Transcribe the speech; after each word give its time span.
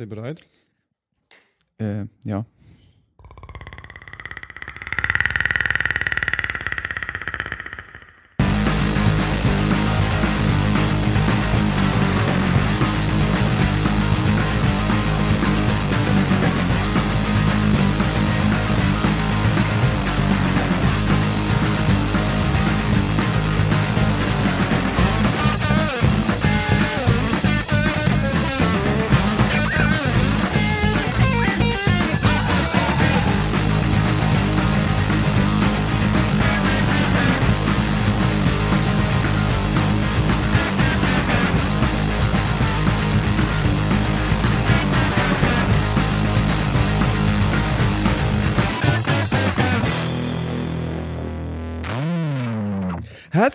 Seid 0.00 0.08
ihr 0.08 0.16
bereit? 0.16 0.48
Äh, 1.76 2.06
ja. 2.24 2.46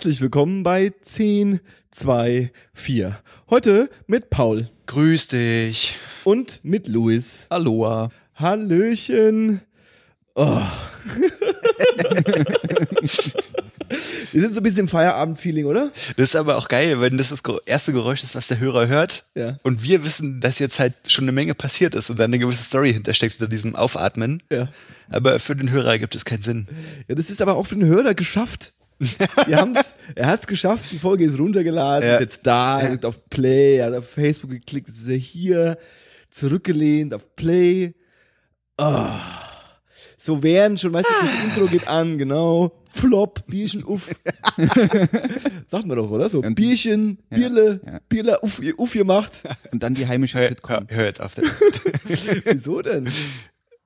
Herzlich 0.05 0.21
willkommen 0.21 0.61
bei 0.61 0.91
10, 1.01 1.61
2, 1.89 2.51
4. 2.75 3.17
Heute 3.49 3.89
mit 4.05 4.29
Paul 4.29 4.69
Grüß 4.85 5.29
dich. 5.29 5.97
und 6.23 6.59
mit 6.61 6.87
Luis. 6.87 7.47
Aloha. 7.49 8.11
Hallöchen. 8.35 9.61
Oh. 10.35 10.61
Wir 14.31 14.41
sind 14.41 14.53
so 14.53 14.59
ein 14.59 14.63
bisschen 14.63 14.81
im 14.81 14.87
Feierabend-Feeling, 14.87 15.65
oder? 15.65 15.91
Das 16.17 16.29
ist 16.29 16.35
aber 16.35 16.57
auch 16.57 16.67
geil, 16.67 17.01
wenn 17.01 17.17
das 17.17 17.29
das 17.29 17.41
erste 17.65 17.91
Geräusch 17.91 18.23
ist, 18.23 18.35
was 18.35 18.47
der 18.47 18.59
Hörer 18.59 18.87
hört. 18.87 19.25
Ja. 19.33 19.57
Und 19.63 19.81
wir 19.81 20.05
wissen, 20.05 20.39
dass 20.39 20.59
jetzt 20.59 20.79
halt 20.79 20.93
schon 21.07 21.23
eine 21.23 21.31
Menge 21.31 21.55
passiert 21.55 21.95
ist 21.95 22.11
und 22.11 22.19
da 22.19 22.25
eine 22.25 22.37
gewisse 22.37 22.63
Story 22.63 22.93
hintersteckt 22.93 23.33
hinter 23.33 23.47
diesem 23.47 23.75
Aufatmen. 23.75 24.43
Ja. 24.51 24.69
Aber 25.09 25.39
für 25.39 25.55
den 25.55 25.71
Hörer 25.71 25.97
gibt 25.97 26.13
es 26.13 26.25
keinen 26.25 26.43
Sinn. 26.43 26.67
Ja, 27.07 27.15
das 27.15 27.31
ist 27.31 27.41
aber 27.41 27.55
auch 27.55 27.65
für 27.65 27.75
den 27.75 27.87
Hörer 27.87 28.13
geschafft. 28.13 28.74
Wir 29.47 29.57
haben's, 29.57 29.95
er 30.15 30.27
hat's 30.27 30.47
geschafft, 30.47 30.85
die 30.91 30.99
Folge 30.99 31.25
ist 31.25 31.37
runtergeladen, 31.37 32.07
Ja. 32.07 32.15
ist 32.15 32.21
jetzt 32.21 32.47
da, 32.47 32.79
er 32.81 32.89
drückt 32.89 33.05
auf 33.05 33.29
Play, 33.29 33.77
er 33.77 33.87
hat 33.87 33.93
auf 33.95 34.09
Facebook 34.09 34.51
geklickt, 34.51 34.87
jetzt 34.87 35.01
ist 35.01 35.09
er 35.09 35.17
hier, 35.17 35.77
zurückgelehnt 36.29 37.13
auf 37.13 37.35
Play. 37.35 37.93
Ah. 38.77 39.19
So 40.17 40.41
während 40.43 40.79
schon, 40.79 40.93
weißt 40.93 41.07
du, 41.07 41.25
das 41.25 41.43
Intro 41.43 41.67
geht 41.67 41.87
an, 41.87 42.17
genau. 42.17 42.81
Flop, 42.89 43.45
Bierchen, 43.47 43.83
uff. 43.83 44.07
Sagt 45.67 45.85
man 45.85 45.97
doch, 45.97 46.09
oder? 46.09 46.29
So, 46.29 46.39
Und- 46.41 46.55
Bierchen, 46.55 47.19
Bierle, 47.29 47.81
ja. 47.85 47.99
Bierle, 48.07 48.39
uff, 48.41 48.61
uff 48.77 48.93
gemacht. 48.93 49.31
Und 49.71 49.83
dann 49.83 49.93
die 49.93 50.07
heimische 50.07 50.39
Hör, 50.39 50.51
hör, 50.65 50.85
hör 50.87 51.05
jetzt 51.05 51.19
auf. 51.21 51.33
Wieso 52.45 52.81
denn? 52.81 53.09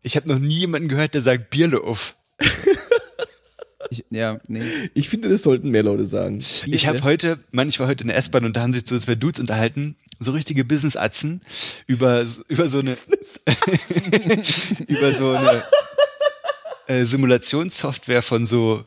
Ich 0.03 0.15
habe 0.15 0.27
noch 0.29 0.39
nie 0.39 0.59
jemanden 0.59 0.87
gehört, 0.87 1.15
der 1.15 1.21
sagt 1.21 1.49
Bierle 1.49 1.81
uff. 1.81 2.15
Ich, 3.89 4.03
ja, 4.09 4.39
nee. 4.47 4.61
Ich 4.93 5.09
finde, 5.09 5.29
das 5.29 5.43
sollten 5.43 5.69
mehr 5.69 5.83
Leute 5.83 6.05
sagen. 6.05 6.43
Ich 6.65 6.87
habe 6.87 7.03
heute, 7.03 7.39
Mann, 7.51 7.69
ich 7.69 7.79
war 7.79 7.87
heute 7.87 8.03
in 8.03 8.09
der 8.09 8.17
S-Bahn 8.17 8.45
und 8.45 8.55
da 8.55 8.61
haben 8.61 8.73
sich 8.73 8.85
so 8.85 8.99
zwei 8.99 9.15
Dudes 9.15 9.39
unterhalten, 9.39 9.95
so 10.19 10.31
richtige 10.31 10.65
Business-Atzen 10.65 11.41
über, 11.87 12.25
über 12.49 12.69
so 12.69 12.79
eine, 12.79 12.91
über 14.87 15.15
so 15.15 15.31
eine 15.31 15.63
äh, 16.89 17.05
Simulationssoftware 17.05 18.23
von 18.23 18.47
so, 18.47 18.83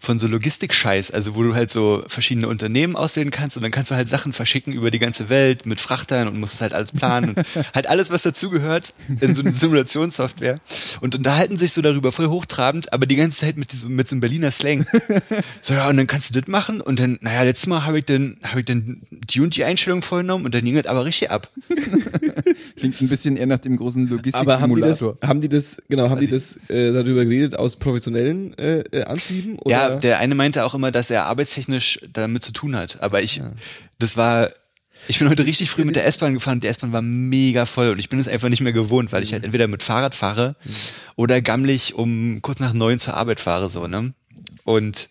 von 0.00 0.18
so 0.18 0.26
Logistik-Scheiß, 0.26 1.12
also 1.12 1.36
wo 1.36 1.44
du 1.44 1.54
halt 1.54 1.70
so 1.70 2.02
verschiedene 2.08 2.48
Unternehmen 2.48 2.96
auswählen 2.96 3.30
kannst 3.30 3.56
und 3.56 3.62
dann 3.62 3.70
kannst 3.70 3.92
du 3.92 3.94
halt 3.94 4.08
Sachen 4.08 4.32
verschicken 4.32 4.72
über 4.72 4.90
die 4.90 4.98
ganze 4.98 5.28
Welt 5.28 5.64
mit 5.64 5.80
Frachtern 5.80 6.26
und 6.26 6.40
musst 6.40 6.54
es 6.54 6.60
halt 6.60 6.74
alles 6.74 6.90
planen 6.90 7.30
und 7.30 7.46
halt 7.74 7.86
alles, 7.86 8.10
was 8.10 8.24
dazugehört 8.24 8.94
in 9.20 9.34
so 9.36 9.42
eine 9.42 9.52
Simulationssoftware 9.54 10.58
und 11.00 11.14
unterhalten 11.14 11.56
sich 11.56 11.72
so 11.72 11.82
darüber 11.82 12.10
voll 12.10 12.26
hochtrabend, 12.26 12.92
aber 12.92 13.06
die 13.06 13.14
ganze 13.14 13.38
Zeit 13.38 13.56
mit 13.56 13.70
diesem, 13.72 13.94
mit 13.94 14.08
so 14.08 14.14
einem 14.14 14.20
Berliner 14.20 14.50
Slang. 14.50 14.86
So, 15.62 15.74
ja, 15.74 15.88
und 15.88 15.96
dann 15.96 16.06
kannst 16.06 16.34
du 16.34 16.40
das 16.40 16.48
machen 16.48 16.80
und 16.80 16.98
dann, 16.98 17.18
naja, 17.20 17.42
letztes 17.42 17.66
Mal 17.66 17.84
habe 17.84 17.98
ich 17.98 18.04
dann, 18.04 18.36
habe 18.42 18.60
ich 18.60 18.66
dann 18.66 19.02
die 19.10 19.40
und 19.40 19.56
die 19.56 19.64
Einstellung 19.64 20.02
vorgenommen 20.02 20.44
und 20.44 20.54
dann 20.54 20.64
ging 20.64 20.74
das 20.74 20.86
aber 20.86 21.04
richtig 21.04 21.30
ab. 21.30 21.50
Klingt 22.76 23.00
ein 23.00 23.08
bisschen 23.08 23.36
eher 23.36 23.46
nach 23.46 23.58
dem 23.58 23.76
großen 23.76 24.04
Aber 24.32 24.60
haben 24.60 24.74
die 24.74 24.80
das, 24.80 25.00
Logistik-Simulator. 25.00 25.18
haben 25.28 25.40
die 25.40 25.48
das, 25.48 25.82
genau, 25.88 26.10
haben 26.10 26.20
die 26.20 26.28
das 26.28 26.58
äh, 26.68 26.92
darüber 26.92 27.24
geredet 27.24 27.35
aus 27.56 27.76
professionellen 27.76 28.56
äh, 28.58 28.80
äh, 28.80 29.04
Antrieben? 29.04 29.58
Oder? 29.58 29.70
Ja, 29.70 29.96
der 29.96 30.18
eine 30.18 30.34
meinte 30.34 30.64
auch 30.64 30.74
immer, 30.74 30.90
dass 30.90 31.10
er 31.10 31.26
arbeitstechnisch 31.26 32.00
damit 32.12 32.42
zu 32.42 32.52
tun 32.52 32.76
hat. 32.76 33.00
Aber 33.00 33.22
ich, 33.22 33.40
das 33.98 34.16
war, 34.16 34.50
ich 35.08 35.18
bin 35.18 35.28
heute 35.28 35.46
richtig 35.46 35.70
früh 35.70 35.84
mit 35.84 35.96
der 35.96 36.06
S-Bahn 36.06 36.34
gefahren 36.34 36.56
und 36.56 36.64
die 36.64 36.68
S-Bahn 36.68 36.92
war 36.92 37.02
mega 37.02 37.66
voll 37.66 37.90
und 37.90 37.98
ich 37.98 38.08
bin 38.08 38.18
es 38.18 38.28
einfach 38.28 38.48
nicht 38.48 38.60
mehr 38.60 38.72
gewohnt, 38.72 39.12
weil 39.12 39.22
ich 39.22 39.32
halt 39.32 39.44
entweder 39.44 39.68
mit 39.68 39.82
Fahrrad 39.82 40.14
fahre 40.14 40.56
oder 41.16 41.40
gammelig 41.40 41.94
um 41.94 42.40
kurz 42.42 42.60
nach 42.60 42.72
neun 42.72 42.98
zur 42.98 43.14
Arbeit 43.14 43.40
fahre, 43.40 43.70
so, 43.70 43.86
ne? 43.86 44.14
Und 44.64 45.08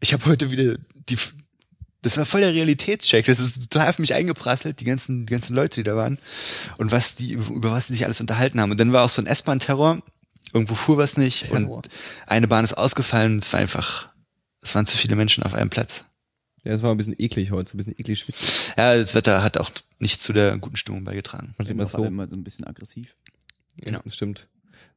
ich 0.00 0.12
habe 0.12 0.26
heute 0.26 0.50
wieder 0.50 0.76
die, 1.08 1.16
das 2.06 2.16
war 2.18 2.26
voll 2.26 2.42
der 2.42 2.54
Realitätscheck. 2.54 3.26
Das 3.26 3.40
ist 3.40 3.70
total 3.70 3.88
auf 3.88 3.98
mich 3.98 4.14
eingeprasselt, 4.14 4.78
die 4.78 4.84
ganzen, 4.84 5.26
die 5.26 5.32
ganzen 5.32 5.56
Leute, 5.56 5.80
die 5.80 5.82
da 5.82 5.96
waren 5.96 6.18
und 6.78 6.92
was 6.92 7.16
die, 7.16 7.32
über 7.32 7.72
was 7.72 7.88
die 7.88 7.94
sich 7.94 8.04
alles 8.04 8.20
unterhalten 8.20 8.60
haben. 8.60 8.70
Und 8.70 8.78
dann 8.78 8.92
war 8.92 9.04
auch 9.04 9.08
so 9.08 9.20
ein 9.20 9.26
S-Bahn-Terror. 9.26 10.02
Irgendwo 10.52 10.74
fuhr 10.74 10.96
was 10.96 11.16
nicht 11.16 11.48
Terror. 11.50 11.76
und 11.76 11.88
eine 12.26 12.48
Bahn 12.48 12.64
ist 12.64 12.74
ausgefallen. 12.74 13.38
Es 13.38 13.52
war 13.52 13.60
einfach, 13.60 14.08
es 14.62 14.74
waren 14.74 14.86
zu 14.86 14.96
viele 14.96 15.16
Menschen 15.16 15.42
auf 15.42 15.54
einem 15.54 15.70
Platz. 15.70 16.04
Ja, 16.64 16.72
das 16.72 16.82
war 16.82 16.90
ein 16.90 16.96
bisschen 16.96 17.14
eklig 17.18 17.52
heute, 17.52 17.70
so 17.70 17.74
ein 17.74 17.78
bisschen 17.78 17.94
eklig 17.98 18.18
schwitzig. 18.18 18.72
Ja, 18.76 18.96
das 18.96 19.14
Wetter 19.14 19.42
hat 19.42 19.56
auch 19.58 19.70
nicht 20.00 20.20
zu 20.20 20.32
der 20.32 20.58
guten 20.58 20.76
Stimmung 20.76 21.04
beigetragen. 21.04 21.54
Manchmal 21.58 21.74
Immer 21.80 21.86
so. 21.88 22.04
immer 22.04 22.28
so 22.28 22.34
ein 22.34 22.42
bisschen 22.42 22.66
aggressiv. 22.66 23.14
Genau. 23.82 24.00
Das 24.02 24.14
stimmt. 24.14 24.48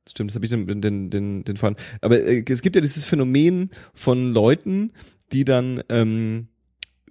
Das 0.03 0.11
stimmt, 0.11 0.31
das 0.31 0.35
habe 0.35 0.45
ich 0.45 0.49
den, 0.49 0.81
den, 0.81 1.09
den, 1.11 1.43
den 1.43 1.57
Fall. 1.57 1.75
Aber 2.01 2.19
äh, 2.19 2.43
es 2.49 2.61
gibt 2.61 2.75
ja 2.75 2.81
dieses 2.81 3.05
Phänomen 3.05 3.69
von 3.93 4.33
Leuten, 4.33 4.93
die 5.31 5.45
dann 5.45 5.83
ähm, 5.89 6.47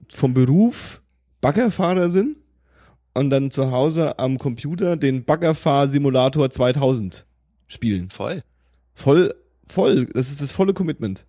vom 0.09 0.35
Beruf 0.35 1.03
Baggerfahrer 1.41 2.11
sind 2.11 2.37
und 3.15 3.31
dann 3.31 3.53
zu 3.53 3.71
Hause 3.71 4.19
am 4.19 4.39
Computer 4.39 4.97
den 4.97 5.25
Baggerfahr-Simulator 5.25 6.51
2000 6.51 7.27
spielen. 7.69 8.11
Voll. 8.11 8.43
Voll, 8.95 9.35
voll. 9.67 10.07
Das 10.07 10.31
ist 10.31 10.41
das 10.41 10.51
volle 10.51 10.75
Commitment. 10.75 11.25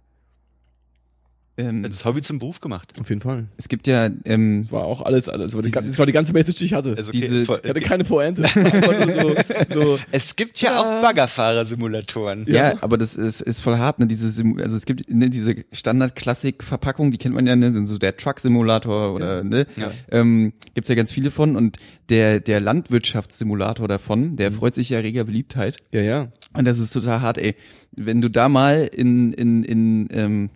Ähm, 1.59 1.83
Das 1.83 2.05
Hobby 2.05 2.21
zum 2.21 2.39
Beruf 2.39 2.59
gemacht. 2.61 2.93
Auf 2.99 3.09
jeden 3.09 3.21
Fall. 3.21 3.47
es 3.57 3.67
gibt 3.67 3.85
ja, 3.87 4.09
ähm, 4.25 4.63
Das 4.63 4.71
war 4.71 4.83
auch 4.85 5.01
alles, 5.01 5.27
alles. 5.29 5.51
Das 5.51 5.55
war 5.55 5.61
die, 5.61 5.69
Dieses- 5.69 5.87
das 5.87 5.99
war 5.99 6.05
die 6.05 6.11
ganze 6.13 6.31
Message, 6.33 6.57
die 6.59 6.65
ich 6.65 6.73
hatte. 6.73 6.95
Also 6.97 7.11
Diese- 7.11 7.35
ist 7.35 7.45
voll, 7.45 7.59
ich 7.63 7.69
hatte 7.69 7.81
keine 7.81 8.03
Pointe. 8.03 8.43
So, 8.49 9.35
so, 9.81 9.99
es 10.11 10.35
gibt 10.35 10.59
ja, 10.61 10.71
Ja. 10.71 10.79
auch 10.99 11.01
Baggerfahrer-Simulatoren. 11.03 12.45
ja. 12.47 12.69
Ja. 12.71 12.73
aber 12.81 12.97
das 12.97 13.15
ist, 13.15 13.41
ist 13.41 13.61
voll 13.61 13.77
hart, 13.77 13.99
ne, 13.99 14.07
diese, 14.07 14.29
Sim 14.29 14.57
also 14.59 14.75
es 14.77 14.85
gibt, 14.85 15.09
ne, 15.09 15.29
diese 15.29 15.55
Standard-Klassik-Verpackung, 15.71 17.11
die 17.11 17.17
kennt 17.17 17.35
man 17.35 17.45
ja, 17.47 17.55
ne, 17.55 17.85
so 17.85 17.97
der 17.97 18.15
Truck-Simulator 18.17 19.13
oder, 19.13 19.43
ne, 19.43 19.65
Ja. 19.75 19.91
ähm, 20.11 20.53
gibt's 20.73 20.89
ja 20.89 20.95
ganz 20.95 21.11
viele 21.11 21.31
von 21.31 21.55
und 21.55 21.77
der, 22.09 22.39
der 22.39 22.59
Landwirtschaftssimulator 22.59 23.87
davon, 23.87 24.35
der 24.35 24.51
freut 24.51 24.75
sich 24.75 24.89
ja 24.89 24.99
reger 24.99 25.23
Beliebtheit. 25.23 25.77
ja, 25.91 26.01
ja. 26.01 26.27
Und 26.53 26.65
das 26.65 26.79
ist 26.79 26.91
total 26.93 27.21
hart, 27.21 27.37
ey. 27.37 27.55
Wenn 27.91 28.21
du 28.21 28.29
da 28.29 28.49
mal 28.49 28.89
in, 28.91 29.33
in, 29.33 29.63
in, 29.63 30.07
ähm, 30.11 30.49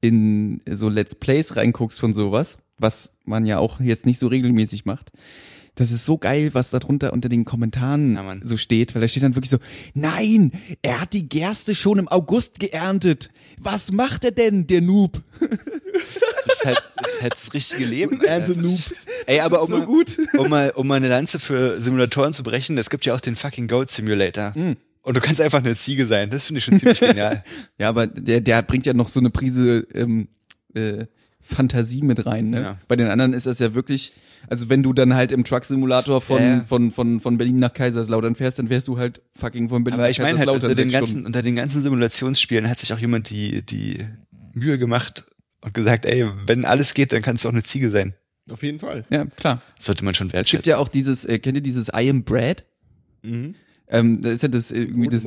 in 0.00 0.60
so 0.68 0.88
Let's 0.88 1.14
Plays 1.14 1.56
reinguckst 1.56 1.98
von 1.98 2.12
sowas, 2.12 2.58
was 2.78 3.16
man 3.24 3.46
ja 3.46 3.58
auch 3.58 3.80
jetzt 3.80 4.06
nicht 4.06 4.18
so 4.18 4.28
regelmäßig 4.28 4.84
macht, 4.84 5.10
das 5.74 5.92
ist 5.92 6.04
so 6.06 6.18
geil, 6.18 6.50
was 6.54 6.70
da 6.70 6.80
drunter 6.80 7.12
unter 7.12 7.28
den 7.28 7.44
Kommentaren 7.44 8.14
Ja, 8.16 8.36
so 8.42 8.56
steht, 8.56 8.94
weil 8.94 9.00
da 9.02 9.06
steht 9.08 9.22
dann 9.22 9.36
wirklich 9.36 9.50
so, 9.50 9.58
nein, 9.94 10.50
er 10.82 11.00
hat 11.00 11.12
die 11.12 11.28
Gerste 11.28 11.74
schon 11.76 11.98
im 12.00 12.08
August 12.08 12.58
geerntet. 12.58 13.30
Was 13.58 13.92
macht 13.92 14.24
er 14.24 14.32
denn, 14.32 14.66
der 14.66 14.80
Noob? 14.80 15.22
Das 15.40 16.58
ist 16.60 16.64
halt 16.64 16.82
das, 16.96 17.14
ist 17.14 17.22
halt 17.22 17.32
das 17.34 17.54
richtige 17.54 17.84
Leben. 17.84 18.20
Ernte 18.22 18.48
Das 18.48 18.56
ist- 18.58 18.62
Noob. 18.62 18.98
Ey, 19.26 19.40
aber 19.40 19.60
um, 19.62 19.66
so 19.68 19.76
mal, 19.78 19.86
gut. 19.86 20.18
um 20.38 20.48
mal, 20.48 20.70
um 20.74 20.86
mal 20.86 20.94
eine 20.96 21.08
Lanze 21.08 21.38
für 21.38 21.80
Simulatoren 21.80 22.32
zu 22.32 22.42
brechen, 22.42 22.76
es 22.78 22.90
gibt 22.90 23.04
ja 23.06 23.14
auch 23.14 23.20
den 23.20 23.36
fucking 23.36 23.68
Goat 23.68 23.90
Simulator. 23.90 24.54
Hm. 24.54 24.76
Und 25.08 25.16
du 25.16 25.20
kannst 25.20 25.40
einfach 25.40 25.58
eine 25.60 25.74
Ziege 25.74 26.06
sein. 26.06 26.28
Das 26.30 26.46
finde 26.46 26.58
ich 26.58 26.64
schon 26.64 26.78
ziemlich 26.78 27.00
genial. 27.00 27.42
Ja, 27.78 27.88
aber 27.88 28.06
der, 28.06 28.40
der 28.40 28.62
bringt 28.62 28.84
ja 28.86 28.92
noch 28.94 29.08
so 29.08 29.20
eine 29.20 29.30
Prise 29.30 29.86
ähm, 29.94 30.28
äh, 30.74 31.06
Fantasie 31.40 32.02
mit 32.02 32.26
rein. 32.26 32.46
Ne? 32.50 32.60
Ja. 32.60 32.78
Bei 32.88 32.96
den 32.96 33.06
anderen 33.08 33.32
ist 33.32 33.46
das 33.46 33.58
ja 33.58 33.74
wirklich, 33.74 34.12
also 34.48 34.68
wenn 34.68 34.82
du 34.82 34.92
dann 34.92 35.14
halt 35.14 35.32
im 35.32 35.44
Truck-Simulator 35.44 36.20
von, 36.20 36.42
Ja, 36.42 36.48
ja. 36.56 36.60
von, 36.60 36.90
von, 36.90 37.20
von 37.20 37.38
Berlin 37.38 37.58
nach 37.58 37.72
Kaiserslautern 37.72 38.34
fährst, 38.34 38.58
dann 38.58 38.68
wärst 38.68 38.86
du 38.88 38.98
halt 38.98 39.22
fucking 39.36 39.68
von 39.70 39.82
Berlin 39.84 40.00
Aber 40.00 40.08
nach 40.08 40.10
ich 40.10 40.18
meine 40.18 40.38
halt, 40.38 40.48
Kaiserslautern 40.48 40.70
unter 40.70 40.82
den, 40.82 40.90
ganzen, 40.90 41.10
Stunden. 41.10 41.26
unter 41.26 41.42
den 41.42 41.56
ganzen 41.56 41.82
Simulationsspielen 41.82 42.68
hat 42.68 42.78
sich 42.78 42.92
auch 42.92 42.98
jemand 42.98 43.30
die, 43.30 43.62
die 43.64 44.04
Mühe 44.52 44.78
gemacht 44.78 45.24
und 45.62 45.72
gesagt, 45.72 46.04
ey, 46.04 46.26
wenn 46.46 46.64
alles 46.66 46.92
geht, 46.92 47.12
dann 47.12 47.22
kannst 47.22 47.44
du 47.44 47.48
auch 47.48 47.52
eine 47.54 47.62
Ziege 47.62 47.90
sein. 47.90 48.14
Auf 48.50 48.62
jeden 48.62 48.78
Fall. 48.78 49.04
Ja, 49.10 49.24
klar. 49.24 49.62
Das 49.76 49.86
sollte 49.86 50.04
man 50.04 50.14
schon 50.14 50.26
Es 50.28 50.32
wertschätzen. 50.34 50.58
gibt 50.58 50.66
ja 50.66 50.76
auch 50.78 50.88
dieses, 50.88 51.24
äh, 51.24 51.38
kennt 51.38 51.56
ihr 51.56 51.62
dieses 51.62 51.88
I 51.88 52.10
am 52.10 52.24
Brad? 52.24 52.64
Mhm. 53.22 53.54
Ähm, 53.90 54.20
das 54.20 54.32
ist 54.34 54.42
ja 54.42 54.48
das 54.48 54.70
äh, 54.70 54.82
irgendwie 54.82 55.08
das, 55.08 55.26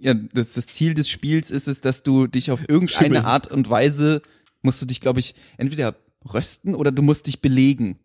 ja, 0.00 0.14
das, 0.14 0.54
das 0.54 0.66
Ziel 0.66 0.94
des 0.94 1.08
Spiels 1.08 1.50
ist 1.50 1.68
es, 1.68 1.80
dass 1.80 2.02
du 2.02 2.26
dich 2.26 2.50
auf 2.50 2.60
irgendeine. 2.68 3.24
Art 3.24 3.50
und 3.50 3.70
Weise 3.70 4.22
musst 4.62 4.82
du 4.82 4.86
dich, 4.86 5.00
glaube 5.00 5.20
ich, 5.20 5.34
entweder 5.56 5.96
rösten 6.32 6.74
oder 6.74 6.92
du 6.92 7.02
musst 7.02 7.26
dich 7.26 7.40
belegen. 7.40 7.98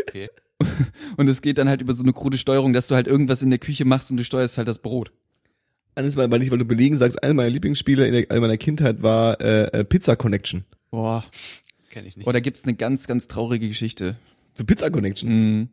Okay. 0.00 0.28
Und 1.16 1.28
es 1.28 1.42
geht 1.42 1.58
dann 1.58 1.68
halt 1.68 1.80
über 1.80 1.92
so 1.92 2.02
eine 2.02 2.12
krude 2.12 2.38
Steuerung, 2.38 2.72
dass 2.72 2.86
du 2.86 2.94
halt 2.94 3.06
irgendwas 3.08 3.42
in 3.42 3.50
der 3.50 3.58
Küche 3.58 3.84
machst 3.84 4.12
und 4.12 4.16
du 4.16 4.22
steuerst 4.22 4.58
halt 4.58 4.68
das 4.68 4.78
Brot. 4.78 5.10
Eines 5.96 6.14
meiner, 6.14 6.30
weil, 6.30 6.42
ich, 6.42 6.50
weil 6.52 6.58
du 6.58 6.64
belegen 6.64 6.96
sagst, 6.96 7.22
eines 7.22 7.34
meiner 7.34 7.50
Lieblingsspiele 7.50 8.06
in, 8.06 8.12
der, 8.12 8.30
in 8.30 8.40
meiner 8.40 8.56
Kindheit 8.56 9.02
war 9.02 9.40
äh, 9.40 9.64
äh, 9.72 9.84
Pizza 9.84 10.14
Connection. 10.14 10.64
Boah. 10.90 11.24
Kenn 11.90 12.06
ich 12.06 12.16
nicht. 12.16 12.24
Boah, 12.24 12.32
da 12.32 12.40
gibt's 12.40 12.64
eine 12.64 12.74
ganz, 12.74 13.06
ganz 13.06 13.26
traurige 13.26 13.68
Geschichte. 13.68 14.16
So 14.54 14.64
Pizza 14.64 14.90
Connection. 14.90 15.30
Mhm. 15.30 15.68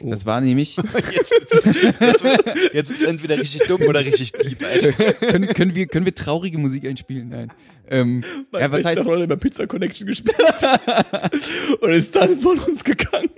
Oh. 0.00 0.10
Das 0.10 0.26
war 0.26 0.40
nämlich, 0.40 0.76
Jetzt 2.72 2.88
bist 2.88 3.00
du 3.02 3.06
entweder 3.06 3.38
richtig 3.38 3.62
dumm 3.66 3.82
oder 3.82 4.00
richtig 4.00 4.32
lieb, 4.42 4.64
Alter. 4.64 4.92
können, 4.92 5.48
können 5.48 5.74
wir, 5.74 5.86
können 5.86 6.04
wir 6.04 6.14
traurige 6.14 6.58
Musik 6.58 6.86
einspielen? 6.86 7.28
Nein. 7.28 7.52
Ähm, 7.90 8.22
Mein 8.50 8.62
ja, 8.62 8.70
was 8.70 8.84
heißt, 8.84 9.00
hat 9.00 9.06
immer 9.06 9.36
Pizza 9.36 9.66
Connection 9.66 10.06
gespielt 10.06 10.36
und 11.80 11.90
ist 11.92 12.14
dann 12.14 12.38
von 12.38 12.58
uns 12.58 12.84
gegangen. 12.84 13.30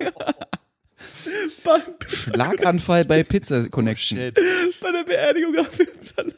Beim 1.64 1.82
Pizza 1.98 2.32
Schlaganfall 2.32 3.04
bei 3.04 3.22
Pizza 3.22 3.68
Connection. 3.68 4.18
Shit. 4.18 4.38
bei 4.80 4.92
der 4.92 5.04
Beerdigung 5.04 5.56
haben 5.56 5.68
wir 5.76 5.86
dann 6.16 6.32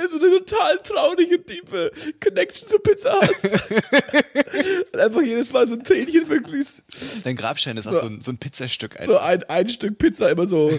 Also 0.00 0.16
eine 0.18 0.30
total 0.44 0.78
traurige, 0.78 1.44
tiefe 1.44 1.90
Connection 2.22 2.68
zur 2.68 2.82
Pizza 2.82 3.18
hast. 3.22 3.44
Und 4.92 5.00
einfach 5.00 5.22
jedes 5.22 5.52
Mal 5.52 5.66
so 5.66 5.74
ein 5.74 5.84
Tränchen 5.84 6.26
verglüßt. 6.26 6.82
Dein 7.24 7.36
Grabstein 7.36 7.76
ist 7.76 7.86
auch 7.86 8.00
so 8.00 8.06
ein, 8.06 8.20
so 8.20 8.32
ein 8.32 8.38
Pizzastück, 8.38 8.96
So 9.06 9.16
Alter. 9.18 9.48
ein, 9.50 9.64
ein 9.64 9.68
Stück 9.68 9.98
Pizza 9.98 10.30
immer 10.30 10.46
so. 10.46 10.70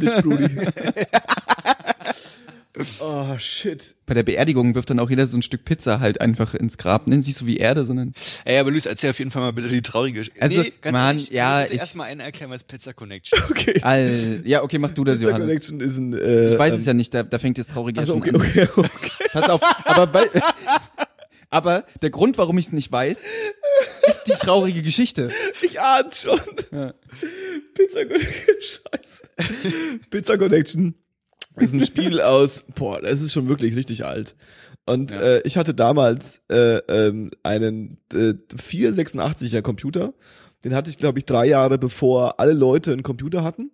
Dich, 0.00 0.14
Brudi. 0.22 0.48
Oh, 2.98 3.38
shit. 3.38 3.94
Bei 4.04 4.14
der 4.14 4.24
Beerdigung 4.24 4.74
wirft 4.74 4.90
dann 4.90 4.98
auch 4.98 5.08
jeder 5.08 5.28
so 5.28 5.38
ein 5.38 5.42
Stück 5.42 5.64
Pizza 5.64 6.00
halt 6.00 6.20
einfach 6.20 6.54
ins 6.54 6.76
Grab. 6.76 7.06
Nennt 7.06 7.24
sich 7.24 7.36
so 7.36 7.46
wie 7.46 7.56
Erde, 7.58 7.84
sondern 7.84 8.14
Ey, 8.44 8.58
aber 8.58 8.72
Luis, 8.72 8.86
erzähl 8.86 9.10
auf 9.10 9.18
jeden 9.20 9.30
Fall 9.30 9.42
mal 9.42 9.52
bitte 9.52 9.68
die 9.68 9.80
traurige 9.80 10.18
Geschichte. 10.20 10.42
Also, 10.42 10.64
ganz 10.80 10.92
Mann, 10.92 11.16
ehrlich, 11.16 11.30
ja, 11.30 11.64
ich- 11.66 11.78
erstmal 11.78 12.08
einen 12.08 12.20
erklären, 12.20 12.50
was 12.50 12.64
Pizza 12.64 12.92
Connection 12.92 13.38
ist. 13.44 13.50
Okay. 13.50 13.80
all, 13.82 14.42
ja, 14.44 14.62
okay, 14.62 14.78
mach 14.78 14.90
du 14.90 15.04
das, 15.04 15.18
Pizza 15.20 15.28
Johannes. 15.30 15.46
Connection 15.46 15.80
ist 15.80 15.96
ein. 15.98 16.12
Äh, 16.14 16.52
Ich 16.54 16.58
weiß 16.58 16.72
ähm, 16.74 16.80
es 16.80 16.86
ja 16.86 16.94
nicht, 16.94 17.14
da, 17.14 17.22
da 17.22 17.38
fängt 17.38 17.58
jetzt 17.58 17.70
traurig 17.70 17.96
Also, 17.96 18.14
schon 18.14 18.22
okay, 18.22 18.30
an. 18.30 18.36
okay, 18.36 18.68
okay. 18.76 19.10
Pass 19.32 19.48
auf, 19.48 19.62
aber 19.84 20.06
bei, 20.08 20.28
aber 21.50 21.84
der 22.02 22.10
Grund, 22.10 22.38
warum 22.38 22.58
ich 22.58 22.66
es 22.66 22.72
nicht 22.72 22.90
weiß, 22.90 23.24
ist 24.08 24.24
die 24.26 24.32
traurige 24.32 24.82
Geschichte. 24.82 25.30
Ich 25.62 25.80
ahne 25.80 26.10
schon. 26.12 26.40
Pizza 27.74 28.04
Connection. 28.04 28.56
Scheiße. 28.60 30.00
Pizza 30.10 30.38
Connection 30.38 30.94
ist 31.56 31.72
ein 31.74 31.84
Spiel 31.84 32.20
aus, 32.22 32.64
boah, 32.74 33.00
das 33.00 33.20
ist 33.20 33.32
schon 33.32 33.48
wirklich 33.48 33.76
richtig 33.76 34.04
alt. 34.04 34.34
Und 34.86 35.10
Ja. 35.12 35.20
äh, 35.20 35.40
ich 35.44 35.56
hatte 35.56 35.74
damals 35.74 36.42
äh, 36.50 36.76
ähm, 36.88 37.30
einen 37.42 37.98
äh, 38.12 38.34
486er 38.54 39.62
Computer. 39.62 40.12
Den 40.62 40.74
hatte 40.74 40.90
ich, 40.90 40.98
glaube 40.98 41.18
ich, 41.18 41.24
drei 41.24 41.46
Jahre 41.46 41.78
bevor 41.78 42.38
alle 42.40 42.52
Leute 42.52 42.92
einen 42.92 43.02
Computer 43.02 43.42
hatten. 43.44 43.70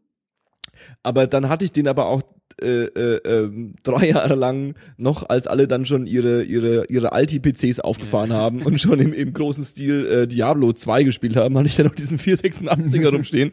Aber 1.03 1.27
dann 1.27 1.49
hatte 1.49 1.65
ich 1.65 1.73
den 1.73 1.89
aber 1.89 2.07
auch 2.07 2.23
äh, 2.63 2.85
äh, 2.85 3.21
ähm, 3.25 3.75
drei 3.83 4.09
Jahre 4.09 4.35
lang 4.35 4.75
noch, 4.97 5.29
als 5.29 5.47
alle 5.47 5.67
dann 5.67 5.85
schon 5.85 6.07
ihre 6.07 6.43
ihre 6.43 6.85
ihre 6.87 7.13
Alti-PCs 7.13 7.81
aufgefahren 7.81 8.33
haben 8.33 8.63
und 8.63 8.81
schon 8.81 8.99
im, 9.01 9.13
im 9.13 9.33
großen 9.33 9.65
Stil 9.65 10.07
äh, 10.07 10.27
Diablo 10.27 10.73
2 10.73 11.05
gespielt 11.05 11.37
haben, 11.37 11.57
hatte 11.57 11.69
ich 11.69 11.77
dann 11.77 11.87
noch 11.87 11.95
diesen 11.95 12.19
486-Dinger 12.19 13.11
rumstehen. 13.11 13.53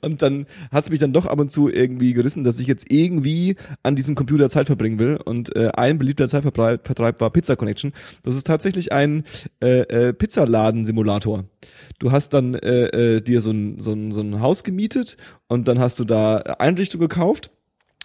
Und 0.00 0.22
dann 0.22 0.46
hat 0.70 0.84
es 0.84 0.90
mich 0.90 1.00
dann 1.00 1.12
doch 1.12 1.26
ab 1.26 1.40
und 1.40 1.50
zu 1.50 1.68
irgendwie 1.68 2.12
gerissen, 2.12 2.44
dass 2.44 2.58
ich 2.58 2.66
jetzt 2.66 2.90
irgendwie 2.90 3.56
an 3.82 3.96
diesem 3.96 4.14
Computer 4.14 4.48
Zeit 4.50 4.66
verbringen 4.66 4.98
will. 4.98 5.18
Und 5.24 5.54
äh, 5.56 5.70
ein 5.74 5.98
beliebter 5.98 6.28
Zeitvertreib 6.28 6.86
Vertreib 6.86 7.20
war 7.20 7.30
Pizza 7.30 7.56
Connection. 7.56 7.92
Das 8.22 8.36
ist 8.36 8.46
tatsächlich 8.46 8.92
ein 8.92 9.24
äh, 9.62 9.80
äh, 9.80 10.12
Pizzaladen-Simulator. 10.12 11.44
Du 11.98 12.12
hast 12.12 12.30
dann 12.30 12.54
äh, 12.54 13.16
äh, 13.16 13.20
dir 13.20 13.40
so 13.40 13.50
ein, 13.50 13.78
so, 13.78 13.92
ein, 13.92 14.12
so 14.12 14.20
ein 14.20 14.40
Haus 14.40 14.64
gemietet 14.64 15.16
und 15.48 15.68
dann 15.68 15.78
hast 15.78 15.98
du 15.98 16.04
da 16.04 16.38
Einrichtung 16.58 17.00
gekauft 17.00 17.50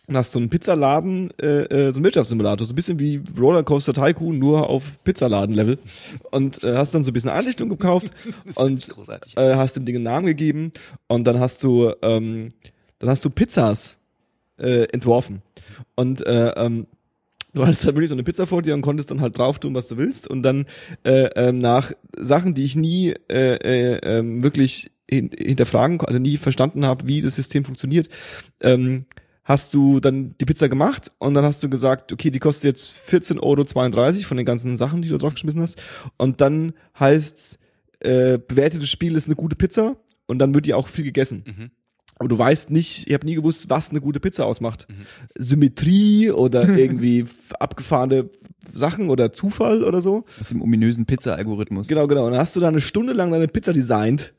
und 0.09 0.17
hast 0.17 0.31
so 0.31 0.39
einen 0.39 0.49
Pizzaladen, 0.49 1.29
äh, 1.39 1.63
äh, 1.65 1.91
so 1.91 1.97
einen 1.97 2.03
Wirtschaftssimulator, 2.03 2.65
so 2.65 2.73
ein 2.73 2.75
bisschen 2.75 2.99
wie 2.99 3.21
Rollercoaster 3.37 3.93
Tycoon, 3.93 4.39
nur 4.39 4.67
auf 4.67 5.03
Pizzaladen-Level. 5.03 5.77
Und 6.31 6.63
äh, 6.63 6.75
hast 6.75 6.93
dann 6.95 7.03
so 7.03 7.11
ein 7.11 7.13
bisschen 7.13 7.29
Einrichtung 7.29 7.69
gekauft 7.69 8.11
und 8.55 8.89
äh, 9.37 9.55
hast 9.55 9.75
dem 9.75 9.85
Ding 9.85 9.95
einen 9.95 10.03
Namen 10.03 10.25
gegeben 10.25 10.71
und 11.07 11.25
dann 11.25 11.39
hast 11.39 11.63
du, 11.63 11.93
ähm, 12.01 12.53
dann 12.97 13.09
hast 13.09 13.23
du 13.23 13.29
Pizzas 13.29 13.99
äh, 14.57 14.85
entworfen. 14.91 15.43
Und 15.95 16.25
äh, 16.25 16.49
ähm, 16.57 16.87
du 17.53 17.63
hattest 17.63 17.85
halt 17.85 17.95
wirklich 17.95 18.09
so 18.09 18.15
eine 18.15 18.23
Pizza 18.23 18.47
vor 18.47 18.63
dir 18.63 18.73
und 18.73 18.81
konntest 18.81 19.11
dann 19.11 19.21
halt 19.21 19.37
drauf 19.37 19.59
tun, 19.59 19.75
was 19.75 19.87
du 19.87 19.97
willst. 19.97 20.27
Und 20.27 20.41
dann 20.41 20.65
äh, 21.03 21.29
ähm, 21.35 21.59
nach 21.59 21.91
Sachen, 22.17 22.55
die 22.55 22.65
ich 22.65 22.75
nie 22.75 23.13
äh, 23.29 23.55
äh, 23.55 23.99
ähm, 24.03 24.41
wirklich 24.41 24.89
hin 25.07 25.29
hinterfragen, 25.37 26.01
also 26.01 26.19
nie 26.19 26.37
verstanden 26.37 26.85
habe, 26.85 27.07
wie 27.07 27.21
das 27.21 27.35
System 27.35 27.63
funktioniert, 27.63 28.09
ähm, 28.61 29.05
hast 29.49 29.73
du 29.73 29.99
dann 29.99 30.35
die 30.39 30.45
Pizza 30.45 30.69
gemacht 30.69 31.11
und 31.17 31.33
dann 31.33 31.43
hast 31.43 31.63
du 31.63 31.69
gesagt, 31.69 32.13
okay, 32.13 32.29
die 32.29 32.37
kostet 32.37 32.65
jetzt 32.65 32.93
14,32 33.09 33.41
Euro 33.41 34.21
von 34.21 34.37
den 34.37 34.45
ganzen 34.45 34.77
Sachen, 34.77 35.01
die 35.01 35.09
du 35.09 35.17
draufgeschmissen 35.17 35.59
hast. 35.59 35.81
Und 36.17 36.39
dann 36.39 36.73
heißt's, 36.99 37.57
äh, 37.99 38.37
bewertetes 38.37 38.87
Spiel 38.89 39.15
ist 39.15 39.25
eine 39.25 39.35
gute 39.35 39.55
Pizza 39.55 39.97
und 40.27 40.37
dann 40.37 40.53
wird 40.53 40.67
die 40.67 40.75
auch 40.75 40.87
viel 40.87 41.03
gegessen. 41.03 41.43
Mhm. 41.47 41.71
Aber 42.19 42.29
du 42.29 42.37
weißt 42.37 42.69
nicht, 42.69 43.07
ich 43.07 43.13
habe 43.13 43.25
nie 43.25 43.33
gewusst, 43.33 43.71
was 43.71 43.89
eine 43.89 44.01
gute 44.01 44.19
Pizza 44.19 44.45
ausmacht. 44.45 44.87
Symmetrie 45.35 46.29
oder 46.29 46.69
irgendwie 46.77 47.25
abgefahrene 47.59 48.29
Sachen 48.71 49.09
oder 49.09 49.33
Zufall 49.33 49.83
oder 49.83 50.01
so. 50.01 50.25
Mit 50.37 50.51
dem 50.51 50.61
ominösen 50.61 51.07
Pizza-Algorithmus. 51.07 51.87
Genau, 51.87 52.05
genau. 52.05 52.27
Und 52.27 52.33
dann 52.33 52.41
hast 52.41 52.55
du 52.55 52.59
da 52.59 52.67
eine 52.67 52.81
Stunde 52.81 53.13
lang 53.13 53.31
deine 53.31 53.47
Pizza 53.47 53.73
designt 53.73 54.35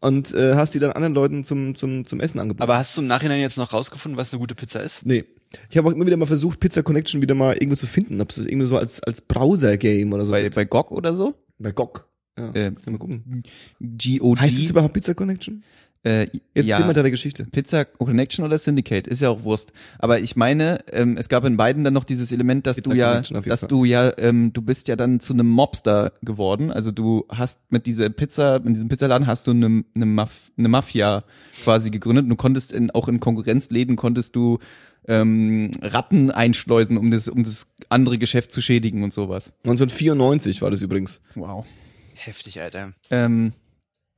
und 0.00 0.34
äh, 0.34 0.54
hast 0.54 0.74
die 0.74 0.78
dann 0.78 0.92
anderen 0.92 1.14
Leuten 1.14 1.44
zum, 1.44 1.74
zum, 1.74 2.06
zum 2.06 2.20
Essen 2.20 2.38
angeboten. 2.38 2.62
Aber 2.62 2.78
hast 2.78 2.96
du 2.96 3.00
im 3.00 3.06
Nachhinein 3.06 3.40
jetzt 3.40 3.56
noch 3.58 3.72
rausgefunden, 3.72 4.18
was 4.18 4.32
eine 4.32 4.40
gute 4.40 4.54
Pizza 4.54 4.80
ist? 4.80 5.04
nee. 5.04 5.24
Ich 5.70 5.78
habe 5.78 5.88
auch 5.88 5.92
immer 5.92 6.04
wieder 6.04 6.16
mal 6.16 6.26
versucht, 6.26 6.58
Pizza 6.58 6.82
Connection 6.82 7.22
wieder 7.22 7.34
mal 7.36 7.54
irgendwo 7.54 7.76
zu 7.76 7.86
finden, 7.86 8.20
ob 8.20 8.30
es 8.30 8.36
das 8.36 8.46
irgendwie 8.46 8.66
so 8.66 8.76
als, 8.76 9.00
als 9.04 9.20
Browser-Game 9.20 10.12
oder 10.12 10.26
so 10.26 10.32
Bei, 10.32 10.42
gibt. 10.42 10.56
bei 10.56 10.64
GOG 10.64 10.90
oder 10.90 11.14
so? 11.14 11.34
Bei 11.58 11.70
GOG. 11.70 12.04
Ja. 12.36 12.50
Äh, 12.52 12.72
mal 12.84 12.98
gucken. 12.98 13.44
GOG. 13.80 14.40
Heißt 14.40 14.58
es 14.58 14.70
überhaupt 14.70 14.92
Pizza 14.92 15.14
Connection? 15.14 15.62
Äh, 16.06 16.28
Jetzt 16.54 16.68
ja. 16.68 16.76
erzähl 16.76 16.86
mal 16.86 16.92
deine 16.92 17.10
Geschichte. 17.10 17.46
Pizza 17.46 17.84
Connection 17.84 18.44
oder 18.44 18.56
Syndicate, 18.58 19.08
ist 19.08 19.22
ja 19.22 19.28
auch 19.28 19.42
Wurst. 19.42 19.72
Aber 19.98 20.20
ich 20.20 20.36
meine, 20.36 20.78
ähm, 20.92 21.16
es 21.16 21.28
gab 21.28 21.44
in 21.44 21.56
beiden 21.56 21.82
dann 21.82 21.94
noch 21.94 22.04
dieses 22.04 22.30
Element, 22.30 22.66
dass 22.68 22.76
Pizza 22.76 22.90
du 22.90 22.96
ja, 22.96 23.20
dass 23.20 23.60
Fall. 23.60 23.68
du 23.68 23.84
ja, 23.84 24.12
ähm, 24.16 24.52
du 24.52 24.62
bist 24.62 24.86
ja 24.86 24.94
dann 24.94 25.18
zu 25.18 25.32
einem 25.32 25.48
Mobster 25.48 26.12
geworden. 26.22 26.70
Also 26.70 26.92
du 26.92 27.26
hast 27.28 27.72
mit 27.72 27.86
dieser 27.86 28.08
Pizza, 28.08 28.60
mit 28.60 28.76
diesem 28.76 28.88
Pizzaladen 28.88 29.26
hast 29.26 29.48
du 29.48 29.50
eine, 29.50 29.84
eine, 29.96 30.06
Maf 30.06 30.52
eine 30.56 30.68
Mafia 30.68 31.24
quasi 31.64 31.90
gegründet. 31.90 32.30
Du 32.30 32.36
konntest 32.36 32.70
in, 32.70 32.92
auch 32.92 33.08
in 33.08 33.18
Konkurrenzläden 33.18 33.96
konntest 33.96 34.36
du 34.36 34.60
ähm, 35.08 35.72
Ratten 35.82 36.30
einschleusen, 36.30 36.98
um 36.98 37.10
das, 37.10 37.26
um 37.26 37.42
das 37.42 37.74
andere 37.88 38.18
Geschäft 38.18 38.52
zu 38.52 38.62
schädigen 38.62 39.02
und 39.02 39.12
sowas. 39.12 39.52
1994 39.64 40.62
war 40.62 40.70
das 40.70 40.82
übrigens. 40.82 41.20
Wow. 41.34 41.66
Heftig, 42.14 42.60
Alter. 42.60 42.92
Ähm, 43.10 43.52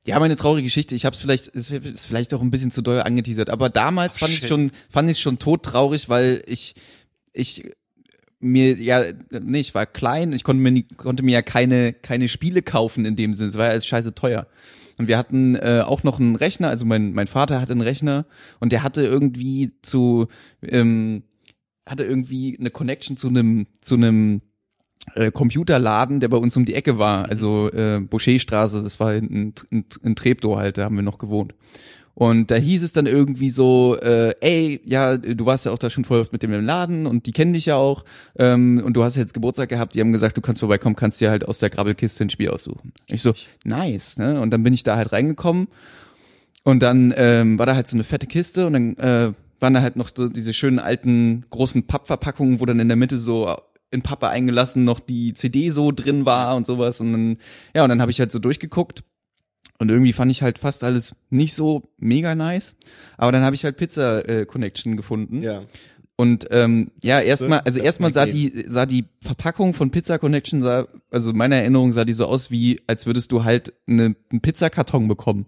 ja, 0.05 0.19
meine 0.19 0.35
traurige 0.35 0.63
Geschichte. 0.63 0.95
Ich 0.95 1.05
habe 1.05 1.13
es 1.13 1.21
vielleicht, 1.21 1.53
es 1.53 1.69
ist 1.69 2.07
vielleicht 2.07 2.33
auch 2.33 2.41
ein 2.41 2.51
bisschen 2.51 2.71
zu 2.71 2.81
doll 2.81 3.01
angeteasert, 3.01 3.49
aber 3.49 3.69
damals 3.69 4.15
Ach, 4.15 4.21
fand 4.21 4.33
ich 4.33 4.47
schon, 4.47 4.71
fand 4.89 5.09
ich 5.09 5.19
schon 5.19 5.39
todtraurig, 5.39 6.09
weil 6.09 6.43
ich, 6.47 6.75
ich 7.33 7.71
mir 8.39 8.75
ja, 8.77 9.03
nee, 9.31 9.59
ich 9.59 9.75
war 9.75 9.85
klein, 9.85 10.31
ich 10.31 10.43
konnte 10.43 10.61
mir, 10.61 10.71
nie, 10.71 10.83
konnte 10.83 11.23
mir 11.23 11.33
ja 11.33 11.41
keine, 11.41 11.93
keine 11.93 12.29
Spiele 12.29 12.61
kaufen 12.61 13.05
in 13.05 13.15
dem 13.15 13.33
Sinne. 13.33 13.49
Es 13.49 13.57
war 13.57 13.65
ja 13.65 13.71
alles 13.71 13.85
scheiße 13.85 14.15
teuer. 14.15 14.47
Und 14.97 15.07
wir 15.07 15.17
hatten 15.17 15.55
äh, 15.55 15.83
auch 15.85 16.03
noch 16.03 16.19
einen 16.19 16.35
Rechner, 16.35 16.69
also 16.69 16.85
mein, 16.85 17.13
mein 17.13 17.27
Vater 17.27 17.61
hatte 17.61 17.71
einen 17.71 17.81
Rechner 17.81 18.25
und 18.59 18.71
der 18.71 18.83
hatte 18.83 19.03
irgendwie 19.03 19.71
zu, 19.81 20.27
ähm, 20.61 21.23
hatte 21.85 22.03
irgendwie 22.03 22.57
eine 22.59 22.69
Connection 22.69 23.17
zu 23.17 23.27
einem, 23.27 23.67
zu 23.81 23.95
einem 23.95 24.41
äh, 25.15 25.31
Computerladen, 25.31 26.19
der 26.19 26.29
bei 26.29 26.37
uns 26.37 26.55
um 26.57 26.65
die 26.65 26.75
Ecke 26.75 26.97
war, 26.97 27.27
also 27.27 27.71
äh, 27.71 27.99
Boucherstraße, 27.99 28.83
das 28.83 28.99
war 28.99 29.13
in, 29.13 29.53
in, 29.69 29.85
in 30.03 30.15
Treptow 30.15 30.57
halt, 30.57 30.77
da 30.77 30.85
haben 30.85 30.95
wir 30.95 31.03
noch 31.03 31.17
gewohnt. 31.17 31.53
Und 32.19 32.51
da 32.51 32.55
hieß 32.55 32.83
es 32.83 32.91
dann 32.91 33.05
irgendwie 33.05 33.49
so, 33.49 33.97
äh, 34.01 34.33
ey, 34.41 34.81
ja, 34.85 35.15
du 35.15 35.45
warst 35.45 35.65
ja 35.65 35.71
auch 35.71 35.77
da 35.77 35.89
schon 35.89 36.03
voll 36.03 36.19
oft 36.19 36.33
mit 36.33 36.43
dem 36.43 36.51
Laden 36.51 37.07
und 37.07 37.25
die 37.27 37.31
kennen 37.31 37.53
dich 37.53 37.67
ja 37.67 37.75
auch 37.75 38.03
ähm, 38.37 38.81
und 38.83 38.93
du 38.93 39.05
hast 39.05 39.15
ja 39.15 39.21
jetzt 39.21 39.33
Geburtstag 39.33 39.69
gehabt, 39.69 39.95
die 39.95 40.01
haben 40.01 40.11
gesagt, 40.11 40.35
du 40.35 40.41
kannst 40.41 40.59
vorbeikommen, 40.59 40.97
kannst 40.97 41.21
dir 41.21 41.29
halt 41.29 41.47
aus 41.47 41.59
der 41.59 41.69
Grabbelkiste 41.69 42.25
ein 42.25 42.29
Spiel 42.29 42.49
aussuchen. 42.49 42.91
Ich 43.07 43.21
so, 43.21 43.33
nice, 43.63 44.17
ne? 44.17 44.41
Und 44.41 44.51
dann 44.51 44.63
bin 44.63 44.73
ich 44.73 44.83
da 44.83 44.97
halt 44.97 45.13
reingekommen 45.13 45.69
und 46.63 46.81
dann 46.83 47.13
ähm, 47.15 47.57
war 47.57 47.65
da 47.65 47.75
halt 47.75 47.87
so 47.87 47.95
eine 47.95 48.03
fette 48.03 48.27
Kiste 48.27 48.67
und 48.67 48.73
dann 48.73 48.97
äh, 48.97 49.31
waren 49.61 49.73
da 49.73 49.81
halt 49.81 49.95
noch 49.95 50.09
so 50.13 50.27
diese 50.27 50.51
schönen 50.51 50.79
alten 50.79 51.45
großen 51.49 51.87
Pappverpackungen, 51.87 52.59
wo 52.59 52.65
dann 52.65 52.81
in 52.81 52.89
der 52.89 52.97
Mitte 52.97 53.17
so 53.17 53.55
in 53.91 54.01
Pappe 54.01 54.27
eingelassen 54.29 54.83
noch 54.83 54.99
die 54.99 55.33
CD 55.33 55.69
so 55.69 55.91
drin 55.91 56.25
war 56.25 56.55
und 56.55 56.67
sowas. 56.67 57.01
Und 57.01 57.11
dann 57.11 57.37
ja 57.75 57.83
und 57.83 57.89
dann 57.89 58.01
habe 58.01 58.11
ich 58.11 58.19
halt 58.19 58.31
so 58.31 58.39
durchgeguckt. 58.39 59.03
Und 59.77 59.89
irgendwie 59.89 60.11
fand 60.11 60.29
ich 60.29 60.41
halt 60.41 60.59
fast 60.59 60.83
alles 60.83 61.15
nicht 61.29 61.53
so 61.53 61.89
mega 61.97 62.35
nice, 62.35 62.75
aber 63.17 63.31
dann 63.31 63.43
habe 63.43 63.55
ich 63.55 63.63
halt 63.63 63.77
Pizza 63.77 64.27
äh, 64.27 64.45
Connection 64.45 64.97
gefunden. 64.97 65.41
Ja. 65.41 65.63
und 66.17 66.47
ähm, 66.51 66.91
ja, 67.01 67.21
erstmal, 67.21 67.61
also 67.61 67.79
erstmal 67.79 68.11
sah 68.11 68.25
die, 68.25 68.65
sah 68.67 68.85
die 68.85 69.05
Verpackung 69.21 69.73
von 69.73 69.89
Pizza 69.89 70.19
Connection, 70.19 70.61
sah, 70.61 70.89
also 71.11 71.31
meiner 71.31 71.55
Erinnerung 71.55 71.93
sah 71.93 72.03
die 72.03 72.11
so 72.11 72.25
aus 72.25 72.51
wie, 72.51 72.81
als 72.87 73.05
würdest 73.05 73.31
du 73.31 73.45
halt 73.45 73.71
eine, 73.87 74.17
einen 74.29 74.41
Pizzakarton 74.41 75.07
bekommen. 75.07 75.45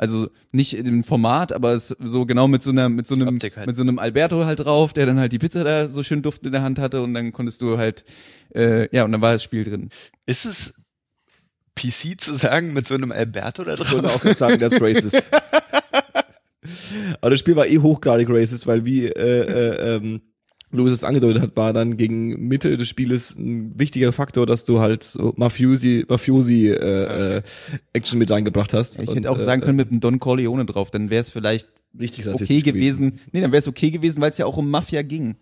Also 0.00 0.30
nicht 0.50 0.72
im 0.72 1.04
Format, 1.04 1.52
aber 1.52 1.74
es 1.74 1.88
so 1.88 2.24
genau 2.24 2.48
mit 2.48 2.62
so 2.62 2.70
einer, 2.70 2.88
mit 2.88 3.06
so 3.06 3.14
einem, 3.14 3.38
halt. 3.38 3.66
mit 3.66 3.76
so 3.76 3.82
einem 3.82 3.98
Alberto 3.98 4.46
halt 4.46 4.60
drauf, 4.60 4.94
der 4.94 5.04
dann 5.04 5.20
halt 5.20 5.30
die 5.30 5.38
Pizza 5.38 5.62
da 5.62 5.88
so 5.88 6.02
schön 6.02 6.22
duft 6.22 6.46
in 6.46 6.52
der 6.52 6.62
Hand 6.62 6.78
hatte 6.78 7.02
und 7.02 7.12
dann 7.12 7.32
konntest 7.32 7.60
du 7.60 7.76
halt, 7.76 8.06
äh, 8.54 8.88
ja, 8.96 9.04
und 9.04 9.12
dann 9.12 9.20
war 9.20 9.34
das 9.34 9.42
Spiel 9.42 9.62
drin. 9.62 9.90
Ist 10.24 10.46
es 10.46 10.82
PC 11.74 12.18
zu 12.18 12.32
sagen 12.32 12.72
mit 12.72 12.86
so 12.86 12.94
einem 12.94 13.12
Alberto 13.12 13.62
da 13.62 13.74
Ich 13.74 13.92
würde 13.92 14.08
drauf? 14.08 14.16
auch 14.16 14.24
nicht 14.24 14.38
sagen, 14.38 14.58
der 14.58 14.68
ist 14.68 14.80
racist. 14.80 15.22
Aber 17.20 17.30
das 17.30 17.40
Spiel 17.40 17.56
war 17.56 17.66
eh 17.66 17.78
hochgradig 17.78 18.30
racist, 18.30 18.66
weil 18.66 18.86
wie 18.86 19.04
äh, 19.04 19.10
äh, 19.12 19.96
ähm, 19.96 20.22
Louis 20.72 20.92
es 20.92 21.04
angedeutet 21.04 21.42
hat, 21.42 21.56
war 21.56 21.72
dann 21.72 21.96
gegen 21.96 22.48
Mitte 22.48 22.76
des 22.76 22.88
Spieles 22.88 23.36
ein 23.36 23.78
wichtiger 23.78 24.12
Faktor, 24.12 24.46
dass 24.46 24.64
du 24.64 24.78
halt 24.80 25.02
so 25.02 25.32
Mafiosi, 25.36 26.04
Mafiosi 26.08 26.68
äh, 26.68 27.36
äh, 27.36 27.42
Action 27.92 28.18
mit 28.18 28.30
reingebracht 28.30 28.72
hast. 28.72 28.98
Ich 29.00 29.08
Und, 29.08 29.16
hätte 29.16 29.30
auch 29.30 29.38
äh, 29.38 29.44
sagen 29.44 29.62
können 29.62 29.76
mit 29.76 29.90
einem 29.90 30.00
Don 30.00 30.20
Corleone 30.20 30.64
drauf, 30.66 30.90
dann 30.90 31.10
wäre 31.10 31.20
es 31.20 31.30
vielleicht 31.30 31.68
richtig 31.98 32.28
okay 32.28 32.60
gewesen. 32.60 33.18
Nee, 33.32 33.40
dann 33.40 33.50
wäre 33.50 33.58
es 33.58 33.68
okay 33.68 33.90
gewesen, 33.90 34.20
weil 34.20 34.30
es 34.30 34.38
ja 34.38 34.46
auch 34.46 34.56
um 34.56 34.70
Mafia 34.70 35.02
ging. 35.02 35.36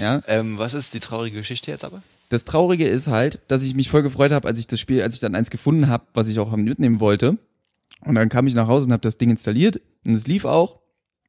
ja. 0.00 0.22
Ähm, 0.26 0.56
was 0.56 0.72
ist 0.74 0.94
die 0.94 1.00
traurige 1.00 1.38
Geschichte 1.38 1.70
jetzt 1.70 1.84
aber? 1.84 2.02
Das 2.30 2.44
Traurige 2.44 2.86
ist 2.86 3.08
halt, 3.08 3.40
dass 3.48 3.62
ich 3.62 3.74
mich 3.74 3.88
voll 3.88 4.02
gefreut 4.02 4.32
habe, 4.32 4.48
als 4.48 4.58
ich 4.58 4.66
das 4.66 4.80
Spiel, 4.80 5.02
als 5.02 5.14
ich 5.14 5.20
dann 5.20 5.34
eins 5.34 5.50
gefunden 5.50 5.88
habe, 5.88 6.04
was 6.14 6.28
ich 6.28 6.38
auch 6.38 6.54
mitnehmen 6.56 7.00
wollte. 7.00 7.38
Und 8.04 8.14
dann 8.14 8.28
kam 8.28 8.46
ich 8.46 8.54
nach 8.54 8.68
Hause 8.68 8.86
und 8.86 8.92
habe 8.92 9.00
das 9.00 9.18
Ding 9.18 9.30
installiert 9.30 9.80
und 10.04 10.14
es 10.14 10.26
lief 10.26 10.44
auch. 10.44 10.78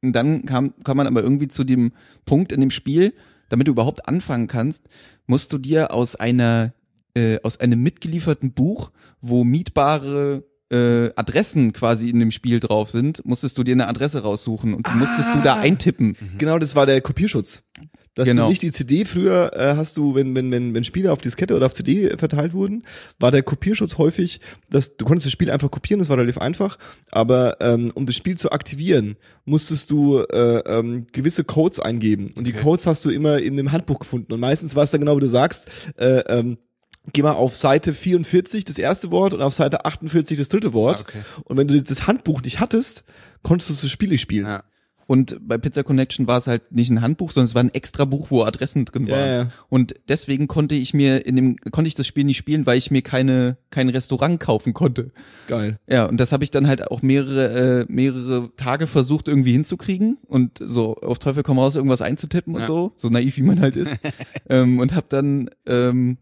Und 0.02 0.14
dann 0.14 0.46
kam, 0.46 0.74
kam 0.84 0.98
man 0.98 1.08
aber 1.08 1.22
irgendwie 1.22 1.48
zu 1.48 1.64
dem 1.64 1.92
Punkt 2.26 2.52
in 2.52 2.62
dem 2.62 2.72
Spiel, 2.72 3.14
damit 3.50 3.68
du 3.68 3.72
überhaupt 3.72 4.08
anfangen 4.08 4.48
kannst, 4.48 4.88
musst 5.28 5.52
du 5.52 5.58
dir 5.58 5.94
aus 5.94 6.16
einer 6.16 6.74
äh, 7.16 7.40
aus 7.44 7.60
einem 7.60 7.82
mitgelieferten 7.82 8.54
Buch, 8.54 8.92
wo 9.20 9.44
mietbare 9.44 10.46
äh, 10.72 11.10
Adressen 11.16 11.74
quasi 11.74 12.10
in 12.10 12.20
dem 12.20 12.32
Spiel 12.32 12.60
drauf 12.60 12.92
sind, 12.92 13.26
musstest 13.26 13.58
du 13.58 13.64
dir 13.64 13.74
eine 13.74 13.88
Adresse 13.88 14.22
raussuchen 14.22 14.74
und 14.74 14.88
die 14.88 14.98
musstest 14.98 15.36
du 15.36 15.40
da 15.42 15.56
eintippen. 15.60 16.16
Genau, 16.38 16.60
das 16.60 16.76
war 16.76 16.86
der 16.86 17.02
Kopierschutz. 17.02 17.64
Dass 18.20 18.26
Genau. 18.28 18.44
du 18.44 18.50
nicht 18.50 18.62
die 18.62 18.72
CD 18.72 19.06
früher 19.06 19.52
äh, 19.56 19.76
hast 19.78 19.96
du, 19.96 20.14
wenn, 20.14 20.36
wenn, 20.36 20.52
wenn, 20.52 20.74
wenn 20.74 20.84
Spiele 20.84 21.12
auf 21.14 21.20
Diskette 21.20 21.56
oder 21.56 21.66
auf 21.68 21.74
CD 21.74 22.10
verteilt 22.18 22.54
wurden, 22.54 22.84
war 23.18 23.32
der 23.32 23.44
Kopierschutz 23.44 23.98
häufig, 23.98 24.42
dass 24.70 24.98
du 24.98 25.06
konntest 25.06 25.26
das 25.26 25.32
Spiel 25.32 25.50
einfach 25.50 25.72
kopieren, 25.72 26.00
das 26.00 26.10
war 26.10 26.18
relativ 26.18 26.38
einfach, 26.38 26.78
aber 27.12 27.58
ähm, 27.62 27.92
um 27.96 28.06
das 28.06 28.16
Spiel 28.18 28.38
zu 28.38 28.52
aktivieren, 28.52 29.16
musstest 29.46 29.90
du 29.92 30.20
äh, 30.20 30.60
ähm, 30.66 31.08
gewisse 31.14 31.44
Codes 31.46 31.80
eingeben. 31.80 32.32
Und 32.36 32.46
die 32.46 32.54
Okay. 32.54 32.62
Codes 32.64 32.86
hast 32.88 33.06
du 33.06 33.10
immer 33.10 33.40
in 33.40 33.56
dem 33.58 33.72
Handbuch 33.72 34.00
gefunden. 34.00 34.34
Und 34.34 34.40
meistens 34.42 34.76
war 34.76 34.84
es 34.84 34.92
dann 34.92 35.00
genau, 35.00 35.16
wie 35.16 35.22
du 35.22 35.30
sagst, 35.30 35.70
äh, 35.98 36.20
ähm, 36.28 36.58
geh 37.14 37.24
mal 37.24 37.32
auf 37.32 37.56
Seite 37.56 37.94
44 37.94 38.66
das 38.66 38.78
erste 38.78 39.12
Wort 39.12 39.34
und 39.34 39.42
auf 39.42 39.54
Seite 39.54 39.86
48 39.86 40.38
das 40.38 40.50
dritte 40.50 40.74
Wort. 40.74 41.00
Ah, 41.00 41.06
okay. 41.08 41.20
Und 41.46 41.58
wenn 41.58 41.68
du 41.68 41.82
das 41.82 42.06
Handbuch 42.06 42.42
nicht 42.42 42.60
hattest, 42.60 43.06
konntest 43.44 43.70
du 43.70 43.74
das 43.76 43.90
Spiel 43.90 44.10
nicht 44.10 44.22
spielen. 44.22 44.46
Ja. 44.46 44.64
Und 45.10 45.40
bei 45.42 45.58
Pizza 45.58 45.84
Connection 45.84 46.28
war 46.28 46.38
es 46.38 46.46
halt 46.46 46.72
nicht 46.72 46.92
ein 46.92 47.02
Handbuch, 47.02 47.32
sondern 47.32 47.48
es 47.48 47.56
war 47.56 47.64
ein 47.64 47.74
extra 47.74 48.06
Buch, 48.06 48.30
wo 48.30 48.44
Adressen 48.44 48.86
drin 48.86 49.08
Ja, 49.08 49.16
waren. 49.16 49.30
ja. 49.30 49.48
Und 49.68 49.96
deswegen 50.08 50.48
konnte 50.48 50.76
ich 50.76 50.94
mir 50.94 51.26
in 51.26 51.36
dem 51.36 51.56
konnte 51.72 51.88
ich 51.88 51.96
das 51.96 52.06
Spiel 52.06 52.26
nicht 52.26 52.38
spielen, 52.38 52.68
weil 52.68 52.78
ich 52.78 52.92
mir 52.92 53.02
keine 53.02 53.58
kein 53.72 53.90
Restaurant 53.90 54.40
kaufen 54.40 54.76
konnte. 54.76 55.10
Geil. 55.48 55.80
Ja, 55.88 56.06
und 56.06 56.20
das 56.20 56.32
habe 56.32 56.44
ich 56.44 56.52
dann 56.52 56.68
halt 56.68 56.86
auch 56.92 57.02
mehrere 57.02 57.82
äh, 57.82 57.86
mehrere 57.90 58.52
Tage 58.56 58.86
versucht 58.86 59.28
irgendwie 59.28 59.52
hinzukriegen 59.54 60.20
und 60.28 60.60
so 60.64 60.96
auf 60.98 61.18
Teufel 61.18 61.42
komm 61.42 61.58
raus 61.58 61.74
irgendwas 61.76 62.04
einzutippen 62.04 62.54
und 62.54 62.62
Ja. 62.62 62.68
so, 62.68 62.92
so 62.96 63.10
naiv 63.10 63.36
wie 63.38 63.42
man 63.42 63.62
halt 63.62 63.78
ist. 63.78 63.96
ähm, 64.48 64.78
und 64.78 64.94
habe 64.94 65.08
dann 65.10 65.50
ähm, 65.66 66.20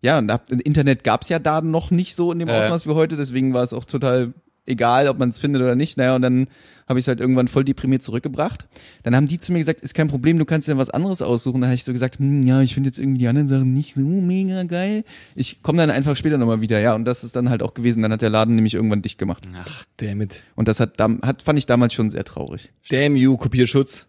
ja, 0.00 0.18
und 0.20 0.30
hab, 0.30 0.48
Internet 0.52 1.02
gab's 1.02 1.28
ja 1.28 1.40
da 1.40 1.60
noch 1.60 1.90
nicht 1.90 2.14
so 2.14 2.30
in 2.30 2.38
dem 2.38 2.48
Äh. 2.48 2.52
Ausmaß 2.52 2.86
wie 2.86 2.92
heute, 2.92 3.16
deswegen 3.16 3.52
war 3.52 3.64
es 3.64 3.72
auch 3.72 3.84
total 3.84 4.32
egal, 4.66 5.08
ob 5.08 5.18
man 5.18 5.28
es 5.28 5.38
findet 5.38 5.62
oder 5.62 5.74
nicht. 5.74 5.96
Naja, 5.96 6.14
und 6.14 6.22
dann 6.22 6.48
habe 6.88 6.98
ich 6.98 7.04
es 7.04 7.08
halt 7.08 7.20
irgendwann 7.20 7.48
voll 7.48 7.64
deprimiert 7.64 8.02
zurückgebracht. 8.02 8.66
Dann 9.02 9.16
haben 9.16 9.26
die 9.26 9.38
zu 9.38 9.52
mir 9.52 9.58
gesagt, 9.58 9.80
ist 9.80 9.94
kein 9.94 10.08
Problem, 10.08 10.38
du 10.38 10.44
kannst 10.44 10.68
dir 10.68 10.76
was 10.76 10.90
anderes 10.90 11.22
aussuchen. 11.22 11.60
Dann 11.60 11.68
habe 11.68 11.74
ich 11.74 11.84
so 11.84 11.92
gesagt, 11.92 12.18
hm, 12.18 12.42
ja, 12.42 12.60
ich 12.62 12.74
finde 12.74 12.88
jetzt 12.88 12.98
irgendwie 12.98 13.18
die 13.18 13.28
anderen 13.28 13.48
Sachen 13.48 13.72
nicht 13.72 13.94
so 13.94 14.02
mega 14.02 14.64
geil. 14.64 15.04
Ich 15.34 15.62
komme 15.62 15.78
dann 15.78 15.90
einfach 15.90 16.16
später 16.16 16.38
nochmal 16.38 16.60
wieder. 16.60 16.80
Ja, 16.80 16.94
und 16.94 17.04
das 17.04 17.24
ist 17.24 17.36
dann 17.36 17.50
halt 17.50 17.62
auch 17.62 17.74
gewesen. 17.74 18.02
Dann 18.02 18.12
hat 18.12 18.22
der 18.22 18.30
Laden 18.30 18.54
nämlich 18.54 18.74
irgendwann 18.74 19.02
dicht 19.02 19.18
gemacht. 19.18 19.48
Ach, 19.54 19.84
Damn 19.96 20.20
it. 20.20 20.44
Und 20.54 20.68
das 20.68 20.80
hat, 20.80 20.98
hat 20.98 21.42
fand 21.42 21.58
ich 21.58 21.66
damals 21.66 21.94
schon 21.94 22.10
sehr 22.10 22.24
traurig. 22.24 22.70
Damn 22.90 23.16
you, 23.16 23.36
Kopierschutz. 23.36 24.08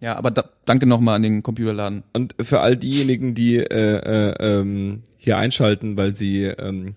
Ja, 0.00 0.16
aber 0.16 0.32
da, 0.32 0.50
danke 0.64 0.86
nochmal 0.86 1.16
an 1.16 1.22
den 1.22 1.42
Computerladen. 1.44 2.02
Und 2.12 2.34
für 2.40 2.60
all 2.60 2.76
diejenigen, 2.76 3.34
die 3.34 3.58
äh, 3.58 3.64
äh, 3.68 4.34
ähm, 4.40 5.02
hier 5.16 5.38
einschalten, 5.38 5.96
weil 5.96 6.16
sie 6.16 6.42
ähm, 6.42 6.96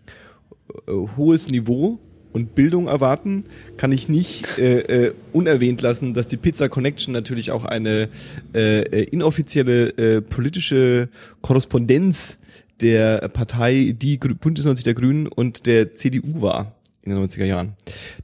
äh, 0.88 0.91
hohes 1.15 1.50
Niveau 1.50 2.00
und 2.36 2.54
Bildung 2.54 2.88
erwarten, 2.88 3.46
kann 3.77 3.94
ich 3.94 4.10
nicht 4.10 4.58
äh, 4.58 4.80
äh, 5.08 5.13
unerwähnt 5.32 5.82
lassen, 5.82 6.13
dass 6.13 6.27
die 6.27 6.36
Pizza 6.36 6.68
Connection 6.68 7.13
natürlich 7.13 7.50
auch 7.51 7.63
eine 7.63 8.10
äh, 8.54 8.82
äh, 8.82 9.04
inoffizielle 9.04 9.89
äh, 9.98 10.22
politische 10.22 11.08
Korrespondenz 11.42 12.39
der 12.82 13.30
Partei 13.30 13.96
Die 13.98 14.18
Bündnis 14.18 14.65
90 14.65 14.84
der 14.84 14.94
Grünen 14.96 15.27
und 15.27 15.65
der 15.65 15.94
CDU 15.94 16.42
war 16.42 16.75
in 17.04 17.15
den 17.15 17.24
90er 17.24 17.46
Jahren. 17.46 17.74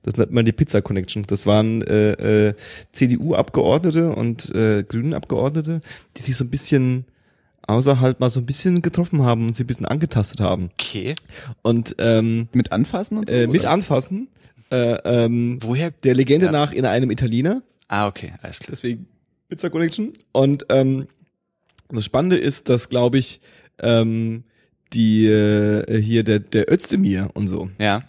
Das 0.04 0.18
nennt 0.18 0.32
man 0.32 0.44
die 0.44 0.52
Pizza 0.52 0.82
Connection. 0.82 1.24
Das 1.28 1.46
waren 1.46 1.82
äh, 1.84 2.50
äh, 2.50 2.54
CDU-Abgeordnete 2.92 4.14
und 4.14 4.54
äh, 4.54 4.84
Grünen-Abgeordnete, 4.84 5.80
die 6.18 6.22
sich 6.22 6.36
so 6.36 6.44
ein 6.44 6.50
bisschen 6.50 7.06
außerhalb 7.72 8.20
mal 8.20 8.30
so 8.30 8.40
ein 8.40 8.46
bisschen 8.46 8.82
getroffen 8.82 9.22
haben 9.24 9.48
und 9.48 9.56
sie 9.56 9.64
ein 9.64 9.68
bisschen 9.68 9.86
angetastet 9.86 10.40
haben. 10.40 10.70
okay. 10.74 11.16
Und 11.62 11.96
ähm, 11.98 12.48
Mit 12.54 12.72
anfassen 12.72 13.18
und 13.18 13.30
so? 13.30 13.36
äh, 13.36 13.48
mit 13.48 13.66
anfassen, 13.66 14.28
äh, 14.72 14.98
ähm, 15.04 15.58
Woher? 15.62 15.92
der 15.92 16.14
Legende 16.16 16.48
Ja. 16.48 16.52
nach 16.52 16.72
in 16.72 16.86
einem 16.86 17.12
Italiener, 17.12 17.62
Ah, 17.88 18.08
okay, 18.08 18.34
alles 18.42 18.60
klar. 18.60 18.70
deswegen 18.72 19.08
Pizza 19.50 19.70
Connection. 19.70 20.14
Und 20.32 20.66
ähm, 20.70 21.08
das 21.90 22.06
Spannende 22.06 22.38
ist, 22.38 22.70
dass, 22.70 22.88
glaube 22.88 23.18
ich, 23.18 23.42
ähm, 23.80 24.44
die 24.94 25.26
äh, 25.28 26.02
hier 26.02 26.24
der, 26.24 26.40
der 26.40 26.72
Özdemir 26.72 27.30
und 27.34 27.48
so, 27.50 27.70
Ja. 27.80 28.04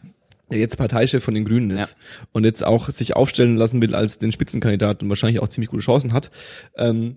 der 0.52 0.58
jetzt 0.60 0.76
Parteichef 0.76 1.24
von 1.24 1.34
den 1.34 1.44
Grünen 1.44 1.70
ist 1.70 1.96
und 2.32 2.44
jetzt 2.44 2.64
auch 2.64 2.90
sich 2.90 3.16
aufstellen 3.16 3.56
lassen 3.56 3.82
will 3.82 3.94
als 3.96 4.18
den 4.18 4.30
Spitzenkandidat 4.30 5.02
und 5.02 5.08
wahrscheinlich 5.08 5.40
auch 5.42 5.48
ziemlich 5.48 5.70
gute 5.70 5.82
Chancen 5.82 6.12
hat, 6.12 6.30
ähm, 6.76 7.16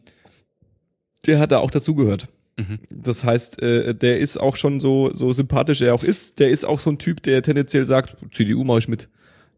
der 1.28 1.40
hat 1.40 1.52
da 1.52 1.60
auch 1.60 1.72
dazugehört. 1.72 2.28
Mhm. 2.58 2.80
Das 2.90 3.24
heißt, 3.24 3.62
äh, 3.62 3.94
der 3.94 4.20
ist 4.20 4.40
auch 4.40 4.56
schon 4.56 4.80
so 4.80 5.12
so 5.14 5.34
sympathisch 5.34 5.82
er 5.82 5.94
auch 5.94 6.04
ist, 6.04 6.40
der 6.40 6.50
ist 6.50 6.64
auch 6.64 6.80
so 6.80 6.90
ein 6.90 6.98
Typ, 6.98 7.22
der 7.24 7.42
tendenziell 7.44 7.86
sagt, 7.86 8.16
CDU 8.32 8.64
mache 8.64 8.80
ich 8.80 8.88
mit. 8.88 9.10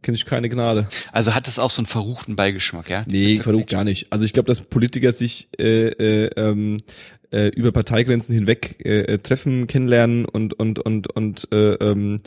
Kenne 0.03 0.15
ich 0.15 0.25
keine 0.25 0.47
Gnade. 0.47 0.87
Also 1.11 1.33
hat 1.33 1.47
das 1.47 1.57
auch 1.57 1.71
so 1.71 1.81
einen 1.81 1.87
verruchten 1.87 2.35
Beigeschmack, 2.35 2.89
ja? 2.89 3.03
Nee, 3.07 3.39
Connection. 3.39 3.65
gar 3.65 3.83
nicht. 3.83 4.11
Also 4.11 4.25
ich 4.25 4.33
glaube, 4.33 4.47
dass 4.47 4.61
Politiker 4.61 5.11
sich 5.11 5.49
äh, 5.59 5.87
äh, 5.87 6.29
ähm, 6.37 6.81
äh, 7.31 7.47
über 7.49 7.71
Parteigrenzen 7.71 8.33
hinweg 8.33 8.77
äh, 8.85 9.01
äh, 9.01 9.17
treffen, 9.17 9.67
kennenlernen 9.67 10.25
und 10.25 10.53
und 10.53 10.79
und 10.79 11.07
und 11.07 11.47
äh, 11.51 11.73
ähm, 11.73 12.21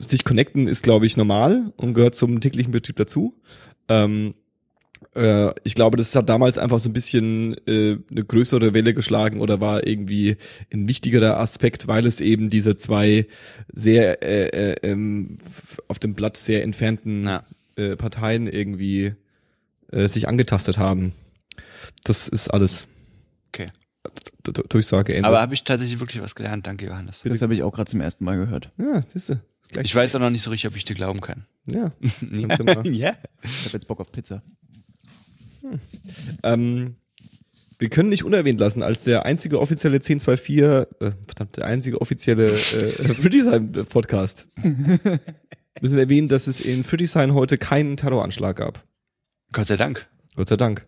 sich 0.00 0.24
connecten 0.24 0.68
ist, 0.68 0.84
glaube 0.84 1.06
ich, 1.06 1.16
normal 1.16 1.72
und 1.76 1.94
gehört 1.94 2.14
zum 2.14 2.40
täglichen 2.40 2.72
Betrieb 2.72 2.96
dazu. 2.96 3.34
Ähm, 3.88 4.34
äh, 5.14 5.52
ich 5.64 5.74
glaube, 5.74 5.96
das 5.96 6.14
hat 6.14 6.28
damals 6.28 6.58
einfach 6.58 6.78
so 6.78 6.88
ein 6.88 6.92
bisschen 6.92 7.54
äh, 7.66 7.98
eine 8.10 8.24
größere 8.24 8.74
Welle 8.74 8.94
geschlagen 8.94 9.40
oder 9.40 9.60
war 9.60 9.86
irgendwie 9.86 10.36
ein 10.72 10.88
wichtigerer 10.88 11.38
Aspekt, 11.38 11.86
weil 11.88 12.06
es 12.06 12.20
eben 12.20 12.50
diese 12.50 12.76
zwei 12.76 13.26
sehr 13.72 14.22
äh, 14.22 14.72
äh, 14.72 14.76
ähm, 14.82 15.36
auf 15.88 15.98
dem 15.98 16.14
Blatt 16.14 16.36
sehr 16.36 16.62
entfernten 16.62 17.26
Ja. 17.26 17.44
äh, 17.76 17.96
Parteien 17.96 18.46
irgendwie 18.46 19.14
äh, 19.92 20.08
sich 20.08 20.26
angetastet 20.28 20.78
haben. 20.78 21.12
Das 22.04 22.28
ist 22.28 22.48
alles. 22.48 22.86
Okay. 23.48 23.68
D- 24.46 24.52
D 24.52 24.62
Durchsage 24.68 25.14
Ende. 25.14 25.28
Aber 25.28 25.40
habe 25.40 25.54
ich 25.54 25.64
tatsächlich 25.64 26.00
wirklich 26.00 26.20
was 26.22 26.34
gelernt. 26.34 26.66
Danke, 26.66 26.86
Johannes. 26.86 27.22
Das 27.24 27.40
habe 27.40 27.54
ich 27.54 27.62
auch 27.62 27.72
gerade 27.72 27.90
zum 27.90 28.00
ersten 28.00 28.24
Mal 28.24 28.36
gehört. 28.36 28.68
ja, 28.78 29.02
siehst 29.08 29.30
du. 29.30 29.40
Ich 29.82 29.94
weiß 29.94 30.14
auch 30.14 30.20
noch 30.20 30.30
nicht 30.30 30.42
so 30.42 30.50
richtig, 30.50 30.68
ob 30.70 30.76
ich 30.76 30.84
dir 30.84 30.94
glauben 30.94 31.20
kann. 31.20 31.46
Ja. 31.66 31.90
Ja. 32.30 32.82
ja. 32.84 33.12
Ich 33.42 33.64
habe 33.64 33.72
jetzt 33.72 33.88
Bock 33.88 34.00
auf 34.00 34.12
Pizza. 34.12 34.42
Ähm, 36.42 36.96
wir 37.78 37.88
können 37.88 38.08
nicht 38.08 38.24
unerwähnt 38.24 38.60
lassen, 38.60 38.82
als 38.82 39.04
der 39.04 39.26
einzige 39.26 39.60
offizielle 39.60 39.96
1024, 39.96 40.58
äh, 40.58 40.86
verdammt, 41.26 41.56
der 41.56 41.66
einzige 41.66 42.00
offizielle 42.00 42.52
äh, 42.52 42.56
Friedrichshain-Podcast, 42.56 44.48
müssen 45.80 45.96
wir 45.96 46.02
erwähnen, 46.02 46.28
dass 46.28 46.46
es 46.46 46.60
in 46.60 46.84
Friedrichshain 46.84 47.34
heute 47.34 47.58
keinen 47.58 47.96
Terroranschlag 47.96 48.56
gab. 48.56 48.84
Gott 49.52 49.66
sei 49.66 49.76
Dank. 49.76 50.08
Gott 50.36 50.48
sei 50.48 50.56
Dank. 50.56 50.86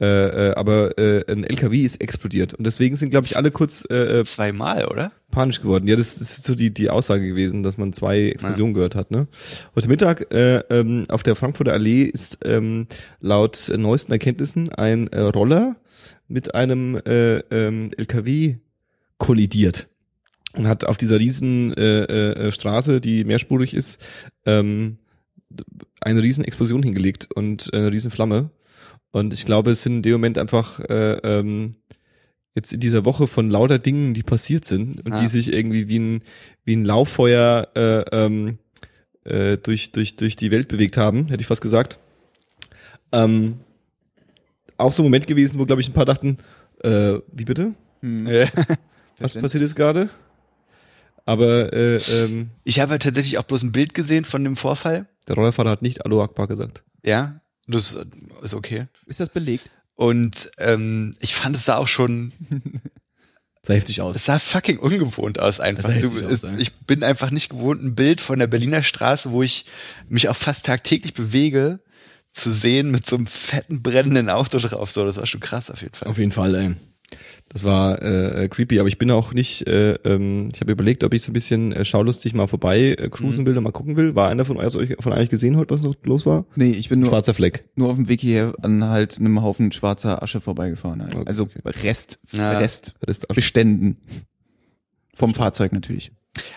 Äh, 0.00 0.06
äh, 0.50 0.54
aber 0.54 0.98
äh, 0.98 1.24
ein 1.30 1.44
LKW 1.44 1.82
ist 1.82 2.00
explodiert 2.00 2.52
und 2.52 2.66
deswegen 2.66 2.96
sind 2.96 3.10
glaube 3.10 3.26
ich 3.26 3.36
alle 3.36 3.52
kurz 3.52 3.86
äh, 3.88 4.20
äh, 4.20 4.24
Zweimal, 4.24 4.86
oder? 4.86 5.12
panisch 5.30 5.60
geworden. 5.60 5.86
Ja, 5.86 5.94
das, 5.94 6.18
das 6.18 6.38
ist 6.38 6.44
so 6.44 6.56
die 6.56 6.74
die 6.74 6.90
Aussage 6.90 7.28
gewesen, 7.28 7.62
dass 7.62 7.78
man 7.78 7.92
zwei 7.92 8.22
Explosionen 8.30 8.74
gehört 8.74 8.96
hat. 8.96 9.12
Ne? 9.12 9.28
Heute 9.76 9.88
Mittag 9.88 10.32
äh, 10.34 10.58
ähm, 10.70 11.04
auf 11.08 11.22
der 11.22 11.36
Frankfurter 11.36 11.72
Allee 11.72 12.02
ist 12.02 12.38
ähm, 12.44 12.88
laut 13.20 13.72
neuesten 13.76 14.10
Erkenntnissen 14.10 14.68
ein 14.70 15.06
äh, 15.08 15.20
Roller 15.20 15.76
mit 16.26 16.56
einem 16.56 17.00
äh, 17.06 17.38
ähm, 17.50 17.92
LKW 17.96 18.56
kollidiert 19.18 19.86
und 20.54 20.66
hat 20.66 20.84
auf 20.84 20.96
dieser 20.96 21.20
riesen 21.20 21.72
äh, 21.74 22.00
äh, 22.00 22.50
Straße, 22.50 23.00
die 23.00 23.24
mehrspurig 23.24 23.74
ist, 23.74 24.04
ähm, 24.44 24.98
eine 26.00 26.22
riesen 26.22 26.44
Explosion 26.44 26.82
hingelegt 26.82 27.28
und 27.34 27.70
äh, 27.72 27.76
eine 27.76 27.92
riesen 27.92 28.10
Flamme. 28.10 28.50
Und 29.14 29.32
ich 29.32 29.44
glaube, 29.46 29.70
es 29.70 29.82
sind 29.82 29.96
in 29.98 30.02
dem 30.02 30.12
Moment 30.14 30.38
einfach 30.38 30.80
äh, 30.80 31.12
ähm, 31.22 31.72
jetzt 32.56 32.72
in 32.72 32.80
dieser 32.80 33.04
Woche 33.04 33.28
von 33.28 33.48
lauter 33.48 33.78
Dingen, 33.78 34.12
die 34.12 34.24
passiert 34.24 34.64
sind 34.64 35.04
und 35.06 35.12
Ah. 35.12 35.20
die 35.20 35.28
sich 35.28 35.52
irgendwie 35.52 35.86
wie 35.88 35.98
ein 36.00 36.22
wie 36.64 36.74
ein 36.74 36.84
Lauffeuer 36.84 37.68
äh, 37.76 38.00
ähm, 38.12 38.58
äh, 39.24 39.56
durch 39.58 39.92
durch 39.92 40.16
durch 40.16 40.34
die 40.34 40.50
Welt 40.50 40.66
bewegt 40.66 40.96
haben, 40.96 41.28
hätte 41.28 41.40
ich 41.42 41.46
fast 41.46 41.60
gesagt. 41.62 42.00
Ähm, 43.12 43.60
auch 44.78 44.90
so 44.90 45.02
ein 45.02 45.06
Moment 45.06 45.28
gewesen, 45.28 45.60
wo 45.60 45.64
glaube 45.66 45.80
ich 45.80 45.88
ein 45.88 45.92
paar 45.94 46.04
dachten, 46.06 46.38
äh, 46.82 47.14
wie 47.32 47.44
bitte? 47.44 47.74
Hm, 48.00 48.26
Äh, 48.26 48.48
Was 49.20 49.36
passiert 49.36 49.62
jetzt 49.62 49.76
gerade? 49.76 50.08
Aber 51.24 51.72
äh, 51.72 51.96
ähm, 51.98 52.50
Ich 52.64 52.80
habe 52.80 52.90
halt 52.90 53.02
tatsächlich 53.04 53.38
auch 53.38 53.44
bloß 53.44 53.62
ein 53.62 53.70
Bild 53.72 53.94
gesehen 53.94 54.24
von 54.24 54.42
dem 54.42 54.56
Vorfall. 54.56 55.06
der 55.28 55.36
Rollerfahrer 55.36 55.70
hat 55.70 55.82
nicht 55.82 56.04
Alu 56.04 56.20
Akbar 56.20 56.48
gesagt. 56.48 56.82
Ja, 57.04 57.40
das 57.66 57.96
ist 58.42 58.54
okay. 58.54 58.86
Ist 59.06 59.20
das 59.20 59.30
belegt? 59.30 59.70
Und 59.94 60.50
ähm, 60.58 61.14
ich 61.20 61.34
fand 61.34 61.56
es 61.56 61.64
sah 61.64 61.76
auch 61.76 61.88
schon, 61.88 62.32
Sah 63.62 63.74
heftig 63.74 64.02
aus. 64.02 64.16
es 64.16 64.26
sah 64.26 64.38
fucking 64.38 64.78
ungewohnt 64.78 65.38
aus 65.38 65.60
einfach. 65.60 65.88
Du, 65.98 66.26
aus, 66.26 66.42
ja. 66.42 66.56
ich 66.58 66.74
bin 66.80 67.02
einfach 67.02 67.30
nicht 67.30 67.48
gewohnt, 67.50 67.82
ein 67.82 67.94
Bild 67.94 68.20
von 68.20 68.38
der 68.38 68.46
Berliner 68.46 68.82
Straße, 68.82 69.30
wo 69.30 69.42
ich 69.42 69.66
mich 70.08 70.28
auch 70.28 70.36
fast 70.36 70.66
tagtäglich 70.66 71.14
bewege, 71.14 71.80
zu 72.32 72.50
sehen 72.50 72.90
mit 72.90 73.08
so 73.08 73.16
einem 73.16 73.26
fetten 73.26 73.82
brennenden 73.82 74.28
Auto 74.28 74.58
drauf. 74.58 74.90
So, 74.90 75.06
das 75.06 75.16
war 75.16 75.26
schon 75.26 75.40
krass 75.40 75.70
auf 75.70 75.80
jeden 75.80 75.94
Fall. 75.94 76.08
Auf 76.08 76.18
jeden 76.18 76.32
Fall, 76.32 76.54
ey. 76.54 76.74
Das 77.48 77.62
war 77.64 78.02
äh, 78.02 78.44
äh, 78.44 78.48
creepy, 78.48 78.80
aber 78.80 78.88
ich 78.88 78.98
bin 78.98 79.10
auch 79.12 79.32
nicht, 79.32 79.66
äh, 79.68 79.92
ähm, 80.04 80.50
ich 80.52 80.60
habe 80.60 80.72
überlegt, 80.72 81.04
ob 81.04 81.14
ich 81.14 81.22
so 81.22 81.30
ein 81.30 81.34
bisschen 81.34 81.72
äh, 81.72 81.84
schaulustig 81.84 82.34
mal 82.34 82.48
vorbei 82.48 82.96
äh, 82.98 83.08
cruisen 83.08 83.46
will 83.46 83.56
und 83.56 83.62
mal 83.64 83.70
gucken 83.72 83.96
will. 83.96 84.14
War 84.16 84.28
einer 84.28 84.44
von 84.44 84.56
euch, 84.56 84.72
von 84.98 85.12
euch 85.12 85.28
gesehen 85.28 85.56
heute, 85.56 85.72
was 85.74 85.82
noch 85.82 85.94
los 86.04 86.26
war? 86.26 86.46
Nee, 86.56 86.72
ich 86.72 86.88
bin 86.88 87.00
nur, 87.00 87.08
Schwarzer 87.10 87.32
Fleck. 87.34 87.64
nur 87.76 87.90
auf 87.90 87.96
dem 87.96 88.08
Weg 88.08 88.20
hierher 88.20 88.54
an 88.62 88.84
halt 88.84 89.18
einem 89.18 89.40
Haufen 89.42 89.70
schwarzer 89.70 90.22
Asche 90.22 90.40
vorbeigefahren. 90.40 91.02
Halt. 91.02 91.14
Okay, 91.14 91.24
also 91.26 91.44
okay. 91.44 91.60
Rest, 91.84 92.18
Ja. 92.32 92.50
Restbeständen. 93.06 93.98
Vom 95.14 95.32
Fahrzeug 95.34 95.72
natürlich. 95.72 96.10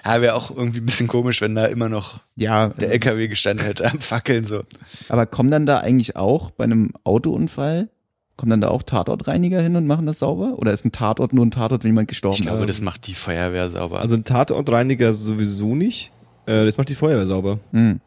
Ja, 0.03 0.21
wäre 0.21 0.33
auch 0.33 0.49
irgendwie 0.49 0.79
ein 0.79 0.85
bisschen 0.87 1.07
komisch, 1.07 1.41
wenn 1.41 1.53
da 1.53 1.65
immer 1.65 1.89
noch 1.89 2.21
Ja, 2.35 2.69
der 2.69 2.73
also, 2.89 2.93
LKW 2.93 3.27
gestanden 3.27 3.63
hätte 3.67 3.91
am 3.91 3.99
Fackeln 4.01 4.43
so. 4.45 4.63
aber 5.09 5.27
kommen 5.27 5.51
dann 5.51 5.67
da 5.67 5.77
eigentlich 5.77 6.15
auch 6.15 6.49
bei 6.49 6.63
einem 6.63 6.93
Autounfall, 7.03 7.89
kommen 8.37 8.51
dann 8.51 8.61
da 8.61 8.69
auch 8.69 8.83
Tatortreiniger 8.83 9.61
hin 9.61 9.75
und 9.75 9.87
machen 9.87 10.05
das 10.05 10.19
sauber? 10.19 10.57
Oder 10.57 10.71
ist 10.71 10.85
ein 10.85 10.91
Tatort 10.91 11.33
nur 11.33 11.45
ein 11.45 11.51
Tatort, 11.51 11.83
wenn 11.83 11.89
jemand 11.89 12.07
gestorben 12.07 12.35
Ich 12.35 12.43
glaube, 12.43 12.59
ist? 12.59 12.69
das 12.69 12.81
macht 12.81 13.07
die 13.07 13.15
Feuerwehr 13.15 13.69
sauber. 13.69 13.99
Also 13.99 14.15
ein 14.15 14.23
Tatortreiniger 14.23 15.13
sowieso 15.13 15.75
nicht. 15.75 16.11
Äh, 16.45 16.65
das 16.65 16.77
macht 16.77 16.89
die 16.89 16.95
Feuerwehr 16.95 17.25
sauber. 17.25 17.59
Hm. 17.71 17.99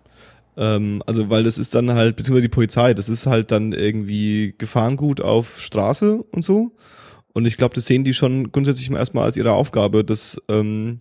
Ähm, 0.57 1.03
also 1.07 1.31
weil 1.31 1.43
das 1.43 1.59
ist 1.59 1.75
dann 1.75 1.93
halt, 1.93 2.17
beziehungsweise 2.17 2.49
die 2.49 2.55
Polizei, 2.55 2.95
das 2.95 3.09
ist 3.09 3.27
halt 3.27 3.51
dann 3.51 3.73
irgendwie 3.73 4.55
Gefahrengut 4.57 5.21
auf 5.21 5.61
Straße 5.61 6.23
und 6.33 6.45
so. 6.45 6.73
Und 7.33 7.47
ich 7.47 7.57
glaube, 7.57 7.75
das 7.75 7.87
sehen 7.87 8.05
die 8.05 8.15
schon 8.15 8.51
grundsätzlich 8.53 8.91
mal 8.91 8.99
erstmal 8.99 9.25
als 9.25 9.37
ihre 9.37 9.53
Aufgabe, 9.53 10.05
das 10.05 10.41
ähm, 10.49 11.01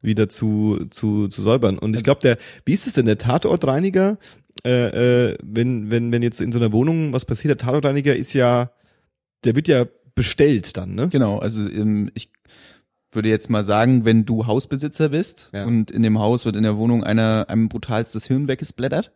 wieder 0.00 0.28
zu, 0.28 0.86
zu, 0.90 1.28
zu 1.28 1.42
säubern. 1.42 1.78
Und 1.78 1.96
ich 1.96 2.04
glaube, 2.04 2.20
der, 2.22 2.38
wie 2.64 2.72
ist 2.72 2.86
es 2.86 2.94
denn, 2.94 3.06
der 3.06 3.18
Tatortreiniger, 3.18 4.18
äh, 4.64 5.30
äh, 5.30 5.38
wenn, 5.42 5.90
wenn, 5.90 6.12
wenn 6.12 6.22
jetzt 6.22 6.40
in 6.40 6.52
so 6.52 6.58
einer 6.58 6.72
Wohnung 6.72 7.12
was 7.12 7.24
passiert, 7.24 7.50
der 7.50 7.66
Tatortreiniger 7.66 8.14
ist 8.14 8.32
ja, 8.32 8.70
der 9.44 9.56
wird 9.56 9.68
ja 9.68 9.86
bestellt 10.14 10.76
dann, 10.76 10.94
ne? 10.94 11.08
Genau, 11.08 11.38
also 11.38 11.68
ähm, 11.68 12.10
ich 12.14 12.30
würde 13.12 13.28
jetzt 13.28 13.50
mal 13.50 13.62
sagen, 13.62 14.04
wenn 14.04 14.24
du 14.24 14.46
Hausbesitzer 14.46 15.10
bist 15.10 15.50
Ja. 15.52 15.64
und 15.64 15.90
in 15.90 16.02
dem 16.02 16.18
Haus 16.18 16.44
wird 16.44 16.56
in 16.56 16.62
der 16.62 16.76
Wohnung 16.76 17.04
einer 17.04 17.46
einem 17.48 17.68
brutalstes 17.68 18.26
Hirn 18.26 18.48
weggesplattert, 18.48 19.12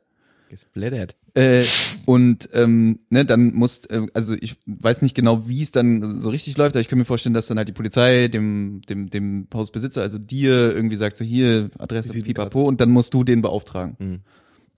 Gesplattert. 0.51 1.15
Äh, 1.35 1.63
und 2.07 2.49
ähm, 2.53 2.99
ne, 3.09 3.25
dann 3.25 3.55
muss, 3.55 3.87
äh, 3.87 4.09
also 4.15 4.35
ich 4.41 4.57
weiß 4.67 5.03
nicht 5.03 5.15
genau, 5.15 5.47
wie 5.47 5.63
es 5.63 5.71
dann 5.71 6.03
so 6.03 6.29
richtig 6.29 6.57
läuft, 6.57 6.75
aber 6.75 6.81
ich 6.81 6.89
kann 6.89 6.99
mir 6.99 7.05
vorstellen, 7.05 7.35
dass 7.35 7.47
dann 7.47 7.57
halt 7.57 7.69
die 7.69 7.73
Polizei 7.73 8.27
dem 8.27 8.83
dem 8.89 9.11
dem 9.11 9.47
Hausbesitzer, 9.55 10.03
also 10.03 10.19
dir 10.19 10.75
irgendwie 10.75 10.97
sagt 10.97 11.17
so 11.17 11.25
hier 11.25 11.71
Adresse. 11.79 12.21
Pipapo 12.21 12.65
und 12.65 12.81
dann 12.81 12.91
musst 12.91 13.15
du 13.15 13.23
den 13.23 13.43
beauftragen. 13.43 13.95
Mhm. 14.01 14.21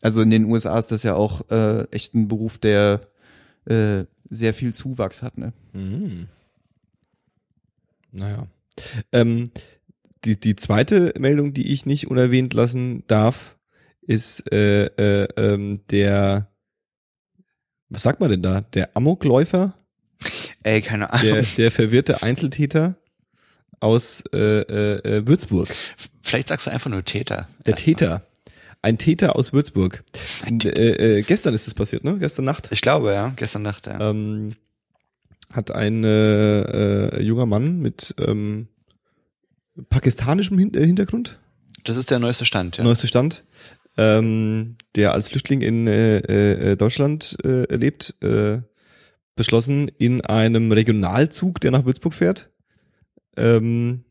Also 0.03 0.21
in 0.21 0.31
den 0.31 0.45
USA 0.45 0.79
ist 0.79 0.93
das 0.93 1.05
ja 1.05 1.15
auch 1.15 1.49
äh, 1.51 1.85
echt 1.91 2.15
ein 2.15 2.29
Beruf, 2.29 2.59
der 2.59 3.01
äh, 3.65 4.05
sehr 4.29 4.53
viel 4.53 4.75
Zuwachs 4.75 5.23
hat. 5.23 5.39
Ne? 5.39 5.53
Mhm. 5.73 6.29
Naja. 8.11 8.47
Ähm, 9.13 9.51
die, 10.25 10.39
die 10.39 10.57
zweite 10.57 11.15
Meldung, 11.19 11.55
die 11.55 11.73
ich 11.73 11.87
nicht 11.87 12.09
unerwähnt 12.09 12.53
lassen 12.53 13.05
darf, 13.07 13.57
ist 14.03 14.53
äh, 14.53 14.87
äh, 14.87 15.29
ähm, 15.37 15.81
der, 15.91 16.49
was 17.89 18.03
sagt 18.03 18.21
man 18.21 18.31
denn 18.31 18.43
da? 18.43 18.61
Der 18.61 18.97
Amokläufer, 18.97 19.75
Ey, 20.63 20.81
keine 20.83 21.13
Ahnung. 21.13 21.27
der, 21.27 21.43
der 21.57 21.71
verwirrte 21.71 22.23
Einzeltäter 22.23 22.97
aus 23.81 24.23
äh, 24.33 24.39
äh, 24.39 25.17
äh, 25.19 25.27
Würzburg. 25.27 25.69
Vielleicht 26.23 26.49
sagst 26.49 26.67
du 26.67 26.71
einfach 26.71 26.91
nur 26.91 27.05
Täter. 27.05 27.49
Der 27.67 27.75
Täter. 27.75 28.23
Ein 28.83 28.99
Täter 28.99 29.37
aus 29.37 29.53
Würzburg. 29.53 30.03
Äh, 30.45 30.69
äh, 30.69 31.23
gestern 31.23 31.55
ist 31.55 31.69
es 31.69 31.75
passiert, 31.75 32.03
ne? 32.03 32.19
Gestern 32.19 32.45
Nacht. 32.45 32.69
Ich 32.73 32.81
glaube, 32.81 33.13
ja. 33.13 33.33
Gestern 33.37 33.63
Nacht, 33.63 33.87
ja. 33.87 34.11
ähm, 34.11 34.57
hat 35.53 35.71
ein 35.71 36.03
äh, 36.03 36.61
äh, 37.09 37.23
junger 37.23 37.47
Mann 37.47 37.79
mit 37.79 38.15
ähm, 38.19 38.69
pakistanischem 39.89 40.59
Hin 40.59 40.75
äh, 40.75 40.85
Hintergrund, 40.85 41.39
Das 41.85 41.97
ist 41.97 42.11
der 42.11 42.19
neueste 42.19 42.45
Stand, 42.45 42.79
ja. 42.79 42.85
neuester 42.85 43.07
Stand, 43.07 43.45
ähm, 43.97 44.77
der 44.97 45.13
als 45.13 45.29
Flüchtling 45.29 45.61
in 45.61 45.87
äh, 45.87 46.19
äh, 46.73 46.77
Deutschland 46.77 47.37
äh, 47.45 47.73
lebt, 47.75 48.15
äh, 48.23 48.59
beschlossen, 49.35 49.89
in 49.99 50.23
einem 50.23 50.73
Regionalzug, 50.73 51.61
der 51.61 51.71
nach 51.71 51.85
Würzburg 51.85 52.15
fährt, 52.15 52.51
ähm, 53.37 54.05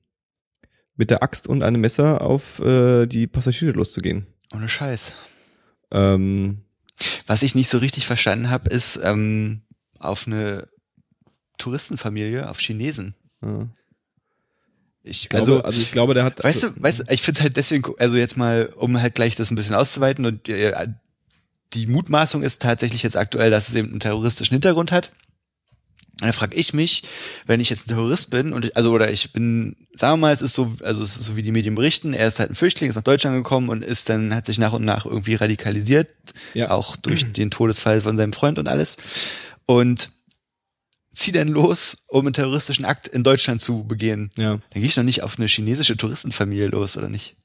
mit 0.96 1.10
der 1.10 1.24
Axt 1.24 1.48
und 1.48 1.64
einem 1.64 1.82
Messer 1.82 2.22
auf 2.22 2.60
äh, 2.60 3.06
die 3.06 3.28
Passagiere 3.28 3.74
loszugehen. 3.74 4.28
Ohne 4.54 4.68
Scheiß. 4.70 5.14
Ähm, 5.92 6.64
Was 7.28 7.44
ich 7.44 7.56
nicht 7.56 7.70
so 7.70 7.78
richtig 7.78 8.06
verstanden 8.06 8.50
habe, 8.50 8.70
ist 8.70 9.00
ähm, 9.04 9.62
auf 10.00 10.28
eine 10.28 10.68
Touristenfamilie, 11.58 12.50
auf 12.50 12.60
Chinesen. 12.60 13.16
ja. 13.42 13.68
Ich, 15.04 15.24
Ich 15.24 15.30
glaube, 15.30 15.42
also, 15.42 15.64
also, 15.64 15.82
ich 15.82 15.92
glaube, 15.92 16.14
der 16.14 16.24
hat. 16.24 16.44
weißt 16.44 16.62
du, 16.62 16.70
weißt 16.80 17.00
du, 17.00 17.04
ich 17.10 17.24
finde 17.24 17.42
halt 17.42 17.58
deswegen, 17.58 17.92
also 17.98 18.18
jetzt 18.18 18.38
mal, 18.38 18.68
um 18.76 19.02
halt 19.02 19.16
gleich 19.16 19.36
das 19.36 19.50
ein 19.50 19.56
bisschen 19.56 19.74
auszuweiten 19.74 20.26
und 20.28 20.48
äh, 20.48 20.90
die 21.74 21.88
Mutmaßung 21.88 22.44
ist 22.44 22.62
tatsächlich 22.62 23.02
jetzt 23.02 23.18
aktuell, 23.18 23.50
dass 23.50 23.70
es 23.70 23.74
eben 23.74 23.90
einen 23.90 24.00
terroristischen 24.00 24.54
Hintergrund 24.54 24.92
hat. 24.92 25.12
Und 26.22 26.28
Da 26.28 26.32
frage 26.34 26.56
ich 26.56 26.74
mich, 26.74 27.04
wenn 27.48 27.60
ich 27.60 27.70
jetzt 27.72 27.88
ein 27.88 27.90
Terrorist 27.96 28.30
bin 28.30 28.54
und 28.54 28.66
ich, 28.66 28.78
also 28.78 28.92
oder 28.92 29.12
ich 29.12 29.34
bin, 29.34 29.76
sagen 29.94 30.14
wir 30.14 30.18
mal, 30.28 30.34
es 30.34 30.42
ist 30.42 30.54
so, 30.54 30.72
also 30.84 31.04
es 31.04 31.18
ist 31.18 31.24
so 31.26 31.36
wie 31.36 31.42
die 31.42 31.52
Medien 31.52 31.76
berichten, 31.76 32.14
er 32.14 32.28
ist 32.28 32.40
halt 32.40 32.52
ein 32.52 32.56
Flüchtling, 32.56 32.90
ist 32.90 32.96
nach 32.96 33.02
Deutschland 33.04 33.36
gekommen 33.36 33.70
und 33.70 33.84
ist 33.84 34.08
dann, 34.10 34.34
hat 34.36 34.46
sich 34.46 34.60
nach 34.60 34.74
und 34.74 34.86
nach 34.86 35.06
irgendwie 35.06 35.34
radikalisiert, 35.36 36.10
Ja. 36.54 36.70
auch 36.72 36.96
durch 36.96 37.32
den 37.34 37.50
Todesfall 37.52 38.02
von 38.02 38.16
seinem 38.18 38.34
Freund 38.34 38.60
und 38.60 38.68
alles. 38.68 38.98
Und 39.66 40.12
zieh 41.14 41.32
dann 41.32 41.48
los, 41.50 41.98
um 42.08 42.26
einen 42.26 42.34
terroristischen 42.34 42.86
Akt 42.86 43.08
in 43.08 43.24
Deutschland 43.24 43.60
zu 43.62 43.84
begehen. 43.86 44.32
ja. 44.38 44.52
Dann 44.70 44.82
gehe 44.82 44.86
ich 44.86 44.96
noch 44.98 45.04
nicht 45.04 45.24
auf 45.24 45.38
eine 45.38 45.48
chinesische 45.48 45.98
Touristenfamilie 45.98 46.68
los, 46.68 46.96
oder 46.98 47.10
nicht? 47.10 47.36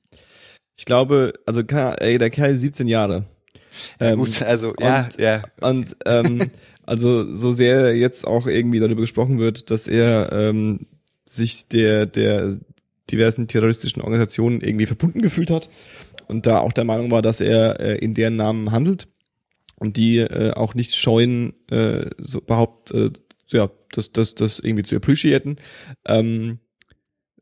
Ich 0.79 0.85
glaube, 0.85 1.33
also 1.47 1.63
ey, 1.63 2.19
der 2.19 2.31
Kerl 2.31 2.53
ist 2.55 2.61
17 2.61 2.87
Jahre. 2.87 3.25
Ähm, 3.99 4.19
Gut, 4.21 4.41
also 4.43 4.75
ja, 4.81 5.05
und- 5.05 5.19
ja. 5.19 5.43
Und 5.61 5.97
ähm, 6.07 6.51
also 6.87 7.35
so 7.35 7.53
sehr 7.53 7.97
jetzt 7.97 8.27
auch 8.27 8.47
irgendwie 8.47 8.81
darüber 8.81 9.03
gesprochen 9.03 9.39
wird, 9.39 9.71
dass 9.71 9.87
er 9.87 10.33
ähm, 10.33 10.87
sich 11.25 11.69
der 11.69 12.07
der 12.07 12.57
diversen 13.11 13.49
terroristischen 13.49 14.03
Organisationen 14.03 14.61
irgendwie 14.61 14.87
verbunden 14.87 15.23
gefühlt 15.23 15.51
hat 15.51 15.69
und 16.29 16.47
da 16.47 16.61
auch 16.61 16.73
der 16.73 16.85
Meinung 16.85 17.11
war, 17.11 17.23
dass 17.23 17.41
er 17.41 17.81
äh, 17.81 17.99
in 17.99 18.15
deren 18.15 18.37
Namen 18.37 18.73
handelt 18.73 19.09
und 19.77 19.97
die 19.97 20.19
äh, 20.19 20.53
auch 20.53 20.75
nicht 20.75 20.97
scheuen, 20.97 21.55
äh, 21.71 22.07
so 22.19 22.39
überhaupt 22.39 22.91
äh, 22.93 23.11
ja, 23.49 23.71
das, 23.93 24.13
das, 24.13 24.35
das 24.35 24.59
irgendwie 24.59 24.83
zu 24.83 24.97
appreciaten. 24.97 25.57
Ähm, 26.07 26.59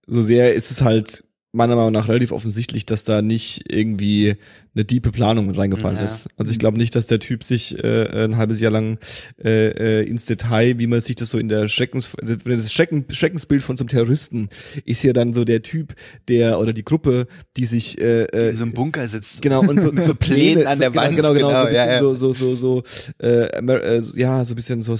so 0.07 0.21
sehr 0.21 0.55
ist 0.55 0.71
es 0.71 0.83
halt 0.83 1.25
meiner 1.53 1.77
Meinung 1.77 1.93
nach 1.93 2.09
relativ 2.09 2.33
offensichtlich, 2.33 2.85
dass 2.85 3.05
da 3.05 3.23
nicht 3.23 3.73
irgendwie 3.73 4.37
eine 4.75 4.85
diepe 4.85 5.13
Planung 5.13 5.47
mit 5.47 5.57
reingefallen 5.57 5.99
Ja. 5.99 6.05
ist. 6.05 6.29
Also 6.37 6.53
ich 6.53 6.59
glaube 6.59 6.79
nicht, 6.79 6.95
dass 6.95 7.07
der 7.07 7.21
Typ 7.21 7.45
sich 7.45 7.83
äh, 7.83 8.25
ein 8.25 8.37
halbes 8.37 8.61
Jahr 8.61 8.73
lang 8.73 8.99
äh, 9.43 10.01
äh, 10.01 10.09
ins 10.09 10.27
Detail, 10.27 10.79
wie 10.79 10.87
man 10.87 11.01
sich 11.01 11.17
das 11.17 11.31
so 11.31 11.39
in 11.39 11.49
der 11.49 11.69
Schreckens, 11.69 12.11
das 12.45 12.73
Schrecken, 12.73 13.05
Schreckensbild 13.11 13.63
von 13.63 13.77
so 13.77 13.83
einem 13.83 13.89
Terroristen 13.89 14.49
ist 14.85 15.03
ja 15.05 15.13
dann 15.13 15.33
so 15.33 15.45
der 15.45 15.63
Typ, 15.63 15.95
der 16.29 16.59
oder 16.59 16.73
die 16.73 16.85
Gruppe, 16.85 17.27
die 17.57 17.67
sich 17.67 18.01
äh, 18.01 18.25
äh, 18.25 18.51
in 18.51 18.57
so 18.57 18.65
einem 18.65 18.73
Bunker 18.73 19.07
sitzt. 19.09 19.43
Genau, 19.43 19.61
und 19.61 19.81
so, 19.81 19.93
Mit 19.93 20.07
so 20.07 20.15
Plänen 20.15 20.67
an 20.67 20.79
der 20.79 20.91
genau, 20.91 21.03
Wand, 21.03 21.17
Genau, 21.17 21.35
genau, 21.35 21.49
genau, 21.49 21.61
so, 21.61 21.67
ein 21.67 21.73
bisschen 21.73 21.87
ja, 21.87 21.93
ja. 21.95 22.01
so, 22.01 22.15
so, 22.15 22.33
so, 22.33 22.55
so, 22.57 22.83
äh, 23.23 23.47
äh, 23.59 24.01
so- 24.01 24.17
ja, 24.17 24.45
so 24.45 24.55
ein 24.55 24.57
bisschen 24.57 24.83
so 24.83 24.97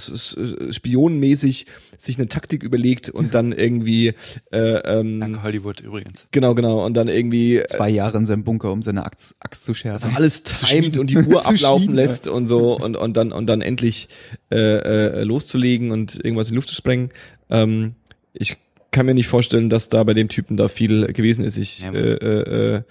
spionenmäßig 0.71 1.65
sich 1.97 2.17
eine 2.17 2.27
Taktik 2.27 2.63
überlegt 2.63 3.09
und 3.09 3.33
dann 3.33 3.51
irgendwie, 3.51 4.13
äh, 4.51 4.59
ähm, 4.99 5.19
Danke 5.19 5.43
Hollywood 5.43 5.81
übrigens. 5.81 6.25
genau, 6.31 6.55
genau, 6.55 6.85
und 6.85 6.93
dann 6.93 7.07
irgendwie 7.07 7.57
äh, 7.57 7.65
Zwei 7.65 7.89
Jahre 7.89 8.17
in 8.17 8.25
seinem 8.25 8.43
Bunker, 8.43 8.71
um 8.71 8.81
seine 8.81 9.05
Axt, 9.05 9.35
Axt 9.39 9.64
zu 9.65 9.73
schärfen. 9.73 10.05
also 10.05 10.15
alles 10.17 10.43
timet 10.43 10.97
und 10.97 11.07
die 11.09 11.17
Uhr 11.27 11.45
ablaufen 11.45 11.93
lässt 11.93 12.27
und 12.27 12.47
so 12.47 12.77
und 12.79 12.95
und 12.95 13.17
dann 13.17 13.31
und 13.31 13.47
dann 13.47 13.61
endlich 13.61 14.07
äh, 14.51 14.55
äh, 14.57 15.23
loszulegen 15.23 15.91
und 15.91 16.15
irgendwas 16.15 16.47
in 16.47 16.53
die 16.53 16.55
Luft 16.55 16.69
zu 16.69 16.75
sprengen. 16.75 17.09
Ähm, 17.49 17.95
ich 18.33 18.57
kann 18.91 19.05
mir 19.05 19.13
nicht 19.13 19.27
vorstellen, 19.27 19.69
dass 19.69 19.89
da 19.89 20.03
bei 20.03 20.13
dem 20.13 20.29
Typen 20.29 20.55
da 20.55 20.67
viel 20.69 21.07
gewesen 21.07 21.43
ist. 21.43 21.57
Ich 21.57 21.79
Ja. 21.81 21.91
äh, 21.93 22.13
äh, 22.13 22.75
äh, 22.77 22.81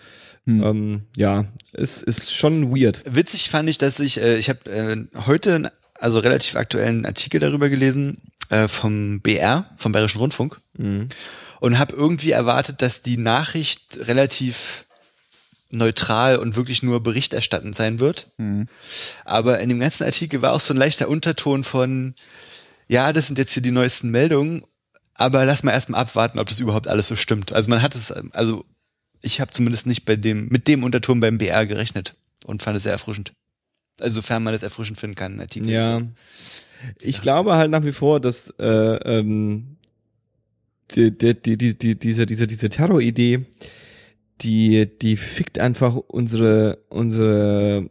Hm. 0.46 0.62
ähm, 0.62 1.02
ja, 1.16 1.46
es 1.72 2.02
ist 2.02 2.34
schon 2.34 2.76
weird. 2.76 3.02
Witzig 3.08 3.48
fand 3.48 3.70
ich, 3.70 3.78
dass 3.78 3.98
ich, 3.98 4.20
äh, 4.20 4.36
ich 4.36 4.50
habe 4.50 4.70
äh, 4.70 4.96
heute, 5.26 5.54
einen, 5.54 5.68
also 5.98 6.18
relativ 6.18 6.56
aktuellen 6.56 7.06
Artikel 7.06 7.40
darüber 7.40 7.70
gelesen, 7.70 8.18
äh, 8.50 8.68
vom 8.68 9.22
BR, 9.22 9.70
vom 9.78 9.92
Bayerischen 9.92 10.18
Rundfunk, 10.18 10.60
Mhm. 10.76 11.08
und 11.60 11.78
habe 11.78 11.96
irgendwie 11.96 12.32
erwartet, 12.32 12.82
dass 12.82 13.00
die 13.00 13.16
Nachricht 13.16 13.98
relativ 14.02 14.83
neutral 15.74 16.38
und 16.38 16.56
wirklich 16.56 16.82
nur 16.82 17.02
berichterstattend 17.02 17.74
sein 17.74 18.00
wird. 18.00 18.28
Mhm. 18.38 18.68
Aber 19.24 19.60
in 19.60 19.68
dem 19.68 19.80
ganzen 19.80 20.04
Artikel 20.04 20.42
war 20.42 20.52
auch 20.52 20.60
so 20.60 20.74
ein 20.74 20.78
leichter 20.78 21.08
Unterton 21.08 21.64
von, 21.64 22.14
ja, 22.88 23.12
das 23.12 23.26
sind 23.26 23.38
jetzt 23.38 23.52
hier 23.52 23.62
die 23.62 23.70
neuesten 23.70 24.10
Meldungen, 24.10 24.64
aber 25.14 25.44
lass 25.44 25.62
mal 25.62 25.72
erstmal 25.72 26.00
abwarten, 26.00 26.38
ob 26.38 26.48
das 26.48 26.60
überhaupt 26.60 26.88
alles 26.88 27.08
so 27.08 27.16
stimmt. 27.16 27.52
Also 27.52 27.70
man 27.70 27.82
hat 27.82 27.94
es, 27.94 28.12
also 28.12 28.64
ich 29.22 29.40
habe 29.40 29.52
zumindest 29.52 29.86
nicht 29.86 30.04
bei 30.04 30.16
dem, 30.16 30.48
mit 30.48 30.68
dem 30.68 30.84
Unterton 30.84 31.20
beim 31.20 31.38
BR 31.38 31.66
gerechnet 31.66 32.14
und 32.46 32.62
fand 32.62 32.76
es 32.76 32.82
sehr 32.82 32.92
erfrischend. 32.92 33.32
Also 34.00 34.16
sofern 34.16 34.42
man 34.42 34.52
das 34.52 34.62
erfrischend 34.62 34.98
finden 34.98 35.16
kann, 35.16 35.40
Artikel. 35.40 35.70
Ja. 35.70 36.02
Ich 37.00 37.22
glaube 37.22 37.54
halt 37.54 37.70
nach 37.70 37.84
wie 37.84 37.92
vor, 37.92 38.20
dass 38.20 38.50
äh, 38.58 38.64
ähm, 38.66 39.76
die, 40.94 41.16
die, 41.16 41.34
die, 41.34 41.56
die, 41.56 41.78
die, 41.78 41.98
diese, 41.98 42.26
diese, 42.26 42.46
diese 42.46 42.68
Terroridee, 42.68 43.46
die, 44.40 44.86
die 45.00 45.16
fickt 45.16 45.58
einfach 45.58 45.94
unsere, 45.94 46.78
unsere, 46.88 47.88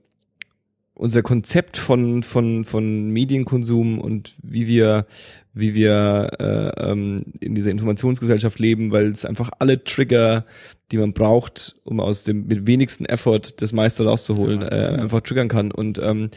unser 0.94 1.22
Konzept 1.22 1.78
von, 1.78 2.24
von, 2.24 2.66
von 2.66 3.10
Medienkonsum 3.10 4.00
und 4.00 4.34
wie 4.42 4.68
wir, 4.68 5.06
wie 5.54 5.74
wir 5.74 6.30
äh, 6.40 6.92
ähm, 6.92 7.22
in 7.40 7.56
dieser 7.56 7.72
Informationsgesellschaft 7.72 8.60
leben, 8.60 8.92
weil 8.92 9.12
es 9.12 9.26
einfach 9.26 9.50
alle 9.60 9.84
Trigger, 9.84 10.46
die 10.92 10.98
man 10.98 11.14
braucht, 11.14 11.78
um 11.84 12.00
aus 12.00 12.24
dem 12.24 12.48
mit 12.48 12.68
wenigsten 12.68 13.06
Effort 13.06 13.42
das 13.58 13.74
meiste 13.74 14.06
rauszuholen, 14.06 14.62
äh, 14.62 15.00
einfach 15.02 15.22
triggern 15.22 15.48
kann. 15.48 15.72
Und 15.72 16.00
ähm, 16.00 16.30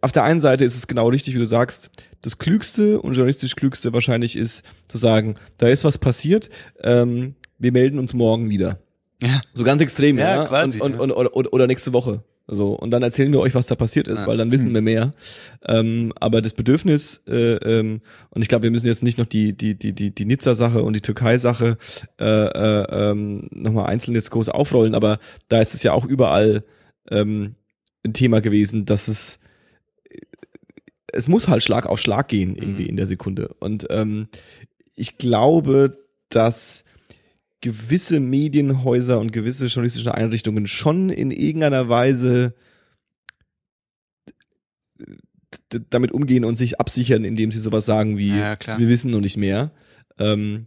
auf 0.00 0.12
der 0.12 0.24
einen 0.24 0.40
Seite 0.40 0.64
ist 0.64 0.76
es 0.76 0.86
genau 0.86 1.08
richtig, 1.08 1.34
wie 1.34 1.38
du 1.38 1.46
sagst, 1.46 1.90
das 2.20 2.38
Klügste 2.38 3.00
und 3.00 3.14
journalistisch 3.14 3.56
Klügste 3.56 3.92
wahrscheinlich 3.92 4.36
ist 4.36 4.62
zu 4.88 4.98
sagen, 4.98 5.34
da 5.58 5.68
ist 5.68 5.84
was 5.84 5.98
passiert, 5.98 6.48
ähm, 6.82 7.34
wir 7.58 7.72
melden 7.72 7.98
uns 7.98 8.14
morgen 8.14 8.50
wieder. 8.50 8.78
Ja. 9.22 9.40
So 9.54 9.64
ganz 9.64 9.80
extrem, 9.80 10.18
Ja, 10.18 10.36
ja. 10.42 10.46
quasi, 10.46 10.80
und, 10.80 10.98
und, 10.98 11.10
ja. 11.10 11.16
und, 11.16 11.46
oder, 11.52 11.66
nächste 11.66 11.92
Woche. 11.92 12.22
So, 12.46 12.74
und 12.74 12.90
dann 12.90 13.02
erzählen 13.02 13.32
wir 13.32 13.40
euch, 13.40 13.54
was 13.54 13.64
da 13.66 13.74
passiert 13.74 14.06
ist, 14.06 14.22
Ja. 14.22 14.26
weil 14.26 14.36
dann 14.36 14.50
wissen 14.52 14.74
wir 14.74 14.82
mehr. 14.82 15.12
Ähm, 15.66 16.12
aber 16.20 16.42
das 16.42 16.52
Bedürfnis, 16.52 17.22
äh, 17.26 17.54
ähm, 17.54 18.02
und 18.30 18.42
ich 18.42 18.48
glaube, 18.48 18.64
wir 18.64 18.70
müssen 18.70 18.86
jetzt 18.86 19.02
nicht 19.02 19.16
noch 19.16 19.24
die, 19.26 19.56
die, 19.56 19.78
die, 19.78 19.94
die, 19.94 20.14
die 20.14 20.24
Nizza-Sache 20.26 20.82
und 20.82 20.92
die 20.94 21.00
Türkei-Sache 21.00 21.78
äh, 22.20 22.24
äh, 22.24 23.10
ähm, 23.10 23.48
nochmal 23.50 23.86
einzeln 23.86 24.14
jetzt 24.14 24.30
groß 24.30 24.50
aufrollen, 24.50 24.94
aber 24.94 25.18
da 25.48 25.60
ist 25.60 25.72
es 25.72 25.82
ja 25.82 25.92
auch 25.94 26.04
überall 26.04 26.64
ähm, 27.10 27.54
ein 28.04 28.12
Thema 28.12 28.40
gewesen, 28.42 28.84
dass 28.84 29.08
es 29.08 29.38
es 31.12 31.28
muss 31.28 31.48
halt 31.48 31.62
Schlag 31.62 31.86
auf 31.86 32.00
Schlag 32.00 32.28
gehen 32.28 32.56
irgendwie 32.56 32.82
Mhm. 32.84 32.88
in 32.90 32.96
der 32.96 33.06
Sekunde. 33.06 33.54
Und 33.60 33.86
ähm, 33.90 34.28
ich 34.96 35.16
glaube, 35.16 35.96
dass 36.28 36.84
gewisse 37.64 38.20
Medienhäuser 38.20 39.18
und 39.18 39.32
gewisse 39.32 39.66
journalistische 39.68 40.14
Einrichtungen 40.14 40.66
schon 40.66 41.08
in 41.08 41.30
irgendeiner 41.30 41.88
Weise 41.88 42.54
damit 45.90 46.12
umgehen 46.12 46.44
und 46.44 46.56
sich 46.56 46.78
absichern, 46.78 47.24
indem 47.24 47.50
sie 47.50 47.58
sowas 47.58 47.86
sagen 47.86 48.18
wie, 48.18 48.36
Ja, 48.36 48.54
klar. 48.56 48.78
wir 48.78 48.86
wissen 48.88 49.10
noch 49.10 49.20
nicht 49.20 49.38
mehr. 49.38 49.72
Ähm, 50.18 50.66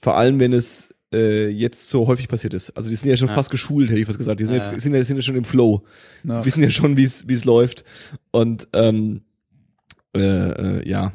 vor 0.00 0.16
allem, 0.16 0.40
wenn 0.40 0.52
es 0.52 0.90
äh, 1.14 1.48
jetzt 1.48 1.88
so 1.88 2.08
häufig 2.08 2.26
passiert 2.28 2.52
ist. 2.52 2.70
Also 2.76 2.90
die 2.90 2.96
sind 2.96 3.08
ja 3.10 3.16
schon 3.16 3.28
Ja. 3.28 3.34
fast 3.34 3.50
geschult, 3.50 3.90
hätte 3.90 4.00
ich 4.00 4.06
fast 4.06 4.18
gesagt. 4.18 4.40
Die 4.40 4.44
sind, 4.44 4.56
Ja. 4.56 4.72
jetzt, 4.72 4.82
sind, 4.82 4.92
ja, 4.92 5.04
sind 5.04 5.16
ja 5.16 5.22
schon 5.22 5.36
im 5.36 5.44
Flow. 5.44 5.84
Ja. 6.24 6.40
Die 6.40 6.46
wissen 6.46 6.62
ja 6.62 6.70
schon, 6.70 6.96
wie 6.96 7.04
es 7.04 7.28
wie 7.28 7.34
es 7.34 7.44
läuft. 7.44 7.84
Und 8.32 8.66
ähm, 8.72 9.22
äh, 10.16 10.20
äh, 10.80 10.88
ja, 10.88 11.12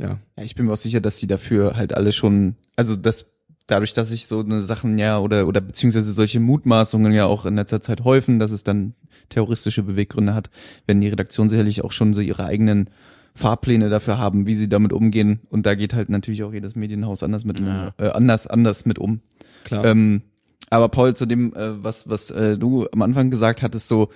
ja. 0.00 0.18
Ja, 0.38 0.44
ich 0.44 0.54
bin 0.54 0.64
mir 0.66 0.72
auch 0.72 0.76
sicher, 0.78 1.00
dass 1.02 1.18
die 1.18 1.26
dafür 1.26 1.76
halt 1.76 1.92
alle 1.94 2.12
schon, 2.12 2.56
also 2.76 2.96
das 2.96 3.31
dadurch, 3.72 3.94
dass 3.94 4.10
sich 4.10 4.26
so 4.26 4.40
eine 4.40 4.62
Sachen 4.62 4.98
ja 4.98 5.18
oder 5.18 5.46
oder 5.46 5.60
beziehungsweise 5.60 6.12
solche 6.12 6.40
Mutmaßungen 6.40 7.12
ja 7.12 7.26
auch 7.26 7.46
in 7.46 7.56
letzter 7.56 7.80
Zeit 7.80 8.04
häufen, 8.04 8.38
dass 8.38 8.50
es 8.52 8.64
dann 8.64 8.94
terroristische 9.30 9.82
Beweggründe 9.82 10.34
hat, 10.34 10.50
werden 10.86 11.00
die 11.00 11.08
Redaktion 11.08 11.48
sicherlich 11.48 11.82
auch 11.82 11.92
schon 11.92 12.12
so 12.14 12.20
ihre 12.20 12.44
eigenen 12.44 12.90
Fahrpläne 13.34 13.88
dafür 13.88 14.18
haben, 14.18 14.46
wie 14.46 14.54
sie 14.54 14.68
damit 14.68 14.92
umgehen. 14.92 15.40
Und 15.48 15.64
da 15.64 15.74
geht 15.74 15.94
halt 15.94 16.10
natürlich 16.10 16.42
auch 16.42 16.52
jedes 16.52 16.76
Medienhaus 16.76 17.22
anders 17.22 17.44
mit 17.46 17.60
Ja. 17.60 17.94
äh, 17.98 18.08
anders 18.10 18.46
anders 18.46 18.84
mit 18.84 18.98
um. 18.98 19.20
Klar. 19.64 19.84
Ähm, 19.86 20.22
aber 20.68 20.88
Paul, 20.88 21.14
zu 21.14 21.26
dem, 21.26 21.54
äh, 21.54 21.82
was, 21.82 22.08
was 22.08 22.30
äh, 22.30 22.58
du 22.58 22.86
am 22.92 23.02
Anfang 23.02 23.30
gesagt 23.30 23.62
hattest, 23.62 23.88
so, 23.88 24.10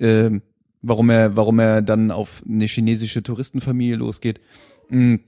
ähm, 0.00 0.42
warum 0.80 1.10
er, 1.10 1.36
warum 1.36 1.58
er 1.58 1.82
dann 1.82 2.10
auf 2.10 2.42
eine 2.48 2.66
chinesische 2.66 3.22
Touristenfamilie 3.22 3.96
losgeht. 3.96 4.40
Mh, 4.90 5.18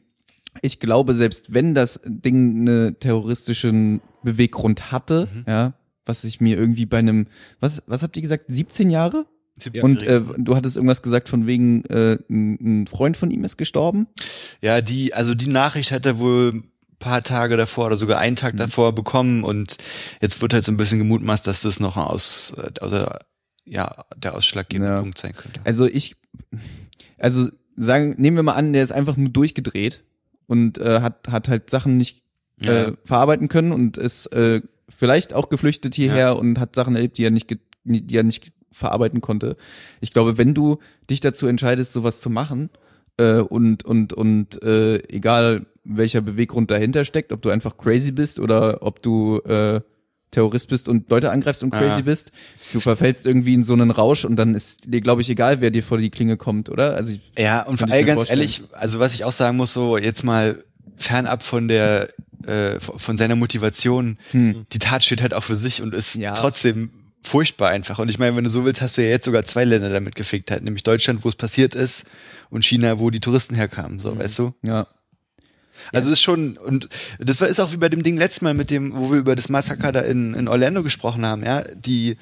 Ich 0.63 0.81
glaube, 0.81 1.15
selbst 1.15 1.55
wenn 1.55 1.75
das 1.75 2.01
Ding 2.05 2.63
eine 2.63 2.99
terroristischen 2.99 4.01
Beweggrund 4.23 4.91
hatte, 4.93 5.29
ja, 5.47 5.75
was 6.07 6.25
ich 6.25 6.41
mir 6.41 6.57
irgendwie 6.59 6.87
bei 6.87 6.99
einem, 6.99 7.27
was, 7.61 7.83
was 7.87 8.03
habt 8.03 8.17
ihr 8.17 8.23
gesagt, 8.23 8.45
17 8.49 8.91
Jahre? 8.91 9.27
Und 9.83 10.03
äh, 10.03 10.23
du 10.39 10.57
hattest 10.57 10.77
irgendwas 10.77 11.03
gesagt 11.03 11.29
von 11.29 11.47
wegen, 11.47 11.85
äh, 11.85 12.19
ein 12.31 12.87
Freund 12.87 13.17
von 13.17 13.31
ihm 13.31 13.45
ist 13.45 13.59
gestorben. 13.59 14.07
Ja, 14.63 14.81
die, 14.81 15.13
also 15.13 15.35
die 15.35 15.49
Nachricht 15.49 15.93
hat 15.93 16.07
er 16.07 16.19
wohl 16.19 16.53
ein 16.55 16.71
paar 16.99 17.23
Tage 17.23 17.57
davor 17.59 17.87
oder 17.87 17.97
sogar 17.97 18.19
einen 18.19 18.35
Mhm. 18.35 18.39
Tag 18.39 18.57
davor 18.57 18.95
bekommen 18.95 19.45
und 19.45 19.77
jetzt 20.23 20.41
wird 20.41 20.55
halt 20.55 20.65
so 20.65 20.73
ein 20.73 20.79
bisschen 20.79 20.99
gemutmaßt, 20.99 21.47
dass 21.47 21.63
das 21.63 21.79
noch 21.79 21.97
aus, 21.99 22.55
also, 22.81 23.07
ja, 23.67 24.05
der 24.17 24.35
ausschlaggebende 24.35 24.95
Ja. 24.95 25.01
Punkt 25.01 25.19
sein 25.19 25.35
könnte. 25.35 25.61
Also 25.65 25.87
ich, 25.87 26.17
also 27.19 27.51
sagen, 27.77 28.15
nehmen 28.19 28.37
wir 28.39 28.43
mal 28.43 28.55
an, 28.55 28.73
der 28.73 28.83
ist 28.83 28.93
einfach 28.93 29.17
nur 29.19 29.29
durchgedreht 29.31 30.03
und 30.51 30.79
äh, 30.79 31.01
hat 31.01 31.29
hat 31.31 31.49
halt 31.49 31.71
Sachen 31.71 31.97
nicht 31.97 32.23
äh, 32.65 32.67
Ja. 32.89 32.93
verarbeiten 33.05 33.49
können 33.49 33.73
und 33.73 33.97
ist 33.97 34.27
äh, 34.33 34.61
vielleicht 34.89 35.33
auch 35.35 35.49
geflüchtet 35.49 35.95
hierher 35.95 36.27
Ja. 36.27 36.33
und 36.33 36.59
hat 36.59 36.75
Sachen 36.75 36.97
erlebt, 36.97 37.17
die 37.19 37.25
er 37.25 37.31
nicht, 37.31 37.57
die 37.85 38.17
er 38.17 38.25
nicht 38.25 38.53
verarbeiten 38.73 39.21
konnte. 39.21 39.57
Ich 40.01 40.13
glaube, 40.13 40.37
wenn 40.39 40.53
du 40.55 40.79
dich 41.09 41.21
dazu 41.21 41.47
entscheidest, 41.47 41.93
sowas 41.93 42.21
zu 42.21 42.31
machen 42.31 42.71
äh, 43.17 43.39
und 43.39 43.85
und 43.85 44.13
und 44.13 44.63
äh, 44.63 44.97
egal 45.09 45.67
welcher 45.85 46.21
Beweggrund 46.21 46.71
dahinter 46.71 47.05
steckt, 47.05 47.33
ob 47.33 47.43
du 47.43 47.51
einfach 47.51 47.77
crazy 47.79 48.13
bist 48.13 48.39
oder 48.41 48.83
ob 48.83 49.03
du 49.03 49.39
äh, 49.47 49.81
Terrorist 50.31 50.69
bist 50.69 50.89
und 50.89 51.11
Leute 51.11 51.31
angreifst 51.31 51.63
und 51.63 51.71
crazy 51.71 51.99
Ja. 51.99 52.01
bist, 52.03 52.33
du 52.73 52.81
verfällst 52.81 53.27
irgendwie 53.27 53.55
in 53.55 53.63
so 53.63 53.73
einen 53.73 53.91
Rausch 53.91 54.25
und 54.25 54.37
dann 54.37 54.55
ist 54.55 54.93
dir, 54.93 55.01
glaube 55.01 55.23
ich, 55.23 55.29
egal, 55.31 55.61
wer 55.61 55.71
dir 55.71 55.83
vor 55.83 55.99
die 55.99 56.11
Klinge 56.11 56.37
kommt, 56.37 56.69
oder? 56.71 56.95
Also 56.95 57.13
ich, 57.13 57.21
Ja, 57.39 57.63
und 57.63 57.79
vor 57.79 57.91
allem 57.91 58.07
ganz 58.07 58.17
vorstellen. 58.19 58.39
ehrlich, 58.41 58.63
also 58.73 59.01
was 59.01 59.15
ich 59.15 59.25
auch 59.25 59.33
sagen 59.33 59.57
muss, 59.57 59.73
so 59.73 59.99
jetzt 59.99 60.23
mal 60.23 60.65
fernab 60.97 61.43
von 61.43 61.67
der 61.69 62.09
äh, 62.47 62.81
von 62.81 63.19
seiner 63.19 63.37
Motivation, 63.37 64.17
Hm. 64.31 64.65
die 64.73 64.79
Tat 64.79 65.05
steht 65.05 65.21
halt 65.21 65.35
auch 65.35 65.43
für 65.45 65.57
sich 65.57 65.83
und 65.83 65.95
ist 65.95 66.15
Ja. 66.15 66.33
trotzdem 66.33 66.91
furchtbar 67.23 67.69
einfach. 67.69 67.99
Und 67.99 68.09
ich 68.09 68.19
meine, 68.19 68.35
wenn 68.35 68.45
du 68.45 68.51
so 68.51 68.65
willst, 68.65 68.81
hast 68.81 68.97
du 68.97 69.03
ja 69.03 69.11
jetzt 69.11 69.27
sogar 69.27 69.45
zwei 69.45 69.65
Länder 69.65 69.91
damit 69.91 70.15
gefickt, 70.15 70.51
halt, 70.51 70.63
nämlich 70.65 70.83
Deutschland, 70.83 71.23
wo 71.23 71.29
es 71.29 71.35
passiert 71.37 71.75
ist, 71.75 72.07
und 72.49 72.65
China, 72.65 72.99
wo 72.99 73.11
die 73.11 73.21
Touristen 73.21 73.55
herkamen, 73.57 74.01
so, 74.01 74.17
weißt 74.19 74.39
du? 74.39 74.55
ja, 74.63 74.87
Also 75.93 76.09
es 76.09 76.15
ist 76.15 76.23
schon, 76.23 76.57
und 76.57 76.89
das 77.19 77.41
war 77.41 77.49
ist 77.49 77.61
auch 77.61 77.73
wie 77.73 77.77
bei 77.77 77.89
dem 77.89 78.03
Ding 78.03 78.17
letztes 78.17 78.43
Mal 78.43 78.55
mit 78.55 78.71
dem, 78.71 78.97
wo 78.97 79.11
wir 79.11 79.19
über 79.19 79.37
das 79.37 79.49
Massaker 79.49 79.93
da 79.93 80.01
in, 80.01 80.35
in 80.35 80.49
Orlando 80.49 80.83
gesprochen 80.83 81.25
haben, 81.25 81.45
ja, 81.45 81.63
die, 81.75 82.17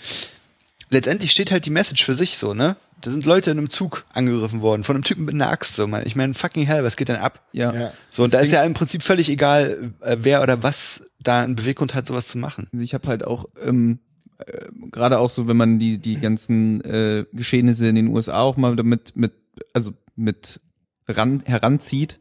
letztendlich 0.91 1.33
steht 1.33 1.51
halt 1.51 1.67
die 1.67 1.71
Message 1.71 2.05
für 2.05 2.15
sich 2.15 2.37
so, 2.37 2.55
ne? 2.55 2.77
Da 3.01 3.13
sind 3.13 3.25
Leute 3.25 3.53
in 3.53 3.59
einem 3.59 3.71
Zug 3.71 4.05
angegriffen 4.13 4.61
worden, 4.61 4.83
von 4.83 4.97
einem 4.97 5.05
Typen 5.05 5.25
mit 5.25 5.35
einer 5.35 5.49
Axt, 5.49 5.77
so, 5.77 5.87
man. 5.87 6.05
Ich 6.05 6.17
meine, 6.17 6.35
fucking 6.35 6.67
hell, 6.67 6.83
was 6.83 6.97
geht 6.97 7.09
denn 7.09 7.17
ab? 7.17 7.43
Ja. 7.53 7.73
Ja. 7.73 7.93
So, 8.11 8.25
und 8.25 8.33
da 8.33 8.41
ist 8.41 8.51
ja 8.51 8.65
im 8.65 8.75
Prinzip 8.75 9.03
völlig 9.03 9.29
egal, 9.29 9.93
äh, 10.01 10.17
wer 10.21 10.43
oder 10.43 10.65
was 10.65 11.09
da 11.21 11.43
einen 11.43 11.55
Beweggrund 11.55 11.95
hat, 11.95 12.07
sowas 12.09 12.27
zu 12.27 12.39
machen. 12.39 12.67
Also 12.73 12.83
ich 12.83 12.95
habe 12.95 13.07
halt 13.07 13.25
auch 13.25 13.47
ähm, 13.63 14.01
äh, 14.39 14.69
gerade 14.91 15.19
auch 15.19 15.31
so, 15.31 15.47
wenn 15.47 15.57
man 15.57 15.79
die 15.79 15.99
die 15.99 16.17
ganzen 16.17 16.81
äh, 16.83 17.25
Geschehnisse 17.33 17.89
in 17.89 17.95
den 17.95 18.09
USA 18.09 18.41
auch 18.41 18.57
mal 18.57 18.75
damit 18.75 19.17
mit 19.17 19.33
also 19.73 19.93
mit 20.17 20.61
ran, 21.09 21.43
heranzieht, 21.45 22.19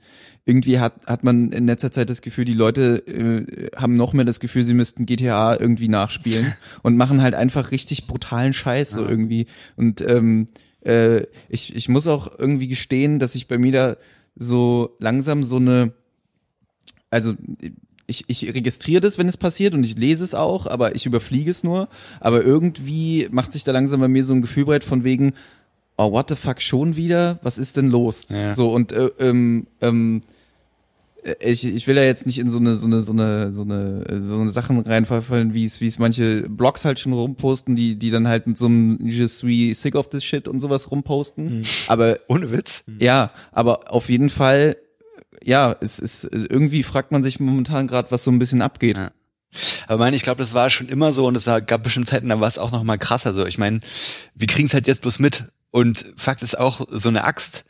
irgendwie 0.47 0.79
hat 0.79 1.05
hat 1.05 1.23
man 1.23 1.51
in 1.51 1.67
letzter 1.67 1.91
Zeit 1.91 2.09
das 2.09 2.21
Gefühl, 2.21 2.45
die 2.45 2.53
Leute 2.53 3.05
äh, 3.05 3.69
haben 3.75 3.95
noch 3.95 4.13
mehr 4.13 4.23
das 4.23 4.39
Gefühl, 4.39 4.63
sie 4.63 4.73
müssten 4.73 5.05
GTA 5.05 5.59
irgendwie 5.59 5.89
nachspielen 5.89 6.55
und 6.83 6.95
machen 6.95 7.21
halt 7.21 7.35
einfach 7.35 7.71
richtig 7.71 8.07
brutalen 8.07 8.53
Scheiß 8.53 8.91
so 8.91 9.05
irgendwie 9.05 9.47
und 9.75 10.01
ähm, 10.01 10.47
äh, 10.85 11.23
ich 11.49 11.75
ich 11.75 11.89
muss 11.89 12.07
auch 12.07 12.39
irgendwie 12.39 12.69
gestehen, 12.69 13.19
dass 13.19 13.35
ich 13.35 13.49
bei 13.49 13.57
mir 13.57 13.73
da 13.73 13.97
so 14.35 14.95
langsam 14.99 15.43
so 15.43 15.57
eine 15.57 15.91
also 17.09 17.33
ich, 18.07 18.23
ich 18.27 18.53
registriere 18.53 19.01
das, 19.01 19.17
wenn 19.17 19.27
es 19.27 19.35
passiert 19.35 19.73
und 19.75 19.85
ich 19.85 19.97
lese 19.97 20.23
es 20.23 20.33
auch, 20.33 20.65
aber 20.65 20.95
ich 20.95 21.05
überfliege 21.05 21.51
es 21.51 21.65
nur. 21.65 21.89
Aber 22.21 22.41
irgendwie 22.41 23.27
macht 23.31 23.51
sich 23.51 23.65
da 23.65 23.73
langsam 23.73 23.99
bei 23.99 24.07
mir 24.07 24.23
so 24.23 24.33
ein 24.33 24.41
Gefühl 24.41 24.63
breit 24.63 24.85
von 24.85 25.03
wegen, 25.03 25.33
oh, 25.97 26.13
what 26.13 26.29
the 26.29 26.35
fuck, 26.35 26.61
schon 26.61 26.95
wieder? 26.95 27.37
Was 27.41 27.57
ist 27.57 27.75
denn 27.75 27.89
los? 27.89 28.25
Ja. 28.29 28.55
So, 28.55 28.71
und 28.71 28.93
äh, 28.93 29.09
ähm, 29.19 29.67
ähm, 29.81 30.21
äh, 30.21 30.36
ich, 31.39 31.65
ich 31.65 31.87
will 31.87 31.97
ja 31.97 32.03
jetzt 32.03 32.25
nicht 32.25 32.39
in 32.39 32.49
so 32.49 32.57
eine, 32.57 32.75
so 32.75 32.87
eine, 32.87 33.01
so 33.01 33.11
eine, 33.11 33.51
so 33.51 33.63
eine, 33.63 34.05
äh, 34.07 34.19
so 34.19 34.37
eine 34.37 34.49
Sachen 34.49 34.79
reinfallen, 34.79 35.53
wie 35.53 35.65
es, 35.65 35.81
wie 35.81 35.87
es 35.87 35.99
manche 35.99 36.47
Blogs 36.49 36.85
halt 36.85 36.99
schon 36.99 37.13
rumposten, 37.13 37.75
die, 37.75 37.97
die 37.97 38.11
dann 38.11 38.27
halt 38.27 38.47
mit 38.47 38.57
so 38.57 38.67
einem 38.67 38.99
Je 39.05 39.27
suis 39.27 39.81
sick 39.81 39.95
of 39.95 40.09
this 40.09 40.23
shit 40.23 40.47
und 40.47 40.59
sowas 40.59 40.91
rumposten. 40.91 41.63
Aber 41.87 42.19
Ohne 42.27 42.51
Witz. 42.51 42.83
ja, 42.99 43.31
aber 43.51 43.91
auf 43.91 44.09
jeden 44.09 44.29
Fall, 44.29 44.77
ja, 45.43 45.75
es 45.81 45.99
ist 45.99 46.23
irgendwie 46.23 46.83
fragt 46.83 47.11
man 47.11 47.23
sich 47.23 47.39
momentan 47.39 47.87
gerade, 47.87 48.11
was 48.11 48.23
so 48.23 48.31
ein 48.31 48.39
bisschen 48.39 48.61
abgeht. 48.61 48.97
Ja. 48.97 49.11
Aber 49.87 50.03
meine, 50.03 50.15
ich 50.15 50.23
glaube, 50.23 50.39
das 50.39 50.53
war 50.53 50.69
schon 50.69 50.89
immer 50.89 51.13
so 51.13 51.27
und 51.27 51.35
es 51.35 51.47
war, 51.47 51.61
gab 51.61 51.83
bestimmt 51.83 52.07
Zeiten, 52.07 52.29
da 52.29 52.39
war 52.39 52.47
es 52.47 52.57
auch 52.59 52.71
noch 52.71 52.83
mal 52.83 52.97
krasser 52.97 53.33
so. 53.33 53.45
Ich 53.45 53.57
meine, 53.57 53.79
wir 54.35 54.47
kriegen 54.47 54.67
es 54.67 54.73
halt 54.73 54.87
jetzt 54.87 55.01
bloß 55.01 55.19
mit. 55.19 55.45
Und 55.71 56.05
Fakt 56.15 56.41
ist 56.41 56.57
auch, 56.57 56.87
so 56.91 57.09
eine 57.09 57.23
Axt, 57.25 57.65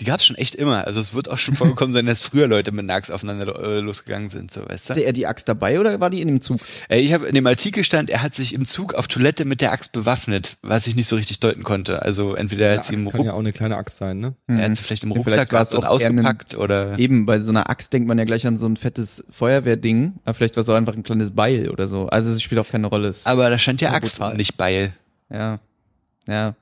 die 0.00 0.04
gab 0.04 0.20
es 0.20 0.26
schon 0.26 0.36
echt 0.36 0.54
immer. 0.54 0.86
Also 0.86 1.00
es 1.00 1.12
wird 1.12 1.28
auch 1.28 1.38
schon 1.38 1.56
vorgekommen 1.56 1.92
sein, 1.92 2.06
dass 2.06 2.22
früher 2.22 2.46
Leute 2.46 2.70
mit 2.70 2.84
einer 2.84 2.94
Axt 2.94 3.10
aufeinander 3.10 3.58
äh, 3.60 3.80
losgegangen 3.80 4.28
sind, 4.28 4.50
so 4.52 4.60
weißt 4.68 4.90
Hatte 4.90 5.00
du? 5.00 5.06
er 5.06 5.12
die 5.12 5.26
Axt 5.26 5.48
dabei 5.48 5.80
oder 5.80 5.98
war 6.00 6.08
die 6.10 6.20
in 6.20 6.28
dem 6.28 6.40
Zug? 6.40 6.60
Ey, 6.88 7.00
ich 7.00 7.12
habe 7.12 7.26
in 7.26 7.34
dem 7.34 7.46
Artikel 7.46 7.82
stand, 7.82 8.08
er 8.10 8.22
hat 8.22 8.32
sich 8.34 8.54
im 8.54 8.64
Zug 8.64 8.94
auf 8.94 9.08
Toilette 9.08 9.44
mit 9.44 9.60
der 9.60 9.72
Axt 9.72 9.90
bewaffnet, 9.92 10.56
was 10.62 10.86
ich 10.86 10.94
nicht 10.94 11.08
so 11.08 11.16
richtig 11.16 11.40
deuten 11.40 11.64
konnte. 11.64 12.00
Also 12.02 12.34
entweder 12.34 12.66
er 12.66 12.76
hat 12.78 12.84
sie 12.84 12.94
im 12.94 13.06
Axt 13.08 13.16
kann 13.16 13.26
ja 13.26 13.32
auch 13.32 13.38
eine 13.40 13.52
kleine 13.52 13.76
Axt 13.76 13.96
sein, 13.96 14.18
ne? 14.20 14.34
er 14.46 14.64
hat 14.70 14.76
sie 14.76 14.82
vielleicht 14.84 15.02
im 15.02 15.10
Ja, 15.10 15.16
Rucksack 15.16 15.32
vielleicht 15.34 15.52
war 15.52 15.62
es 15.62 15.70
gehabt 15.70 15.84
und 15.84 15.90
ausgepackt 15.90 16.54
oder 16.56 16.98
Eben, 16.98 17.26
bei 17.26 17.38
so 17.40 17.50
einer 17.50 17.68
Axt 17.68 17.92
denkt 17.92 18.06
man 18.06 18.18
ja 18.18 18.24
gleich 18.24 18.46
an 18.46 18.56
so 18.56 18.66
ein 18.66 18.76
fettes 18.76 19.24
Feuerwehrding, 19.30 20.14
aber 20.24 20.34
vielleicht 20.34 20.54
war 20.56 20.60
es 20.60 20.68
auch 20.68 20.76
einfach 20.76 20.94
ein 20.94 21.02
kleines 21.02 21.32
Beil 21.32 21.70
oder 21.70 21.88
so. 21.88 22.06
Also 22.06 22.30
es 22.30 22.40
spielt 22.42 22.60
auch 22.60 22.68
keine 22.68 22.86
Rolle. 22.86 23.08
Es, 23.08 23.26
aber 23.26 23.50
da 23.50 23.58
stand 23.58 23.80
ja 23.80 23.90
Ja, 23.90 23.96
Axt 23.96 24.16
brutal. 24.18 24.30
und 24.30 24.36
nicht 24.36 24.56
Beil. 24.56 24.92
ja. 25.30 25.58
Ja. 26.28 26.54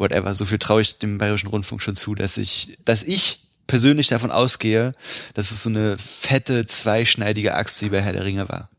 Whatever, 0.00 0.34
so 0.34 0.44
viel 0.44 0.58
traue 0.58 0.82
ich 0.82 0.98
dem 0.98 1.18
Bayerischen 1.18 1.48
Rundfunk 1.48 1.82
schon 1.82 1.94
zu, 1.94 2.14
dass 2.14 2.36
ich, 2.36 2.78
dass 2.84 3.02
ich 3.02 3.46
persönlich 3.66 4.08
davon 4.08 4.30
ausgehe, 4.30 4.92
dass 5.34 5.52
es 5.52 5.62
so 5.62 5.70
eine 5.70 5.96
fette, 5.98 6.66
zweischneidige 6.66 7.54
Axt 7.54 7.80
wie 7.82 7.90
bei 7.90 8.02
Herr 8.02 8.12
der 8.12 8.24
Ringe 8.24 8.48
war. 8.48 8.70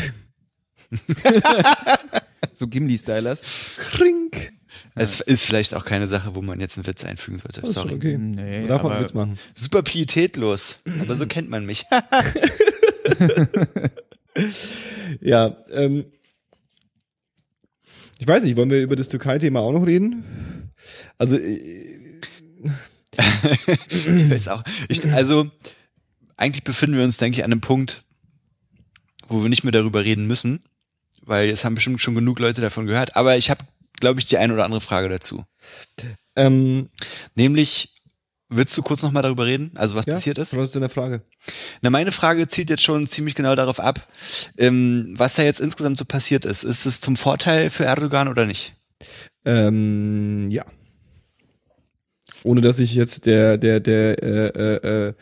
So 2.55 2.67
Gimli-Stylers. 2.67 3.43
Krink. 3.77 4.53
Es 4.93 5.21
ist 5.21 5.43
vielleicht 5.43 5.73
auch 5.73 5.85
keine 5.85 6.07
Sache, 6.07 6.35
wo 6.35 6.43
man 6.43 6.59
jetzt 6.59 6.77
einen 6.77 6.85
Witz 6.85 7.03
einfügen 7.03 7.39
sollte. 7.39 7.61
Das 7.61 7.73
Sorry. 7.73 7.95
okay. 7.95 8.15
Nee, 8.17 8.67
darf 8.67 8.83
man 8.83 8.91
einen 8.91 9.03
Witz 9.03 9.13
machen. 9.15 9.39
Super 9.55 9.81
pietätlos, 9.81 10.77
aber 10.99 11.15
so 11.15 11.25
kennt 11.25 11.49
man 11.49 11.65
mich. 11.65 11.85
Ja, 15.21 15.55
ähm, 15.71 16.05
ich 18.23 18.27
weiß 18.27 18.45
nicht, 18.45 18.55
wollen 18.55 18.69
wir 18.69 18.81
über 18.81 18.95
das 18.95 19.09
Türkei-Thema 19.09 19.59
auch 19.59 19.73
noch 19.73 19.85
reden? 19.85 20.71
Also, 21.17 21.35
äh, 21.35 22.21
ich 23.89 24.31
weiß 24.31 24.47
auch. 24.47 24.63
Ich, 24.87 25.03
also, 25.11 25.51
eigentlich 26.37 26.63
befinden 26.63 26.95
wir 26.95 27.03
uns, 27.03 27.17
denke 27.17 27.37
ich, 27.37 27.43
an 27.43 27.51
einem 27.51 27.59
Punkt, 27.59 28.03
wo 29.27 29.43
wir 29.43 29.49
nicht 29.49 29.65
mehr 29.65 29.73
darüber 29.73 30.05
reden 30.05 30.25
müssen, 30.25 30.63
weil 31.21 31.49
jetzt 31.49 31.65
haben 31.65 31.75
bestimmt 31.75 31.99
schon 31.99 32.15
genug 32.15 32.39
Leute 32.39 32.61
davon 32.61 32.85
gehört. 32.85 33.17
Aber 33.17 33.35
ich 33.35 33.49
habe, 33.49 33.65
glaube 33.99 34.21
ich, 34.21 34.25
die 34.25 34.37
eine 34.37 34.53
oder 34.53 34.63
andere 34.63 34.79
Frage 34.79 35.09
dazu. 35.09 35.43
ähm, 36.37 36.87
Nämlich, 37.35 37.92
willst 38.49 38.77
du 38.77 38.81
kurz 38.81 39.01
nochmal 39.03 39.23
darüber 39.23 39.45
reden? 39.45 39.71
Also 39.75 39.95
was 39.95 40.05
ja, 40.05 40.13
passiert 40.13 40.37
ist? 40.37 40.55
Was 40.55 40.65
ist 40.65 40.75
deine 40.75 40.89
Frage? 40.89 41.21
Na, 41.81 41.89
meine 41.89 42.11
Frage 42.11 42.47
zielt 42.47 42.69
jetzt 42.69 42.83
schon 42.83 43.07
ziemlich 43.07 43.35
genau 43.35 43.55
darauf 43.55 43.79
ab, 43.79 44.07
ähm, 44.57 45.13
was 45.17 45.35
da 45.35 45.43
jetzt 45.43 45.59
insgesamt 45.59 45.97
so 45.97 46.05
passiert 46.05 46.45
ist. 46.45 46.63
Ist 46.63 46.85
es 46.85 47.01
zum 47.01 47.15
Vorteil 47.15 47.69
für 47.69 47.85
Erdogan 47.85 48.27
oder 48.27 48.45
nicht? 48.45 48.75
Ähm, 49.45 50.49
ja. 50.51 50.65
Ohne 52.43 52.61
dass 52.61 52.79
ich 52.79 52.95
jetzt 52.95 53.25
der, 53.25 53.57
der, 53.57 53.79
der, 53.79 54.23
äh, 54.23 54.47
äh, 54.47 55.07
äh, 55.07 55.13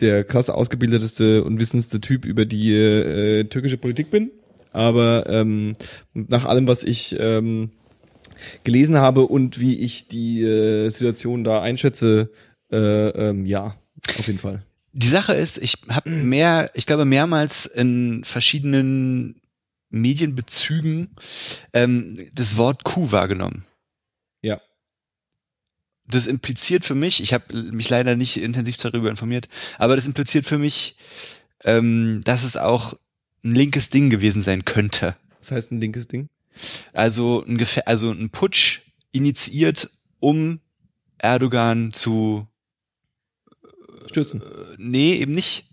der 0.00 0.24
krass 0.24 0.50
ausgebildeteste 0.50 1.44
und 1.44 1.60
wissendste 1.60 2.00
Typ 2.00 2.24
über 2.24 2.44
die 2.44 2.74
äh, 2.74 3.44
türkische 3.44 3.76
Politik 3.76 4.10
bin. 4.10 4.30
Aber 4.72 5.26
ähm, 5.28 5.74
nach 6.14 6.46
allem, 6.46 6.66
was 6.66 6.82
ich 6.82 7.16
ähm, 7.18 7.72
gelesen 8.64 8.96
habe 8.96 9.22
und 9.22 9.60
wie 9.60 9.78
ich 9.78 10.08
die 10.08 10.42
äh, 10.42 10.88
Situation 10.88 11.44
da 11.44 11.62
einschätze, 11.62 12.30
äh, 12.70 12.76
ähm, 12.76 13.46
ja, 13.46 13.76
auf 14.18 14.26
jeden 14.26 14.38
Fall. 14.38 14.62
Die 14.92 15.08
Sache 15.08 15.34
ist, 15.34 15.58
ich 15.58 15.78
habe 15.88 16.10
mehr, 16.10 16.70
ich 16.74 16.86
glaube 16.86 17.04
mehrmals 17.04 17.66
in 17.66 18.24
verschiedenen 18.24 19.40
Medienbezügen 19.88 21.10
ähm, 21.72 22.16
das 22.34 22.56
Wort 22.56 22.84
Kuh 22.84 23.10
wahrgenommen. 23.12 23.64
Ja. 24.42 24.60
Das 26.06 26.26
impliziert 26.26 26.84
für 26.84 26.94
mich, 26.94 27.22
ich 27.22 27.32
habe 27.32 27.54
mich 27.72 27.88
leider 27.88 28.16
nicht 28.16 28.36
intensiv 28.36 28.76
darüber 28.78 29.08
informiert, 29.08 29.48
aber 29.78 29.96
das 29.96 30.06
impliziert 30.06 30.44
für 30.44 30.58
mich, 30.58 30.96
ähm, 31.64 32.20
dass 32.24 32.42
es 32.42 32.56
auch 32.56 32.94
ein 33.44 33.54
linkes 33.54 33.90
Ding 33.90 34.10
gewesen 34.10 34.42
sein 34.42 34.64
könnte. 34.64 35.16
Das 35.38 35.52
heißt 35.52 35.72
ein 35.72 35.80
linkes 35.80 36.08
Ding. 36.08 36.28
Also 36.92 37.44
ein, 37.46 37.58
Gefä 37.58 37.82
also 37.86 38.10
ein 38.10 38.30
Putsch 38.30 38.80
initiiert, 39.12 39.90
um 40.20 40.60
Erdogan 41.18 41.92
zu 41.92 42.46
Stürzen. 44.06 44.40
äh, 44.42 44.44
nee, 44.78 45.14
eben 45.14 45.32
nicht. 45.32 45.66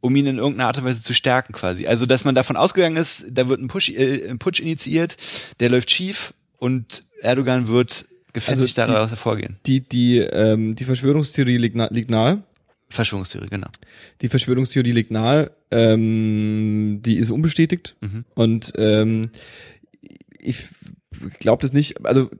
Um 0.00 0.14
ihn 0.16 0.26
in 0.26 0.36
irgendeiner 0.36 0.66
Art 0.68 0.76
und 0.78 0.84
Weise 0.84 1.00
zu 1.02 1.14
stärken 1.14 1.52
quasi. 1.54 1.86
Also, 1.86 2.04
dass 2.04 2.24
man 2.24 2.34
davon 2.34 2.56
ausgegangen 2.56 2.96
ist, 2.98 3.24
da 3.30 3.48
wird 3.48 3.60
ein, 3.60 3.68
Push, 3.68 3.88
äh, 3.88 4.28
ein 4.28 4.38
Putsch 4.38 4.60
initiiert, 4.60 5.16
der 5.60 5.70
läuft 5.70 5.90
schief 5.90 6.34
und 6.58 7.04
Erdogan 7.22 7.68
wird 7.68 8.04
gefestigt 8.34 8.78
Also 8.78 8.86
die- 8.86 8.94
daraus 8.96 9.10
hervorgehen. 9.10 9.56
Die, 9.64 9.80
die, 9.80 10.18
ähm, 10.18 10.74
die 10.74 10.84
Verschwörungstheorie 10.84 11.56
liegt, 11.56 11.76
na, 11.76 11.88
liegt 11.90 12.10
nahe. 12.10 12.42
Verschwörungstheorie, 12.90 13.48
genau. 13.48 13.68
Die 14.20 14.28
Verschwörungstheorie 14.28 14.92
liegt 14.92 15.10
nahe. 15.10 15.50
Ähm, 15.70 17.00
die 17.02 17.16
ist 17.16 17.30
unbestätigt. 17.30 17.96
Mhm. 18.02 18.24
Und 18.34 18.72
ähm, 18.76 19.30
ich 20.44 20.68
glaube 21.38 21.62
das 21.62 21.72
nicht. 21.72 22.04
Also 22.04 22.30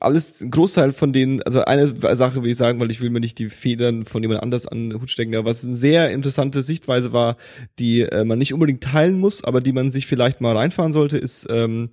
alles, 0.00 0.40
ein 0.40 0.50
Großteil 0.50 0.92
von 0.92 1.12
denen, 1.12 1.42
also 1.42 1.64
eine 1.64 1.86
Sache 2.16 2.42
will 2.42 2.50
ich 2.50 2.56
sagen, 2.56 2.80
weil 2.80 2.90
ich 2.90 3.00
will 3.00 3.10
mir 3.10 3.20
nicht 3.20 3.38
die 3.38 3.50
Federn 3.50 4.04
von 4.04 4.22
jemand 4.22 4.42
anders 4.42 4.66
an 4.66 4.90
den 4.90 5.00
Hut 5.00 5.10
stecken, 5.10 5.34
aber 5.36 5.50
was 5.50 5.64
eine 5.64 5.74
sehr 5.74 6.10
interessante 6.10 6.62
Sichtweise 6.62 7.12
war, 7.12 7.36
die 7.78 8.02
äh, 8.02 8.24
man 8.24 8.38
nicht 8.38 8.54
unbedingt 8.54 8.82
teilen 8.82 9.18
muss, 9.18 9.44
aber 9.44 9.60
die 9.60 9.72
man 9.72 9.90
sich 9.90 10.06
vielleicht 10.06 10.40
mal 10.40 10.56
reinfahren 10.56 10.92
sollte, 10.92 11.18
ist, 11.18 11.46
ähm, 11.50 11.90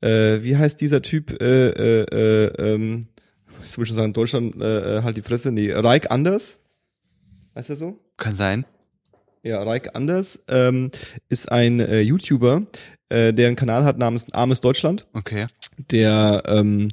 äh, 0.00 0.42
wie 0.42 0.56
heißt 0.56 0.80
dieser 0.80 1.02
Typ, 1.02 1.40
äh, 1.42 1.70
äh, 1.70 2.04
äh, 2.12 2.74
ähm, 2.74 3.08
ich 3.66 3.78
will 3.78 3.86
schon 3.86 3.96
sagen, 3.96 4.12
Deutschland, 4.12 4.60
äh, 4.60 4.98
äh, 4.98 5.02
halt 5.02 5.16
die 5.16 5.22
Fresse, 5.22 5.50
nee, 5.50 5.72
Reik 5.72 6.10
Anders. 6.10 6.58
Heißt 7.54 7.70
er 7.70 7.76
so? 7.76 7.98
Kann 8.16 8.34
sein. 8.34 8.64
Ja, 9.42 9.62
Reik 9.62 9.94
Anders 9.94 10.44
ähm, 10.48 10.90
ist 11.28 11.52
ein 11.52 11.80
äh, 11.80 12.00
YouTuber, 12.00 12.62
äh, 13.08 13.32
der 13.32 13.48
einen 13.48 13.56
Kanal 13.56 13.84
hat 13.84 13.98
namens 13.98 14.26
Armes 14.32 14.60
Deutschland, 14.60 15.06
Okay. 15.14 15.46
der 15.90 16.42
ähm, 16.46 16.88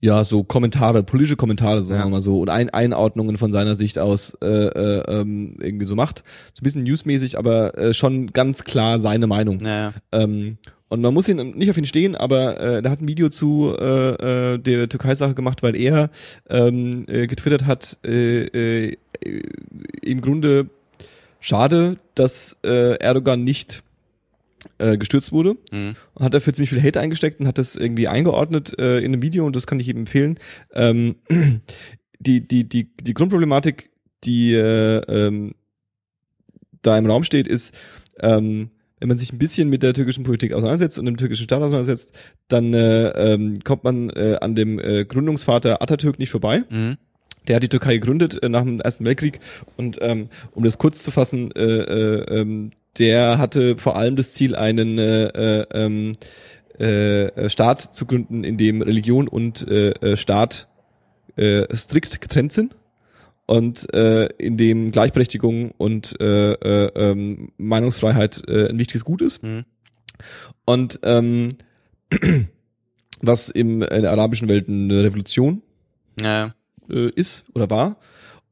ja 0.00 0.24
so 0.24 0.44
Kommentare, 0.44 1.02
politische 1.02 1.36
Kommentare, 1.36 1.82
sagen 1.82 2.00
Ja. 2.00 2.06
wir 2.06 2.10
mal 2.10 2.22
so, 2.22 2.40
und 2.40 2.48
ein 2.50 2.70
Einordnungen 2.70 3.36
von 3.38 3.50
seiner 3.52 3.74
Sicht 3.74 3.98
aus 3.98 4.36
äh, 4.42 4.46
äh, 4.46 5.02
ähm, 5.20 5.56
irgendwie 5.60 5.86
so 5.86 5.96
macht. 5.96 6.22
So 6.54 6.60
ein 6.60 6.64
bisschen 6.64 6.82
newsmäßig, 6.84 7.38
aber 7.38 7.76
äh, 7.78 7.94
schon 7.94 8.28
ganz 8.32 8.64
klar 8.64 8.98
seine 8.98 9.26
Meinung. 9.26 9.56
Naja. 9.58 9.92
Ähm, 10.12 10.58
und 10.88 11.00
man 11.00 11.12
muss 11.12 11.28
ihn 11.28 11.54
nicht 11.56 11.68
auf 11.68 11.76
ihn 11.78 11.84
stehen, 11.86 12.14
aber 12.14 12.60
äh, 12.60 12.82
der 12.82 12.92
hat 12.92 13.00
ein 13.00 13.08
Video 13.08 13.28
zu 13.28 13.74
äh, 13.76 14.52
äh, 14.54 14.58
der 14.58 14.88
Türkei-Sache 14.88 15.34
gemacht, 15.34 15.64
weil 15.64 15.74
er 15.74 16.10
ähm, 16.48 17.06
äh, 17.08 17.26
getwittert 17.26 17.66
hat, 17.66 17.98
äh, 18.06 18.44
äh, 18.88 18.96
im 20.02 20.20
Grunde 20.20 20.68
schade, 21.40 21.96
dass 22.14 22.56
äh, 22.64 22.96
Erdogan 22.98 23.42
nicht 23.42 23.82
äh, 24.78 24.96
gestürzt 24.96 25.32
wurde. 25.32 25.56
Mhm. 25.72 25.94
Und 26.14 26.24
hat 26.24 26.34
dafür 26.34 26.52
ziemlich 26.52 26.70
viel 26.70 26.82
Hate 26.82 27.00
eingesteckt 27.00 27.40
und 27.40 27.46
hat 27.46 27.58
das 27.58 27.76
irgendwie 27.76 28.08
eingeordnet 28.08 28.78
äh, 28.78 28.98
in 28.98 29.06
einem 29.06 29.22
Video 29.22 29.46
und 29.46 29.56
das 29.56 29.66
kann 29.66 29.80
ich 29.80 29.86
jedem 29.86 30.02
empfehlen. 30.02 30.38
Ähm, 30.74 31.16
die, 32.18 32.46
die, 32.46 32.68
die, 32.68 32.94
die 32.96 33.14
Grundproblematik, 33.14 33.90
die 34.24 34.54
äh, 34.54 34.98
ähm, 35.08 35.54
da 36.82 36.96
im 36.96 37.06
Raum 37.06 37.24
steht, 37.24 37.48
ist, 37.48 37.74
ähm, 38.20 38.70
wenn 38.98 39.08
man 39.08 39.18
sich 39.18 39.32
ein 39.32 39.38
bisschen 39.38 39.68
mit 39.68 39.82
der 39.82 39.92
türkischen 39.92 40.24
Politik 40.24 40.52
auseinandersetzt 40.52 40.98
und 40.98 41.04
dem 41.04 41.16
türkischen 41.16 41.44
Staat 41.44 41.60
auseinandersetzt, 41.60 42.12
dann 42.48 42.72
äh, 42.72 43.08
ähm, 43.08 43.58
kommt 43.62 43.84
man 43.84 44.10
äh, 44.10 44.38
an 44.40 44.54
dem 44.54 44.78
äh, 44.78 45.04
Gründungsvater 45.04 45.82
Atatürk 45.82 46.18
nicht 46.18 46.30
vorbei. 46.30 46.64
Mhm. 46.70 46.96
Der 47.46 47.56
hat 47.56 47.62
die 47.62 47.68
Türkei 47.68 47.94
gegründet 47.94 48.42
äh, 48.42 48.48
nach 48.48 48.62
dem 48.62 48.80
Ersten 48.80 49.04
Weltkrieg 49.04 49.40
und 49.76 49.98
ähm, 50.00 50.28
um 50.52 50.64
das 50.64 50.78
kurz 50.78 51.02
zu 51.02 51.10
fassen, 51.10 51.52
äh, 51.52 51.62
äh, 51.62 52.40
ähm, 52.40 52.72
der 52.98 53.38
hatte 53.38 53.76
vor 53.78 53.96
allem 53.96 54.16
das 54.16 54.32
Ziel, 54.32 54.54
einen 54.54 54.98
äh, 54.98 55.26
äh, 55.26 55.66
ähm, 55.72 56.12
äh, 56.78 57.48
Staat 57.48 57.80
zu 57.94 58.06
gründen, 58.06 58.44
in 58.44 58.56
dem 58.56 58.82
Religion 58.82 59.28
und 59.28 59.66
äh, 59.68 59.90
äh, 59.90 60.16
Staat 60.16 60.68
äh, 61.36 61.64
strikt 61.74 62.20
getrennt 62.20 62.52
sind 62.52 62.76
und 63.46 63.92
äh, 63.94 64.26
in 64.38 64.56
dem 64.56 64.90
Gleichberechtigung 64.90 65.70
und 65.78 66.20
äh, 66.20 66.52
äh, 66.52 66.90
ähm, 66.94 67.52
Meinungsfreiheit 67.56 68.42
äh, 68.48 68.68
ein 68.68 68.78
wichtiges 68.78 69.04
Gut 69.04 69.22
ist. 69.22 69.42
Mhm. 69.42 69.64
Und 70.64 71.00
ähm, 71.02 71.50
was 73.20 73.48
im, 73.48 73.82
in 73.82 74.02
der 74.02 74.10
arabischen 74.12 74.48
Welt 74.48 74.68
eine 74.68 75.02
Revolution 75.02 75.62
Ja. 76.20 76.54
äh, 76.90 77.10
ist 77.14 77.46
oder 77.54 77.70
war. 77.70 77.96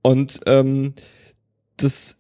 Und 0.03 0.41
ähm, 0.47 0.95
das 1.77 2.17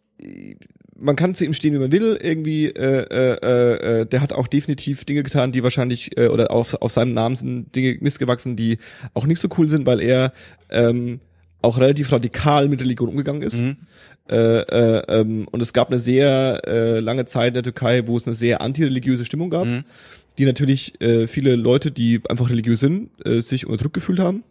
man 0.97 1.17
kann 1.17 1.35
zu 1.35 1.45
ihm 1.45 1.53
stehen, 1.53 1.75
wie 1.75 1.79
man 1.79 1.93
will. 1.93 2.19
Irgendwie, 2.23 2.67
äh, 2.67 3.05
äh, 3.11 4.01
äh, 4.01 4.07
der 4.07 4.21
hat 4.21 4.33
auch 4.33 4.47
definitiv 4.47 5.05
Dinge 5.05 5.23
getan, 5.23 5.53
die 5.53 5.63
wahrscheinlich 5.63 6.17
äh, 6.17 6.29
oder 6.29 6.51
auf, 6.51 6.75
auf 6.75 6.93
seinem 6.93 7.15
Namen 7.15 7.37
sind 7.37 7.75
Dinge 7.75 7.99
missgewachsen, 8.01 8.57
die 8.57 8.79
auch 9.13 9.27
nicht 9.27 9.41
so 9.41 9.49
cool 9.59 9.69
sind, 9.69 9.87
weil 9.87 10.01
er 10.01 10.33
ähm, 10.71 11.21
auch 11.63 11.79
relativ 11.79 12.13
radikal 12.13 12.69
mit 12.69 12.81
Religion 12.81 13.09
umgegangen 13.09 13.43
ist. 13.43 13.61
Mhm. 13.61 13.77
Äh, 14.31 14.37
äh, 14.37 15.03
ähm, 15.09 15.49
und 15.51 15.61
es 15.61 15.73
gab 15.73 15.89
eine 15.89 15.99
sehr 15.99 16.63
äh, 16.67 17.01
lange 17.01 17.25
Zeit 17.27 17.49
in 17.49 17.55
der 17.55 17.63
Türkei, 17.63 18.07
wo 18.07 18.17
es 18.17 18.27
eine 18.27 18.35
sehr 18.35 18.61
antireligiöse 18.61 19.25
Stimmung 19.25 19.51
gab, 19.51 19.67
Mhm. 19.67 19.85
die 20.39 20.45
natürlich 20.47 21.01
äh, 21.03 21.27
viele 21.27 21.57
Leute, 21.57 21.91
die 21.91 22.21
einfach 22.29 22.49
religiös 22.51 22.81
sind, 22.81 23.11
äh, 23.27 23.41
sich 23.41 23.67
unterdrückt 23.67 23.95
gefühlt 23.95 24.21
haben. 24.21 24.45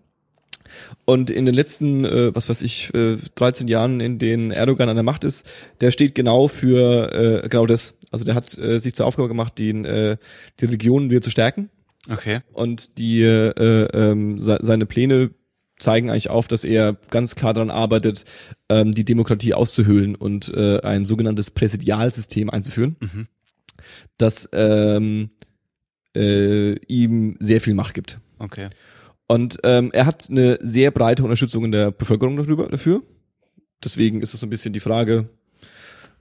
Und 1.05 1.29
in 1.29 1.45
den 1.45 1.55
letzten, 1.55 2.05
äh, 2.05 2.35
was 2.35 2.49
weiß 2.49 2.61
ich, 2.61 2.93
äh, 2.93 3.17
13 3.35 3.67
Jahren, 3.67 3.99
in 3.99 4.19
denen 4.19 4.51
Erdogan 4.51 4.89
an 4.89 4.95
der 4.95 5.03
Macht 5.03 5.23
ist, 5.23 5.45
der 5.81 5.91
steht 5.91 6.15
genau 6.15 6.47
für 6.47 7.43
äh, 7.43 7.49
genau 7.49 7.65
das. 7.65 7.95
Also 8.11 8.25
der 8.25 8.35
hat 8.35 8.57
äh, 8.57 8.79
sich 8.79 8.93
zur 8.93 9.05
Aufgabe 9.05 9.27
gemacht, 9.27 9.57
den, 9.57 9.85
äh, 9.85 10.17
die 10.59 10.65
Religionen 10.65 11.09
wieder 11.09 11.21
zu 11.21 11.29
stärken. 11.31 11.69
Okay. 12.11 12.41
Und 12.51 12.97
die 12.97 13.21
äh, 13.23 13.87
ähm, 13.93 14.39
se 14.39 14.59
seine 14.61 14.85
Pläne 14.85 15.31
zeigen 15.79 16.09
eigentlich 16.09 16.29
auf, 16.29 16.47
dass 16.47 16.63
er 16.63 16.95
ganz 17.09 17.35
klar 17.35 17.53
daran 17.53 17.69
arbeitet, 17.69 18.25
ähm, 18.69 18.93
die 18.93 19.03
Demokratie 19.05 19.53
auszuhöhlen 19.53 20.15
und 20.15 20.53
äh, 20.53 20.79
ein 20.81 21.05
sogenanntes 21.05 21.51
Präsidialsystem 21.51 22.49
einzuführen, 22.49 22.95
Mhm. 22.99 23.27
das 24.17 24.47
ähm, 24.53 25.31
äh, 26.15 26.73
ihm 26.87 27.35
sehr 27.39 27.59
viel 27.59 27.73
Macht 27.73 27.93
gibt. 27.95 28.19
Okay. 28.37 28.69
Und 29.27 29.57
ähm, 29.63 29.89
er 29.93 30.05
hat 30.05 30.29
eine 30.29 30.57
sehr 30.61 30.91
breite 30.91 31.23
Unterstützung 31.23 31.65
in 31.65 31.71
der 31.71 31.91
Bevölkerung 31.91 32.37
darüber, 32.37 32.67
dafür. 32.67 33.03
Deswegen 33.83 34.21
ist 34.21 34.33
es 34.33 34.39
so 34.39 34.45
ein 34.45 34.49
bisschen 34.49 34.73
die 34.73 34.79
Frage, 34.79 35.29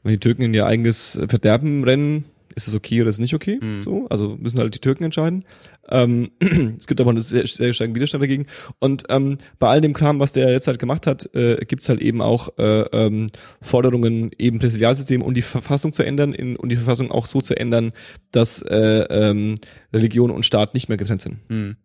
wenn 0.03 0.12
die 0.12 0.21
Türken 0.21 0.43
in 0.43 0.55
ihr 0.55 0.67
eigenes 0.67 1.21
Verderben 1.29 1.85
rennen, 1.85 2.25
ist 2.55 2.69
es 2.69 2.75
okay 2.75 3.01
oder 3.01 3.11
ist 3.11 3.17
es 3.17 3.21
nicht 3.21 3.35
okay? 3.35 3.59
Mhm. 3.62 3.83
So, 3.83 4.07
also 4.09 4.37
müssen 4.38 4.59
halt 4.59 4.75
die 4.75 4.81
Türken 4.81 5.05
entscheiden. 5.05 5.45
Ähm, 5.88 6.31
es 6.79 6.87
gibt 6.87 7.01
aber 7.01 7.11
einen 7.11 7.23
sehr, 7.23 7.47
sehr 7.47 7.73
starken 7.73 7.95
Widerstand 7.95 8.23
dagegen. 8.23 8.47
Und 8.79 9.05
ähm, 9.09 9.38
bei 9.59 9.69
all 9.69 9.81
dem 9.81 9.95
Kram, 9.95 10.21
was 10.21 10.33
der 10.33 10.51
jetzt 10.51 10.67
halt 10.67 10.79
gemacht 10.79 11.07
hat, 11.07 11.35
äh, 11.35 11.65
gibt's 11.67 11.88
halt 11.88 12.01
eben 12.01 12.21
auch 12.21 12.51
äh, 12.59 12.83
ähm, 12.93 13.29
Forderungen, 13.61 14.31
eben 14.38 14.59
Präsidialsystem 14.59 15.23
und 15.23 15.37
die 15.37 15.43
Verfassung 15.43 15.93
zu 15.93 16.05
ändern 16.05 16.33
in, 16.33 16.57
und 16.57 16.69
die 16.69 16.77
Verfassung 16.77 17.11
auch 17.11 17.27
so 17.27 17.41
zu 17.41 17.57
ändern, 17.57 17.93
dass 18.31 18.62
äh, 18.62 18.77
ähm, 19.09 19.55
Religion 19.93 20.31
und 20.31 20.45
Staat 20.45 20.75
nicht 20.75 20.88
mehr 20.88 20.99
getrennt 20.99 21.23
sind. 21.23 21.38
Mhm. 21.49 21.77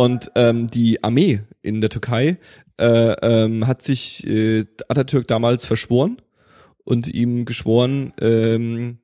Und 0.00 0.32
ähm, 0.34 0.66
die 0.66 1.04
Armee 1.04 1.42
in 1.60 1.82
der 1.82 1.90
Türkei 1.90 2.38
äh, 2.78 2.84
ähm, 3.20 3.66
hat 3.66 3.82
sich 3.82 4.26
äh, 4.26 4.64
Atatürk 4.88 5.28
damals 5.28 5.66
verschworen 5.66 6.22
und 6.84 7.06
ihm 7.06 7.44
geschworen, 7.44 8.14
ähm, 8.18 8.96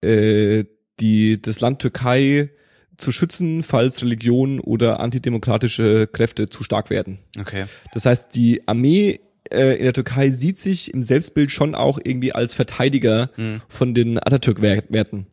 äh, 0.00 0.62
die, 1.00 1.42
das 1.42 1.58
Land 1.58 1.80
Türkei 1.80 2.50
zu 2.98 3.10
schützen, 3.10 3.64
falls 3.64 4.00
Religion 4.00 4.60
oder 4.60 5.00
antidemokratische 5.00 6.06
Kräfte 6.06 6.48
zu 6.48 6.62
stark 6.62 6.88
werden. 6.88 7.18
Okay. 7.36 7.64
Das 7.92 8.06
heißt, 8.06 8.32
die 8.36 8.68
Armee 8.68 9.18
äh, 9.52 9.76
in 9.78 9.82
der 9.82 9.92
Türkei 9.92 10.28
sieht 10.28 10.56
sich 10.56 10.94
im 10.94 11.02
Selbstbild 11.02 11.50
schon 11.50 11.74
auch 11.74 11.98
irgendwie 12.00 12.32
als 12.32 12.54
Verteidiger 12.54 13.28
Mhm. 13.36 13.60
von 13.68 13.92
den 13.92 14.18
Atatürk-Werten. 14.20 15.26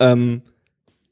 Ähm, 0.00 0.40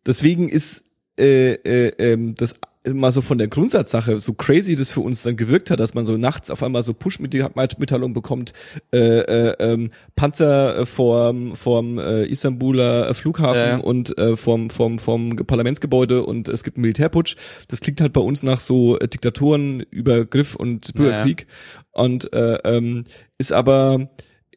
deswegen 0.06 0.48
ist 0.48 0.84
äh, 1.18 1.52
äh, 1.52 1.92
ähm, 1.98 2.34
das 2.34 2.54
mal 2.92 3.10
so 3.10 3.22
von 3.22 3.38
der 3.38 3.48
Grundsatzsache 3.48 4.20
so 4.20 4.34
crazy 4.34 4.76
das 4.76 4.90
für 4.90 5.00
uns 5.00 5.22
dann 5.22 5.36
gewirkt 5.36 5.70
hat, 5.70 5.80
dass 5.80 5.94
man 5.94 6.04
so 6.04 6.16
nachts 6.18 6.50
auf 6.50 6.62
einmal 6.62 6.82
so 6.82 6.92
Push-Mitteilung 6.92 8.12
bekommt, 8.12 8.52
äh, 8.92 9.20
äh, 9.20 9.56
ähm, 9.58 9.90
Panzer 10.16 10.84
vorm, 10.84 11.56
vorm 11.56 11.98
äh, 11.98 12.24
Istanbuler 12.26 13.14
Flughafen 13.14 13.56
Ja, 13.56 13.68
ja. 13.68 13.76
und 13.78 14.16
äh, 14.18 14.36
vom, 14.36 14.68
vom, 14.68 14.98
vom 14.98 15.36
Parlamentsgebäude 15.36 16.24
und 16.24 16.48
es 16.48 16.62
gibt 16.62 16.76
einen 16.76 16.82
Militärputsch. 16.82 17.36
Das 17.68 17.80
klingt 17.80 18.00
halt 18.00 18.12
bei 18.12 18.20
uns 18.20 18.42
nach 18.42 18.60
so 18.60 18.98
äh, 18.98 19.08
Diktatoren, 19.08 19.80
Übergriff 19.90 20.54
und 20.54 20.92
Bürgerkrieg 20.92 21.46
und 21.92 22.32
äh, 22.34 22.58
ähm, 22.64 23.04
ist 23.38 23.52
aber 23.52 24.08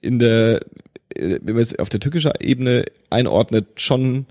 in 0.02 0.20
der, 0.20 0.62
äh, 1.16 1.40
wenn 1.42 1.56
man 1.56 1.64
es 1.64 1.78
auf 1.80 1.90
der 1.90 2.02
türkischen 2.02 2.34
Ebene 2.42 2.86
einordnet, 3.10 3.80
schon 3.80 4.26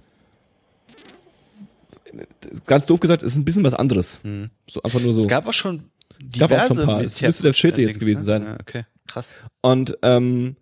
ganz 2.66 2.86
doof 2.86 3.00
gesagt, 3.00 3.22
es 3.22 3.32
ist 3.32 3.38
ein 3.38 3.44
bisschen 3.44 3.64
was 3.64 3.74
anderes. 3.74 4.20
Mhm. 4.22 4.50
So 4.68 4.82
einfach 4.82 5.00
nur 5.00 5.14
so. 5.14 5.22
Es 5.22 5.28
gab 5.28 5.46
auch 5.46 5.52
schon 5.52 5.90
gab 6.38 6.50
auch 6.50 6.56
diverse 6.56 6.68
schon 6.68 6.78
ein 6.80 6.86
paar. 6.86 7.00
Es 7.02 7.20
müsste 7.20 7.42
der 7.42 7.54
vierte 7.54 7.82
jetzt 7.82 8.00
gewesen 8.00 8.24
sein. 8.24 8.42
Ja, 8.44 8.56
okay, 8.60 8.84
krass. 9.06 9.32
Und 9.62 9.98
ähm, 10.02 10.56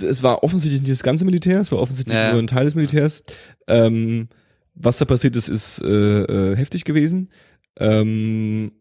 es 0.00 0.22
war 0.22 0.42
offensichtlich 0.42 0.80
nicht 0.80 0.92
das 0.92 1.02
ganze 1.02 1.24
Militär, 1.24 1.60
es 1.60 1.70
war 1.70 1.78
offensichtlich 1.78 2.16
Ja. 2.16 2.32
nur 2.32 2.42
ein 2.42 2.46
Teil 2.46 2.64
des 2.64 2.74
Militärs. 2.74 3.22
Ähm, 3.68 4.28
was 4.74 4.98
da 4.98 5.04
passiert 5.04 5.36
ist, 5.36 5.48
ist 5.48 5.80
äh, 5.82 6.22
äh, 6.22 6.56
heftig 6.56 6.84
gewesen. 6.84 7.28
Ähm, 7.78 8.72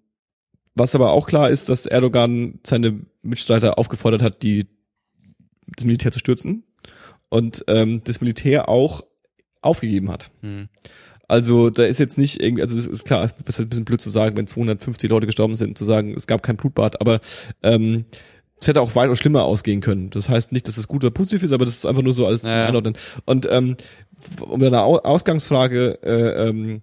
was 0.74 0.95
aber 0.95 1.12
auch 1.12 1.28
klar 1.28 1.50
ist, 1.50 1.69
dass 1.69 1.86
Erdogan 1.86 2.60
seine 2.65 3.02
Mitstreiter 3.21 3.78
aufgefordert 3.78 4.21
hat, 4.21 4.41
die 4.41 4.67
das 5.76 5.86
Militär 5.86 6.12
zu 6.12 6.19
stürzen 6.19 6.63
und 7.30 7.63
ähm, 7.67 8.02
das 8.04 8.21
Militär 8.21 8.69
auch 8.69 9.04
aufgegeben 9.62 10.10
hat. 10.12 10.32
Mhm. 10.41 10.67
Also 11.28 11.69
da 11.69 11.86
ist 11.86 12.00
jetzt 12.00 12.17
nicht 12.17 12.41
irgendwie, 12.41 12.62
also 12.62 12.76
das 12.76 12.86
ist 12.86 13.06
klar, 13.06 13.24
es 13.24 13.32
ist 13.47 13.60
ein 13.60 13.69
bisschen 13.69 13.86
blöd 13.86 14.02
zu 14.02 14.10
sagen, 14.10 14.36
wenn 14.36 14.47
250 14.47 15.10
Leute 15.10 15.28
gestorben 15.28 15.56
sind, 15.56 15.78
zu 15.78 15.86
sagen, 15.86 16.13
es 16.15 16.28
gab 16.28 16.43
kein 16.43 16.58
Blutbad, 16.58 17.00
aber 17.00 17.21
ähm, 17.63 18.04
es 18.60 18.67
hätte 18.67 18.82
auch 18.82 18.95
weitaus 18.95 19.17
schlimmer 19.19 19.43
ausgehen 19.45 19.80
können. 19.82 20.10
Das 20.10 20.28
heißt 20.30 20.52
nicht, 20.52 20.67
dass 20.67 20.78
es 20.78 20.88
gut 20.89 21.04
oder 21.04 21.12
positiv 21.12 21.41
ist, 21.43 21.52
aber 21.54 21.63
das 21.65 21.76
ist 21.76 21.86
einfach 21.86 22.02
nur 22.04 22.13
so 22.13 22.28
als 22.28 22.43
Ja. 22.43 22.67
Einordnen. 22.67 22.95
Und 23.26 23.47
ähm, 23.50 23.78
um 24.41 24.60
deine 24.60 24.82
Au- 24.82 25.00
Ausgangsfrage 25.00 26.00
äh, 26.04 26.50
ähm, 26.50 26.82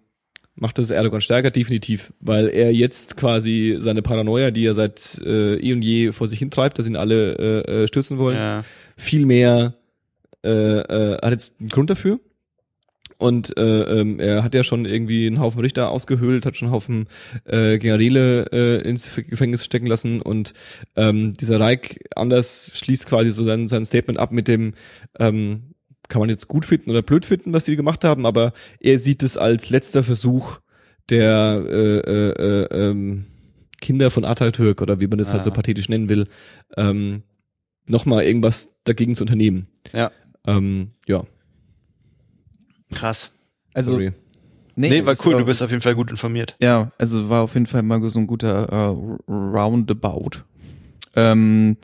macht 0.56 0.78
das 0.78 0.90
Erdogan 0.90 1.20
stärker, 1.20 1.50
definitiv, 1.52 2.12
weil 2.18 2.48
er 2.48 2.72
jetzt 2.72 3.16
quasi 3.16 3.76
seine 3.78 4.02
Paranoia, 4.02 4.50
die 4.50 4.64
er 4.66 4.74
seit 4.74 5.20
äh, 5.24 5.54
eh 5.56 5.72
und 5.72 5.82
je 5.82 6.10
vor 6.12 6.26
sich 6.26 6.38
hintreibt, 6.40 6.78
dass 6.78 6.88
ihn 6.88 6.96
alle 6.96 7.34
äh, 7.66 7.82
äh, 7.84 7.86
stürzen 7.86 8.18
wollen, 8.18 8.36
Ja. 8.36 8.64
viel 8.96 9.24
mehr 9.26 9.74
äh, 10.44 10.48
äh, 10.50 11.18
hat 11.22 11.30
jetzt 11.32 11.52
einen 11.60 11.68
Grund 11.68 11.90
dafür. 11.90 12.18
Und 13.18 13.56
äh, 13.58 13.82
ähm, 14.00 14.20
er 14.20 14.44
hat 14.44 14.54
ja 14.54 14.62
schon 14.62 14.84
irgendwie 14.84 15.26
einen 15.26 15.40
Haufen 15.40 15.60
Richter 15.60 15.90
ausgehöhlt, 15.90 16.46
hat 16.46 16.56
schon 16.56 16.68
einen 16.68 16.74
Haufen 16.74 17.08
äh, 17.44 17.78
Generäle 17.78 18.46
äh, 18.52 18.88
ins 18.88 19.12
Gefängnis 19.14 19.64
stecken 19.64 19.86
lassen 19.86 20.22
und 20.22 20.54
ähm, 20.94 21.34
dieser 21.34 21.58
Reich 21.58 21.98
anders 22.14 22.70
schließt 22.74 23.06
quasi 23.06 23.32
so 23.32 23.42
sein, 23.42 23.66
sein 23.66 23.84
Statement 23.84 24.20
ab 24.20 24.30
mit 24.30 24.46
dem, 24.46 24.74
ähm, 25.18 25.74
kann 26.08 26.20
man 26.20 26.30
jetzt 26.30 26.46
gut 26.46 26.64
finden 26.64 26.90
oder 26.90 27.02
blöd 27.02 27.24
finden, 27.24 27.52
was 27.52 27.64
sie 27.64 27.74
gemacht 27.74 28.04
haben, 28.04 28.24
aber 28.24 28.52
er 28.78 29.00
sieht 29.00 29.24
es 29.24 29.36
als 29.36 29.68
letzter 29.68 30.04
Versuch 30.04 30.60
der 31.10 31.64
äh, 31.68 31.98
äh, 31.98 32.30
äh, 32.30 32.90
ähm, 32.90 33.26
Kinder 33.80 34.10
von 34.10 34.24
Atatürk 34.24 34.80
oder 34.80 35.00
wie 35.00 35.06
man 35.08 35.18
das 35.18 35.32
halt 35.32 35.42
so 35.42 35.50
Ah. 35.50 35.54
pathetisch 35.54 35.88
nennen 35.88 36.08
will, 36.08 36.28
ähm, 36.76 37.22
nochmal 37.86 38.24
irgendwas 38.24 38.70
dagegen 38.84 39.16
zu 39.16 39.24
unternehmen. 39.24 39.66
Ja. 39.92 40.10
Ähm, 40.46 40.92
ja, 41.08 41.24
Krass. 42.94 43.32
Also, 43.74 43.92
sorry. 43.92 44.12
Nee, 44.76 45.04
war 45.04 45.12
ist 45.12 45.26
cool, 45.26 45.34
auch- 45.34 45.38
du 45.40 45.44
bist 45.44 45.62
auf 45.62 45.70
jeden 45.70 45.82
Fall 45.82 45.94
gut 45.96 46.10
informiert. 46.10 46.54
Ja, 46.60 46.92
also 46.98 47.28
war 47.28 47.42
auf 47.42 47.54
jeden 47.54 47.66
Fall 47.66 47.82
mal 47.82 48.00
so 48.08 48.18
ein 48.20 48.26
guter 48.28 48.68
äh, 48.70 49.30
Roundabout. 49.32 50.42
Ähm, 51.16 51.76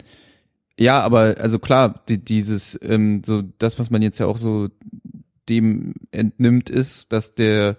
Ja, 0.79 1.01
aber 1.03 1.37
also 1.39 1.59
klar, 1.59 2.03
die, 2.09 2.19
dieses, 2.25 2.79
ähm, 2.83 3.23
so 3.25 3.43
das, 3.59 3.79
was 3.79 3.91
man 3.91 4.03
jetzt 4.03 4.19
ja 4.19 4.27
auch 4.27 4.39
so 4.39 4.69
dem 5.49 5.95
entnimmt, 6.11 6.71
ist, 6.71 7.13
dass 7.13 7.35
der, 7.35 7.77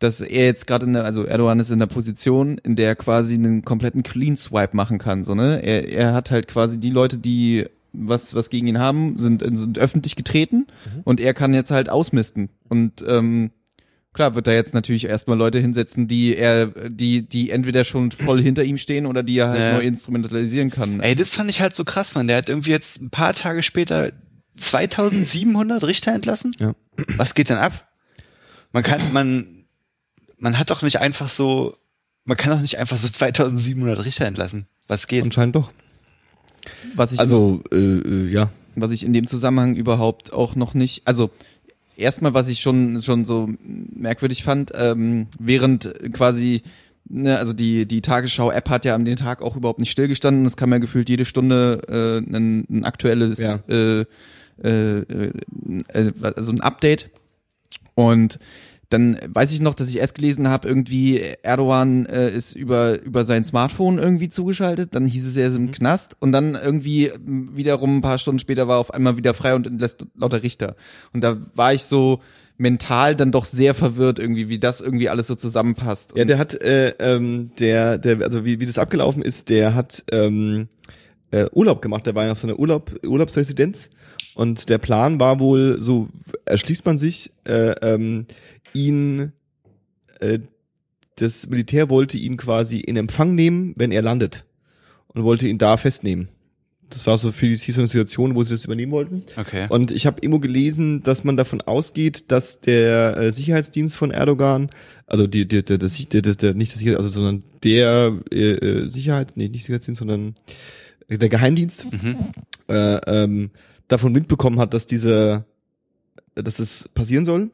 dass 0.00 0.20
er 0.20 0.44
jetzt 0.46 0.66
gerade 0.66 0.86
in 0.86 0.94
der, 0.94 1.04
also 1.04 1.24
Erdogan 1.24 1.60
ist 1.60 1.70
in 1.70 1.78
der 1.78 1.86
Position, 1.86 2.58
in 2.58 2.76
der 2.76 2.88
er 2.88 2.96
quasi 2.96 3.34
einen 3.34 3.62
kompletten 3.64 4.02
Clean 4.02 4.36
Swipe 4.36 4.74
machen 4.76 4.98
kann, 4.98 5.22
so 5.24 5.34
ne? 5.34 5.62
Er, 5.62 5.88
er 5.88 6.12
hat 6.14 6.30
halt 6.30 6.48
quasi 6.48 6.78
die 6.80 6.90
Leute, 6.90 7.18
die 7.18 7.66
was 7.92 8.34
was 8.34 8.50
gegen 8.50 8.66
ihn 8.66 8.78
haben, 8.78 9.18
sind, 9.18 9.42
sind 9.56 9.78
öffentlich 9.78 10.16
getreten 10.16 10.66
und 11.04 11.20
er 11.20 11.34
kann 11.34 11.54
jetzt 11.54 11.70
halt 11.70 11.88
ausmisten 11.90 12.48
und 12.68 13.04
ähm, 13.06 13.50
Klar, 14.12 14.34
wird 14.34 14.48
da 14.48 14.52
jetzt 14.52 14.74
natürlich 14.74 15.04
erstmal 15.04 15.38
Leute 15.38 15.60
hinsetzen, 15.60 16.08
die 16.08 16.34
er, 16.34 16.66
die, 16.90 17.22
die 17.28 17.50
entweder 17.50 17.84
schon 17.84 18.10
voll 18.10 18.42
hinter 18.42 18.64
ihm 18.64 18.76
stehen 18.76 19.06
oder 19.06 19.22
die 19.22 19.38
er 19.38 19.50
halt 19.50 19.60
Ja. 19.60 19.72
neu 19.74 19.82
instrumentalisieren 19.84 20.68
kann. 20.70 20.98
Ey, 20.98 21.14
das 21.14 21.30
fand 21.30 21.48
ich 21.48 21.60
halt 21.60 21.76
so 21.76 21.84
krass, 21.84 22.12
man. 22.16 22.26
Der 22.26 22.38
hat 22.38 22.48
irgendwie 22.48 22.70
jetzt 22.70 23.00
ein 23.00 23.10
paar 23.10 23.34
Tage 23.34 23.62
später 23.62 24.10
2700 24.56 25.84
Richter 25.84 26.12
entlassen. 26.12 26.56
Ja. 26.58 26.72
Was 27.16 27.34
geht 27.36 27.50
denn 27.50 27.58
ab? 27.58 27.88
Man 28.72 28.82
kann, 28.82 29.12
man, 29.12 29.64
man 30.38 30.58
hat 30.58 30.70
doch 30.70 30.82
nicht 30.82 30.98
einfach 30.98 31.28
so, 31.28 31.76
man 32.24 32.36
kann 32.36 32.50
doch 32.52 32.60
nicht 32.60 32.78
einfach 32.78 32.96
so 32.96 33.08
2700 33.08 34.04
Richter 34.04 34.26
entlassen. 34.26 34.66
Was 34.88 35.06
geht? 35.06 35.22
Anscheinend 35.22 35.54
doch. 35.54 35.72
Was 36.94 37.12
ich 37.12 37.20
Also, 37.20 37.62
äh, 37.72 37.76
äh, 37.76 38.28
ja. 38.28 38.50
was 38.76 38.90
ich 38.90 39.04
in 39.04 39.12
dem 39.12 39.26
Zusammenhang 39.26 39.74
überhaupt 39.76 40.32
auch 40.32 40.56
noch 40.56 40.74
nicht, 40.74 41.02
also 41.06 41.30
erstmal, 41.96 42.34
was 42.34 42.48
ich 42.48 42.60
schon 42.60 43.00
schon 43.00 43.24
so 43.24 43.48
merkwürdig 43.60 44.42
fand, 44.42 44.72
ähm, 44.74 45.26
während 45.38 45.92
quasi 46.12 46.62
ne, 47.08 47.38
also 47.38 47.52
die 47.52 47.86
die 47.86 48.00
Tagesschau-App 48.00 48.68
hat 48.70 48.84
ja 48.84 48.94
an 48.94 49.04
den 49.04 49.16
Tag 49.16 49.42
auch 49.42 49.56
überhaupt 49.56 49.80
nicht 49.80 49.90
stillgestanden. 49.90 50.46
Es 50.46 50.56
kam 50.56 50.72
ja 50.72 50.78
gefühlt 50.78 51.08
jede 51.08 51.24
Stunde 51.24 51.82
äh, 51.88 52.36
ein, 52.36 52.64
ein 52.70 52.84
aktuelles, 52.84 53.38
Ja. 53.40 53.58
äh, 53.68 54.04
äh, 54.62 55.32
äh, 55.88 56.12
also 56.22 56.52
ein 56.52 56.60
Update. 56.60 57.10
Und 57.94 58.38
dann 58.90 59.16
weiß 59.28 59.52
ich 59.52 59.60
noch, 59.60 59.74
dass 59.74 59.88
ich 59.88 59.98
erst 59.98 60.16
gelesen 60.16 60.48
habe, 60.48 60.68
irgendwie 60.68 61.20
Erdogan 61.42 62.06
äh, 62.06 62.28
ist 62.30 62.54
über 62.54 63.00
über 63.00 63.24
sein 63.24 63.44
Smartphone 63.44 63.98
irgendwie 63.98 64.28
zugeschaltet. 64.28 64.94
Dann 64.94 65.06
hieß 65.06 65.26
es, 65.26 65.36
er 65.36 65.46
ist 65.46 65.56
im 65.56 65.70
Knast 65.72 66.16
und 66.20 66.32
dann 66.32 66.54
irgendwie 66.56 67.08
m, 67.08 67.50
wiederum 67.56 67.98
ein 67.98 68.00
paar 68.02 68.18
Stunden 68.18 68.40
später 68.40 68.68
war 68.68 68.76
er 68.76 68.80
auf 68.80 68.92
einmal 68.92 69.16
wieder 69.16 69.32
frei 69.32 69.54
und 69.54 69.66
entlässt 69.66 70.06
lauter 70.16 70.42
Richter. 70.42 70.76
Und 71.12 71.22
da 71.22 71.36
war 71.54 71.72
ich 71.72 71.84
so 71.84 72.20
mental 72.58 73.16
dann 73.16 73.30
doch 73.32 73.46
sehr 73.46 73.72
verwirrt 73.74 74.18
irgendwie, 74.18 74.48
wie 74.50 74.58
das 74.58 74.80
irgendwie 74.82 75.08
alles 75.08 75.28
so 75.28 75.34
zusammenpasst. 75.34 76.12
Ja, 76.16 76.22
Und- 76.22 76.28
der 76.28 76.38
hat, 76.38 76.60
äh, 76.60 76.90
ähm, 76.98 77.46
der, 77.58 77.96
der, 77.96 78.20
also 78.20 78.44
wie, 78.44 78.60
wie 78.60 78.66
das 78.66 78.76
abgelaufen 78.76 79.22
ist, 79.22 79.48
der 79.48 79.74
hat 79.74 80.04
ähm, 80.12 80.68
äh, 81.30 81.46
Urlaub 81.54 81.80
gemacht, 81.80 82.04
der 82.06 82.14
war 82.16 82.26
ja 82.26 82.32
auf 82.32 82.38
so 82.40 82.48
einer 82.48 82.58
Urlaub, 82.58 82.92
Urlaubsresidenz 83.06 83.88
und 84.34 84.68
der 84.68 84.78
Plan 84.78 85.18
war 85.20 85.38
wohl, 85.40 85.80
so 85.80 86.08
erschließt 86.44 86.84
man 86.84 86.98
sich, 86.98 87.30
äh, 87.46 87.70
ähm, 87.82 88.26
ihn, 88.74 89.32
äh, 90.20 90.40
das 91.16 91.48
Militär 91.48 91.90
wollte 91.90 92.18
ihn 92.18 92.36
quasi 92.36 92.80
in 92.80 92.96
Empfang 92.96 93.34
nehmen, 93.34 93.74
wenn 93.76 93.92
er 93.92 94.02
landet 94.02 94.44
und 95.08 95.24
wollte 95.24 95.48
ihn 95.48 95.58
da 95.58 95.76
festnehmen. 95.76 96.28
Das 96.90 97.06
war 97.06 97.16
so 97.16 97.30
für 97.30 97.46
die 97.46 97.56
so 97.56 97.80
eine 97.80 97.86
Situation, 97.86 98.34
wo 98.34 98.42
sie 98.42 98.50
das 98.50 98.64
übernehmen 98.64 98.90
wollten. 98.90 99.22
Okay. 99.36 99.66
Und 99.68 99.92
ich 99.92 100.06
habe 100.06 100.20
immer 100.20 100.40
gelesen, 100.40 101.02
dass 101.04 101.22
man 101.22 101.36
davon 101.36 101.60
ausgeht, 101.60 102.32
dass 102.32 102.60
der 102.60 103.16
äh, 103.16 103.32
Sicherheitsdienst 103.32 103.96
von 103.96 104.10
Erdogan, 104.10 104.70
also 105.06 105.28
die, 105.28 105.46
die, 105.46 105.62
der, 105.62 105.78
der, 105.78 105.88
der, 105.88 106.22
der, 106.22 106.34
der 106.34 106.54
nicht 106.54 106.72
der 106.72 106.78
Sicherheit, 106.78 106.98
also 106.98 107.08
sondern 107.08 107.44
der 107.62 108.18
äh, 108.32 108.36
äh, 108.36 108.88
Sicherheits, 108.88 109.36
nee, 109.36 109.48
nicht 109.48 109.62
Sicherheitsdienst, 109.62 110.00
sondern 110.00 110.34
der 111.08 111.28
Geheimdienst 111.28 111.86
äh, 112.68 112.96
ähm, 113.06 113.50
davon 113.88 114.12
mitbekommen 114.12 114.58
hat, 114.58 114.74
dass 114.74 114.86
diese, 114.86 115.44
dass 116.34 116.58
es 116.58 116.88
passieren 116.88 117.24
soll. 117.24 117.50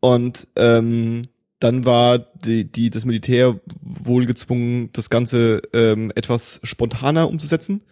Und 0.00 0.48
ähm, 0.56 1.22
dann 1.58 1.84
war 1.84 2.18
die, 2.18 2.64
die, 2.64 2.90
das 2.90 3.04
Militär 3.04 3.60
wohl 3.82 4.26
gezwungen, 4.26 4.90
das 4.92 5.10
Ganze 5.10 5.60
ähm, 5.74 6.10
etwas 6.14 6.60
spontaner 6.62 7.28
umzusetzen. 7.28 7.82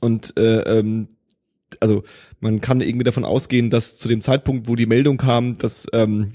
Und 0.00 0.36
äh, 0.38 0.60
ähm, 0.78 1.08
also 1.80 2.02
man 2.40 2.60
kann 2.60 2.80
irgendwie 2.80 3.04
davon 3.04 3.24
ausgehen, 3.24 3.68
dass 3.68 3.98
zu 3.98 4.08
dem 4.08 4.22
Zeitpunkt, 4.22 4.68
wo 4.68 4.76
die 4.76 4.86
Meldung 4.86 5.18
kam, 5.18 5.58
dass 5.58 5.86
ähm, 5.92 6.32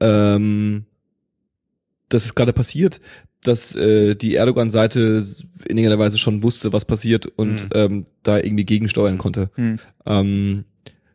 ähm, 0.00 0.84
dass 2.08 2.24
es 2.24 2.34
gerade 2.34 2.52
passiert, 2.52 3.00
dass 3.42 3.74
äh, 3.74 4.14
die 4.14 4.34
Erdogan-Seite 4.34 5.24
in 5.68 5.78
irgendeiner 5.78 5.98
Weise 5.98 6.18
schon 6.18 6.42
wusste, 6.42 6.72
was 6.72 6.84
passiert 6.84 7.26
und 7.26 7.64
Mhm. 7.64 7.70
ähm, 7.74 8.04
da 8.22 8.38
irgendwie 8.38 8.64
gegensteuern 8.64 9.18
konnte. 9.18 9.50
Hm. 9.54 9.78
Ähm, 10.04 10.64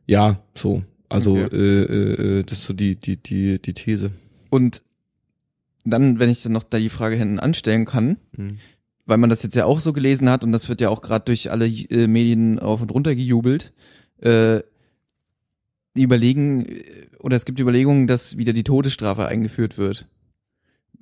ja, 0.05 0.41
so. 0.55 0.83
Also 1.11 1.35
Okay. 1.37 1.55
äh, 1.55 1.83
äh, 1.83 2.39
äh, 2.39 2.43
das 2.43 2.59
ist 2.59 2.65
so 2.65 2.73
die 2.73 2.95
die 2.95 3.17
die 3.17 3.59
die 3.61 3.73
These. 3.73 4.11
Und 4.49 4.83
dann, 5.85 6.19
wenn 6.19 6.29
ich 6.29 6.41
dann 6.43 6.51
noch 6.51 6.63
da 6.63 6.77
die 6.79 6.89
Frage 6.89 7.15
hinten 7.15 7.39
anstellen 7.39 7.85
kann, 7.85 8.17
Mhm. 8.37 8.57
weil 9.05 9.17
man 9.17 9.29
das 9.29 9.43
jetzt 9.43 9.55
ja 9.55 9.65
auch 9.65 9.79
so 9.79 9.93
gelesen 9.93 10.29
hat 10.29 10.43
und 10.43 10.51
das 10.51 10.69
wird 10.69 10.79
ja 10.81 10.89
auch 10.89 11.01
gerade 11.01 11.25
durch 11.25 11.51
alle 11.51 11.65
äh, 11.67 12.07
Medien 12.07 12.59
auf 12.59 12.81
und 12.81 12.91
runter 12.91 13.15
gejubelt, 13.15 13.73
äh, 14.19 14.61
die 15.97 16.03
überlegen, 16.03 16.65
äh, 16.67 16.83
oder 17.19 17.35
es 17.35 17.45
gibt 17.45 17.59
Überlegungen, 17.59 18.07
dass 18.07 18.37
wieder 18.37 18.53
die 18.53 18.63
Todesstrafe 18.63 19.27
eingeführt 19.27 19.77
wird. 19.77 20.07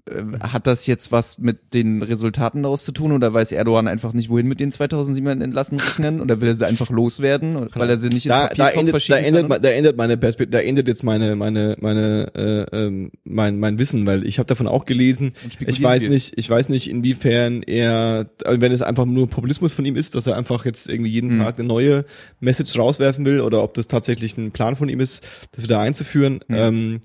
Äh, 0.09 0.39
Hat 0.39 0.67
das 0.67 0.87
jetzt 0.87 1.11
was 1.11 1.37
mit 1.37 1.73
den 1.73 2.01
Resultaten 2.03 2.63
daraus 2.63 2.83
zu 2.85 2.91
tun 2.91 3.11
oder 3.11 3.33
weiß 3.33 3.51
Erdogan 3.51 3.87
einfach 3.87 4.13
nicht, 4.13 4.29
wohin 4.29 4.47
mit 4.47 4.59
den 4.59 4.71
2700 4.71 5.41
entlassen 5.41 5.79
rechnen 5.79 6.21
oder 6.21 6.41
will 6.41 6.47
er 6.49 6.55
sie 6.55 6.65
einfach 6.67 6.89
loswerden, 6.89 7.69
weil 7.73 7.89
er 7.89 7.97
sie 7.97 8.09
nicht 8.09 8.25
in 8.25 8.29
da, 8.29 8.47
da 8.47 8.65
Papierform 8.65 8.87
endet, 8.87 9.09
da 9.09 9.17
endet, 9.17 9.49
kann? 9.49 9.61
da 9.61 9.69
endet 9.69 9.97
meine 9.97 10.17
Perspektive, 10.17 10.57
da 10.57 10.63
endet 10.63 10.87
jetzt 10.87 11.03
meine, 11.03 11.35
meine, 11.35 11.75
meine, 11.79 12.31
äh, 12.35 12.77
ähm, 12.77 13.11
mein, 13.23 13.59
mein 13.59 13.77
Wissen, 13.77 14.05
weil 14.05 14.25
ich 14.25 14.39
habe 14.39 14.47
davon 14.47 14.67
auch 14.67 14.85
gelesen. 14.85 15.33
Ich 15.65 15.81
weiß 15.81 16.01
wir. 16.03 16.09
nicht, 16.09 16.33
ich 16.37 16.49
weiß 16.49 16.69
nicht, 16.69 16.89
inwiefern 16.89 17.63
er, 17.63 18.29
also 18.45 18.61
wenn 18.61 18.71
es 18.71 18.81
einfach 18.81 19.05
nur 19.05 19.29
Populismus 19.29 19.73
von 19.73 19.85
ihm 19.85 19.95
ist, 19.95 20.15
dass 20.15 20.27
er 20.27 20.37
einfach 20.37 20.65
jetzt 20.65 20.87
irgendwie 20.89 21.11
jeden 21.11 21.29
Mhm. 21.29 21.39
Tag 21.43 21.59
eine 21.59 21.67
neue 21.67 22.05
Message 22.39 22.77
rauswerfen 22.77 23.25
will, 23.25 23.41
oder 23.41 23.61
ob 23.63 23.73
das 23.73 23.87
tatsächlich 23.87 24.37
ein 24.37 24.51
Plan 24.51 24.75
von 24.75 24.89
ihm 24.89 24.99
ist, 24.99 25.23
das 25.51 25.63
wieder 25.63 25.79
einzuführen. 25.79 26.39
Mhm. 26.47 26.55
Ähm, 26.55 27.01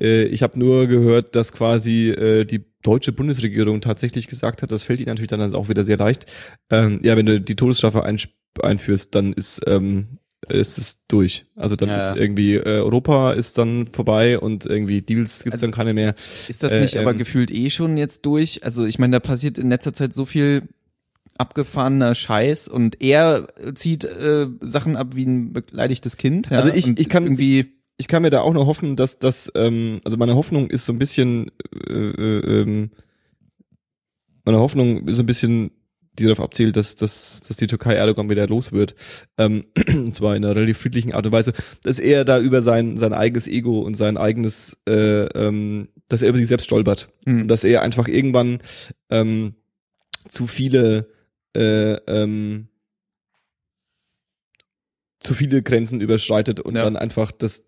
äh, 0.00 0.24
ich 0.24 0.42
habe 0.42 0.58
nur 0.58 0.86
gehört, 0.86 1.34
dass 1.34 1.52
quasi 1.52 2.10
äh, 2.10 2.44
die 2.44 2.64
deutsche 2.82 3.12
Bundesregierung 3.12 3.80
tatsächlich 3.80 4.26
gesagt 4.28 4.62
hat, 4.62 4.70
das 4.70 4.84
fällt 4.84 5.00
ihnen 5.00 5.08
natürlich 5.08 5.28
dann 5.30 5.40
also 5.40 5.56
auch 5.56 5.68
wieder 5.68 5.84
sehr 5.84 5.96
leicht. 5.96 6.26
Ähm, 6.70 7.00
ja, 7.02 7.16
wenn 7.16 7.26
du 7.26 7.40
die 7.40 7.56
Todesstrafe 7.56 8.02
einführst, 8.62 9.14
dann 9.14 9.32
ist 9.32 9.60
ähm, 9.66 10.18
ist 10.50 10.76
es 10.76 11.06
durch. 11.08 11.46
Also 11.56 11.74
dann 11.74 11.88
Ja, 11.88 11.96
ist 11.96 12.16
irgendwie 12.18 12.56
äh, 12.56 12.60
Europa 12.80 13.32
ist 13.32 13.56
dann 13.56 13.86
vorbei 13.86 14.38
und 14.38 14.66
irgendwie 14.66 15.00
Deals 15.00 15.42
gibt's 15.42 15.54
Also 15.56 15.66
dann 15.68 15.72
keine 15.74 15.94
mehr. 15.94 16.14
Ist 16.48 16.62
das 16.62 16.72
Äh, 16.74 16.80
nicht 16.82 16.98
aber 16.98 17.12
ähm, 17.12 17.18
gefühlt 17.18 17.50
eh 17.50 17.70
schon 17.70 17.96
jetzt 17.96 18.26
durch? 18.26 18.62
Also 18.62 18.84
ich 18.84 18.98
meine, 18.98 19.12
da 19.12 19.20
passiert 19.20 19.56
in 19.56 19.70
letzter 19.70 19.94
Zeit 19.94 20.12
so 20.12 20.26
viel 20.26 20.68
abgefahrener 21.38 22.14
Scheiß 22.14 22.68
und 22.68 23.00
er 23.02 23.48
zieht 23.74 24.04
äh, 24.04 24.46
Sachen 24.60 24.96
ab 24.96 25.16
wie 25.16 25.24
ein 25.26 25.52
beleidigtes 25.52 26.16
Kind. 26.16 26.50
Ja? 26.50 26.58
Also 26.60 26.72
ich- 26.72 26.84
und 26.86 27.00
ich 27.00 27.08
kann- 27.08 27.24
irgendwie 27.24 27.73
ich 27.96 28.08
kann 28.08 28.22
mir 28.22 28.30
da 28.30 28.40
auch 28.40 28.52
nur 28.52 28.66
hoffen, 28.66 28.96
dass 28.96 29.18
das, 29.18 29.50
ähm, 29.54 30.00
also 30.04 30.16
meine 30.16 30.34
Hoffnung 30.34 30.68
ist 30.68 30.84
so 30.84 30.92
ein 30.92 30.98
bisschen, 30.98 31.50
äh, 31.88 31.92
äh, 31.92 32.60
ähm, 32.62 32.90
meine 34.44 34.58
Hoffnung 34.58 35.06
ist 35.08 35.16
so 35.16 35.22
ein 35.22 35.26
bisschen, 35.26 35.70
die 36.18 36.24
darauf 36.24 36.40
abzielt, 36.40 36.76
dass, 36.76 36.96
dass, 36.96 37.40
dass 37.40 37.56
die 37.56 37.66
Türkei 37.66 37.94
Erdogan 37.94 38.30
wieder 38.30 38.46
los 38.46 38.72
wird. 38.72 38.94
Ähm, 39.38 39.64
und 39.88 40.14
zwar 40.14 40.36
in 40.36 40.44
einer 40.44 40.54
relativ 40.54 40.78
friedlichen 40.78 41.12
Art 41.12 41.26
und 41.26 41.32
Weise, 41.32 41.52
dass 41.82 41.98
er 41.98 42.24
da 42.24 42.38
über 42.40 42.62
sein, 42.62 42.96
sein 42.96 43.12
eigenes 43.12 43.48
Ego 43.48 43.80
und 43.80 43.94
sein 43.94 44.16
eigenes, 44.16 44.76
äh, 44.88 45.24
ähm, 45.26 45.88
dass 46.08 46.22
er 46.22 46.28
über 46.28 46.38
sich 46.38 46.48
selbst 46.48 46.66
stolpert. 46.66 47.08
Hm. 47.26 47.42
Und 47.42 47.48
dass 47.48 47.64
er 47.64 47.82
einfach 47.82 48.08
irgendwann 48.08 48.58
ähm, 49.10 49.54
zu 50.28 50.46
viele 50.46 51.08
äh, 51.56 51.94
ähm, 52.08 52.68
zu 55.20 55.34
viele 55.34 55.62
Grenzen 55.62 56.00
überschreitet 56.00 56.60
und 56.60 56.76
Ja. 56.76 56.84
dann 56.84 56.96
einfach 56.96 57.30
das 57.30 57.64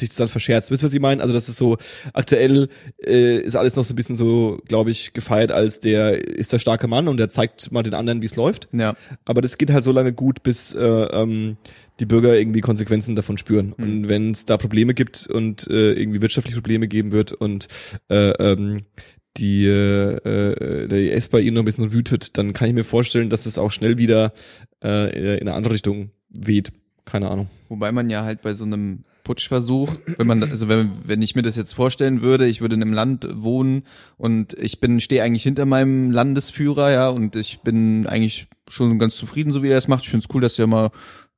sich 0.00 0.10
das 0.10 0.16
dann 0.16 0.28
verscherzt. 0.28 0.70
Wisst 0.70 0.82
ihr, 0.82 0.86
was 0.86 0.94
ich 0.94 1.00
meine? 1.00 1.22
Also 1.22 1.32
das 1.32 1.48
ist 1.48 1.56
so, 1.56 1.76
aktuell 2.12 2.68
äh, 3.04 3.38
ist 3.38 3.56
alles 3.56 3.76
noch 3.76 3.84
so 3.84 3.92
ein 3.92 3.96
bisschen 3.96 4.16
so, 4.16 4.58
glaube 4.66 4.90
ich, 4.90 5.12
gefeiert 5.12 5.52
als 5.52 5.80
der 5.80 6.28
ist 6.28 6.52
der 6.52 6.58
starke 6.58 6.88
Mann 6.88 7.08
und 7.08 7.16
der 7.16 7.28
zeigt 7.28 7.70
mal 7.72 7.82
den 7.82 7.94
anderen, 7.94 8.22
wie 8.22 8.26
es 8.26 8.36
läuft. 8.36 8.68
ja, 8.72 8.94
Aber 9.24 9.40
das 9.42 9.58
geht 9.58 9.70
halt 9.70 9.84
so 9.84 9.92
lange 9.92 10.12
gut, 10.12 10.42
bis 10.42 10.74
äh, 10.74 10.84
ähm, 10.84 11.56
die 12.00 12.06
Bürger 12.06 12.36
irgendwie 12.36 12.60
Konsequenzen 12.60 13.14
davon 13.14 13.38
spüren. 13.38 13.74
Mhm. 13.76 13.84
Und 13.84 14.08
wenn 14.08 14.30
es 14.32 14.46
da 14.46 14.56
Probleme 14.56 14.94
gibt 14.94 15.26
und 15.26 15.66
äh, 15.68 15.92
irgendwie 15.92 16.22
wirtschaftliche 16.22 16.60
Probleme 16.60 16.88
geben 16.88 17.12
wird 17.12 17.32
und 17.32 17.68
äh, 18.08 18.30
ähm, 18.30 18.82
die 19.36 19.66
äh, 19.66 20.16
äh, 20.16 20.88
der 20.88 21.14
IS 21.14 21.28
bei 21.28 21.40
ihnen 21.40 21.54
noch 21.54 21.62
ein 21.62 21.66
bisschen 21.66 21.92
wütet, 21.92 22.36
dann 22.36 22.52
kann 22.52 22.68
ich 22.68 22.74
mir 22.74 22.84
vorstellen, 22.84 23.30
dass 23.30 23.46
es 23.46 23.58
auch 23.58 23.70
schnell 23.70 23.98
wieder 23.98 24.32
äh, 24.82 25.38
in 25.38 25.48
eine 25.48 25.54
andere 25.54 25.74
Richtung 25.74 26.10
weht. 26.30 26.72
Keine 27.04 27.30
Ahnung. 27.30 27.48
wobei 27.68 27.92
man 27.92 28.10
ja 28.10 28.24
halt 28.24 28.42
bei 28.42 28.52
so 28.52 28.64
einem 28.64 29.04
Putschversuch, 29.30 29.92
wenn 30.16 30.26
man, 30.26 30.42
also 30.42 30.66
wenn, 30.66 30.90
wenn 31.04 31.22
ich 31.22 31.36
mir 31.36 31.42
das 31.42 31.54
jetzt 31.54 31.72
vorstellen 31.72 32.20
würde, 32.20 32.48
ich 32.48 32.60
würde 32.60 32.74
in 32.74 32.82
einem 32.82 32.92
Land 32.92 33.28
wohnen 33.32 33.84
und 34.16 34.54
ich 34.54 34.80
bin, 34.80 34.98
stehe 34.98 35.22
eigentlich 35.22 35.44
hinter 35.44 35.66
meinem 35.66 36.10
Landesführer, 36.10 36.90
ja, 36.90 37.08
und 37.10 37.36
ich 37.36 37.60
bin 37.60 38.08
eigentlich 38.08 38.48
schon 38.68 38.98
ganz 38.98 39.16
zufrieden, 39.16 39.52
so 39.52 39.62
wie 39.62 39.68
er 39.68 39.78
es 39.78 39.86
macht. 39.86 40.02
Ich 40.02 40.10
finde 40.10 40.26
es 40.28 40.34
cool, 40.34 40.40
dass 40.40 40.58
er 40.58 40.66
mal, 40.66 40.90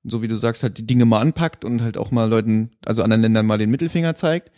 so 0.05 0.22
wie 0.22 0.28
du 0.28 0.36
sagst, 0.36 0.62
halt 0.62 0.78
die 0.78 0.86
Dinge 0.86 1.05
mal 1.05 1.20
anpackt 1.20 1.66
und 1.66 1.82
halt 1.82 1.99
auch 1.99 2.11
mal 2.12 2.30
Leuten, 2.30 2.70
also 2.82 3.03
anderen 3.03 3.20
Ländern 3.20 3.45
mal 3.45 3.59
den 3.59 3.68
Mittelfinger 3.68 4.14
zeigt. 4.14 4.51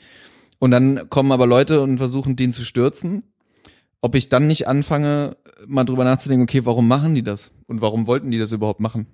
Und 0.60 0.70
dann 0.70 1.10
kommen 1.10 1.32
aber 1.32 1.48
Leute 1.48 1.80
und 1.80 1.98
versuchen, 1.98 2.36
den 2.36 2.52
zu 2.52 2.62
stürzen. 2.62 3.24
Ob 4.00 4.14
ich 4.14 4.28
dann 4.28 4.46
nicht 4.46 4.68
anfange, 4.68 5.36
mal 5.66 5.82
drüber 5.82 6.04
nachzudenken, 6.04 6.44
okay, 6.44 6.64
warum 6.66 6.86
machen 6.86 7.16
die 7.16 7.24
das? 7.24 7.50
Und 7.66 7.80
warum 7.80 8.06
wollten 8.06 8.30
die 8.30 8.38
das 8.38 8.52
überhaupt 8.52 8.78
machen? 8.78 9.08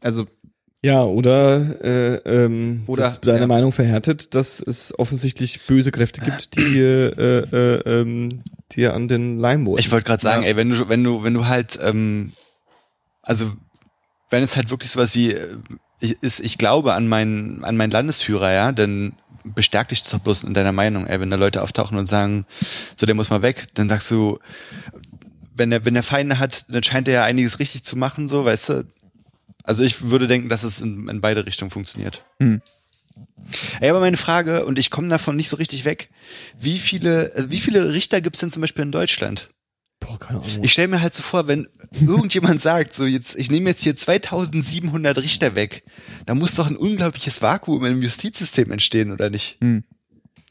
Also 0.00 0.26
Ja, 0.84 1.02
oder, 1.02 1.82
äh, 1.82 2.16
ähm, 2.26 2.82
Oder- 2.86 3.04
das 3.04 3.18
deine 3.22 3.40
ja. 3.40 3.46
Meinung 3.46 3.72
verhärtet, 3.72 4.34
dass 4.34 4.60
es 4.60 4.92
offensichtlich 4.98 5.62
böse 5.66 5.90
Kräfte 5.90 6.20
gibt, 6.20 6.56
die 6.56 6.78
äh, 6.78 7.38
äh, 7.40 8.00
ähm, 8.00 8.28
dir 8.72 8.92
an 8.92 9.08
den 9.08 9.38
Leim 9.38 9.64
wohnen. 9.64 9.78
Ich 9.78 9.90
wollte 9.90 10.06
gerade 10.06 10.22
sagen, 10.22 10.42
Ja. 10.42 10.48
ey, 10.50 10.56
wenn 10.56 10.68
du, 10.68 10.86
wenn 10.90 11.02
du, 11.02 11.22
wenn 11.22 11.32
du 11.32 11.46
halt, 11.46 11.78
ähm, 11.82 12.34
also 13.22 13.50
wenn 14.28 14.42
es 14.42 14.56
halt 14.56 14.68
wirklich 14.68 14.90
sowas 14.90 15.14
wie, 15.14 15.32
äh, 15.32 15.56
ich, 16.00 16.22
ist, 16.22 16.40
ich 16.40 16.58
glaube 16.58 16.92
an 16.92 17.08
meinen, 17.08 17.64
an 17.64 17.78
meinen 17.78 17.90
Landesführer, 17.90 18.52
ja, 18.52 18.70
dann 18.72 19.14
bestärkt 19.42 19.90
dich 19.90 20.02
das 20.02 20.12
doch 20.12 20.18
bloß 20.18 20.44
in 20.44 20.52
deiner 20.52 20.72
Meinung, 20.72 21.06
ey, 21.06 21.18
wenn 21.18 21.30
da 21.30 21.36
Leute 21.38 21.62
auftauchen 21.62 21.96
und 21.96 22.04
sagen, 22.04 22.44
so 22.94 23.06
der 23.06 23.14
muss 23.14 23.30
mal 23.30 23.40
weg, 23.40 23.68
dann 23.72 23.88
sagst 23.88 24.10
du, 24.10 24.38
wenn 25.56 25.72
er, 25.72 25.86
wenn 25.86 25.94
der 25.94 26.02
Feinde 26.02 26.38
hat, 26.38 26.66
dann 26.68 26.82
scheint 26.82 27.08
er 27.08 27.14
ja 27.14 27.24
einiges 27.24 27.58
richtig 27.58 27.84
zu 27.84 27.96
machen, 27.96 28.28
so, 28.28 28.44
weißt 28.44 28.68
du. 28.68 28.84
Also 29.64 29.82
ich 29.82 30.08
würde 30.10 30.26
denken, 30.26 30.48
dass 30.48 30.62
es 30.62 30.80
in, 30.80 31.08
in 31.08 31.20
beide 31.20 31.46
Richtungen 31.46 31.70
funktioniert. 31.70 32.24
Hm. 32.38 32.60
Ey, 33.80 33.90
aber 33.90 34.00
meine 34.00 34.16
Frage, 34.16 34.64
und 34.66 34.78
ich 34.78 34.90
komme 34.90 35.08
davon 35.08 35.36
nicht 35.36 35.48
so 35.48 35.56
richtig 35.56 35.84
weg, 35.84 36.10
wie 36.58 36.78
viele, 36.78 37.32
also 37.34 37.50
wie 37.50 37.60
viele 37.60 37.92
Richter 37.92 38.20
gibt's 38.20 38.40
denn 38.40 38.52
zum 38.52 38.60
Beispiel 38.60 38.82
in 38.84 38.92
Deutschland? 38.92 39.50
Boah, 40.00 40.18
keine 40.18 40.40
Ahnung. 40.40 40.62
Ich 40.62 40.72
stelle 40.72 40.88
mir 40.88 41.00
halt 41.00 41.14
so 41.14 41.22
vor, 41.22 41.48
wenn 41.48 41.68
irgendjemand 41.92 42.60
sagt, 42.60 42.92
so 42.92 43.06
jetzt, 43.06 43.36
ich 43.36 43.50
nehme 43.50 43.70
jetzt 43.70 43.82
hier 43.82 43.96
2700 43.96 45.18
Richter 45.18 45.54
weg, 45.54 45.84
da 46.26 46.34
muss 46.34 46.54
doch 46.54 46.66
ein 46.66 46.76
unglaubliches 46.76 47.40
Vakuum 47.40 47.84
im 47.86 48.02
Justizsystem 48.02 48.70
entstehen, 48.70 49.12
oder 49.12 49.30
nicht? 49.30 49.58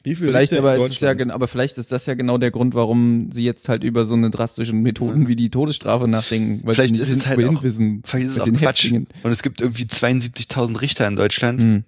Wie 0.06 0.16
viele 0.16 0.32
Vielleicht 0.32 0.54
aber 0.54 0.76
ist 0.76 1.02
ja, 1.02 1.16
aber 1.30 1.48
vielleicht 1.48 1.78
ist 1.78 1.94
das 1.94 2.06
ja 2.08 2.14
genau 2.14 2.38
der 2.38 2.52
Grund, 2.52 2.74
warum 2.76 3.30
sie 3.32 3.46
jetzt 3.46 3.70
halt 3.70 3.86
über 3.86 4.04
so 4.04 4.16
eine 4.16 4.30
drastischen 4.30 4.82
Methoden 4.82 5.28
wie 5.30 5.38
die 5.38 5.50
Todesstrafe 5.50 6.10
nachdenken, 6.10 6.60
weil 6.66 6.76
Vielleicht 6.76 6.96
sie 6.96 7.02
ist 7.02 7.08
nicht 7.08 7.18
es 7.20 7.26
halt 7.28 7.46
auch- 7.46 7.64
wissen 7.64 8.02
Vielleicht 8.06 8.26
ist 8.28 8.32
es 8.34 8.40
auch 8.42 8.46
Quatsch. 8.48 8.84
Häftlingen. 8.84 9.08
Und 9.24 9.32
es 9.32 9.42
gibt 9.44 9.62
irgendwie 9.62 9.86
72.000 9.86 10.82
Richter 10.82 11.08
in 11.08 11.16
Deutschland 11.16 11.62
Hm. 11.64 11.84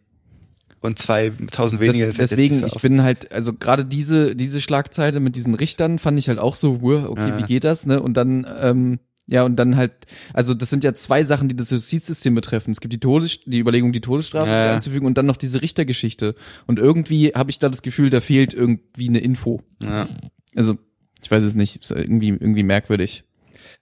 und 0.79 0.97
2.000 0.97 1.73
Das, 1.73 1.79
weniger. 1.81 2.05
fällt 2.13 2.19
deswegen, 2.19 2.63
ich 2.65 2.81
bin 2.81 3.03
halt, 3.03 3.33
also 3.33 3.51
gerade 3.53 3.83
diese, 3.83 4.33
diese 4.35 4.61
Schlagzeile 4.61 5.19
mit 5.19 5.35
diesen 5.35 5.53
Richtern 5.53 5.99
fand 5.99 6.17
ich 6.17 6.29
halt 6.29 6.39
auch 6.39 6.55
so, 6.55 6.79
okay, 6.81 7.29
Ja. 7.29 7.37
wie 7.37 7.43
geht 7.43 7.65
das, 7.65 7.85
ne? 7.85 8.01
Und 8.01 8.15
dann, 8.15 8.47
ähm, 8.61 8.99
ja, 9.27 9.43
und 9.43 9.55
dann 9.55 9.75
halt, 9.75 9.91
also 10.33 10.53
das 10.53 10.69
sind 10.69 10.83
ja 10.83 10.93
zwei 10.93 11.23
Sachen, 11.23 11.47
die 11.47 11.55
das 11.55 11.71
Justizsystem 11.71 12.35
betreffen. 12.35 12.71
Es 12.71 12.79
gibt 12.79 12.93
die 12.93 12.99
Todes, 12.99 13.39
die 13.45 13.59
Überlegung, 13.59 13.91
die 13.91 14.01
Todesstrafe 14.01 14.47
Ja, 14.47 14.65
ja. 14.65 14.73
einzufügen 14.75 15.05
und 15.05 15.17
dann 15.17 15.25
noch 15.25 15.37
diese 15.37 15.61
Richtergeschichte. 15.61 16.35
Und 16.67 16.79
irgendwie 16.79 17.29
habe 17.29 17.49
ich 17.49 17.59
da 17.59 17.69
das 17.69 17.81
Gefühl, 17.81 18.09
da 18.09 18.21
fehlt 18.21 18.53
irgendwie 18.53 19.09
eine 19.09 19.19
Info. 19.19 19.61
ja. 19.81 20.07
Also, 20.55 20.77
ich 21.21 21.29
weiß 21.29 21.43
es 21.43 21.55
nicht, 21.55 21.81
ist 21.81 21.91
irgendwie, 21.91 22.29
irgendwie 22.29 22.63
merkwürdig. 22.63 23.23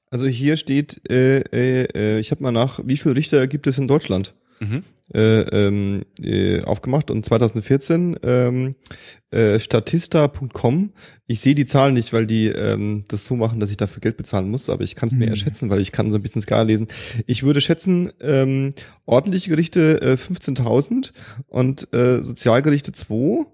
Also 0.10 0.26
hier 0.28 0.58
steht, 0.58 1.02
äh, 1.12 1.40
äh, 1.40 1.88
äh, 1.94 2.20
ich 2.20 2.32
habe 2.32 2.42
mal 2.42 2.52
nach, 2.52 2.80
wie 2.86 2.98
viele 2.98 3.16
Richter 3.16 3.48
gibt 3.48 3.68
es 3.68 3.78
in 3.78 3.88
Deutschland? 3.88 4.34
Mhm. 4.60 4.84
Äh, 5.14 5.42
ähm, 5.42 6.06
äh, 6.20 6.64
aufgemacht 6.64 7.12
und 7.12 7.24
2014 7.24 8.18
ähm, 8.24 8.74
äh, 9.30 9.60
statista.com. 9.60 10.92
Ich 11.28 11.40
sehe 11.40 11.54
die 11.54 11.66
Zahlen 11.66 11.94
nicht, 11.94 12.14
weil 12.14 12.26
die 12.26 12.48
ähm, 12.48 13.06
das 13.10 13.26
so 13.26 13.36
machen, 13.36 13.60
dass 13.60 13.70
ich 13.70 13.78
dafür 13.78 14.02
Geld 14.02 14.18
bezahlen 14.18 14.50
muss, 14.50 14.70
aber 14.70 14.84
ich 14.84 14.96
kann 14.96 15.08
es 15.10 15.14
mir 15.14 15.26
Hm. 15.26 15.32
erschätzen, 15.34 15.70
weil 15.70 15.82
ich 15.82 15.92
kann 15.92 16.10
so 16.10 16.18
ein 16.18 16.24
bisschen 16.24 16.42
Skala 16.42 16.64
lesen. 16.64 16.88
Ich 17.28 17.44
würde 17.44 17.62
schätzen, 17.62 18.12
ähm, 18.22 18.74
ordentliche 19.06 19.52
Gerichte 19.52 20.02
äh, 20.02 20.14
15.000 20.14 21.12
und 21.48 21.94
äh, 21.94 22.24
Sozialgerichte 22.24 22.92
2 22.92 23.46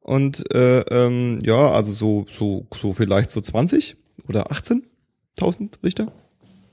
und 0.00 0.54
äh, 0.54 0.80
ähm, 0.80 1.38
ja, 1.42 1.70
also 1.70 1.92
so 1.92 2.26
so 2.28 2.66
so 2.74 2.92
vielleicht 2.92 3.30
so 3.30 3.40
20 3.40 3.96
oder 4.28 4.50
18.000 4.52 5.82
Richter. 5.82 6.12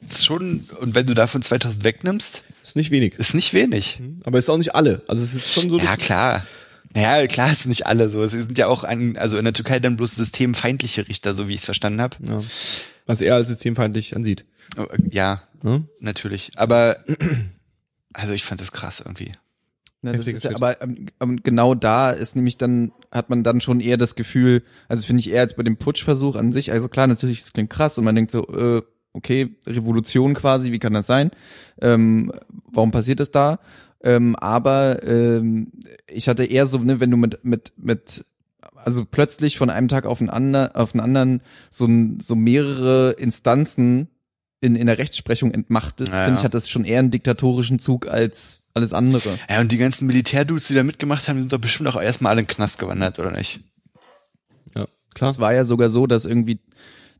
Das 0.02 0.18
ist 0.18 0.26
schon, 0.26 0.66
und 0.82 0.96
wenn 0.96 1.06
du 1.06 1.14
davon 1.14 1.42
2000 1.42 1.84
wegnimmst, 1.86 2.44
Ist 2.74 2.78
nicht 2.78 2.90
wenig. 2.90 3.14
ist 3.20 3.36
nicht 3.36 3.54
wenig. 3.54 4.02
Aber 4.24 4.40
ist 4.40 4.50
auch 4.50 4.58
nicht 4.58 4.74
alle. 4.74 5.04
Also 5.08 5.22
es 5.22 5.36
ist 5.36 5.54
schon 5.54 5.70
so. 5.70 5.78
Ja, 5.78 5.96
klar. 5.96 6.44
Naja, 6.96 7.28
klar, 7.28 7.52
es 7.52 7.60
sind 7.62 7.70
nicht 7.70 7.86
alle 7.86 8.10
so. 8.10 8.24
Es 8.24 8.32
sind 8.32 8.58
ja 8.58 8.66
auch 8.66 8.84
an, 8.84 9.16
also 9.16 9.38
in 9.38 9.44
der 9.44 9.54
Türkei 9.54 9.78
dann 9.80 9.96
bloß 9.96 10.16
systemfeindliche 10.16 11.08
Richter, 11.08 11.36
so 11.36 11.48
wie 11.48 11.54
ich 11.54 11.60
es 11.60 11.66
verstanden 11.66 12.02
habe. 12.02 12.18
Ja. 12.28 12.42
Was 13.06 13.22
er 13.22 13.36
als 13.36 13.50
systemfeindlich 13.50 14.16
ansieht. 14.16 14.46
Ja, 15.12 15.44
Ne? 15.62 15.88
natürlich. 16.00 16.50
Aber 16.56 17.06
also 18.14 18.34
ich 18.34 18.44
fand 18.44 18.60
das 18.60 18.72
krass 18.72 19.00
irgendwie. 19.00 19.32
Ja, 20.02 20.12
das 20.14 20.28
ist 20.28 20.44
ja, 20.44 20.56
aber 20.56 20.82
ähm, 20.82 21.06
ähm, 21.22 21.42
genau 21.44 21.76
da 21.76 22.10
ist 22.10 22.36
nämlich 22.36 22.58
dann, 22.58 22.92
hat 23.12 23.30
man 23.30 23.44
dann 23.44 23.62
schon 23.62 23.80
eher 23.80 23.98
das 23.98 24.16
Gefühl, 24.16 24.64
also 24.90 25.06
finde 25.06 25.22
ich 25.22 25.30
eher 25.30 25.42
als 25.42 25.56
bei 25.56 25.64
dem 25.64 25.78
Putschversuch 25.78 26.36
an 26.36 26.52
sich, 26.52 26.74
also 26.74 26.90
klar, 26.90 27.08
natürlich, 27.08 27.40
es 27.40 27.54
klingt 27.54 27.70
krass 27.70 27.98
und 27.98 28.04
man 28.04 28.16
denkt 28.16 28.32
so, 28.32 28.46
äh, 28.50 28.82
okay, 29.14 29.56
Revolution 29.66 30.34
quasi, 30.34 30.72
wie 30.72 30.80
kann 30.80 30.94
das 30.94 31.08
sein? 31.08 31.32
Ähm, 31.82 32.32
warum 32.72 32.92
passiert 32.92 33.20
das 33.20 33.32
da? 33.32 33.60
Ähm, 34.04 34.36
aber 34.36 35.02
ähm, 35.08 35.72
ich 36.08 36.28
hatte 36.28 36.44
eher 36.44 36.66
so, 36.66 36.80
ne, 36.80 37.00
wenn 37.00 37.12
du 37.12 37.18
mit, 37.18 37.44
mit, 37.44 37.74
mit, 37.78 38.26
also 38.76 39.06
plötzlich 39.06 39.58
von 39.58 39.70
einem 39.70 39.88
Tag 39.88 40.06
auf 40.06 40.18
den, 40.18 40.30
ander, 40.30 40.72
auf 40.74 40.92
den 40.92 41.00
anderen 41.00 41.42
so, 41.70 41.88
so 42.20 42.36
mehrere 42.36 43.12
Instanzen 43.12 44.10
in, 44.60 44.76
in 44.76 44.88
der 44.88 44.98
Rechtsprechung 44.98 45.52
entmachtest, 45.52 46.14
Ja, 46.14 46.26
finde 46.26 46.40
ich, 46.40 46.46
hat 46.46 46.54
das 46.54 46.70
schon 46.70 46.86
eher 46.86 47.00
einen 47.00 47.12
diktatorischen 47.12 47.80
Zug 47.80 48.08
als 48.08 48.72
alles 48.74 48.94
andere. 48.94 49.38
Ja, 49.50 49.60
und 49.62 49.72
die 49.72 49.78
ganzen 49.78 50.08
Militärdudes, 50.08 50.68
die 50.68 50.74
da 50.74 50.84
mitgemacht 50.84 51.28
haben, 51.28 51.36
die 51.36 51.44
sind 51.44 51.54
doch 51.54 51.60
bestimmt 51.60 51.90
auch 51.90 52.02
erstmal 52.02 52.32
alle 52.32 52.42
in 52.42 52.48
den 52.48 52.56
Knast 52.56 52.80
gewandert, 52.80 53.20
oder 53.20 53.32
nicht? 53.32 53.62
Ja, 54.74 54.88
klar. 55.14 55.30
Es 55.30 55.40
war 55.40 55.54
ja 55.54 55.66
sogar 55.66 55.90
so, 55.90 56.08
dass 56.08 56.26
irgendwie 56.26 56.60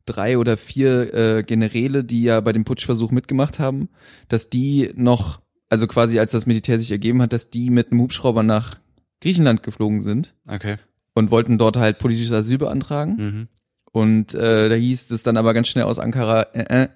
drei 0.06 0.38
oder 0.38 0.58
vier 0.58 1.14
äh, 1.14 1.44
Generäle, 1.44 2.04
die 2.04 2.24
ja 2.24 2.40
bei 2.42 2.52
dem 2.52 2.66
Putschversuch 2.66 3.12
mitgemacht 3.12 3.60
haben, 3.60 3.90
dass 4.28 4.50
die 4.50 4.92
noch, 4.96 5.42
also 5.70 5.88
quasi 5.88 6.20
als 6.20 6.32
das 6.32 6.46
Militär 6.46 6.80
sich 6.80 6.92
ergeben 6.92 7.22
hat, 7.22 7.34
dass 7.34 7.50
die 7.50 7.70
mit 7.70 7.92
einem 7.92 8.02
Hubschrauber 8.02 8.44
nach 8.44 8.76
Griechenland 9.22 9.64
geflogen 9.64 10.02
sind 10.02 10.36
Okay. 10.48 10.78
und 11.14 11.32
wollten 11.32 11.58
dort 11.58 11.78
halt 11.78 12.00
politisches 12.00 12.34
Asyl 12.34 12.58
beantragen. 12.58 13.16
Mhm. 13.16 13.48
Und 13.92 14.34
äh, 14.34 14.70
da 14.70 14.76
hieß 14.76 15.12
es 15.12 15.24
dann 15.24 15.38
aber 15.38 15.54
ganz 15.54 15.68
schnell 15.68 15.86
aus 15.86 16.00
Ankara, 16.00 16.42
äh, 16.54 16.88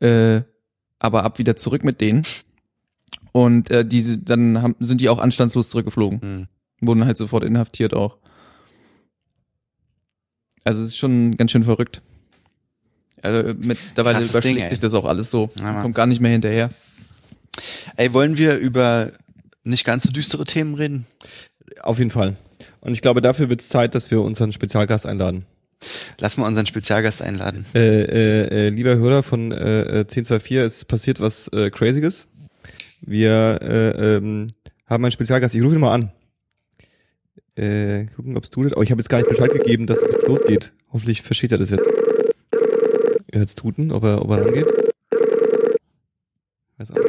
äh, 0.00 0.36
äh, 0.36 0.42
aber 0.98 1.24
ab 1.24 1.38
wieder 1.38 1.56
zurück 1.56 1.82
mit 1.84 2.00
denen. 2.00 2.22
Und 3.32 3.70
äh, 3.70 3.84
diese, 3.84 4.18
dann 4.18 4.60
haben, 4.62 4.76
sind 4.78 5.00
die 5.00 5.08
auch 5.08 5.18
anstandslos 5.18 5.70
zurückgeflogen 5.70 6.20
Mhm. 6.80 6.86
wurden 6.86 7.04
halt 7.06 7.16
sofort 7.16 7.44
inhaftiert 7.44 7.94
auch. 7.94 8.18
Also 10.64 10.82
es 10.82 10.88
ist 10.88 10.96
schon 10.98 11.36
ganz 11.36 11.50
schön 11.50 11.64
verrückt. 11.64 12.02
Also 13.22 13.54
mittlerweile 13.58 14.16
Krasses 14.16 14.30
überschlägt 14.30 14.60
Ding, 14.60 14.68
sich 14.68 14.80
das 14.80 14.94
auch 14.94 15.04
alles 15.04 15.30
so. 15.30 15.50
Ja, 15.58 15.80
kommt 15.80 15.94
gar 15.94 16.06
nicht 16.06 16.20
mehr 16.20 16.32
hinterher. 16.32 16.70
Ey, 17.96 18.12
wollen 18.12 18.36
wir 18.36 18.56
über 18.56 19.12
nicht 19.64 19.84
ganz 19.84 20.02
so 20.02 20.10
düstere 20.10 20.44
Themen 20.44 20.74
reden? 20.74 21.06
Auf 21.82 21.98
jeden 21.98 22.10
Fall. 22.10 22.36
Und 22.80 22.92
ich 22.92 23.00
glaube, 23.00 23.20
dafür 23.20 23.48
wird 23.48 23.60
es 23.60 23.68
Zeit, 23.68 23.94
dass 23.94 24.10
wir 24.10 24.20
unseren 24.20 24.52
Spezialgast 24.52 25.06
einladen. 25.06 25.46
Lass 26.18 26.36
mal 26.36 26.46
unseren 26.46 26.66
Spezialgast 26.66 27.22
einladen. 27.22 27.66
Äh, 27.74 28.02
äh, 28.02 28.66
äh, 28.66 28.68
lieber 28.70 28.96
Hörer 28.96 29.22
von 29.22 29.52
äh, 29.52 29.82
äh, 29.82 30.00
1024, 30.00 30.56
es 30.56 30.84
passiert 30.84 31.20
was 31.20 31.48
äh, 31.48 31.70
Crazyes. 31.70 32.26
Wir 33.00 33.58
äh, 33.62 34.16
ähm, 34.16 34.48
haben 34.86 35.04
einen 35.04 35.12
Spezialgast. 35.12 35.54
Ich 35.54 35.62
rufe 35.62 35.74
ihn 35.74 35.80
mal 35.80 35.94
an. 35.94 36.12
Äh, 37.56 38.06
gucken, 38.16 38.36
ob 38.36 38.44
es 38.44 38.50
tut. 38.50 38.76
Oh, 38.76 38.82
ich 38.82 38.90
habe 38.90 39.00
jetzt 39.00 39.08
gar 39.08 39.18
nicht 39.18 39.28
Bescheid 39.28 39.52
gegeben, 39.52 39.86
dass 39.86 39.98
es 39.98 40.10
jetzt 40.10 40.26
losgeht. 40.26 40.72
Hoffentlich 40.92 41.22
versteht 41.22 41.52
er 41.52 41.58
das 41.58 41.70
jetzt. 41.70 41.88
Er 43.32 43.38
hört's 43.40 43.54
tuten, 43.54 43.90
ob 43.90 44.04
er, 44.04 44.20
ob 44.22 44.30
er 44.30 44.44
rangeht. 44.44 44.66
Weiß 46.76 46.90
auch 46.90 46.96
nicht. 46.96 47.08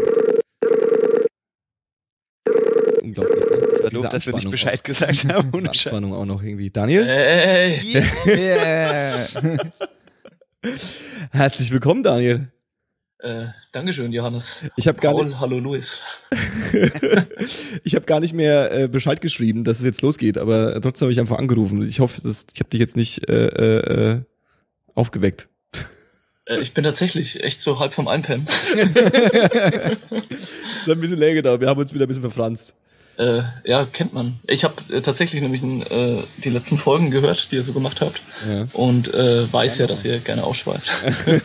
Unglaublich, 3.02 3.44
ne? 3.44 3.68
Das 3.74 3.84
war 3.84 3.90
doof, 3.92 4.10
dass 4.10 4.26
wir 4.28 4.34
nicht 4.36 4.50
Bescheid 4.50 4.80
auch. 4.80 4.84
gesagt 4.84 5.26
haben. 5.26 5.52
Scheiß. 5.52 5.68
Anspannung 5.68 6.14
auch 6.14 6.24
noch 6.26 6.42
irgendwie. 6.42 6.70
Daniel, 6.70 7.06
Hey, 7.06 7.82
Yeah. 8.26 9.28
herzlich 11.32 11.72
willkommen, 11.72 12.04
Daniel. 12.04 12.48
äh, 13.20 13.48
Dankeschön, 13.74 14.14
Johannes. 14.14 14.64
Ich 14.78 14.88
habe 14.88 15.02
gar, 15.02 15.22
nicht- 15.26 15.42
hallo 15.42 15.60
Luis. 15.60 16.00
ich 17.84 17.96
hab 17.96 18.08
gar 18.08 18.22
nicht 18.22 18.34
mehr 18.34 18.72
äh, 18.72 18.88
Bescheid 18.88 19.20
geschrieben, 19.20 19.66
dass 19.66 19.80
es 19.80 19.86
jetzt 19.86 20.02
losgeht, 20.02 20.38
aber 20.38 20.80
trotzdem 20.80 21.08
habe 21.08 21.12
ich 21.12 21.20
einfach 21.20 21.38
angerufen. 21.38 21.82
Ich 21.86 22.00
hoffe, 22.00 22.22
dass, 22.22 22.46
ich 22.54 22.62
habe 22.62 22.70
dich 22.70 22.80
jetzt 22.80 22.96
nicht 22.96 23.28
äh, 23.30 23.48
äh, 23.48 24.12
äh, 24.14 24.22
aufgeweckt. 24.96 25.50
Äh, 26.46 26.60
ich 26.60 26.74
bin 26.74 26.84
tatsächlich 26.84 27.44
echt 27.44 27.62
so 27.62 27.80
halb 27.80 27.94
vom 27.94 28.08
Einpennen. 28.08 28.48
Es 30.84 30.90
hat 30.90 30.98
ein 30.98 31.02
bisschen 31.02 31.18
länger 31.18 31.36
gedauert, 31.36 31.62
wir 31.62 31.70
haben 31.70 31.80
uns 31.80 31.94
wieder 31.94 32.06
ein 32.06 32.08
bisschen 32.10 32.24
verfranst. 32.24 32.74
Äh, 33.18 33.44
ja, 33.64 33.86
kennt 33.86 34.14
man. 34.14 34.40
Ich 34.48 34.64
habe 34.64 34.76
äh, 34.92 35.02
tatsächlich 35.02 35.42
nämlich 35.42 35.62
äh, 35.64 36.24
die 36.44 36.50
letzten 36.50 36.78
Folgen 36.78 37.12
gehört, 37.12 37.52
die 37.52 37.58
ihr 37.58 37.64
so 37.64 37.72
gemacht 37.72 38.02
habt. 38.02 38.20
Ja. 38.50 38.68
Und 38.74 39.14
äh, 39.14 39.52
weiß 39.52 39.78
ja, 39.78 39.88
dass 39.88 40.04
ihr 40.04 40.18
gerne 40.20 40.44
ausschweift. 40.44 40.90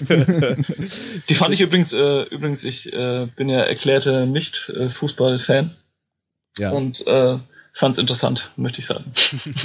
die 1.28 1.34
fand 1.34 1.52
ich 1.52 1.60
übrigens, 1.60 1.92
äh, 1.92 2.22
übrigens, 2.22 2.64
ich 2.64 2.92
äh, 2.94 3.28
bin 3.36 3.50
ja 3.50 3.60
erklärter 3.60 4.24
Nicht-Fußball-Fan. 4.24 5.76
Ja. 6.58 6.70
Und 6.70 7.06
äh, 7.06 7.36
fand 7.74 7.94
es 7.94 7.98
interessant, 7.98 8.50
möchte 8.56 8.78
ich 8.78 8.86
sagen. 8.86 9.04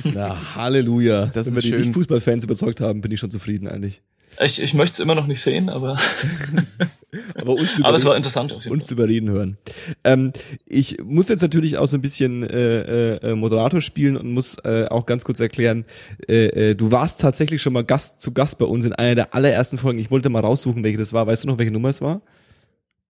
Na, 0.04 0.56
Halleluja. 0.56 1.28
Das 1.28 1.48
Wenn 1.48 1.56
ist 1.56 1.64
wir 1.64 1.72
die. 1.72 1.84
Nicht-Fußballfans 1.86 2.44
überzeugt 2.44 2.82
haben, 2.82 3.00
bin 3.00 3.12
ich 3.12 3.20
schon 3.22 3.32
zufrieden 3.32 3.70
eigentlich. 3.70 4.02
Ich, 4.40 4.62
ich 4.62 4.74
möchte 4.74 4.94
es 4.94 5.00
immer 5.00 5.16
noch 5.16 5.28
nicht 5.28 5.42
sehen, 5.42 5.70
aber, 5.70 5.98
Aber 7.36 7.54
uns 7.54 7.70
aber 7.82 7.98
es 7.98 8.06
war 8.06 8.16
interessant 8.16 8.52
auf 8.52 8.64
jeden 8.64 8.74
uns 8.74 8.88
zu 8.88 8.94
überreden 8.94 9.30
hören. 9.30 9.58
Ähm, 10.04 10.34
ich 10.66 10.98
muss 11.04 11.30
jetzt 11.30 11.42
natürlich 11.42 11.78
auch 11.78 11.86
so 11.86 11.98
ein 11.98 12.02
bisschen 12.02 12.44
äh, 12.44 13.16
äh, 13.16 13.36
Moderator 13.36 13.82
spielen 13.82 14.18
und 14.18 14.32
muss 14.32 14.58
äh, 14.64 14.86
auch 14.86 15.06
ganz 15.06 15.24
kurz 15.24 15.40
erklären, 15.40 15.86
äh, 16.28 16.72
äh, 16.72 16.76
du 16.76 16.92
warst 16.92 17.22
tatsächlich 17.22 17.62
schon 17.62 17.74
mal 17.74 17.84
Gast 17.84 18.22
zu 18.22 18.32
Gast 18.32 18.58
bei 18.58 18.66
uns 18.66 18.86
in 18.86 18.94
einer 18.94 19.16
der 19.16 19.36
allerersten 19.36 19.78
Folgen. 19.78 20.00
Ich 20.00 20.12
wollte 20.12 20.30
mal 20.30 20.42
raussuchen, 20.42 20.84
welche 20.84 20.98
das 20.98 21.14
war. 21.14 21.28
Weißt 21.28 21.44
du 21.44 21.48
noch, 21.48 21.58
welche 21.58 21.72
Nummer 21.72 21.90
es 21.90 22.02
war? 22.02 22.22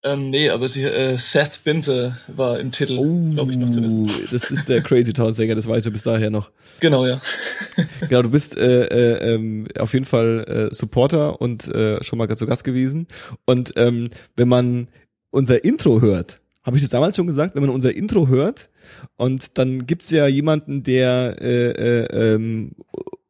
Ähm, 0.05 0.29
nee, 0.31 0.49
aber 0.49 0.67
sie, 0.67 0.83
äh, 0.83 1.17
Seth 1.17 1.63
Binse 1.63 2.17
war 2.27 2.59
im 2.59 2.71
Titel, 2.71 2.97
glaube 3.33 3.51
ich, 3.51 3.57
noch 3.57 3.69
zu 3.69 3.81
wissen. 3.81 4.09
Oh, 4.09 4.27
das 4.31 4.51
ist 4.51 4.67
der 4.67 4.81
Crazy 4.81 5.13
Town 5.13 5.33
Sänger, 5.33 5.55
das 5.55 5.65
weißt 5.65 5.85
du 5.85 5.91
bis 5.91 6.03
daher 6.03 6.29
noch. 6.29 6.51
Genau, 6.81 7.05
ja. 7.05 7.21
Genau, 8.01 8.21
du 8.21 8.29
bist 8.29 8.57
äh, 8.57 8.83
äh, 8.83 9.33
ähm, 9.33 9.67
auf 9.79 9.93
jeden 9.93 10.05
Fall 10.05 10.69
äh, 10.71 10.75
Supporter 10.75 11.39
und 11.39 11.67
äh, 11.69 12.03
schon 12.03 12.19
mal 12.19 12.27
zu 12.35 12.45
Gast 12.45 12.65
gewesen. 12.65 13.07
Und 13.45 13.73
ähm, 13.77 14.09
wenn 14.35 14.49
man 14.49 14.89
unser 15.31 15.63
Intro 15.63 16.01
hört, 16.01 16.41
habe 16.63 16.77
ich 16.77 16.83
das 16.83 16.91
damals 16.91 17.15
schon 17.15 17.27
gesagt, 17.27 17.55
wenn 17.55 17.63
man 17.63 17.71
unser 17.71 17.95
Intro 17.95 18.27
hört 18.27 18.69
und 19.15 19.57
dann 19.57 19.85
gibt's 19.85 20.11
ja 20.11 20.27
jemanden, 20.27 20.83
der 20.83 21.37
äh, 21.41 21.71
äh, 21.71 22.33
ähm, 22.35 22.71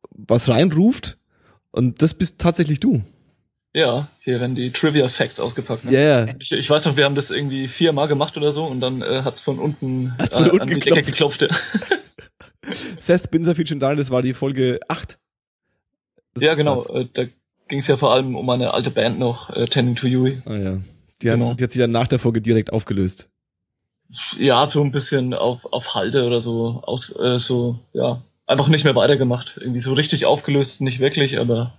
was 0.09 0.49
reinruft 0.49 1.17
und 1.71 2.01
das 2.01 2.15
bist 2.15 2.39
tatsächlich 2.39 2.79
du. 2.79 3.03
Ja, 3.75 4.07
hier 4.19 4.39
werden 4.39 4.55
die 4.55 4.71
Trivia 4.71 5.07
Facts 5.07 5.39
ausgepackt. 5.39 5.83
Ja, 5.85 5.89
Ne? 5.91 5.97
yeah. 5.97 6.25
Ich, 6.39 6.51
ich 6.51 6.69
weiß 6.69 6.85
noch, 6.85 6.95
wir 6.95 7.05
haben 7.05 7.15
das 7.15 7.31
irgendwie 7.31 7.67
viermal 7.67 8.07
gemacht 8.07 8.37
oder 8.37 8.51
so 8.51 8.65
und 8.65 8.81
dann 8.81 9.01
äh, 9.01 9.21
hat's 9.23 9.41
von 9.41 9.57
unten, 9.57 10.15
Hat's 10.19 10.35
von 10.35 10.45
äh, 10.45 10.49
unten 10.49 10.61
an 10.61 10.67
die 10.67 10.79
Decke 10.79 11.01
geklopft. 11.01 11.41
ja. 11.41 11.47
Seth 12.99 13.29
Binzer 13.31 13.55
Feature 13.55 13.79
Daniel, 13.79 13.97
das 13.97 14.09
war 14.11 14.21
die 14.21 14.33
Folge 14.33 14.79
8. 14.87 15.17
Das 16.35 16.43
ja, 16.43 16.53
genau. 16.53 16.83
Äh, 16.87 17.07
da 17.13 17.23
ging 17.67 17.79
es 17.79 17.87
ja 17.87 17.97
vor 17.97 18.13
allem 18.13 18.35
um 18.35 18.49
eine 18.49 18.73
alte 18.73 18.91
Band 18.91 19.19
noch, 19.19 19.49
äh, 19.55 19.65
Tending 19.65 19.95
to 19.95 20.07
Yui. 20.07 20.41
Ah, 20.45 20.55
ja. 20.55 20.79
Die, 21.21 21.29
hat, 21.31 21.37
Genau. 21.39 21.53
die 21.53 21.63
hat 21.63 21.71
sich 21.71 21.79
dann 21.81 21.91
nach 21.91 22.07
der 22.07 22.19
Folge 22.19 22.41
direkt 22.41 22.71
aufgelöst. 22.71 23.29
Ja, 24.37 24.65
so 24.67 24.83
ein 24.83 24.91
bisschen 24.91 25.33
auf, 25.33 25.65
auf 25.73 25.95
Halde 25.95 26.25
oder 26.25 26.41
so, 26.41 26.81
aus, 26.85 27.13
äh, 27.19 27.39
so, 27.39 27.79
ja, 27.93 28.21
einfach 28.45 28.67
nicht 28.67 28.83
mehr 28.83 28.95
weitergemacht. 28.95 29.57
Irgendwie 29.59 29.79
so 29.79 29.93
richtig 29.93 30.25
aufgelöst, 30.25 30.81
nicht 30.81 30.99
wirklich, 30.99 31.39
aber, 31.39 31.73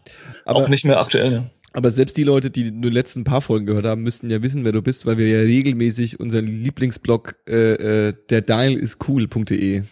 Aber, 0.44 0.60
auch 0.60 0.68
nicht 0.68 0.84
mehr 0.84 0.98
aktuell. 1.00 1.32
Ja. 1.32 1.50
Aber 1.74 1.90
selbst 1.90 2.16
die 2.16 2.22
Leute, 2.22 2.50
die 2.50 2.70
nur 2.70 2.90
die 2.90 2.96
letzten 2.96 3.24
paar 3.24 3.40
Folgen 3.40 3.66
gehört 3.66 3.84
haben, 3.84 4.02
müssten 4.02 4.30
ja 4.30 4.42
wissen, 4.42 4.64
wer 4.64 4.72
du 4.72 4.80
bist, 4.80 5.06
weil 5.06 5.18
wir 5.18 5.28
ja 5.28 5.40
regelmäßig 5.40 6.20
unseren 6.20 6.46
Lieblingsblog 6.46 7.34
äh, 7.48 8.08
äh, 8.08 8.14
der 8.30 8.42
Dial 8.42 8.74
ist 8.74 9.06
cool.de 9.08 9.82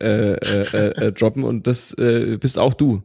äh, 0.00 0.06
äh, 0.06 0.36
äh, 0.36 1.06
äh, 1.06 1.12
droppen 1.12 1.44
und 1.44 1.66
das 1.66 1.92
äh, 1.92 2.38
bist 2.40 2.58
auch 2.58 2.72
du. 2.72 3.02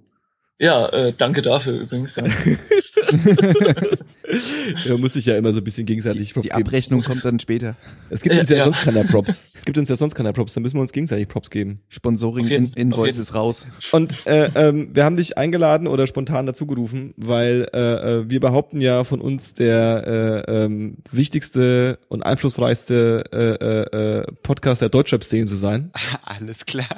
Ja, 0.58 0.88
äh, 0.90 1.14
danke 1.18 1.42
dafür 1.42 1.82
übrigens. 1.82 2.16
Ja. 2.16 2.24
Man 4.88 5.02
muss 5.02 5.14
sich 5.14 5.26
ja 5.26 5.36
immer 5.38 5.52
so 5.54 5.60
ein 5.60 5.64
bisschen 5.64 5.86
gegenseitig 5.86 6.34
Props 6.34 6.44
Die 6.48 6.50
geben. 6.50 6.62
Abrechnung 6.64 7.02
kommt 7.02 7.26
dann 7.26 7.40
später. 7.40 7.76
Es 8.10 8.22
gibt 8.22 8.36
uns 8.40 8.50
ja, 8.50 8.56
Äh, 8.56 8.60
ja. 8.60 8.66
sonst 8.66 8.84
keiner 8.84 9.04
Props. 9.04 9.46
Es 9.54 9.66
gibt 9.66 9.78
uns 9.78 9.90
ja 9.90 9.96
sonst 9.96 10.16
keiner 10.16 10.34
Props, 10.34 10.54
dann 10.54 10.64
müssen 10.64 10.76
wir 10.78 10.82
uns 10.82 10.92
gegenseitig 10.92 11.28
Props 11.28 11.50
geben. 11.50 11.82
Sponsoring 11.90 12.48
in 12.48 12.66
auf 12.68 12.72
Invoice 12.78 13.06
jeden- 13.08 13.22
ist 13.22 13.36
raus. 13.36 13.66
Und 13.92 14.26
äh, 14.26 14.50
ähm, 14.56 14.90
wir 14.94 15.04
haben 15.04 15.18
dich 15.18 15.38
eingeladen 15.38 15.88
oder 15.88 16.08
spontan 16.08 16.46
dazugerufen, 16.46 17.14
weil 17.18 17.68
äh, 17.74 17.80
äh, 18.20 18.30
wir 18.30 18.40
behaupten 18.40 18.80
ja 18.82 19.04
von 19.04 19.20
uns 19.22 19.54
der 19.54 20.44
äh, 20.48 20.64
ähm, 20.66 20.98
wichtigste 21.12 22.00
und 22.08 22.24
einflussreichste 22.24 23.24
äh, 23.34 23.38
äh, 23.38 24.20
äh, 24.22 24.26
Podcast 24.44 24.82
der 24.82 24.90
Deutschrap-Szene 24.90 25.46
zu 25.46 25.56
sein. 25.56 25.92
Alles 26.24 26.66
klar. 26.66 26.88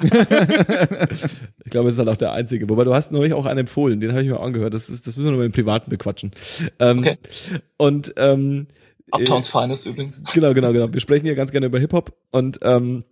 Ich 1.64 1.70
glaube, 1.70 1.88
es 1.88 1.96
ist 1.96 1.98
halt 1.98 2.08
auch 2.08 2.16
der 2.16 2.32
einzige. 2.32 2.68
Wobei 2.68 2.84
du 2.84 2.94
hast 2.94 3.10
neulich 3.10 3.32
auch 3.32 3.44
einen 3.46 3.60
empfohlen, 3.60 3.98
den 4.00 4.12
habe 4.12 4.22
ich 4.22 4.28
mir 4.28 4.38
auch 4.38 4.44
angehört. 4.44 4.72
Das 4.72 4.88
ist, 4.88 5.06
das 5.06 5.16
müssen 5.16 5.30
wir 5.32 5.36
mal 5.38 5.46
im 5.46 5.52
Privaten 5.52 5.90
bequatschen. 5.90 6.30
Ähm, 6.78 6.98
Okay. 7.00 7.15
Und 7.76 8.14
ähm, 8.16 8.66
Uptowns 9.10 9.48
Finest 9.48 9.86
übrigens. 9.86 10.22
Genau, 10.34 10.52
genau, 10.54 10.72
genau. 10.72 10.92
Wir 10.92 11.00
sprechen 11.00 11.24
hier 11.26 11.34
ganz 11.34 11.50
gerne 11.52 11.66
über 11.66 11.78
Hip-Hop 11.78 12.12
und 12.32 12.58
ähm, 12.62 13.04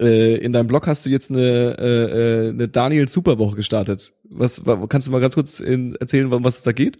äh, 0.00 0.36
in 0.36 0.52
deinem 0.52 0.66
Blog 0.66 0.86
hast 0.86 1.04
du 1.06 1.10
jetzt 1.10 1.30
eine, 1.30 1.76
äh, 1.78 2.46
äh, 2.46 2.48
eine 2.50 2.68
Daniel 2.68 3.06
Superwoche 3.08 3.54
gestartet. 3.56 4.12
Was 4.24 4.64
wa- 4.66 4.86
kannst 4.88 5.08
du 5.08 5.12
mal 5.12 5.20
ganz 5.20 5.34
kurz 5.34 5.60
in, 5.60 5.94
erzählen, 5.96 6.32
um 6.32 6.42
was 6.44 6.56
es 6.58 6.62
da 6.62 6.72
geht? 6.72 6.96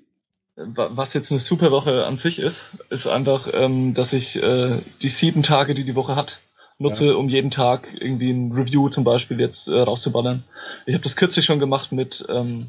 Wa- 0.54 0.90
Was 0.92 1.14
jetzt 1.14 1.30
eine 1.32 1.40
super 1.40 1.70
Woche 1.70 2.04
an 2.06 2.16
sich 2.18 2.38
ist, 2.38 2.72
ist 2.90 3.06
einfach, 3.06 3.48
ähm, 3.54 3.94
dass 3.94 4.12
ich 4.12 4.42
äh, 4.42 4.76
die 5.02 5.08
sieben 5.08 5.42
Tage, 5.42 5.74
die 5.74 5.84
die 5.84 5.94
Woche 5.96 6.14
hat, 6.14 6.40
nutze, 6.78 7.16
um 7.16 7.28
jeden 7.30 7.50
Tag 7.50 7.88
irgendwie 7.98 8.30
ein 8.30 8.52
Review 8.52 8.90
zum 8.90 9.02
Beispiel 9.02 9.40
jetzt 9.40 9.68
äh, 9.68 9.78
rauszuballern. 9.80 10.44
Ich 10.84 10.92
habe 10.94 11.02
das 11.04 11.16
kürzlich 11.16 11.44
schon 11.46 11.58
gemacht 11.58 11.90
mit 11.92 12.24
ähm, 12.28 12.66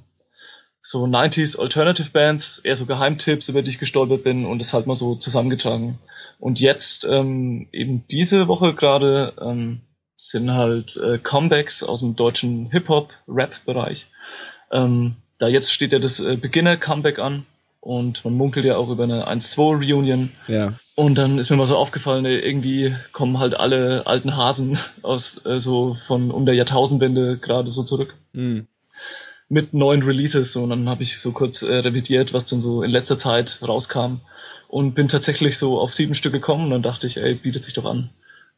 so 0.89 1.03
90s 1.03 1.59
Alternative 1.59 2.11
Bands, 2.11 2.59
eher 2.59 2.77
so 2.77 2.85
Geheimtipps, 2.85 3.49
über 3.49 3.61
die 3.61 3.71
ich 3.71 3.77
gestolpert 3.77 4.23
bin 4.23 4.45
und 4.45 4.59
das 4.59 4.71
halt 4.71 4.87
mal 4.87 4.95
so 4.95 5.15
zusammengetragen. 5.15 5.99
Und 6.39 6.61
jetzt 6.61 7.03
ähm, 7.03 7.67
eben 7.73 8.05
diese 8.09 8.47
Woche 8.47 8.73
gerade 8.73 9.33
ähm, 9.41 9.81
sind 10.15 10.51
halt 10.51 10.95
äh, 10.95 11.17
Comebacks 11.17 11.83
aus 11.83 11.99
dem 11.99 12.15
deutschen 12.15 12.71
Hip-Hop-Rap-Bereich. 12.71 14.07
Ähm, 14.71 15.17
da 15.39 15.49
jetzt 15.49 15.73
steht 15.73 15.91
ja 15.91 15.99
das 15.99 16.21
äh, 16.21 16.37
Beginner-Comeback 16.37 17.19
an 17.19 17.45
und 17.81 18.23
man 18.23 18.35
munkelt 18.35 18.65
ja 18.65 18.77
auch 18.77 18.89
über 18.89 19.03
eine 19.03 19.27
1-2-Reunion. 19.27 20.31
Ja. 20.47 20.73
Und 20.95 21.15
dann 21.17 21.37
ist 21.37 21.49
mir 21.49 21.57
mal 21.57 21.67
so 21.67 21.75
aufgefallen, 21.75 22.23
irgendwie 22.23 22.95
kommen 23.11 23.39
halt 23.39 23.59
alle 23.59 24.07
alten 24.07 24.37
Hasen 24.37 24.79
aus 25.01 25.45
äh, 25.45 25.59
so 25.59 25.95
von 25.95 26.31
um 26.31 26.45
der 26.45 26.55
Jahrtausendwende 26.55 27.39
gerade 27.39 27.71
so 27.71 27.83
zurück 27.83 28.15
Hm. 28.37 28.67
Mit 29.49 29.73
neuen 29.73 30.03
Releases 30.03 30.55
und 30.55 30.69
dann 30.69 30.89
habe 30.89 31.03
ich 31.03 31.19
so 31.19 31.31
kurz 31.31 31.61
äh, 31.61 31.75
revidiert, 31.75 32.33
was 32.33 32.47
denn 32.47 32.61
so 32.61 32.83
in 32.83 32.91
letzter 32.91 33.17
Zeit 33.17 33.59
rauskam 33.65 34.19
und 34.67 34.93
bin 34.93 35.07
tatsächlich 35.07 35.57
so 35.57 35.79
auf 35.79 35.93
sieben 35.93 36.13
Stück 36.13 36.33
gekommen 36.33 36.65
und 36.65 36.71
dann 36.71 36.83
dachte 36.83 37.07
ich, 37.07 37.17
ey, 37.17 37.35
bietet 37.35 37.63
sich 37.63 37.73
doch 37.73 37.85
an. 37.85 38.09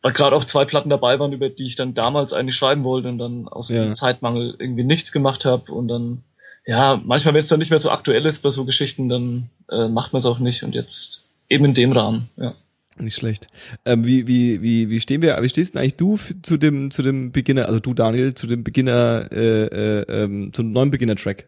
Weil 0.02 0.14
gerade 0.14 0.36
auch 0.36 0.46
zwei 0.46 0.66
Platten 0.66 0.90
dabei 0.90 1.20
waren, 1.20 1.34
über 1.34 1.50
die 1.50 1.66
ich 1.66 1.76
dann 1.76 1.94
damals 1.94 2.34
eigentlich 2.34 2.56
schreiben 2.56 2.84
wollte 2.84 3.10
und 3.10 3.18
dann 3.20 3.48
aus 3.48 3.70
Ja. 3.70 3.84
dem 3.84 3.94
Zeitmangel 3.94 4.56
irgendwie 4.58 4.84
nichts 4.86 5.12
gemacht 5.12 5.46
habe 5.46 5.72
und 5.72 5.88
dann, 5.90 6.24
ja, 6.66 7.00
manchmal, 7.06 7.34
wenn 7.34 7.42
es 7.42 7.50
dann 7.50 7.60
nicht 7.60 7.70
mehr 7.70 7.80
so 7.80 7.92
aktuell 7.92 8.26
ist 8.26 8.42
bei 8.42 8.50
so 8.50 8.66
Geschichten, 8.66 9.10
dann 9.10 9.50
äh, 9.70 9.88
macht 9.90 10.14
man 10.14 10.20
es 10.20 10.26
auch 10.26 10.40
nicht 10.40 10.64
und 10.64 10.74
jetzt 10.74 11.26
eben 11.50 11.66
in 11.66 11.74
dem 11.74 11.92
Rahmen, 11.92 12.30
ja. 12.38 12.56
Nicht 13.00 13.16
schlecht. 13.16 13.48
Ähm, 13.86 14.06
wie, 14.06 14.28
wie, 14.28 14.62
wie, 14.62 14.90
wie 14.90 15.00
stehen 15.00 15.22
wir, 15.22 15.42
wie 15.42 15.50
stehst 15.50 15.74
denn 15.74 15.82
eigentlich 15.82 15.96
du 15.96 16.20
zu 16.42 16.58
dem, 16.58 16.92
zu 16.92 17.02
dem 17.02 17.32
Beginner, 17.32 17.68
also 17.68 17.80
du 17.80 17.94
Daniel, 17.94 18.34
zu 18.34 18.46
dem 18.46 18.64
Beginner, 18.64 19.30
äh, 19.32 19.66
äh, 19.66 20.24
ähm, 20.24 20.52
zum 20.54 20.72
neuen 20.72 20.92
Beginner-Track? 20.92 21.48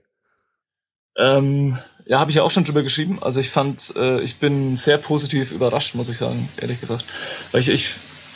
Ähm, 1.18 1.78
ja, 2.06 2.20
habe 2.20 2.32
ich 2.32 2.38
ja 2.38 2.44
auch 2.44 2.52
schon 2.52 2.64
drüber 2.64 2.84
geschrieben. 2.84 3.22
Also 3.22 3.42
ich 3.42 3.50
fand, 3.50 3.94
äh, 3.98 4.22
ich 4.22 4.38
bin 4.38 4.78
sehr 4.78 4.98
positiv 4.98 5.52
überrascht, 5.52 5.94
muss 5.96 6.10
ich 6.10 6.18
sagen, 6.18 6.48
ehrlich 6.58 6.80
gesagt. 6.80 7.06
Weil 7.52 7.62
ich, 7.62 7.70
ich, 7.70 7.96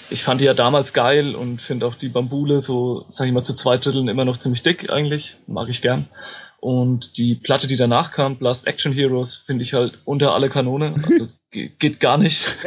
ich 0.10 0.24
fand 0.24 0.42
die 0.42 0.46
ja 0.46 0.54
damals 0.54 0.92
geil 0.92 1.36
und 1.36 1.62
finde 1.62 1.88
auch 1.88 1.96
die 1.96 2.10
Bambule 2.10 2.60
so, 2.60 3.06
sag 3.10 3.28
ich 3.28 3.34
mal, 3.34 3.44
zu 3.44 3.54
zwei 3.54 3.78
Dritteln 3.78 4.10
immer 4.10 4.26
noch 4.26 4.38
ziemlich 4.38 4.62
dick 4.62 4.90
eigentlich. 4.90 5.38
Mag 5.48 5.70
ich 5.70 5.82
gern. 5.82 6.10
Und 6.60 7.18
die 7.18 7.36
Platte, 7.36 7.68
die 7.68 7.78
danach 7.78 8.12
kam, 8.12 8.38
Blast 8.38 8.68
Action 8.68 8.92
Heroes, 8.92 9.36
finde 9.36 9.64
ich 9.64 9.74
halt 9.74 10.00
unter 10.04 10.34
alle 10.34 10.50
Kanone. 10.50 10.96
Also 11.08 11.28
geht 11.80 12.00
gar 12.00 12.18
nicht. 12.18 12.58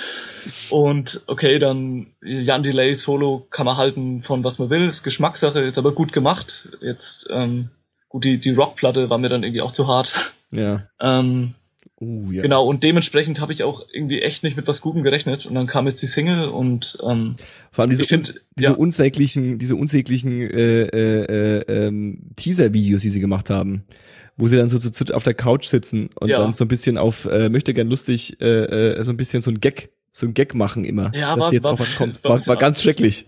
und 0.70 1.22
okay, 1.26 1.58
dann 1.58 2.08
Jan 2.22 2.62
Delay 2.62 2.94
Solo 2.94 3.46
kann 3.50 3.66
man 3.66 3.76
halten 3.76 4.22
von 4.22 4.44
was 4.44 4.58
man 4.58 4.70
will, 4.70 4.86
ist 4.86 5.02
Geschmackssache, 5.02 5.60
ist 5.60 5.78
aber 5.78 5.92
gut 5.92 6.12
gemacht. 6.12 6.70
Jetzt, 6.80 7.28
ähm, 7.30 7.70
gut, 8.08 8.24
die, 8.24 8.38
die 8.38 8.50
Rockplatte 8.50 9.10
war 9.10 9.18
mir 9.18 9.28
dann 9.28 9.42
irgendwie 9.42 9.62
auch 9.62 9.72
zu 9.72 9.88
hart. 9.88 10.34
Ja. 10.50 10.86
Ähm, 11.00 11.54
Uh, 12.00 12.32
ja. 12.32 12.42
Genau, 12.42 12.66
und 12.66 12.82
dementsprechend 12.82 13.40
habe 13.40 13.52
ich 13.52 13.62
auch 13.62 13.86
irgendwie 13.92 14.20
echt 14.20 14.42
nicht 14.42 14.56
mit 14.56 14.66
was 14.66 14.80
Gutem 14.80 15.02
gerechnet. 15.02 15.46
Und 15.46 15.54
dann 15.54 15.66
kam 15.66 15.86
jetzt 15.86 16.02
die 16.02 16.06
Single 16.06 16.48
und 16.48 16.98
ähm, 17.02 17.36
Vor 17.70 17.82
allem 17.82 17.90
diese, 17.90 18.02
ich 18.02 18.08
finde, 18.08 18.34
diese 18.56 18.70
ja, 18.70 18.72
unsäglichen, 18.72 19.58
diese 19.58 19.76
unsäglichen 19.76 20.32
äh, 20.32 20.82
äh, 20.82 21.60
äh, 21.60 21.86
ähm, 21.86 22.30
Teaser-Videos, 22.34 23.02
die 23.02 23.10
sie 23.10 23.20
gemacht 23.20 23.48
haben, 23.48 23.84
wo 24.36 24.48
sie 24.48 24.56
dann 24.56 24.68
so 24.68 24.78
zu 24.78 24.90
dritt 24.90 25.12
auf 25.12 25.22
der 25.22 25.34
Couch 25.34 25.66
sitzen 25.66 26.10
und 26.18 26.28
Ja. 26.28 26.38
dann 26.38 26.54
so 26.54 26.64
ein 26.64 26.68
bisschen 26.68 26.98
auf 26.98 27.24
äh, 27.26 27.48
möchte 27.48 27.72
gern 27.74 27.88
lustig, 27.88 28.40
äh, 28.40 28.44
äh, 28.98 29.04
so 29.04 29.10
ein 29.10 29.16
bisschen 29.16 29.42
so 29.42 29.50
ein 29.50 29.60
Gag, 29.60 29.90
so 30.12 30.26
ein 30.26 30.34
Gag 30.34 30.54
machen 30.54 30.84
immer. 30.84 31.12
Ja, 31.14 31.30
dass 31.34 31.38
war- 31.40 31.52
jetzt 31.52 31.64
war- 31.64 31.72
auch 31.72 31.78
was 31.78 31.96
kommt. 31.96 32.22
war 32.24 32.32
War, 32.38 32.46
war 32.46 32.56
ganz 32.56 32.82
schrecklich. 32.82 33.26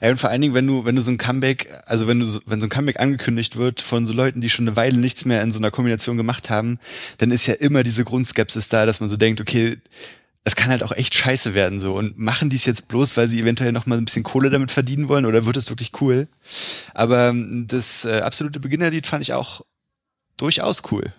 Ey, 0.00 0.10
und 0.10 0.16
vor 0.18 0.30
allen 0.30 0.40
Dingen, 0.42 0.54
wenn 0.54 0.66
du, 0.66 0.84
wenn 0.84 0.96
du 0.96 1.02
so 1.02 1.10
ein 1.10 1.18
Comeback, 1.18 1.72
also 1.86 2.06
wenn 2.06 2.18
du, 2.20 2.24
so, 2.26 2.40
wenn 2.46 2.60
so 2.60 2.66
ein 2.66 2.70
Comeback 2.70 3.00
angekündigt 3.00 3.56
wird 3.56 3.80
von 3.80 4.06
so 4.06 4.12
Leuten, 4.14 4.40
die 4.40 4.50
schon 4.50 4.66
eine 4.66 4.76
Weile 4.76 4.96
nichts 4.98 5.24
mehr 5.24 5.42
in 5.42 5.52
so 5.52 5.58
einer 5.58 5.70
Kombination 5.70 6.16
gemacht 6.16 6.50
haben, 6.50 6.78
dann 7.18 7.30
ist 7.30 7.46
ja 7.46 7.54
immer 7.54 7.82
diese 7.82 8.04
Grundskepsis 8.04 8.68
da, 8.68 8.84
dass 8.86 9.00
man 9.00 9.08
so 9.08 9.16
denkt, 9.16 9.40
okay, 9.40 9.78
es 10.44 10.56
kann 10.56 10.70
halt 10.70 10.82
auch 10.82 10.92
echt 10.92 11.14
scheiße 11.14 11.54
werden 11.54 11.80
so. 11.80 11.94
Und 11.96 12.18
machen 12.18 12.50
die 12.50 12.56
es 12.56 12.64
jetzt 12.64 12.88
bloß, 12.88 13.16
weil 13.16 13.28
sie 13.28 13.38
eventuell 13.40 13.70
noch 13.72 13.86
mal 13.86 13.96
ein 13.96 14.04
bisschen 14.04 14.24
Kohle 14.24 14.50
damit 14.50 14.72
verdienen 14.72 15.08
wollen 15.08 15.24
oder 15.24 15.46
wird 15.46 15.56
es 15.56 15.70
wirklich 15.70 15.92
cool? 16.00 16.26
Aber 16.94 17.28
ähm, 17.28 17.66
das 17.68 18.04
äh, 18.04 18.20
absolute 18.20 18.58
Beginnerlied 18.58 19.06
fand 19.06 19.22
ich 19.22 19.32
auch 19.34 19.62
durchaus 20.42 20.82
cool. 20.90 21.12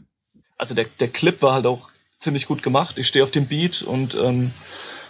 Also 0.57 0.75
der, 0.75 0.85
der 0.99 1.07
Clip 1.07 1.41
war 1.41 1.53
halt 1.53 1.65
auch 1.65 1.89
ziemlich 2.19 2.45
gut 2.45 2.61
gemacht. 2.63 2.97
Ich 2.97 3.07
stehe 3.07 3.23
auf 3.23 3.31
dem 3.31 3.47
Beat 3.47 3.81
und 3.81 4.15
ähm, 4.15 4.51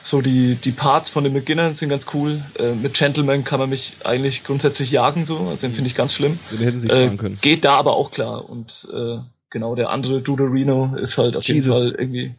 so 0.02 0.22
die, 0.22 0.56
die 0.56 0.72
Parts 0.72 1.10
von 1.10 1.24
den 1.24 1.34
Beginnern 1.34 1.74
sind 1.74 1.90
ganz 1.90 2.08
cool. 2.14 2.42
Äh, 2.60 2.74
mit 2.74 2.94
Gentleman 2.94 3.44
kann 3.44 3.60
man 3.60 3.70
mich 3.70 3.94
eigentlich 4.04 4.44
grundsätzlich 4.44 4.92
jagen, 4.92 5.26
so. 5.26 5.38
Also 5.50 5.68
den 5.68 5.74
finde 5.74 5.88
ich 5.88 5.96
ganz 5.96 6.14
schlimm. 6.14 6.38
Den 6.52 6.60
hätten 6.60 6.80
sie 6.80 6.90
Äh, 6.90 7.16
können. 7.16 7.38
geht 7.42 7.66
da 7.66 7.76
aber 7.76 7.96
auch 7.96 8.12
klar. 8.12 8.50
Und 8.50 8.88
äh, 8.94 9.18
genau, 9.50 9.76
der 9.76 9.90
andere 9.90 10.20
Judo 10.20 10.46
Reno 10.46 10.96
ist 10.96 11.18
halt 11.18 11.36
auf 11.36 11.44
Jesus. 11.46 11.66
jeden 11.66 11.72
Fall 11.72 12.00
irgendwie. 12.00 12.36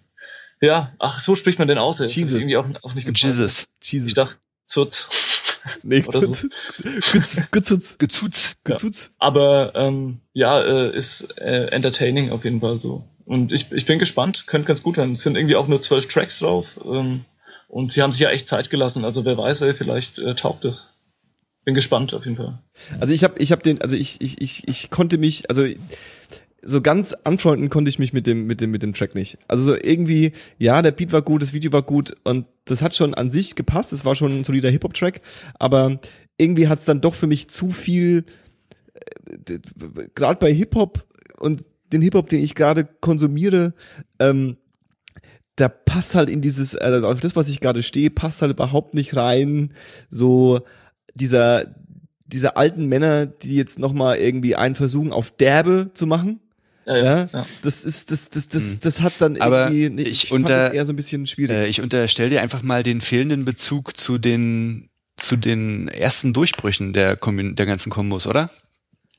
Ja, 0.60 0.92
ach, 0.98 1.18
so 1.20 1.34
spricht 1.36 1.58
man 1.58 1.68
den 1.68 1.78
aus. 1.78 1.98
Jesus. 1.98 2.34
irgendwie 2.34 2.56
auch, 2.56 2.66
auch 2.82 2.94
nicht 2.94 3.06
gepasst. 3.06 3.24
Jesus. 3.24 3.64
Jesus. 3.82 4.08
Ich 4.08 4.14
dachte, 4.14 4.36
Zutz. 4.66 5.08
Nee, 5.82 6.02
so. 6.08 6.20
Gutzutz, 7.50 7.98
Gezutz. 7.98 8.56
Gutzutz. 8.64 9.10
Aber 9.18 9.74
ähm, 9.74 10.20
ja, 10.32 10.60
äh, 10.60 10.96
ist 10.96 11.28
äh, 11.38 11.66
entertaining 11.68 12.30
auf 12.30 12.44
jeden 12.44 12.60
Fall 12.60 12.78
so. 12.78 13.04
Und 13.24 13.52
ich, 13.52 13.72
ich 13.72 13.86
bin 13.86 13.98
gespannt, 13.98 14.46
könnte 14.46 14.68
ganz 14.68 14.82
gut 14.82 14.96
werden. 14.96 15.12
Es 15.12 15.22
sind 15.22 15.36
irgendwie 15.36 15.56
auch 15.56 15.68
nur 15.68 15.80
zwölf 15.80 16.06
Tracks 16.06 16.40
drauf. 16.40 16.78
Ähm, 16.84 17.24
und 17.68 17.90
sie 17.90 18.02
haben 18.02 18.12
sich 18.12 18.20
ja 18.20 18.30
echt 18.30 18.46
Zeit 18.46 18.70
gelassen. 18.70 19.04
Also 19.04 19.24
wer 19.24 19.38
weiß, 19.38 19.62
ey, 19.62 19.74
vielleicht 19.74 20.18
äh, 20.18 20.34
taugt 20.34 20.64
es. 20.64 20.94
Bin 21.64 21.74
gespannt 21.74 22.12
auf 22.12 22.24
jeden 22.24 22.36
Fall. 22.36 22.58
Also 23.00 23.14
ich 23.14 23.24
habe 23.24 23.38
ich 23.38 23.50
hab 23.50 23.62
den 23.62 23.80
also 23.80 23.96
ich 23.96 24.20
ich 24.20 24.40
ich 24.42 24.68
ich 24.68 24.90
konnte 24.90 25.16
mich 25.16 25.48
also 25.48 25.66
so 26.64 26.80
ganz 26.80 27.12
anfreunden 27.12 27.68
konnte 27.68 27.88
ich 27.88 27.98
mich 27.98 28.12
mit 28.12 28.26
dem 28.26 28.46
mit 28.46 28.60
dem 28.60 28.70
mit 28.70 28.82
dem 28.82 28.94
Track 28.94 29.14
nicht. 29.14 29.38
Also 29.48 29.64
so 29.64 29.74
irgendwie 29.74 30.32
ja, 30.58 30.82
der 30.82 30.92
Beat 30.92 31.12
war 31.12 31.22
gut, 31.22 31.42
das 31.42 31.52
Video 31.52 31.72
war 31.72 31.82
gut 31.82 32.16
und 32.24 32.46
das 32.64 32.82
hat 32.82 32.94
schon 32.94 33.14
an 33.14 33.30
sich 33.30 33.54
gepasst, 33.54 33.92
es 33.92 34.04
war 34.04 34.14
schon 34.14 34.40
ein 34.40 34.44
solider 34.44 34.70
Hip 34.70 34.84
Hop 34.84 34.94
Track, 34.94 35.20
aber 35.58 36.00
irgendwie 36.38 36.68
hat's 36.68 36.84
dann 36.84 37.00
doch 37.00 37.14
für 37.14 37.26
mich 37.26 37.48
zu 37.48 37.70
viel 37.70 38.24
gerade 40.14 40.38
bei 40.38 40.52
Hip 40.52 40.74
Hop 40.74 41.04
und 41.38 41.64
den 41.92 42.02
Hip 42.02 42.14
Hop, 42.14 42.28
den 42.28 42.42
ich 42.42 42.54
gerade 42.54 42.84
konsumiere, 42.84 43.74
ähm, 44.18 44.56
da 45.56 45.68
passt 45.68 46.14
halt 46.14 46.28
in 46.28 46.40
dieses, 46.40 46.74
äh, 46.74 47.00
auf 47.04 47.20
das, 47.20 47.36
was 47.36 47.48
ich 47.48 47.60
gerade 47.60 47.82
stehe, 47.82 48.10
passt 48.10 48.42
halt 48.42 48.52
überhaupt 48.52 48.94
nicht 48.94 49.14
rein, 49.16 49.72
so 50.10 50.60
dieser, 51.14 51.74
diese 52.26 52.56
alten 52.56 52.86
Männer, 52.86 53.26
die 53.26 53.54
jetzt 53.54 53.78
nochmal 53.78 54.16
irgendwie 54.16 54.56
einen 54.56 54.74
versuchen, 54.74 55.12
auf 55.12 55.30
Derbe 55.30 55.90
zu 55.94 56.06
machen. 56.06 56.40
Ja, 56.86 57.28
Ja, 57.32 57.46
das 57.62 57.84
ist, 57.84 58.10
das, 58.10 58.28
das, 58.30 58.48
das, 58.48 58.78
das 58.80 59.00
hat 59.00 59.14
dann 59.18 59.40
Aber 59.40 59.70
irgendwie, 59.70 59.90
nee, 59.90 60.02
ich 60.08 60.28
fand 60.28 60.42
unter- 60.44 60.66
das 60.68 60.74
eher 60.74 60.84
so 60.84 60.92
ein 60.92 60.96
bisschen 60.96 61.26
schwierig. 61.26 61.56
Äh, 61.56 61.66
ich 61.68 61.80
unterstelle 61.80 62.30
dir 62.30 62.42
einfach 62.42 62.62
mal 62.62 62.82
den 62.82 63.00
fehlenden 63.00 63.44
Bezug 63.44 63.96
zu 63.96 64.18
den 64.18 64.88
zu 65.16 65.36
den 65.36 65.86
ersten 65.88 66.32
Durchbrüchen 66.32 66.92
der, 66.92 67.14
Kommun 67.16 67.54
der 67.54 67.66
ganzen 67.66 67.88
Kombos, 67.90 68.26
oder? 68.26 68.50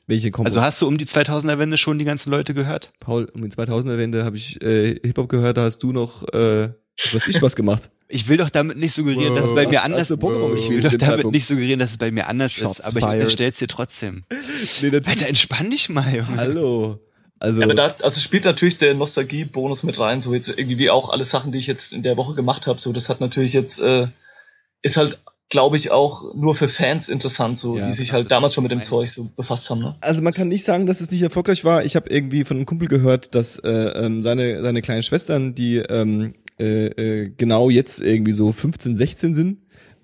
Welche 0.07 0.29
Kombo? 0.29 0.45
Also 0.47 0.61
hast 0.61 0.81
du 0.81 0.87
um 0.87 0.97
die 0.97 1.05
2000er 1.05 1.57
Wende 1.57 1.77
schon 1.77 1.97
die 1.97 2.03
ganzen 2.05 2.31
Leute 2.31 2.53
gehört? 2.53 2.91
Paul, 2.99 3.27
um 3.33 3.41
die 3.41 3.47
2000er 3.55 3.97
Wende 3.97 4.25
habe 4.25 4.35
ich 4.35 4.61
äh, 4.61 4.99
Hip-Hop 5.03 5.29
gehört, 5.29 5.55
da 5.57 5.63
hast 5.63 5.79
du 5.79 5.93
noch, 5.93 6.27
äh, 6.33 6.67
was 7.13 7.27
ich 7.29 7.41
was 7.41 7.55
gemacht. 7.55 7.89
Ich 8.07 8.27
will 8.29 8.37
doch 8.37 8.51
damit 8.51 8.77
nicht 8.77 8.93
suggerieren, 8.93 9.33
dass 9.33 9.45
es 9.45 9.49
Wow. 9.49 9.55
bei 9.55 9.67
mir 9.67 9.81
anders 9.81 10.09
du 10.09 10.13
Pokémon 10.13 10.55
Ich 10.59 10.69
will 10.69 10.79
doch 10.81 10.93
damit 10.93 11.31
nicht 11.31 11.47
suggerieren, 11.47 11.79
dass 11.79 11.89
es 11.89 11.97
bei 11.97 12.11
mir 12.11 12.27
anders 12.27 12.51
Shots 12.53 12.77
ist, 12.77 12.85
aber 12.85 12.99
ich 12.99 13.03
fired. 13.05 13.21
unterstell's 13.23 13.57
dir 13.57 13.67
trotzdem. 13.67 14.23
Nee. 14.83 14.91
Alter, 14.93 15.27
entspann 15.27 15.71
dich 15.71 15.89
mal, 15.89 16.05
Junge. 16.15 16.37
Hallo. 16.37 16.99
Also, 17.39 17.59
Ja, 17.59 17.65
aber 17.65 17.75
da, 17.75 17.95
also 18.01 18.19
spielt 18.19 18.45
natürlich 18.45 18.77
der 18.77 18.93
Nostalgie-Bonus 18.93 19.83
mit 19.83 19.99
rein, 19.99 20.21
so 20.21 20.33
jetzt 20.33 20.49
irgendwie 20.49 20.77
wie 20.77 20.89
auch 20.89 21.09
alle 21.09 21.25
Sachen, 21.25 21.51
die 21.51 21.57
ich 21.59 21.67
jetzt 21.67 21.91
in 21.93 22.03
der 22.03 22.17
Woche 22.17 22.33
gemacht 22.35 22.67
habe. 22.67 22.79
So, 22.79 22.93
das 22.93 23.09
hat 23.09 23.19
natürlich 23.21 23.53
jetzt, 23.53 23.79
äh, 23.79 24.07
ist 24.81 24.97
halt, 24.97 25.19
glaube 25.49 25.77
ich, 25.77 25.91
auch 25.91 26.33
nur 26.35 26.55
für 26.55 26.67
Fans 26.67 27.09
interessant, 27.09 27.57
so, 27.57 27.77
Ja. 27.77 27.87
die 27.87 27.93
sich 27.93 28.13
halt 28.13 28.31
damals 28.31 28.53
schon 28.53 28.63
mit 28.63 28.71
dem 28.71 28.83
Zeug 28.83 29.09
so 29.09 29.25
befasst 29.35 29.69
haben. 29.69 29.81
Ne? 29.81 29.95
Also 30.01 30.21
man 30.21 30.33
kann 30.33 30.47
nicht 30.47 30.63
sagen, 30.63 30.85
dass 30.85 31.01
es 31.01 31.11
nicht 31.11 31.21
erfolgreich 31.21 31.63
war. 31.65 31.83
Ich 31.85 31.95
habe 31.95 32.09
irgendwie 32.09 32.43
von 32.45 32.57
einem 32.57 32.65
Kumpel 32.65 32.87
gehört, 32.87 33.35
dass 33.35 33.59
äh, 33.59 33.69
ähm, 33.69 34.23
seine 34.23 34.61
seine 34.61 34.81
kleinen 34.81 35.03
Schwestern, 35.03 35.53
die 35.55 35.77
ähm, 35.77 36.33
äh, 36.59 36.87
äh, 36.87 37.29
genau 37.37 37.69
jetzt 37.69 37.99
irgendwie 37.99 38.31
so 38.31 38.51
15, 38.51 38.93
16 38.93 39.33
sind, 39.33 39.57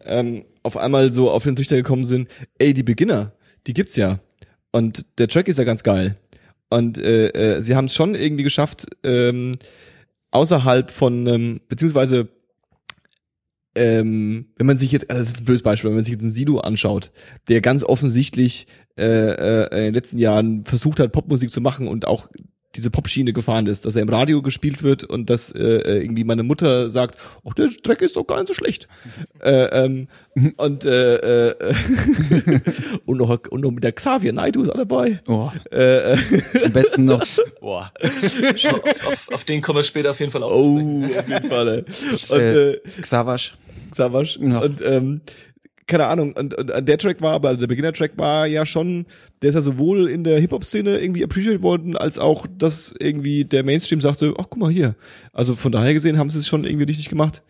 ähm, 0.05 0.43
auf 0.63 0.77
einmal 0.77 1.11
so 1.13 1.31
auf 1.31 1.43
den 1.43 1.55
Trichter 1.55 1.75
gekommen 1.77 2.05
sind. 2.05 2.27
Ey, 2.59 2.73
die 2.73 2.83
Beginner, 2.83 3.31
die 3.67 3.73
gibt's 3.73 3.95
ja. 3.95 4.19
Und 4.71 5.05
der 5.17 5.27
Track 5.27 5.47
ist 5.47 5.57
ja 5.57 5.63
ganz 5.63 5.81
geil. 5.83 6.17
Und 6.71 6.97
äh, 6.97 7.27
äh, 7.27 7.61
sie 7.61 7.75
haben 7.75 7.85
es 7.85 7.93
schon 7.93 8.15
irgendwie 8.15 8.43
geschafft, 8.43 8.87
ähm, 9.03 9.57
außerhalb 10.31 10.89
von, 10.89 11.27
ähm, 11.27 11.61
beziehungsweise 11.67 12.29
ähm, 13.75 14.47
wenn 14.57 14.67
man 14.67 14.77
sich 14.77 14.91
jetzt, 14.91 15.09
also 15.09 15.21
das 15.21 15.29
ist 15.29 15.41
ein 15.41 15.45
blödes 15.45 15.63
Beispiel, 15.63 15.89
wenn 15.89 15.95
man 15.95 16.03
sich 16.03 16.13
jetzt 16.13 16.21
einen 16.21 16.31
Sido 16.31 16.59
anschaut, 16.59 17.11
der 17.47 17.61
ganz 17.61 17.83
offensichtlich 17.83 18.67
äh, 18.97 19.05
äh, 19.05 19.77
in 19.77 19.83
den 19.85 19.93
letzten 19.93 20.17
Jahren 20.17 20.65
versucht 20.65 20.99
hat, 20.99 21.11
Popmusik 21.11 21.51
zu 21.51 21.61
machen 21.61 21.87
und 21.87 22.05
auch 22.07 22.27
diese 22.75 22.89
Popschiene 22.89 23.33
gefahren 23.33 23.67
ist, 23.67 23.85
dass 23.85 23.95
er 23.95 24.01
im 24.01 24.09
Radio 24.09 24.41
gespielt 24.41 24.81
wird 24.83 25.03
und 25.03 25.29
dass 25.29 25.51
äh, 25.51 25.59
äh, 25.59 26.01
irgendwie 26.03 26.23
meine 26.23 26.43
Mutter 26.43 26.89
sagt, 26.89 27.17
ach, 27.47 27.53
der 27.53 27.69
Track 27.83 28.01
ist 28.01 28.15
doch 28.15 28.25
gar 28.25 28.37
nicht 28.37 28.47
so 28.47 28.53
schlecht. 28.53 28.87
äh, 29.41 29.65
ähm, 29.85 30.07
und 30.57 30.85
äh, 30.85 31.49
äh, 31.49 31.73
und 33.05 33.17
noch 33.17 33.29
und 33.49 33.61
noch 33.61 33.71
mit 33.71 33.83
der 33.83 33.91
Xavier 33.91 34.33
Naidoo 34.33 34.63
ist 34.63 34.69
auch 34.69 34.77
dabei. 34.77 35.19
Oh, 35.27 35.51
Äh, 35.71 36.13
äh, 36.13 36.17
am 36.65 36.71
besten 36.71 37.05
noch 37.05 37.25
Boah. 37.61 37.91
auf, 38.01 39.05
auf, 39.07 39.29
auf 39.33 39.43
den 39.45 39.61
kommen 39.61 39.79
wir 39.79 39.83
später 39.83 40.11
auf 40.11 40.19
jeden 40.19 40.31
Fall 40.31 40.43
auf. 40.43 40.51
oh, 40.53 41.03
auf 41.17 41.29
jeden 41.29 41.49
Fall. 41.49 41.67
ey. 41.67 41.83
Und, 42.29 42.31
äh, 42.31 42.71
äh, 42.71 42.79
Xavasch. 43.01 43.55
Savasch. 43.93 44.39
Ja. 44.41 44.59
Und 44.59 44.81
ähm, 44.81 45.21
keine 45.87 46.05
Ahnung, 46.05 46.33
und, 46.33 46.53
und 46.53 46.87
der 46.87 46.97
Track 46.97 47.21
war, 47.21 47.33
aber 47.33 47.55
der 47.55 47.67
Beginner-Track 47.67 48.17
war 48.17 48.47
ja 48.47 48.65
schon, 48.65 49.05
der 49.41 49.49
ist 49.49 49.55
ja 49.55 49.61
sowohl 49.61 50.09
in 50.09 50.23
der 50.23 50.39
Hip-Hop-Szene 50.39 50.99
irgendwie 50.99 51.23
appreciated 51.23 51.61
worden, 51.61 51.95
als 51.95 52.19
auch, 52.19 52.47
dass 52.47 52.93
irgendwie 52.97 53.45
der 53.45 53.63
Mainstream 53.63 54.01
sagte, 54.01 54.33
ach 54.37 54.45
guck 54.49 54.57
mal 54.57 54.71
hier. 54.71 54.95
Also 55.33 55.55
von 55.55 55.71
daher 55.71 55.93
gesehen 55.93 56.17
haben 56.17 56.29
sie 56.29 56.39
es 56.39 56.47
schon 56.47 56.63
irgendwie 56.63 56.85
richtig 56.85 57.09
gemacht. 57.09 57.43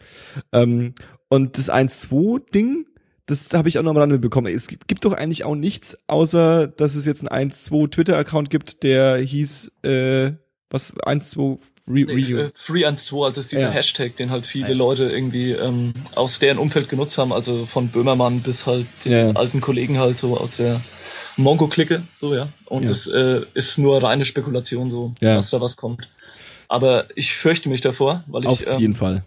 Ähm, 0.51 0.93
und 1.29 1.57
das 1.57 1.71
1-2-Ding, 1.71 2.85
das 3.25 3.53
habe 3.53 3.69
ich 3.69 3.79
auch 3.79 3.83
noch 3.83 3.93
mal 3.93 4.07
mitbekommen. 4.07 4.53
Es 4.53 4.67
gibt, 4.67 4.87
gibt 4.87 5.05
doch 5.05 5.13
eigentlich 5.13 5.43
auch 5.43 5.55
nichts, 5.55 5.97
außer 6.07 6.67
dass 6.67 6.95
es 6.95 7.05
jetzt 7.05 7.29
einen 7.29 7.51
1-2 7.51 7.91
Twitter-Account 7.91 8.49
gibt, 8.49 8.83
der 8.83 9.17
hieß, 9.17 9.71
äh, 9.83 10.31
was, 10.69 10.95
1-2 10.95 11.59
Re 11.87 11.93
Nee, 12.05 12.13
Review. 12.13 12.37
äh, 12.37 12.51
Free 12.53 12.85
and 12.85 12.99
2, 12.99 13.25
also 13.25 13.41
ist 13.41 13.51
dieser 13.51 13.63
Ja. 13.63 13.69
Hashtag, 13.71 14.15
den 14.15 14.29
halt 14.29 14.45
viele 14.45 14.73
Leute 14.73 15.09
irgendwie 15.09 15.51
ähm, 15.51 15.93
aus 16.15 16.39
deren 16.39 16.57
Umfeld 16.59 16.89
genutzt 16.89 17.17
haben, 17.17 17.33
also 17.33 17.65
von 17.65 17.87
Böhmermann 17.89 18.41
bis 18.41 18.65
halt 18.65 18.85
den 19.03 19.11
Ja. 19.11 19.31
alten 19.31 19.61
Kollegen 19.61 19.97
halt 19.99 20.17
so 20.17 20.37
aus 20.37 20.57
der 20.57 20.79
Mongo-Clique, 21.37 22.03
so 22.15 22.35
ja. 22.35 22.47
Und 22.65 22.83
Ja. 22.83 22.89
das 22.89 23.07
äh, 23.07 23.41
ist 23.53 23.77
nur 23.77 24.01
reine 24.03 24.25
Spekulation, 24.25 24.89
so, 24.91 25.13
Ja. 25.21 25.35
dass 25.35 25.49
da 25.49 25.59
was 25.61 25.75
kommt. 25.75 26.07
Aber 26.67 27.07
ich 27.15 27.33
fürchte 27.33 27.67
mich 27.67 27.81
davor, 27.81 28.23
weil 28.27 28.45
Auf 28.47 28.61
ich, 28.61 28.67
ähm, 28.67 28.79
jeden 28.79 28.95
Fall. 28.95 29.23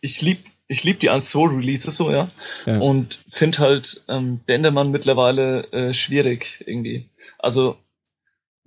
ich 0.00 0.22
lieb, 0.22 0.44
ich 0.68 0.84
lieb 0.84 1.00
die 1.00 1.10
1-2 1.10 1.56
Releases 1.58 1.96
so, 1.96 2.10
ja. 2.10 2.28
Ja. 2.66 2.78
Und 2.80 3.20
find 3.28 3.58
halt 3.58 4.02
ähm, 4.08 4.40
Dendermann 4.48 4.90
mittlerweile 4.90 5.70
äh, 5.72 5.92
schwierig 5.94 6.64
irgendwie. 6.66 7.08
Also, 7.38 7.76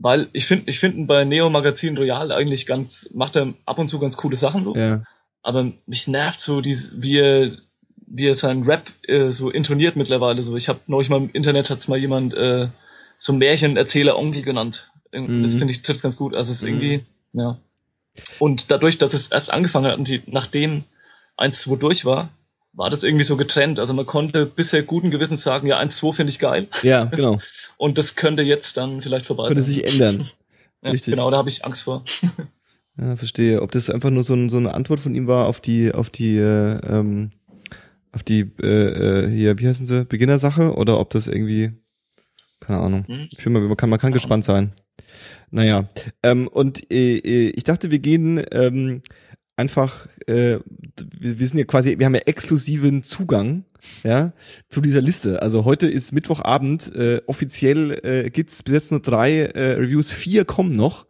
weil 0.02 0.30
ich 0.34 0.46
finde, 0.46 0.70
ich 0.70 0.80
finde 0.80 1.06
bei 1.06 1.26
Neo 1.26 1.50
Magazin 1.50 1.98
Royal 1.98 2.32
eigentlich 2.32 2.66
ganz, 2.66 3.10
macht 3.14 3.36
er 3.36 3.54
ab 3.66 3.78
und 3.78 3.88
zu 3.88 4.00
ganz 4.00 4.18
coole 4.18 4.36
Sachen 4.36 4.64
so. 4.64 4.76
Ja. 4.76 5.04
Aber 5.44 5.72
mich 5.86 6.08
nervt 6.08 6.40
so, 6.40 6.62
dies, 6.62 6.94
wie 6.96 7.20
er, 7.20 7.58
wie 8.08 8.28
er 8.28 8.36
seinen 8.36 8.64
Rap 8.64 8.92
äh, 9.08 9.32
so 9.32 9.50
intoniert 9.50 9.96
mittlerweile 9.96 10.42
so. 10.44 10.56
Ich 10.56 10.70
habe 10.70 10.80
neulich 10.88 11.10
mal 11.10 11.18
im 11.18 11.30
Internet 11.32 11.70
hat's 11.70 11.88
mal 11.88 11.98
jemand 11.98 12.34
äh, 12.34 12.68
so 13.18 13.34
Märchenerzähler 13.34 14.18
Onkel 14.18 14.42
genannt. 14.42 14.92
Mhm. 15.12 15.44
Das 15.44 15.56
finde 15.56 15.72
ich 15.72 15.84
trifft 15.84 16.02
ganz 16.02 16.18
gut. 16.18 16.34
Also 16.36 16.52
es 16.52 16.58
ist 16.58 16.64
irgendwie, 16.64 17.06
ja. 17.34 17.60
Und 18.40 18.72
dadurch, 18.72 18.98
dass 18.98 19.14
es 19.14 19.28
erst 19.28 19.54
angefangen 19.54 19.86
hat 19.86 19.98
und 19.98 20.08
die, 20.08 20.22
nachdem 20.26 20.84
eins, 21.38 21.62
zwei 21.62 21.76
durch 21.76 22.06
war, 22.06 22.30
war 22.74 22.90
das 22.90 23.04
irgendwie 23.04 23.26
so 23.26 23.38
getrennt. 23.38 23.80
Also 23.80 23.94
man 23.94 24.06
konnte 24.06 24.46
bisher 24.46 24.84
guten 24.84 25.12
Gewissens 25.12 25.42
sagen, 25.42 25.68
ja, 25.68 25.78
eins, 25.78 25.98
zwei 25.98 26.14
finde 26.14 26.32
ich 26.32 26.40
geil. 26.40 26.68
Ja, 26.84 27.06
genau. 27.06 27.40
Und 27.78 27.98
das 27.98 28.16
könnte 28.16 28.44
jetzt 28.44 28.78
dann 28.78 29.02
vielleicht 29.02 29.26
vorbei 29.26 29.48
Könnte 29.48 29.64
sein. 29.64 29.74
sich 29.74 29.86
ändern. 29.86 30.30
ja, 30.82 30.92
richtig. 30.92 31.14
Genau, 31.14 31.30
da 31.32 31.38
habe 31.38 31.50
ich 31.50 31.66
Angst 31.66 31.84
vor. 31.84 32.04
Ja, 32.98 33.16
verstehe. 33.16 33.62
Ob 33.62 33.72
das 33.72 33.90
einfach 33.90 34.10
nur 34.10 34.26
so, 34.26 34.34
ein, 34.34 34.50
so 34.50 34.58
eine 34.58 34.74
Antwort 34.74 35.00
von 35.00 35.16
ihm 35.16 35.26
war 35.26 35.48
auf 35.48 35.62
die, 35.62 35.94
auf 35.94 36.10
die, 36.10 36.36
äh, 36.38 36.78
ähm, 36.86 37.32
auf 38.12 38.22
die, 38.22 38.52
äh, 38.62 38.68
äh, 38.68 39.30
hier, 39.30 39.58
wie 39.58 39.68
heißen 39.68 39.86
sie, 39.86 40.04
Beginnersache 40.04 40.76
oder 40.76 41.00
ob 41.00 41.10
das 41.10 41.28
irgendwie, 41.28 41.72
keine 42.60 42.80
Ahnung. 42.80 43.06
Hm? 43.08 43.30
Ich 43.32 43.42
bin 43.42 43.54
mal, 43.54 43.62
man 43.62 43.78
kann, 43.78 43.90
man 43.90 43.98
kann 43.98 44.12
gespannt 44.12 44.44
sein. 44.44 44.74
Naja, 45.50 45.88
ähm, 46.22 46.48
und 46.50 46.92
äh, 46.92 47.18
äh, 47.18 47.50
ich 47.56 47.64
dachte, 47.64 47.92
wir 47.92 48.00
gehen 48.00 48.44
ähm, 48.52 49.02
einfach, 49.56 50.08
äh, 50.28 50.60
wir, 51.20 51.40
wir 51.40 51.48
sind 51.48 51.60
ja 51.60 51.66
quasi, 51.66 51.98
wir 52.00 52.06
haben 52.06 52.16
ja 52.16 52.22
exklusiven 52.22 53.04
Zugang 53.04 53.66
ja, 54.04 54.34
zu 54.70 54.82
dieser 54.82 55.02
Liste. 55.02 55.42
Also 55.42 55.66
heute 55.66 55.88
ist 55.88 56.12
Mittwochabend, 56.12 56.96
äh, 56.96 57.22
offiziell 57.28 58.00
äh, 58.04 58.30
gibt's 58.30 58.64
bis 58.64 58.74
jetzt 58.74 58.92
nur 58.92 59.02
drei 59.02 59.42
äh, 59.42 59.74
Reviews, 59.74 60.12
vier 60.12 60.46
kommen 60.46 60.72
noch. 60.72 61.06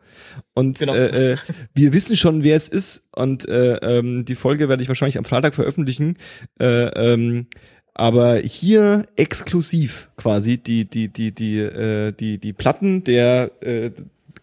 Und 0.53 0.79
Genau. 0.79 0.93
äh, 0.93 1.33
äh, 1.33 1.37
wir 1.73 1.93
wissen 1.93 2.15
schon, 2.15 2.43
wer 2.43 2.55
es 2.55 2.67
ist. 2.69 3.07
Und 3.15 3.47
äh, 3.47 3.75
ähm, 3.77 4.25
die 4.25 4.35
Folge 4.35 4.69
werde 4.69 4.83
ich 4.83 4.89
wahrscheinlich 4.89 5.17
am 5.17 5.25
Freitag 5.25 5.55
veröffentlichen. 5.55 6.17
Äh, 6.59 6.65
ähm, 6.65 7.47
aber 7.93 8.37
hier 8.37 9.05
exklusiv 9.17 10.09
quasi 10.15 10.57
die 10.57 10.85
die 10.85 11.09
die 11.09 11.33
die 11.33 11.59
äh, 11.59 12.13
die 12.13 12.37
die 12.37 12.53
Platten 12.53 13.03
der 13.03 13.51
äh, 13.61 13.91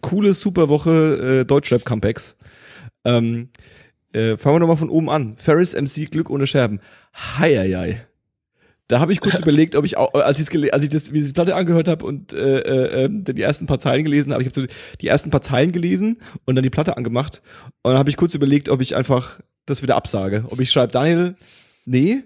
coole 0.02 0.34
Superwoche 0.34 1.40
äh, 1.40 1.44
Deutschrap 1.46 1.84
Comebacks. 1.84 2.36
Ähm, 3.04 3.48
äh, 4.12 4.36
fangen 4.36 4.56
wir 4.56 4.60
doch 4.60 4.68
mal 4.68 4.76
von 4.76 4.90
oben 4.90 5.10
an. 5.10 5.36
Ferris 5.36 5.74
MC 5.74 6.10
Glück 6.10 6.30
ohne 6.30 6.46
Scherben. 6.46 6.80
Heieiei. 7.38 8.06
Da 8.88 9.00
habe 9.00 9.12
ich 9.12 9.20
kurz 9.20 9.38
überlegt, 9.40 9.74
ob 9.76 9.84
ich 9.84 9.96
auch, 9.98 10.14
als, 10.14 10.40
ich's 10.40 10.50
gele- 10.50 10.70
als 10.70 10.82
ich 10.82 10.88
das, 10.88 11.12
wie 11.12 11.18
ich 11.20 11.26
die 11.26 11.32
Platte 11.34 11.54
angehört 11.54 11.88
habe 11.88 12.04
und 12.06 12.32
äh, 12.32 12.60
äh, 12.60 13.04
ähm, 13.04 13.24
die 13.24 13.42
ersten 13.42 13.66
paar 13.66 13.78
Zeilen 13.78 14.04
gelesen 14.04 14.32
habe, 14.32 14.42
ich 14.42 14.48
habe 14.48 14.62
so 14.62 14.66
die 15.00 15.06
ersten 15.08 15.30
paar 15.30 15.42
Zeilen 15.42 15.72
gelesen 15.72 16.18
und 16.46 16.54
dann 16.56 16.62
die 16.62 16.70
Platte 16.70 16.96
angemacht 16.96 17.42
und 17.82 17.90
dann 17.90 17.98
habe 17.98 18.08
ich 18.08 18.16
kurz 18.16 18.34
überlegt, 18.34 18.70
ob 18.70 18.80
ich 18.80 18.96
einfach 18.96 19.40
das 19.66 19.82
wieder 19.82 19.96
absage, 19.96 20.44
ob 20.48 20.58
ich 20.60 20.70
schreibe, 20.70 20.90
Daniel, 20.90 21.36
nee, 21.84 22.22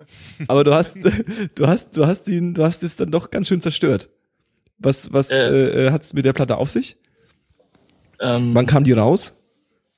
aber 0.46 0.62
du 0.62 0.72
hast, 0.72 0.98
du 1.56 1.66
hast, 1.66 1.96
du 1.96 2.06
hast 2.06 2.28
ihn, 2.28 2.54
du 2.54 2.62
hast 2.62 2.84
es 2.84 2.94
dann 2.94 3.10
doch 3.10 3.30
ganz 3.30 3.48
schön 3.48 3.60
zerstört. 3.60 4.08
Was, 4.78 5.12
was 5.12 5.32
Äh. 5.32 5.36
äh, 5.38 5.86
äh, 5.86 5.90
hat's 5.90 6.14
mit 6.14 6.24
der 6.24 6.32
Platte 6.32 6.56
auf 6.58 6.70
sich? 6.70 6.96
Ähm, 8.20 8.54
Wann 8.54 8.66
kam 8.66 8.84
die 8.84 8.92
raus? 8.92 9.41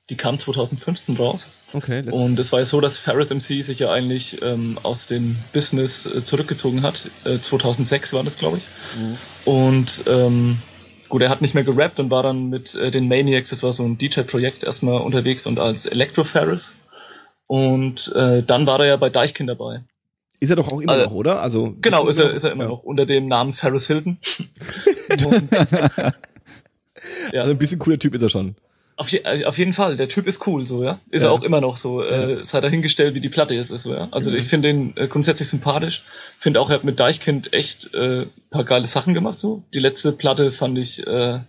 Die 0.09 0.17
kam 0.17 0.37
2015 0.37 1.17
raus. 1.17 1.47
Okay, 1.73 2.03
Und 2.11 2.37
es 2.39 2.51
war 2.51 2.59
ja 2.59 2.65
so, 2.65 2.79
dass 2.79 2.97
Ferris 2.99 3.31
MC 3.31 3.63
sich 3.63 3.79
ja 3.79 3.91
eigentlich 3.91 4.39
ähm, 4.43 4.77
aus 4.83 5.07
dem 5.07 5.35
Business 5.51 6.05
äh, 6.05 6.23
zurückgezogen 6.23 6.83
hat. 6.83 7.09
Äh, 7.25 7.39
2006 7.39 8.13
war 8.13 8.23
das, 8.23 8.37
glaube 8.37 8.57
ich. 8.57 8.63
Und 9.45 10.03
ähm, 10.07 10.59
gut, 11.09 11.21
er 11.23 11.29
hat 11.29 11.41
nicht 11.41 11.55
mehr 11.55 11.63
gerappt 11.63 11.99
und 11.99 12.11
war 12.11 12.21
dann 12.23 12.49
mit 12.49 12.75
äh, 12.75 12.91
den 12.91 13.07
Maniacs, 13.07 13.49
das 13.49 13.63
war 13.63 13.73
so 13.73 13.83
ein 13.83 13.97
DJ-Projekt, 13.97 14.63
erstmal 14.63 15.01
unterwegs 15.01 15.47
und 15.47 15.59
als 15.59 15.85
Electro 15.87 16.23
Ferris. 16.23 16.75
Und 17.47 18.11
äh, 18.15 18.43
dann 18.43 18.67
war 18.67 18.79
er 18.81 18.85
ja 18.85 18.95
bei 18.97 19.09
Deichkind 19.09 19.49
dabei. 19.49 19.83
Ist 20.39 20.49
er 20.51 20.55
doch 20.57 20.71
auch 20.71 20.81
immer 20.81 20.91
Also- 20.93 21.05
noch, 21.05 21.13
oder? 21.13 21.41
Also 21.41 21.75
Genau, 21.81 22.07
ist 22.07 22.19
er, 22.19 22.31
ist 22.33 22.43
er 22.43 22.51
immer 22.51 22.65
Ja. 22.65 22.69
noch 22.69 22.83
unter 22.83 23.05
dem 23.07 23.27
Namen 23.27 23.53
Ferris 23.53 23.87
Hilton. 23.87 24.17
Und, 25.25 25.51
ja. 27.31 27.41
Also 27.41 27.51
ein 27.51 27.57
bisschen 27.57 27.79
cooler 27.79 27.97
Typ 27.99 28.13
ist 28.15 28.21
er 28.21 28.29
schon. 28.29 28.55
Auf, 28.97 29.09
je, 29.09 29.19
äh, 29.25 29.43
auf 29.45 29.57
jeden 29.57 29.73
Fall, 29.73 29.97
der 29.97 30.07
Typ 30.07 30.25
ist 30.25 30.47
cool, 30.47 30.65
so, 30.65 30.83
ja. 30.83 30.99
Ist 31.09 31.21
Ja. 31.21 31.27
er 31.27 31.33
auch 31.33 31.43
immer 31.43 31.59
noch 31.59 31.75
so. 31.75 32.01
Äh, 32.03 32.45
sei 32.45 32.61
dahingestellt, 32.61 33.13
wie 33.13 33.19
die 33.19 33.27
Platte 33.29 33.53
jetzt 33.53 33.69
ist, 33.69 33.83
so, 33.83 33.93
ja. 33.93 34.07
Also 34.11 34.31
ich 34.33 34.45
finde 34.45 34.69
ihn 34.69 34.93
äh, 34.95 35.07
grundsätzlich 35.07 35.49
sympathisch. 35.49 36.03
Finde 36.39 36.61
auch, 36.61 36.69
er 36.69 36.75
hat 36.77 36.83
mit 36.85 36.97
Deichkind 36.99 37.51
echt 37.51 37.93
äh, 37.93 38.27
paar 38.51 38.63
geile 38.63 38.85
Sachen 38.85 39.13
gemacht, 39.13 39.37
so. 39.37 39.63
Die 39.73 39.79
letzte 39.79 40.13
Platte 40.13 40.51
fand 40.51 40.77
ich, 40.77 41.05
äh, 41.05 41.39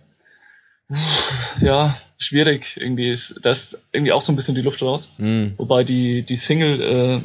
ja, 1.61 1.97
schwierig 2.17 2.77
irgendwie. 2.77 3.09
Ist, 3.09 3.39
da 3.43 3.51
ist 3.51 3.77
irgendwie 3.91 4.11
auch 4.11 4.21
so 4.21 4.31
ein 4.31 4.35
bisschen 4.35 4.55
die 4.55 4.61
Luft 4.61 4.81
raus. 4.81 5.09
Mhm. 5.17 5.53
Wobei 5.57 5.83
die, 5.83 6.23
die 6.23 6.35
Single, 6.35 6.81
äh, 6.81 7.21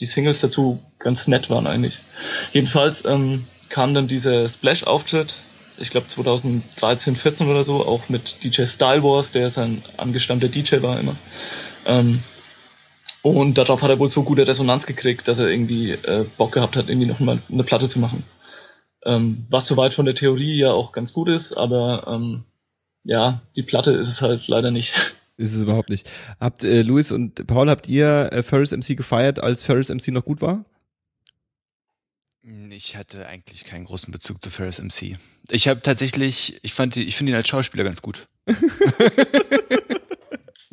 die 0.00 0.06
Singles 0.06 0.40
dazu 0.40 0.80
ganz 0.98 1.26
nett 1.28 1.50
waren 1.50 1.66
eigentlich. 1.66 1.98
Jedenfalls 2.52 3.04
ähm, 3.04 3.44
kam 3.68 3.94
dann 3.94 4.08
dieser 4.08 4.48
Splash-Auftritt, 4.48 5.34
ich 5.82 5.90
glaube 5.90 6.06
2013, 6.06 7.16
14 7.16 7.48
oder 7.48 7.64
so, 7.64 7.84
auch 7.84 8.08
mit 8.08 8.42
DJ 8.44 8.64
Style 8.64 9.02
Wars, 9.02 9.32
der 9.32 9.50
sein 9.50 9.82
angestammter 9.96 10.48
DJ 10.48 10.80
war 10.80 10.98
immer. 10.98 11.16
Ähm, 11.86 12.22
und 13.22 13.58
darauf 13.58 13.82
hat 13.82 13.90
er 13.90 13.98
wohl 13.98 14.08
so 14.08 14.22
gute 14.22 14.46
Resonanz 14.46 14.86
gekriegt, 14.86 15.28
dass 15.28 15.38
er 15.38 15.48
irgendwie 15.48 15.92
äh, 15.92 16.24
Bock 16.36 16.52
gehabt 16.52 16.76
hat, 16.76 16.88
irgendwie 16.88 17.08
noch 17.08 17.20
mal 17.20 17.42
eine 17.50 17.64
Platte 17.64 17.88
zu 17.88 17.98
machen. 17.98 18.24
Ähm, 19.04 19.46
was 19.50 19.66
soweit 19.66 19.92
von 19.94 20.06
der 20.06 20.14
Theorie 20.14 20.56
ja 20.56 20.72
auch 20.72 20.92
ganz 20.92 21.12
gut 21.12 21.28
ist, 21.28 21.52
aber 21.52 22.06
ähm, 22.06 22.44
ja, 23.04 23.42
die 23.56 23.64
Platte 23.64 23.90
ist 23.92 24.08
es 24.08 24.22
halt 24.22 24.46
leider 24.48 24.70
nicht. 24.70 24.94
Ist 25.38 25.54
es 25.54 25.62
überhaupt 25.62 25.88
nicht. 25.88 26.08
Habt 26.38 26.62
äh, 26.62 26.82
Luis 26.82 27.10
und 27.10 27.46
Paul, 27.46 27.70
habt 27.70 27.88
ihr 27.88 28.28
äh, 28.32 28.42
Ferris 28.42 28.70
MC 28.70 28.96
gefeiert, 28.96 29.40
als 29.40 29.62
Ferris 29.62 29.88
MC 29.88 30.08
noch 30.08 30.26
gut 30.26 30.42
war? 30.42 30.66
Ich 32.70 32.96
hatte 32.96 33.26
eigentlich 33.26 33.64
keinen 33.64 33.84
großen 33.84 34.10
Bezug 34.12 34.42
zu 34.42 34.50
Ferris 34.50 34.78
MC. 34.80 35.16
Ich 35.50 35.68
habe 35.68 35.80
tatsächlich, 35.80 36.58
ich 36.62 36.74
fand, 36.74 36.94
die- 36.96 37.06
ich 37.06 37.14
finde 37.16 37.32
ihn 37.32 37.36
als 37.36 37.48
Schauspieler 37.48 37.84
ganz 37.84 38.02
gut. 38.02 38.26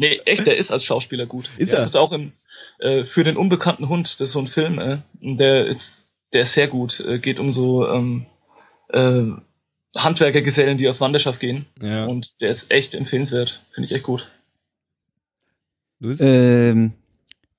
Nee, 0.01 0.21
echt, 0.23 0.47
der 0.47 0.55
ist 0.55 0.71
als 0.71 0.85
Schauspieler 0.85 1.25
gut. 1.25 1.49
Ist 1.57 1.73
er? 1.73 1.79
Das 1.81 1.93
auch 1.97 2.13
im, 2.13 2.31
äh, 2.79 3.03
für 3.03 3.25
den 3.25 3.35
unbekannten 3.35 3.89
Hund, 3.89 4.13
das 4.21 4.29
ist 4.29 4.31
so 4.31 4.39
ein 4.39 4.47
Film, 4.47 4.79
äh, 4.79 4.99
der 5.19 5.65
ist, 5.67 6.07
der 6.31 6.43
ist 6.43 6.53
sehr 6.53 6.69
gut. 6.69 7.01
Äh, 7.01 7.19
geht 7.19 7.37
um 7.37 7.51
so 7.51 7.85
ähm, 7.85 8.25
äh, 8.93 9.23
Handwerkergesellen, 9.97 10.77
die 10.77 10.87
auf 10.87 11.01
Wanderschaft 11.01 11.41
gehen. 11.41 11.65
Ja. 11.81 12.05
Und 12.05 12.39
der 12.39 12.49
ist 12.49 12.71
echt 12.71 12.95
empfehlenswert. 12.95 13.59
Finde 13.71 13.87
ich 13.87 13.91
echt 13.91 14.05
gut. 14.05 14.31
Luis? 15.99 16.19
Ähm, 16.21 16.93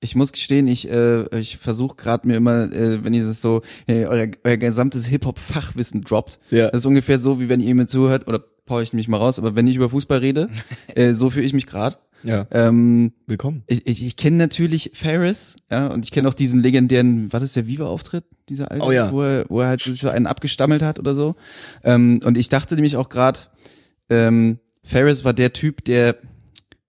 ich 0.03 0.15
muss 0.15 0.31
gestehen, 0.31 0.67
ich, 0.67 0.89
äh, 0.89 1.23
ich 1.39 1.57
versuche 1.57 1.95
gerade 1.95 2.27
mir 2.27 2.35
immer, 2.35 2.71
äh, 2.73 3.03
wenn 3.03 3.13
ihr 3.13 3.25
das 3.25 3.39
so, 3.39 3.61
äh, 3.87 4.05
euer, 4.05 4.27
euer 4.43 4.57
gesamtes 4.57 5.05
Hip-Hop-Fachwissen 5.05 6.01
droppt. 6.01 6.39
Ja. 6.49 6.69
Das 6.71 6.81
ist 6.81 6.85
ungefähr 6.87 7.19
so, 7.19 7.39
wie 7.39 7.49
wenn 7.49 7.59
ihr 7.59 7.75
mir 7.75 7.85
zuhört, 7.85 8.27
oder 8.27 8.39
paue 8.65 8.81
ich 8.81 8.93
mich 8.93 9.07
mal 9.07 9.17
raus, 9.17 9.37
aber 9.37 9.55
wenn 9.55 9.67
ich 9.67 9.75
über 9.75 9.89
Fußball 9.91 10.17
rede, 10.17 10.49
äh, 10.95 11.13
so 11.13 11.29
fühle 11.29 11.45
ich 11.45 11.53
mich 11.53 11.67
gerade. 11.67 11.97
ja. 12.23 12.47
Ähm, 12.49 13.13
Willkommen. 13.27 13.63
ich 13.67 13.85
ich, 13.85 14.03
ich 14.03 14.15
kenne 14.15 14.37
natürlich 14.37 14.89
Ferris, 14.95 15.57
ja, 15.69 15.87
und 15.87 16.03
ich 16.03 16.11
kenne 16.11 16.27
auch 16.27 16.33
diesen 16.33 16.63
legendären, 16.63 17.31
was 17.31 17.43
ist 17.43 17.55
der 17.55 17.67
Viva-Auftritt, 17.67 18.25
dieser 18.49 18.71
alte, 18.71 18.83
Oh 18.83 18.91
ja. 18.91 19.11
wo, 19.11 19.21
er, 19.21 19.45
wo 19.49 19.61
er 19.61 19.67
halt 19.67 19.81
sich 19.81 20.01
so 20.01 20.09
einen 20.09 20.25
abgestammelt 20.25 20.81
hat 20.81 20.97
oder 20.99 21.13
so. 21.13 21.35
Ähm, 21.83 22.19
und 22.25 22.39
ich 22.39 22.49
dachte 22.49 22.73
nämlich 22.73 22.97
auch 22.97 23.09
gerade, 23.09 23.39
ähm, 24.09 24.57
Ferris 24.83 25.23
war 25.23 25.33
der 25.33 25.53
Typ, 25.53 25.85
der 25.85 26.15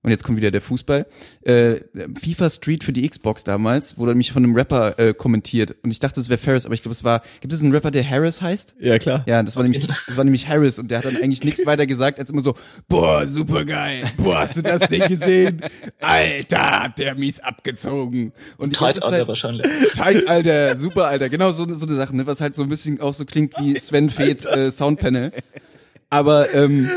und 0.02 0.10
jetzt 0.10 0.24
kommt 0.24 0.36
wieder 0.38 0.50
der 0.50 0.60
Fußball, 0.60 1.06
äh, 1.42 1.76
FIFA 2.20 2.50
Street 2.50 2.84
für 2.84 2.92
die 2.92 3.08
Xbox 3.08 3.44
damals, 3.44 3.98
wurde 3.98 4.10
nämlich 4.12 4.32
von 4.32 4.44
einem 4.44 4.54
Rapper 4.54 4.98
äh, 4.98 5.14
kommentiert. 5.14 5.76
Und 5.82 5.92
ich 5.92 5.98
dachte, 6.00 6.20
es 6.20 6.28
wäre 6.28 6.38
Ferris, 6.38 6.66
aber 6.66 6.74
ich 6.74 6.82
glaube, 6.82 6.92
es 6.92 7.04
war, 7.04 7.22
gibt 7.40 7.52
es 7.52 7.62
einen 7.62 7.72
Rapper, 7.72 7.90
der 7.90 8.08
Harris 8.08 8.42
heißt? 8.42 8.74
Ja, 8.80 8.98
klar. 8.98 9.22
Ja, 9.26 9.42
das 9.42 9.56
war 9.56 9.62
nämlich, 9.62 9.86
das 10.06 10.16
war 10.16 10.24
nämlich 10.24 10.48
Harris 10.48 10.78
und 10.78 10.90
der 10.90 10.98
hat 10.98 11.04
dann 11.04 11.16
eigentlich 11.16 11.44
nichts 11.44 11.64
weiter 11.66 11.86
gesagt, 11.86 12.18
als 12.18 12.30
immer 12.30 12.40
so, 12.40 12.54
boah, 12.88 13.26
super 13.26 13.64
geil, 13.64 14.02
boah, 14.16 14.40
hast 14.40 14.56
du 14.56 14.62
das 14.62 14.88
Ding 14.88 15.06
gesehen? 15.08 15.60
Alter, 16.00 16.82
hat 16.84 16.98
der 16.98 17.14
mies 17.14 17.40
abgezogen. 17.40 18.32
Und 18.58 18.76
Zeitalter 18.76 19.08
Zeit- 19.10 19.28
wahrscheinlich. 19.28 19.66
Tight, 19.94 20.28
Alter, 20.28 20.76
super, 20.76 21.06
Alter. 21.08 21.28
Genau 21.28 21.50
so, 21.52 21.70
so 21.70 21.86
eine 21.86 21.96
Sache, 21.96 22.16
ne, 22.16 22.26
was 22.26 22.40
halt 22.40 22.54
so 22.54 22.62
ein 22.62 22.68
bisschen 22.68 23.00
auch 23.00 23.12
so 23.14 23.24
klingt 23.24 23.54
wie 23.60 23.78
Sven 23.78 24.10
Feth 24.10 24.44
äh, 24.46 24.70
Soundpanel. 24.70 25.30
Aber 26.10 26.52
ähm, 26.54 26.90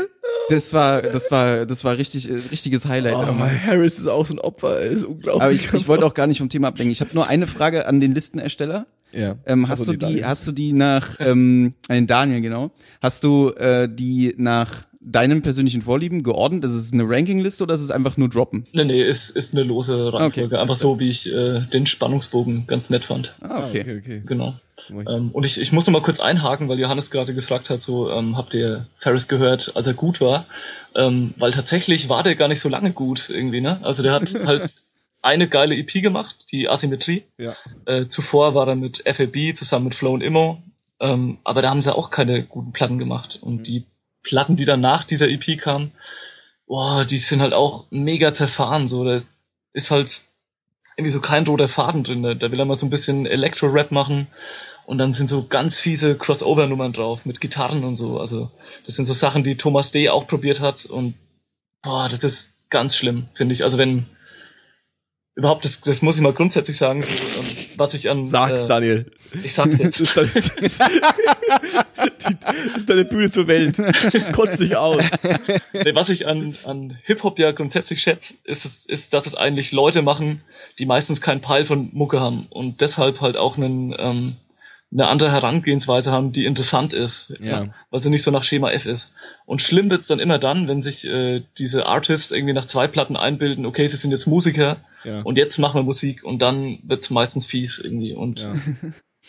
das 0.48 0.72
war, 0.72 1.02
das 1.02 1.30
war, 1.30 1.66
das 1.66 1.84
war 1.84 1.96
richtig, 1.98 2.30
äh, 2.30 2.34
richtiges 2.50 2.86
Highlight. 2.86 3.16
Oh, 3.16 3.22
damals. 3.22 3.66
Harris 3.66 3.98
ist 3.98 4.06
auch 4.06 4.26
so 4.26 4.34
ein 4.34 4.38
Opfer, 4.38 4.80
er 4.80 4.90
ist 4.90 5.04
unglaublich. 5.04 5.42
Aber 5.42 5.52
ich, 5.52 5.72
ich 5.72 5.88
wollte 5.88 6.04
auch 6.06 6.14
gar 6.14 6.26
nicht 6.26 6.38
vom 6.38 6.48
Thema 6.48 6.68
ablenken. 6.68 6.92
Ich 6.92 7.00
habe 7.00 7.10
nur 7.14 7.26
eine 7.28 7.46
Frage 7.46 7.86
an 7.86 8.00
den 8.00 8.12
Listenersteller. 8.12 8.86
ja. 9.12 9.36
Ähm, 9.46 9.68
hast 9.68 9.80
Also 9.80 9.92
du 9.92 9.98
die, 9.98 10.06
Daniels. 10.06 10.26
hast 10.28 10.46
du 10.46 10.52
die 10.52 10.72
nach, 10.72 11.16
ähm, 11.20 11.74
an 11.88 11.94
den 11.96 12.06
Daniel, 12.06 12.40
genau. 12.40 12.70
Hast 13.02 13.24
du 13.24 13.50
äh, 13.50 13.88
die 13.92 14.34
nach 14.38 14.86
deinen 15.08 15.40
persönlichen 15.40 15.82
Vorlieben 15.82 16.22
geordnet? 16.24 16.64
Ist 16.64 16.72
es 16.72 16.92
eine 16.92 17.08
Rankingliste 17.08 17.62
oder 17.62 17.74
ist 17.74 17.80
es 17.80 17.90
einfach 17.92 18.16
nur 18.16 18.28
droppen? 18.28 18.64
Nee, 18.72 18.84
nee, 18.84 19.02
ist, 19.02 19.30
ist 19.30 19.54
eine 19.54 19.62
lose 19.62 20.12
Reihenfolge. 20.12 20.46
Okay. 20.54 20.60
Einfach 20.60 20.74
so, 20.74 20.98
wie 20.98 21.08
ich 21.08 21.32
äh, 21.32 21.60
den 21.72 21.86
Spannungsbogen 21.86 22.66
ganz 22.66 22.90
nett 22.90 23.04
fand. 23.04 23.36
Ah, 23.40 23.46
Ah, 23.60 23.66
okay. 23.68 23.80
okay, 23.82 23.98
okay. 23.98 24.22
Genau. 24.26 24.54
Ähm, 24.90 25.30
und 25.32 25.46
ich, 25.46 25.58
ich 25.60 25.72
muss 25.72 25.86
noch 25.86 25.92
mal 25.92 26.02
kurz 26.02 26.20
einhaken, 26.20 26.68
weil 26.68 26.78
Johannes 26.78 27.10
gerade 27.10 27.34
gefragt 27.34 27.70
hat, 27.70 27.78
so 27.80 28.10
ähm, 28.10 28.36
habt 28.36 28.52
ihr 28.52 28.88
Ferris 28.96 29.28
gehört, 29.28 29.72
als 29.76 29.86
er 29.86 29.94
gut 29.94 30.20
war? 30.20 30.46
Ähm, 30.94 31.32
weil 31.38 31.52
tatsächlich 31.52 32.08
war 32.08 32.22
der 32.24 32.34
gar 32.34 32.48
nicht 32.48 32.60
so 32.60 32.68
lange 32.68 32.92
gut 32.92 33.30
irgendwie, 33.30 33.60
ne? 33.60 33.78
Also 33.84 34.02
der 34.02 34.12
hat 34.12 34.34
halt 34.44 34.74
eine 35.22 35.48
geile 35.48 35.76
EP 35.76 36.02
gemacht, 36.02 36.36
die 36.50 36.68
Asymmetrie. 36.68 37.22
Ja. 37.38 37.54
Äh, 37.86 38.08
zuvor 38.08 38.54
war 38.54 38.66
er 38.68 38.76
mit 38.76 39.02
FAB 39.06 39.54
zusammen 39.54 39.84
mit 39.86 39.94
Flow 39.94 40.12
und 40.14 40.20
Immo. 40.20 40.62
Ähm, 40.98 41.38
aber 41.44 41.62
da 41.62 41.70
haben 41.70 41.80
sie 41.82 41.94
auch 41.94 42.10
keine 42.10 42.42
guten 42.42 42.72
Platten 42.72 42.98
gemacht. 42.98 43.38
Und 43.40 43.68
die 43.68 43.84
Platten, 44.26 44.56
die 44.56 44.64
dann 44.66 44.80
nach 44.80 45.04
dieser 45.04 45.28
EP 45.28 45.58
kamen, 45.58 45.92
boah, 46.66 47.04
die 47.04 47.18
sind 47.18 47.40
halt 47.40 47.54
auch 47.54 47.86
mega 47.90 48.34
zerfahren. 48.34 48.88
So, 48.88 49.04
da 49.04 49.16
ist 49.72 49.90
halt 49.90 50.20
irgendwie 50.96 51.12
so 51.12 51.20
kein 51.20 51.46
roter 51.46 51.68
Faden 51.68 52.02
drin. 52.04 52.22
Da- 52.22 52.34
Da 52.34 52.50
will 52.50 52.58
er 52.58 52.64
mal 52.66 52.76
so 52.76 52.86
ein 52.86 52.90
bisschen 52.90 53.26
Elektro-Rap 53.26 53.90
machen. 53.92 54.26
Und 54.86 54.98
dann 54.98 55.12
sind 55.12 55.28
so 55.28 55.46
ganz 55.46 55.78
fiese 55.80 56.16
Crossover-Nummern 56.16 56.92
drauf 56.92 57.24
mit 57.26 57.40
Gitarren 57.40 57.84
und 57.84 57.96
so. 57.96 58.18
Also 58.20 58.50
das 58.84 58.94
sind 58.96 59.04
so 59.06 59.12
Sachen, 59.12 59.42
die 59.44 59.56
Thomas 59.56 59.90
D. 59.90 60.08
auch 60.10 60.26
probiert 60.26 60.60
hat. 60.60 60.86
Und 60.86 61.14
boah, 61.82 62.08
das 62.08 62.22
ist 62.24 62.48
ganz 62.70 62.96
schlimm, 62.96 63.26
finde 63.34 63.52
ich. 63.52 63.64
Also 63.64 63.78
wenn 63.78 64.06
überhaupt, 65.34 65.64
das, 65.64 65.80
das 65.82 66.02
muss 66.02 66.16
ich 66.16 66.22
mal 66.22 66.32
grundsätzlich 66.32 66.76
sagen, 66.78 67.02
ähm, 67.02 67.46
was 67.76 67.94
ich 67.94 68.08
an 68.08 68.24
Sag's, 68.26 68.62
äh, 68.62 68.68
Daniel. 68.68 69.10
ich 69.42 69.52
sag's 69.54 69.76
jetzt. 69.78 70.00
Das 72.44 72.54
ist 72.76 72.90
deine 72.90 73.04
Bühne 73.04 73.30
zur 73.30 73.46
Welt. 73.48 73.76
Kotzt 74.32 74.60
dich 74.60 74.76
aus. 74.76 75.02
Was 75.94 76.08
ich 76.08 76.28
an, 76.30 76.54
an 76.64 76.98
Hip-Hop 77.04 77.38
ja 77.38 77.52
grundsätzlich 77.52 78.00
schätze, 78.00 78.34
ist, 78.44 78.88
ist, 78.88 79.14
dass 79.14 79.26
es 79.26 79.34
eigentlich 79.34 79.72
Leute 79.72 80.02
machen, 80.02 80.42
die 80.78 80.86
meistens 80.86 81.20
keinen 81.20 81.40
Peil 81.40 81.64
von 81.64 81.90
Mucke 81.92 82.20
haben 82.20 82.46
und 82.50 82.80
deshalb 82.80 83.20
halt 83.20 83.36
auch 83.36 83.56
einen, 83.56 83.94
ähm, 83.98 84.36
eine 84.92 85.08
andere 85.08 85.32
Herangehensweise 85.32 86.12
haben, 86.12 86.30
die 86.32 86.44
interessant 86.46 86.92
ist, 86.92 87.34
Ja. 87.40 87.64
ja. 87.64 87.74
weil 87.90 88.00
sie 88.00 88.08
nicht 88.10 88.22
so 88.22 88.30
nach 88.30 88.44
Schema 88.44 88.70
F 88.70 88.86
ist. 88.86 89.12
Und 89.44 89.60
schlimm 89.60 89.90
wird's 89.90 90.06
dann 90.06 90.20
immer 90.20 90.38
dann, 90.38 90.68
wenn 90.68 90.80
sich 90.80 91.04
äh, 91.06 91.42
diese 91.58 91.86
Artists 91.86 92.30
irgendwie 92.30 92.54
nach 92.54 92.64
zwei 92.66 92.86
Platten 92.86 93.16
einbilden, 93.16 93.66
okay, 93.66 93.86
sie 93.88 93.96
sind 93.96 94.12
jetzt 94.12 94.26
Musiker 94.26 94.76
Ja. 95.04 95.22
und 95.22 95.36
jetzt 95.38 95.58
machen 95.58 95.78
wir 95.80 95.82
Musik 95.82 96.22
und 96.24 96.40
dann 96.40 96.78
wird's 96.84 97.10
meistens 97.10 97.46
fies 97.46 97.78
irgendwie. 97.78 98.14
Und 98.14 98.40
Ja. 98.42 98.54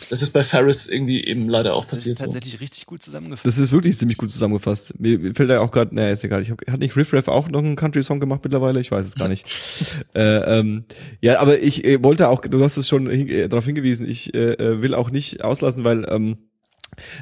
das 0.09 0.21
ist 0.21 0.31
bei 0.31 0.43
Ferris 0.43 0.87
irgendwie 0.87 1.23
eben 1.23 1.49
leider 1.49 1.73
auch 1.73 1.85
Das 1.85 1.99
ist 1.99 2.03
passiert 2.03 2.19
so. 2.19 2.25
tatsächlich 2.25 2.61
richtig 2.61 2.85
gut 2.85 3.01
zusammengefasst. 3.01 3.45
Das 3.45 3.57
ist 3.57 3.71
wirklich 3.71 3.97
ziemlich 3.97 4.17
gut 4.17 4.31
zusammengefasst. 4.31 4.99
Mir 4.99 5.17
mir 5.19 5.33
fällt 5.33 5.49
da 5.49 5.59
auch 5.59 5.71
gerade, 5.71 5.93
naja, 5.95 6.11
ist 6.11 6.23
egal. 6.23 6.41
Ich 6.41 6.51
hab, 6.51 6.61
hat 6.69 6.79
nicht 6.79 6.95
Riff 6.95 7.13
Raff 7.13 7.27
auch 7.27 7.49
noch 7.49 7.59
einen 7.59 7.75
Country-Song 7.75 8.19
gemacht 8.19 8.41
mittlerweile? 8.43 8.79
Ich 8.79 8.91
weiß 8.91 9.05
es 9.05 9.15
gar 9.15 9.27
nicht. 9.27 9.45
äh, 10.15 10.59
ähm, 10.59 10.85
ja, 11.21 11.39
aber 11.39 11.61
ich 11.61 11.83
äh, 11.83 12.03
wollte 12.03 12.29
auch, 12.29 12.41
du 12.41 12.63
hast 12.63 12.77
es 12.77 12.87
schon 12.87 13.09
hin, 13.09 13.27
äh, 13.27 13.49
darauf 13.49 13.65
hingewiesen, 13.65 14.07
ich 14.07 14.33
äh, 14.35 14.53
äh, 14.53 14.81
will 14.81 14.93
auch 14.93 15.09
nicht 15.09 15.43
auslassen, 15.43 15.83
weil 15.83 16.05
ähm, 16.09 16.37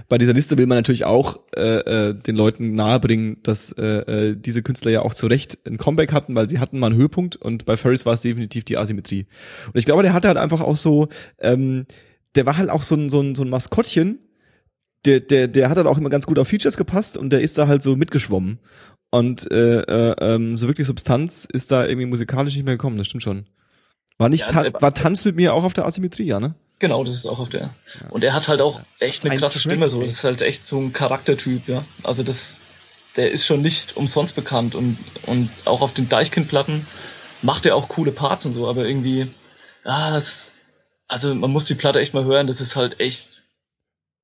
bei 0.08 0.18
dieser 0.18 0.34
Liste 0.34 0.58
will 0.58 0.68
man 0.68 0.78
natürlich 0.78 1.06
auch 1.06 1.40
äh, 1.56 2.10
äh, 2.10 2.14
den 2.14 2.36
Leuten 2.36 2.76
nahebringen, 2.76 3.38
dass 3.44 3.72
äh, 3.74 3.84
äh, 3.84 4.36
diese 4.38 4.64
Künstler 4.64 4.92
ja 4.92 5.02
auch 5.02 5.14
zu 5.14 5.28
Recht 5.28 5.58
ein 5.68 5.78
Comeback 5.78 6.14
hatten, 6.14 6.36
weil 6.36 6.50
sie 6.50 6.60
hatten 6.60 6.80
mal 6.80 6.88
einen 6.88 6.98
Höhepunkt 6.98 7.36
und 7.36 7.66
bei 7.66 7.78
Ferris 7.78 8.06
war 8.06 8.14
es 8.14 8.22
definitiv 8.22 8.64
die 8.66 8.78
Asymmetrie. 8.78 9.26
Und 9.68 9.78
ich 9.78 9.86
glaube, 9.86 10.04
der 10.04 10.14
hatte 10.14 10.28
halt 10.28 10.38
einfach 10.38 10.62
auch 10.62 10.78
so, 10.78 11.08
ähm, 11.40 11.86
der 12.36 12.46
war 12.46 12.58
halt 12.58 12.70
auch 12.70 12.84
so 12.84 12.96
ein, 12.96 13.10
so 13.10 13.22
ein, 13.22 13.36
so 13.36 13.44
ein 13.44 13.50
Maskottchen, 13.50 14.20
der, 15.06 15.20
der, 15.20 15.48
der 15.48 15.70
hat 15.70 15.78
halt 15.78 15.88
auch 15.88 15.98
immer 15.98 16.10
ganz 16.10 16.26
gut 16.26 16.40
auf 16.40 16.48
Features 16.48 16.78
gepasst 16.78 17.16
und 17.18 17.30
der 17.32 17.42
ist 17.42 17.58
da 17.58 17.68
halt 17.68 17.82
so 17.82 17.96
mitgeschwommen. 17.96 18.60
Und 19.12 19.50
äh, 19.52 19.82
äh, 19.82 20.16
ähm, 20.20 20.58
so 20.58 20.68
wirklich 20.68 20.88
Substanz 20.88 21.48
ist 21.52 21.72
da 21.72 21.86
irgendwie 21.86 22.08
musikalisch 22.08 22.56
nicht 22.56 22.66
mehr 22.66 22.76
gekommen, 22.76 22.98
das 22.98 23.08
stimmt 23.08 23.24
schon. 23.24 23.46
War 24.18 24.30
nicht 24.30 24.42
Ja, 24.42 24.52
Ta 24.52 24.64
der- 24.64 24.82
war 24.82 24.94
Tanz 24.94 25.24
mit 25.26 25.36
mir 25.36 25.54
auch 25.54 25.64
auf 25.64 25.74
der 25.74 25.86
Asymmetrie, 25.86 26.24
ja, 26.26 26.40
ne? 26.40 26.56
Genau, 26.80 27.04
das 27.06 27.16
ist 27.16 27.26
auch 27.26 27.40
auf 27.40 27.50
der. 27.50 27.70
Und 28.10 28.24
er 28.24 28.34
hat 28.34 28.48
halt 28.50 28.60
auch 28.62 28.82
echt 29.00 29.24
eine 29.24 29.34
Ein 29.34 29.40
krasse 29.40 29.60
Track, 29.60 29.72
Stimme, 29.72 29.88
so. 29.90 30.02
Das 30.02 30.12
ist 30.12 30.24
halt 30.26 30.42
echt 30.42 30.66
so 30.68 30.80
ein 30.80 30.92
Charaktertyp, 30.92 31.68
ja. 31.70 31.86
Also 32.04 32.24
das, 32.24 32.58
der 33.16 33.32
ist 33.32 33.46
schon 33.46 33.62
nicht 33.62 33.96
umsonst 33.96 34.36
bekannt 34.36 34.76
und, 34.76 34.98
und 35.26 35.50
auch 35.64 35.82
auf 35.82 35.94
den 35.94 36.10
Deichkind-Platten 36.10 36.86
macht 37.42 37.66
er 37.66 37.76
auch 37.78 37.88
coole 37.88 38.12
Parts 38.12 38.46
und 38.46 38.52
so, 38.54 38.68
aber 38.68 38.86
irgendwie, 38.86 39.32
ja, 39.86 40.18
es, 40.18 40.50
also 41.08 41.34
man 41.36 41.52
muss 41.52 41.66
die 41.66 41.76
Platte 41.76 42.00
echt 42.00 42.14
mal 42.14 42.26
hören, 42.26 42.48
das 42.48 42.62
ist 42.62 42.76
halt 42.76 43.00
echt 43.00 43.44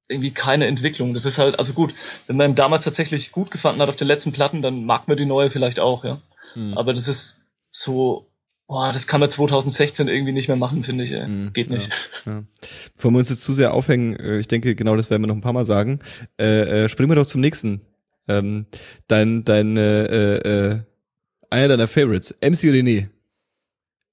irgendwie 0.08 0.32
keine 0.32 0.68
Entwicklung. 0.68 1.14
Das 1.14 1.26
ist 1.26 1.38
halt, 1.38 1.58
also 1.58 1.74
gut, 1.74 1.94
wenn 2.28 2.36
man 2.38 2.56
damals 2.56 2.84
tatsächlich 2.84 3.32
gut 3.32 3.50
gefunden 3.50 3.82
hat 3.82 3.90
auf 3.90 3.96
den 3.96 4.08
letzten 4.08 4.32
Platten, 4.32 4.62
dann 4.62 4.86
mag 4.86 5.08
man 5.08 5.18
die 5.18 5.26
neue 5.26 5.50
vielleicht 5.50 5.80
auch, 5.80 6.04
ja. 6.04 6.22
Hm. 6.54 6.78
Aber 6.78 6.94
das 6.94 7.08
ist 7.08 7.42
so, 7.72 8.30
boah, 8.68 8.92
das 8.92 9.08
kann 9.08 9.22
man 9.22 9.30
2016 9.30 10.08
irgendwie 10.08 10.34
nicht 10.34 10.48
mehr 10.48 10.58
machen, 10.58 10.84
finde 10.84 11.06
ich, 11.06 11.14
ey. 11.14 11.26
Hm, 11.26 11.54
Geht 11.54 11.70
nicht. 11.70 11.92
Ja. 12.26 12.44
Bevor 12.96 13.12
wir 13.12 13.20
uns 13.20 13.30
jetzt 13.30 13.44
zu 13.44 13.54
sehr 13.54 13.74
aufhängen, 13.74 14.16
äh, 14.18 14.40
ich 14.40 14.48
denke, 14.48 14.76
genau 14.76 14.96
das 14.96 15.10
werden 15.10 15.24
wir 15.24 15.28
noch 15.28 15.36
ein 15.36 15.42
paar 15.42 15.54
Mal 15.54 15.66
sagen, 15.66 16.00
äh, 16.40 16.84
äh, 16.84 16.90
springen 16.90 17.10
wir 17.10 17.16
doch 17.16 17.26
zum 17.26 17.42
nächsten. 17.42 17.82
Ähm, 18.28 18.66
dein, 19.08 19.44
dein, 19.44 19.78
äh, 19.78 20.36
äh, 20.36 20.80
einer 21.50 21.68
deiner 21.70 21.88
Favorites, 21.88 22.36
MC 22.42 22.72
René. 22.72 23.10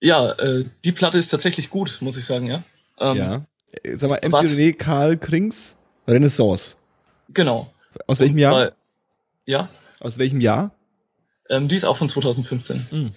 Ja, 0.01 0.31
äh, 0.33 0.65
die 0.85 0.93
Platte 0.93 1.19
ist 1.19 1.29
tatsächlich 1.29 1.71
gut, 1.71 1.99
muss 2.01 2.17
ich 2.17 2.25
sagen, 2.25 2.47
ja. 2.47 2.63
Ähm, 3.01 3.17
ja. 3.17 3.47
Sag 3.95 4.11
mal, 4.11 4.21
MC 4.23 4.33
was- 4.33 4.47
René, 4.47 4.73
Karl 4.75 5.17
Krings, 5.17 5.77
Renaissance. 6.07 6.77
Genau. 7.31 7.73
Aus 8.07 8.21
welchem 8.21 8.39
Jahr? 8.39 8.55
Weil, 8.55 8.73
ja, 9.45 9.69
Aus 10.01 10.19
welchem 10.19 10.41
Jahr? 10.41 10.73
ähm, 11.51 11.69
die 11.69 11.77
ist 11.77 11.85
auch 11.85 11.97
von 11.97 12.09
2015. 12.09 12.87
Mhm. 12.91 13.13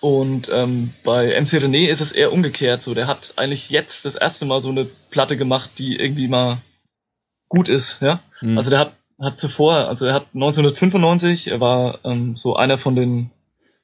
Und 0.00 0.48
ähm, 0.52 0.94
bei 1.04 1.38
MC 1.38 1.58
René 1.62 1.88
ist 1.88 2.00
es 2.00 2.10
eher 2.12 2.32
umgekehrt. 2.32 2.80
So, 2.80 2.94
der 2.94 3.06
hat 3.06 3.34
eigentlich 3.36 3.68
jetzt 3.70 4.04
das 4.06 4.14
erste 4.14 4.46
Mal 4.46 4.60
so 4.60 4.70
eine 4.70 4.86
Platte 5.10 5.36
gemacht, 5.36 5.72
die 5.78 5.98
irgendwie 6.00 6.26
mal 6.28 6.62
gut 7.48 7.68
ist, 7.68 8.00
ja. 8.00 8.20
Mhm. 8.40 8.56
Also 8.56 8.70
der 8.70 8.78
hat 8.78 8.92
hat 9.20 9.38
zuvor, 9.38 9.86
also 9.88 10.06
er 10.06 10.14
hat 10.14 10.28
1995, 10.32 11.48
er 11.48 11.60
war 11.60 11.98
ähm, 12.06 12.36
so 12.36 12.56
einer 12.56 12.78
von 12.78 12.96
den 12.96 13.30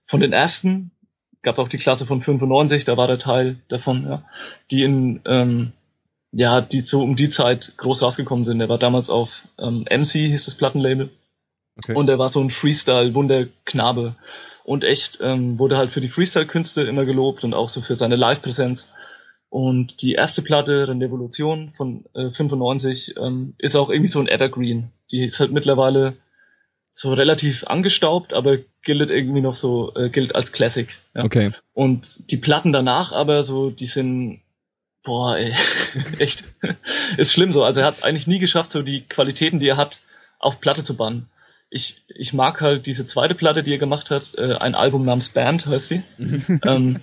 von 0.04 0.20
den 0.20 0.32
ersten, 0.32 0.92
gab 1.46 1.60
auch 1.60 1.68
die 1.68 1.78
Klasse 1.78 2.06
von 2.06 2.20
95, 2.20 2.84
da 2.84 2.96
war 2.96 3.06
der 3.06 3.18
Teil 3.18 3.60
davon, 3.68 4.04
ja, 4.04 4.24
die 4.72 4.82
in 4.82 5.20
ähm, 5.26 5.72
ja, 6.32 6.60
die 6.60 6.80
so 6.80 7.02
um 7.02 7.14
die 7.14 7.28
Zeit 7.28 7.74
groß 7.76 8.02
rausgekommen 8.02 8.44
sind. 8.44 8.60
Er 8.60 8.68
war 8.68 8.78
damals 8.78 9.08
auf 9.10 9.46
ähm, 9.58 9.86
MC, 9.88 10.10
hieß 10.10 10.44
das 10.44 10.56
Plattenlabel. 10.56 11.10
Okay. 11.78 11.94
Und 11.94 12.08
er 12.08 12.18
war 12.18 12.28
so 12.28 12.40
ein 12.40 12.50
Freestyle-Wunderknabe. 12.50 14.16
Und 14.64 14.82
echt 14.82 15.20
ähm, 15.22 15.58
wurde 15.60 15.76
halt 15.76 15.92
für 15.92 16.00
die 16.00 16.08
Freestyle-Künste 16.08 16.82
immer 16.82 17.04
gelobt 17.04 17.44
und 17.44 17.54
auch 17.54 17.68
so 17.68 17.80
für 17.80 17.94
seine 17.94 18.16
Live-Präsenz. 18.16 18.90
Und 19.48 20.02
die 20.02 20.14
erste 20.14 20.42
Platte, 20.42 20.88
Revolution 20.88 21.70
von 21.70 22.04
äh, 22.14 22.30
95, 22.30 23.14
ähm, 23.18 23.54
ist 23.58 23.76
auch 23.76 23.88
irgendwie 23.88 24.10
so 24.10 24.18
ein 24.18 24.28
Evergreen. 24.28 24.90
Die 25.12 25.24
ist 25.24 25.38
halt 25.38 25.52
mittlerweile 25.52 26.16
so 26.92 27.14
relativ 27.14 27.64
angestaubt, 27.68 28.34
aber 28.34 28.58
gilt 28.86 29.10
irgendwie 29.10 29.42
noch 29.42 29.56
so, 29.56 29.92
äh, 29.96 30.08
gilt 30.08 30.34
als 30.34 30.52
Classic. 30.52 30.96
Ja. 31.14 31.24
Okay. 31.24 31.50
Und 31.74 32.30
die 32.30 32.36
Platten 32.38 32.72
danach 32.72 33.12
aber 33.12 33.42
so, 33.42 33.70
die 33.70 33.86
sind, 33.86 34.40
boah, 35.02 35.36
ey, 35.36 35.52
echt, 36.18 36.44
ist 37.18 37.32
schlimm 37.32 37.52
so. 37.52 37.64
Also 37.64 37.80
er 37.80 37.86
hat 37.86 37.94
es 37.94 38.04
eigentlich 38.04 38.28
nie 38.28 38.38
geschafft, 38.38 38.70
so 38.70 38.82
die 38.82 39.02
Qualitäten, 39.02 39.60
die 39.60 39.68
er 39.68 39.76
hat, 39.76 39.98
auf 40.38 40.60
Platte 40.60 40.84
zu 40.84 40.96
bannen. 40.96 41.28
Ich, 41.68 42.04
ich 42.08 42.32
mag 42.32 42.60
halt 42.60 42.86
diese 42.86 43.06
zweite 43.06 43.34
Platte, 43.34 43.64
die 43.64 43.72
er 43.72 43.78
gemacht 43.78 44.10
hat, 44.10 44.34
äh, 44.38 44.54
ein 44.54 44.76
Album 44.76 45.04
namens 45.04 45.30
Band 45.30 45.66
heißt 45.66 45.88
sie. 45.88 46.02
ähm, 46.64 47.00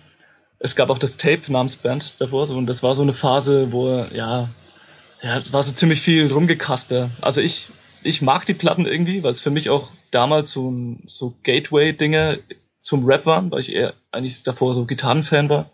es 0.59 0.77
gab 0.77 0.89
auch 0.89 0.97
das 0.97 1.17
Tape 1.17 1.51
namens 1.51 1.75
Band 1.75 2.21
davor, 2.21 2.45
so, 2.45 2.55
und 2.55 2.65
das 2.65 2.81
war 2.81 2.95
so 2.95 3.01
eine 3.01 3.13
Phase, 3.13 3.73
wo 3.73 3.89
er, 3.89 4.07
ja, 4.15 4.49
ja, 5.21 5.41
war 5.51 5.63
so 5.63 5.73
ziemlich 5.73 6.01
viel 6.01 6.31
rumgekasper. 6.31 7.09
Also 7.19 7.41
ich, 7.41 7.67
ich 8.03 8.21
mag 8.21 8.45
die 8.45 8.53
Platten 8.53 8.85
irgendwie, 8.85 9.23
weil 9.23 9.31
es 9.31 9.41
für 9.41 9.49
mich 9.51 9.69
auch 9.69 9.91
damals 10.11 10.51
so 10.51 10.73
so 11.07 11.35
Gateway-Dinge 11.43 12.39
zum 12.79 13.05
Rap 13.05 13.25
waren, 13.25 13.49
weil 13.51 13.61
ich 13.61 13.73
eher 13.73 13.93
eigentlich 14.11 14.43
davor 14.43 14.73
so 14.73 14.85
Gitarrenfan 14.85 15.49
war. 15.49 15.71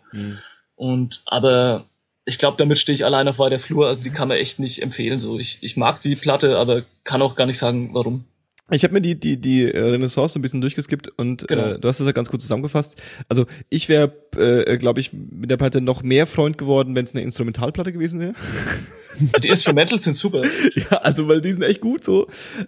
Und, 0.76 1.22
aber 1.26 1.84
ich 2.24 2.38
glaube, 2.38 2.56
damit 2.56 2.78
stehe 2.78 2.94
ich 2.94 3.04
allein 3.04 3.28
auf 3.28 3.38
weiter 3.38 3.58
Flur, 3.58 3.88
also 3.88 4.04
die 4.04 4.10
kann 4.10 4.28
man 4.28 4.38
echt 4.38 4.58
nicht 4.58 4.80
empfehlen, 4.82 5.18
so. 5.18 5.38
Ich, 5.38 5.58
ich 5.62 5.76
mag 5.76 6.00
die 6.00 6.16
Platte, 6.16 6.56
aber 6.56 6.84
kann 7.04 7.22
auch 7.22 7.34
gar 7.34 7.46
nicht 7.46 7.58
sagen, 7.58 7.90
warum. 7.92 8.24
Ich 8.72 8.84
habe 8.84 8.94
mir 8.94 9.00
die 9.00 9.18
die 9.18 9.36
die 9.36 9.64
äh, 9.72 9.80
Renaissance 9.80 10.38
ein 10.38 10.42
bisschen 10.42 10.60
durchgeskippt 10.60 11.08
und 11.16 11.46
Genau. 11.48 11.72
äh, 11.72 11.78
du 11.78 11.88
hast 11.88 12.00
das 12.00 12.06
ja 12.06 12.12
ganz 12.12 12.28
gut 12.28 12.40
zusammengefasst. 12.40 13.00
Also 13.28 13.46
ich 13.68 13.88
wäre, 13.88 14.12
äh, 14.36 14.76
glaube 14.78 15.00
ich, 15.00 15.12
mit 15.12 15.50
der 15.50 15.56
Platte 15.56 15.80
noch 15.80 16.02
mehr 16.02 16.26
Freund 16.26 16.58
geworden, 16.58 16.94
wenn 16.94 17.04
es 17.04 17.14
eine 17.14 17.22
Instrumentalplatte 17.22 17.92
gewesen 17.92 18.20
wäre. 18.20 18.34
Die 19.42 19.48
Instrumentals 19.48 20.04
sind 20.04 20.16
super. 20.16 20.42
ja, 20.74 20.98
also 20.98 21.28
weil 21.28 21.40
die 21.40 21.52
sind 21.52 21.62
echt 21.62 21.80
gut 21.80 22.04
so. 22.04 22.26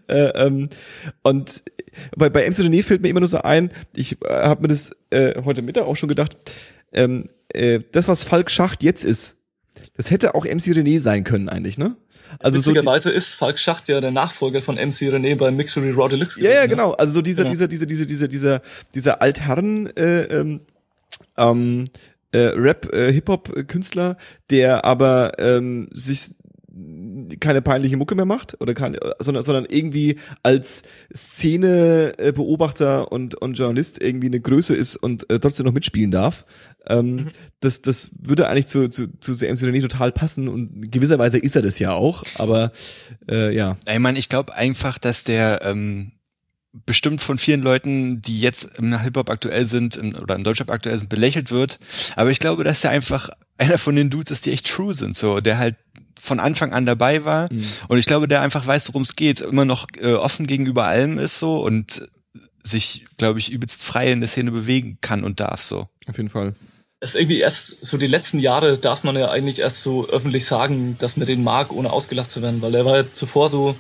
Äh, 0.09 0.29
ähm, 0.35 0.69
und 1.23 1.63
bei, 2.17 2.29
bei 2.31 2.47
MC 2.49 2.59
René 2.59 2.83
fällt 2.83 3.01
mir 3.01 3.09
immer 3.09 3.21
nur 3.21 3.29
so 3.29 3.39
ein, 3.39 3.71
ich 3.95 4.21
äh, 4.23 4.29
habe 4.29 4.63
mir 4.63 4.69
das 4.69 4.91
äh, 5.11 5.41
heute 5.45 5.63
Mittag 5.63 5.85
auch 5.85 5.97
schon 5.97 6.09
gedacht, 6.09 6.37
ähm, 6.93 7.29
äh, 7.49 7.81
das, 7.93 8.09
was 8.09 8.25
Falk 8.25 8.51
Schacht 8.51 8.83
jetzt 8.83 9.05
ist, 9.05 9.37
das 9.97 10.11
hätte 10.11 10.35
auch 10.35 10.45
MC 10.45 10.73
René 10.75 10.99
sein 11.01 11.25
können 11.25 11.49
eigentlich, 11.49 11.79
ne? 11.79 11.97
Also 12.39 12.61
so 12.61 12.71
Witzigerweise 12.71 13.11
ist 13.11 13.35
Falk 13.35 13.59
Schacht 13.59 13.89
ja 13.89 14.01
der 14.01 14.11
Nachfolger 14.11 14.63
von 14.63 14.77
MC 14.77 15.11
René 15.13 15.37
bei 15.37 15.51
Mixery 15.51 15.91
Raw 15.91 16.09
Deluxe. 16.09 16.41
Ja, 16.41 16.51
ja, 16.51 16.63
ne? 16.63 16.69
genau. 16.69 16.93
Also 16.93 17.15
so 17.15 17.23
dieser, 17.23 17.43
Genau. 17.43 17.53
dieser, 17.53 17.69
dieser, 17.69 17.87
dieser, 17.87 18.07
dieser, 18.07 18.29
dieser, 18.29 18.63
dieser 18.95 19.23
Altherren 19.23 19.95
äh, 19.97 20.23
ähm, 20.25 20.61
ähm, 21.37 21.89
äh, 22.33 22.39
Rap, 22.39 22.93
äh, 22.93 23.13
Hip-Hop-Künstler, 23.13 24.17
der 24.51 24.85
aber 24.85 25.33
ähm, 25.39 25.89
sich 25.93 26.31
keine 27.41 27.63
peinliche 27.63 27.97
Mucke 27.97 28.15
mehr 28.15 28.25
macht 28.25 28.61
oder 28.61 28.75
kann, 28.75 28.97
sondern, 29.19 29.43
sondern 29.43 29.67
irgendwie 29.69 30.19
als 30.43 30.83
Szene-Beobachter 31.15 33.11
und, 33.13 33.35
und 33.35 33.55
Journalist 33.55 34.03
irgendwie 34.03 34.29
eine 34.29 34.41
Größe 34.41 34.75
ist 34.75 34.97
und 34.97 35.29
äh, 35.31 35.39
trotzdem 35.39 35.67
noch 35.67 35.73
mitspielen 35.73 36.11
darf. 36.11 36.45
Ähm, 36.87 37.31
das, 37.61 37.83
das 37.83 38.11
würde 38.19 38.49
eigentlich 38.49 38.67
zu, 38.67 38.89
zu, 38.89 39.09
zu 39.19 39.33
MC 39.33 39.63
René 39.63 39.81
total 39.81 40.13
passen 40.13 40.49
und 40.49 40.91
gewisserweise 40.91 41.39
ist 41.39 41.57
er 41.57 41.63
das 41.63 41.79
ja 41.79 41.93
auch, 41.93 42.25
aber 42.37 42.73
äh, 43.31 43.55
ja. 43.55 43.77
Ich 43.89 43.99
meine, 43.99 44.19
ich 44.19 44.29
glaube 44.29 44.55
einfach, 44.55 44.99
dass 44.99 45.25
der 45.25 45.63
ähm, 45.65 46.13
bestimmt 46.73 47.21
von 47.21 47.39
vielen 47.39 47.63
Leuten, 47.63 48.23
die 48.23 48.41
jetzt 48.41 48.79
im 48.79 48.99
Hip-Hop 48.99 49.29
aktuell 49.29 49.67
sind 49.67 49.97
im, 49.97 50.15
oder 50.17 50.35
im 50.35 50.45
Deutschrap 50.45 50.71
aktuell 50.71 50.99
sind, 50.99 51.09
belächelt 51.09 51.51
wird. 51.51 51.79
Aber 52.17 52.31
ich 52.31 52.39
glaube, 52.39 52.65
dass 52.65 52.81
der 52.81 52.91
einfach 52.91 53.31
einer 53.59 53.79
von 53.79 53.95
den 53.95 54.11
Dudes 54.11 54.31
ist, 54.31 54.47
die 54.47 54.53
echt 54.53 54.67
true 54.67 54.95
sind, 54.95 55.17
so, 55.17 55.41
der 55.41 55.59
halt 55.59 55.77
von 56.19 56.41
Anfang 56.41 56.73
an 56.73 56.87
dabei 56.87 57.25
war. 57.25 57.53
Mhm. 57.53 57.65
Und 57.89 57.99
ich 57.99 58.07
glaube, 58.07 58.29
der 58.29 58.41
einfach 58.41 58.67
weiß, 58.67 58.89
worum 58.89 59.03
es 59.03 59.17
geht, 59.17 59.41
immer 59.41 59.65
noch 59.65 59.87
äh, 59.99 60.15
offen 60.15 60.47
gegenüber 60.47 60.85
allem 60.85 61.19
ist 61.19 61.39
so 61.39 61.63
und 61.63 62.09
sich, 62.65 63.07
glaube 63.19 63.41
ich, 63.41 63.51
übelst 63.51 63.83
frei 63.83 64.13
in 64.13 64.21
der 64.21 64.29
Szene 64.29 64.53
bewegen 64.53 64.99
kann 65.01 65.25
und 65.25 65.41
darf 65.41 65.63
so. 65.63 65.89
Auf 66.07 66.17
jeden 66.17 66.31
Fall. 66.31 66.55
es 67.01 67.11
ist 67.11 67.21
irgendwie 67.21 67.41
erst 67.41 67.85
so 67.85 67.99
die 67.99 68.07
letzten 68.07 68.39
Jahre 68.39 68.79
darf 68.79 69.03
man 69.03 69.17
ja 69.17 69.31
eigentlich 69.31 69.59
erst 69.59 69.83
so 69.83 70.09
öffentlich 70.09 70.47
sagen, 70.47 70.97
dass 71.01 71.17
man 71.17 71.27
den 71.27 71.43
mag, 71.43 71.73
ohne 71.73 71.93
ausgelacht 71.93 72.31
zu 72.31 72.41
werden, 72.41 72.63
weil 72.63 72.75
er 72.77 72.85
war 72.85 72.99
ja 72.99 73.13
zuvor 73.13 73.49
so 73.49 73.75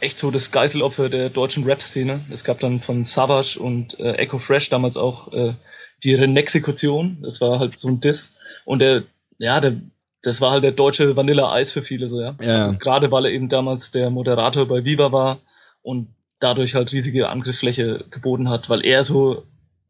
echt 0.00 0.18
so 0.18 0.30
das 0.30 0.50
Geiselopfer 0.50 1.08
der 1.08 1.30
deutschen 1.30 1.64
Rap-Szene. 1.64 2.20
Es 2.30 2.44
gab 2.44 2.60
dann 2.60 2.80
von 2.80 3.02
Savage 3.02 3.58
und 3.58 3.98
äh, 4.00 4.14
Echo 4.14 4.38
Fresh 4.38 4.70
damals 4.70 4.96
auch 4.96 5.32
äh, 5.32 5.54
die 6.04 6.14
Renexekution. 6.14 7.18
Das 7.22 7.40
war 7.40 7.58
halt 7.58 7.76
so 7.76 7.88
ein 7.88 8.00
Diss. 8.00 8.36
Und 8.64 8.80
der, 8.80 9.02
ja, 9.38 9.60
der, 9.60 9.76
das 10.22 10.40
war 10.40 10.52
halt 10.52 10.64
der 10.64 10.72
deutsche 10.72 11.16
Vanilla 11.16 11.52
Eis 11.52 11.72
für 11.72 11.82
viele 11.82 12.08
so, 12.08 12.20
ja. 12.20 12.36
Ja. 12.40 12.56
Also 12.58 12.72
gerade 12.78 13.10
weil 13.10 13.26
er 13.26 13.32
eben 13.32 13.48
damals 13.48 13.90
der 13.90 14.10
Moderator 14.10 14.66
bei 14.66 14.84
Viva 14.84 15.12
war 15.12 15.38
und 15.82 16.08
dadurch 16.40 16.74
halt 16.74 16.92
riesige 16.92 17.28
Angriffsfläche 17.28 18.04
geboten 18.10 18.48
hat, 18.48 18.70
weil 18.70 18.84
er 18.84 19.04
so 19.04 19.44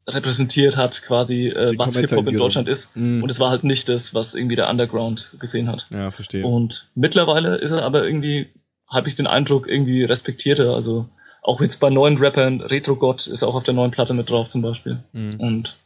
repräsentiert 0.07 0.77
hat 0.77 1.03
quasi, 1.03 1.49
äh, 1.49 1.75
was 1.77 1.97
Hip-Hop 1.99 2.27
in. 2.27 2.39
Deutschland 2.39 2.69
ist. 2.69 2.97
Mhm. 2.97 3.23
Und 3.23 3.31
es 3.31 3.41
war 3.41 3.51
halt 3.51 3.65
nicht 3.65 3.89
das, 3.89 4.15
was 4.15 4.35
irgendwie 4.35 4.57
der 4.57 4.71
Underground 4.71 5.33
gesehen 5.39 5.69
hat. 5.69 5.87
Ja, 5.91 6.11
verstehe. 6.11 6.45
Und 6.45 6.89
mittlerweile 6.95 7.57
ist 7.57 7.73
er 7.73 7.83
aber 7.83 8.07
irgendwie, 8.07 8.49
habe 8.91 9.09
ich 9.09 9.16
den 9.16 9.26
Eindruck, 9.26 9.68
irgendwie 9.68 10.05
respektierter. 10.05 10.74
Also 10.74 11.09
auch 11.43 11.61
jetzt 11.61 11.80
bei 11.80 11.91
neuen 11.91 12.18
Rappern, 12.18 12.61
Retro 12.61 12.97
Gott 12.97 13.26
ist 13.26 13.43
auch 13.43 13.55
auf 13.55 13.64
der 13.64 13.74
neuen 13.74 13.91
Platte 13.91 14.14
mit 14.14 14.30
drauf 14.30 14.49
zum 14.49 14.62
Beispiel. 14.62 15.03
Mhm. 15.12 15.41
Und 15.41 15.76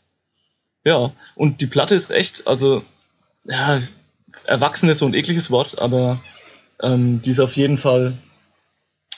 ja, 0.85 1.13
und 1.37 1.61
die 1.61 1.67
Platte 1.67 1.95
ist 1.95 2.11
echt, 2.11 2.47
also 2.47 2.83
ja, 3.45 3.81
erwachsen 4.47 4.89
ist 4.89 4.99
so 4.99 5.07
ein 5.07 5.15
ekliges 5.15 5.51
Wort, 5.51 5.79
aber 5.79 6.21
ähm, 6.81 7.23
die 7.23 7.31
ist 7.31 7.41
auf 7.41 7.57
jeden 7.57 7.79
Fall 7.79 8.15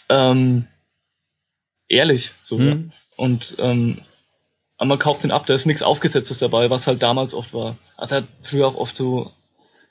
ähm, 0.09 0.67
ehrlich 1.89 2.33
so. 2.41 2.59
Mhm. 2.59 2.69
Ja. 2.69 2.77
Und 3.17 3.57
ähm, 3.59 3.99
aber 4.77 4.89
man 4.89 4.99
kauft 4.99 5.25
den 5.25 5.31
ab, 5.31 5.47
da 5.47 5.55
ist 5.55 5.67
nichts 5.67 5.83
Aufgesetztes 5.83 6.41
dabei, 6.41 6.69
was 6.69 6.87
halt 6.87 7.03
damals 7.03 7.33
oft 7.33 7.55
war. 7.55 7.77
Also 7.97 8.17
er 8.17 8.23
hat 8.23 8.29
früher 8.43 8.67
auch 8.67 8.75
oft 8.75 8.97
so 8.97 9.33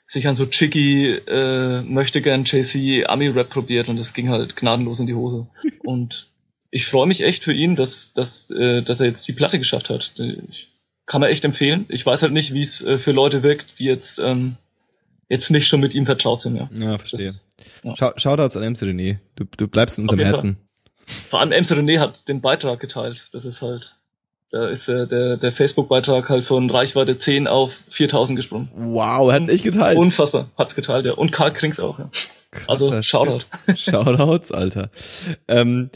sich 0.06 0.28
an 0.28 0.34
so 0.34 0.46
Chicky, 0.46 1.12
äh, 1.26 1.82
möchte 1.82 2.22
gern 2.22 2.44
JC 2.44 3.06
Ami-Rap 3.06 3.48
probiert 3.48 3.88
und 3.88 3.96
das 3.96 4.12
ging 4.12 4.28
halt 4.28 4.56
gnadenlos 4.56 5.00
in 5.00 5.06
die 5.06 5.14
Hose. 5.14 5.46
Und 5.84 6.30
ich 6.70 6.86
freue 6.86 7.06
mich 7.06 7.22
echt 7.22 7.44
für 7.44 7.52
ihn, 7.52 7.76
dass, 7.76 8.12
dass, 8.14 8.50
äh, 8.50 8.82
dass 8.82 9.00
er 9.00 9.06
jetzt 9.06 9.28
die 9.28 9.32
Platte 9.32 9.58
geschafft 9.58 9.90
hat. 9.90 10.12
Ich, 10.48 10.68
kann 11.06 11.20
man 11.20 11.30
echt 11.30 11.44
empfehlen. 11.44 11.84
Ich 11.88 12.04
weiß 12.04 12.22
halt 12.22 12.32
nicht, 12.32 12.54
wie 12.54 12.62
es 12.62 12.80
äh, 12.82 12.98
für 12.98 13.12
Leute 13.12 13.42
wirkt, 13.42 13.78
die 13.78 13.84
jetzt, 13.84 14.18
ähm, 14.18 14.56
jetzt 15.28 15.50
nicht 15.50 15.68
schon 15.68 15.80
mit 15.80 15.94
ihm 15.94 16.06
vertraut 16.06 16.40
sind. 16.40 16.56
Ja. 16.56 16.68
ja, 16.72 16.98
verstehe. 16.98 17.26
Das, 17.26 17.46
ja. 17.82 17.94
Schau, 17.96 18.12
Shoutouts 18.16 18.56
an 18.56 18.72
MC 18.72 18.82
René. 18.82 19.18
Du, 19.36 19.44
du 19.56 19.68
bleibst 19.68 19.98
in 19.98 20.04
unserem 20.04 20.20
Herzen. 20.20 20.56
Vor 21.06 21.40
allem 21.40 21.50
MC 21.50 21.72
René 21.72 21.98
hat 21.98 22.28
den 22.28 22.40
Beitrag 22.40 22.80
geteilt. 22.80 23.28
Das 23.32 23.44
ist 23.44 23.60
halt, 23.60 23.96
da 24.54 24.68
ist 24.68 24.88
äh, 24.88 25.08
der, 25.08 25.36
der 25.36 25.50
Facebook-Beitrag 25.50 26.28
halt 26.28 26.44
von 26.44 26.70
Reichweite 26.70 27.18
10 27.18 27.48
auf 27.48 27.82
4000 27.88 28.36
gesprungen. 28.36 28.68
Wow, 28.76 29.32
hat's 29.32 29.48
echt 29.48 29.64
geteilt. 29.64 29.98
Unfassbar, 29.98 30.48
hat's 30.56 30.76
geteilt, 30.76 31.06
ja. 31.06 31.12
Und 31.14 31.32
Karl 31.32 31.52
Krings 31.52 31.80
auch, 31.80 31.98
ja. 31.98 32.08
Also, 32.68 32.90
Krasser 32.90 33.02
Shoutout. 33.02 33.44
Shoutouts, 33.74 34.52
Alter. 34.52 34.90
Ähm, 35.48 35.90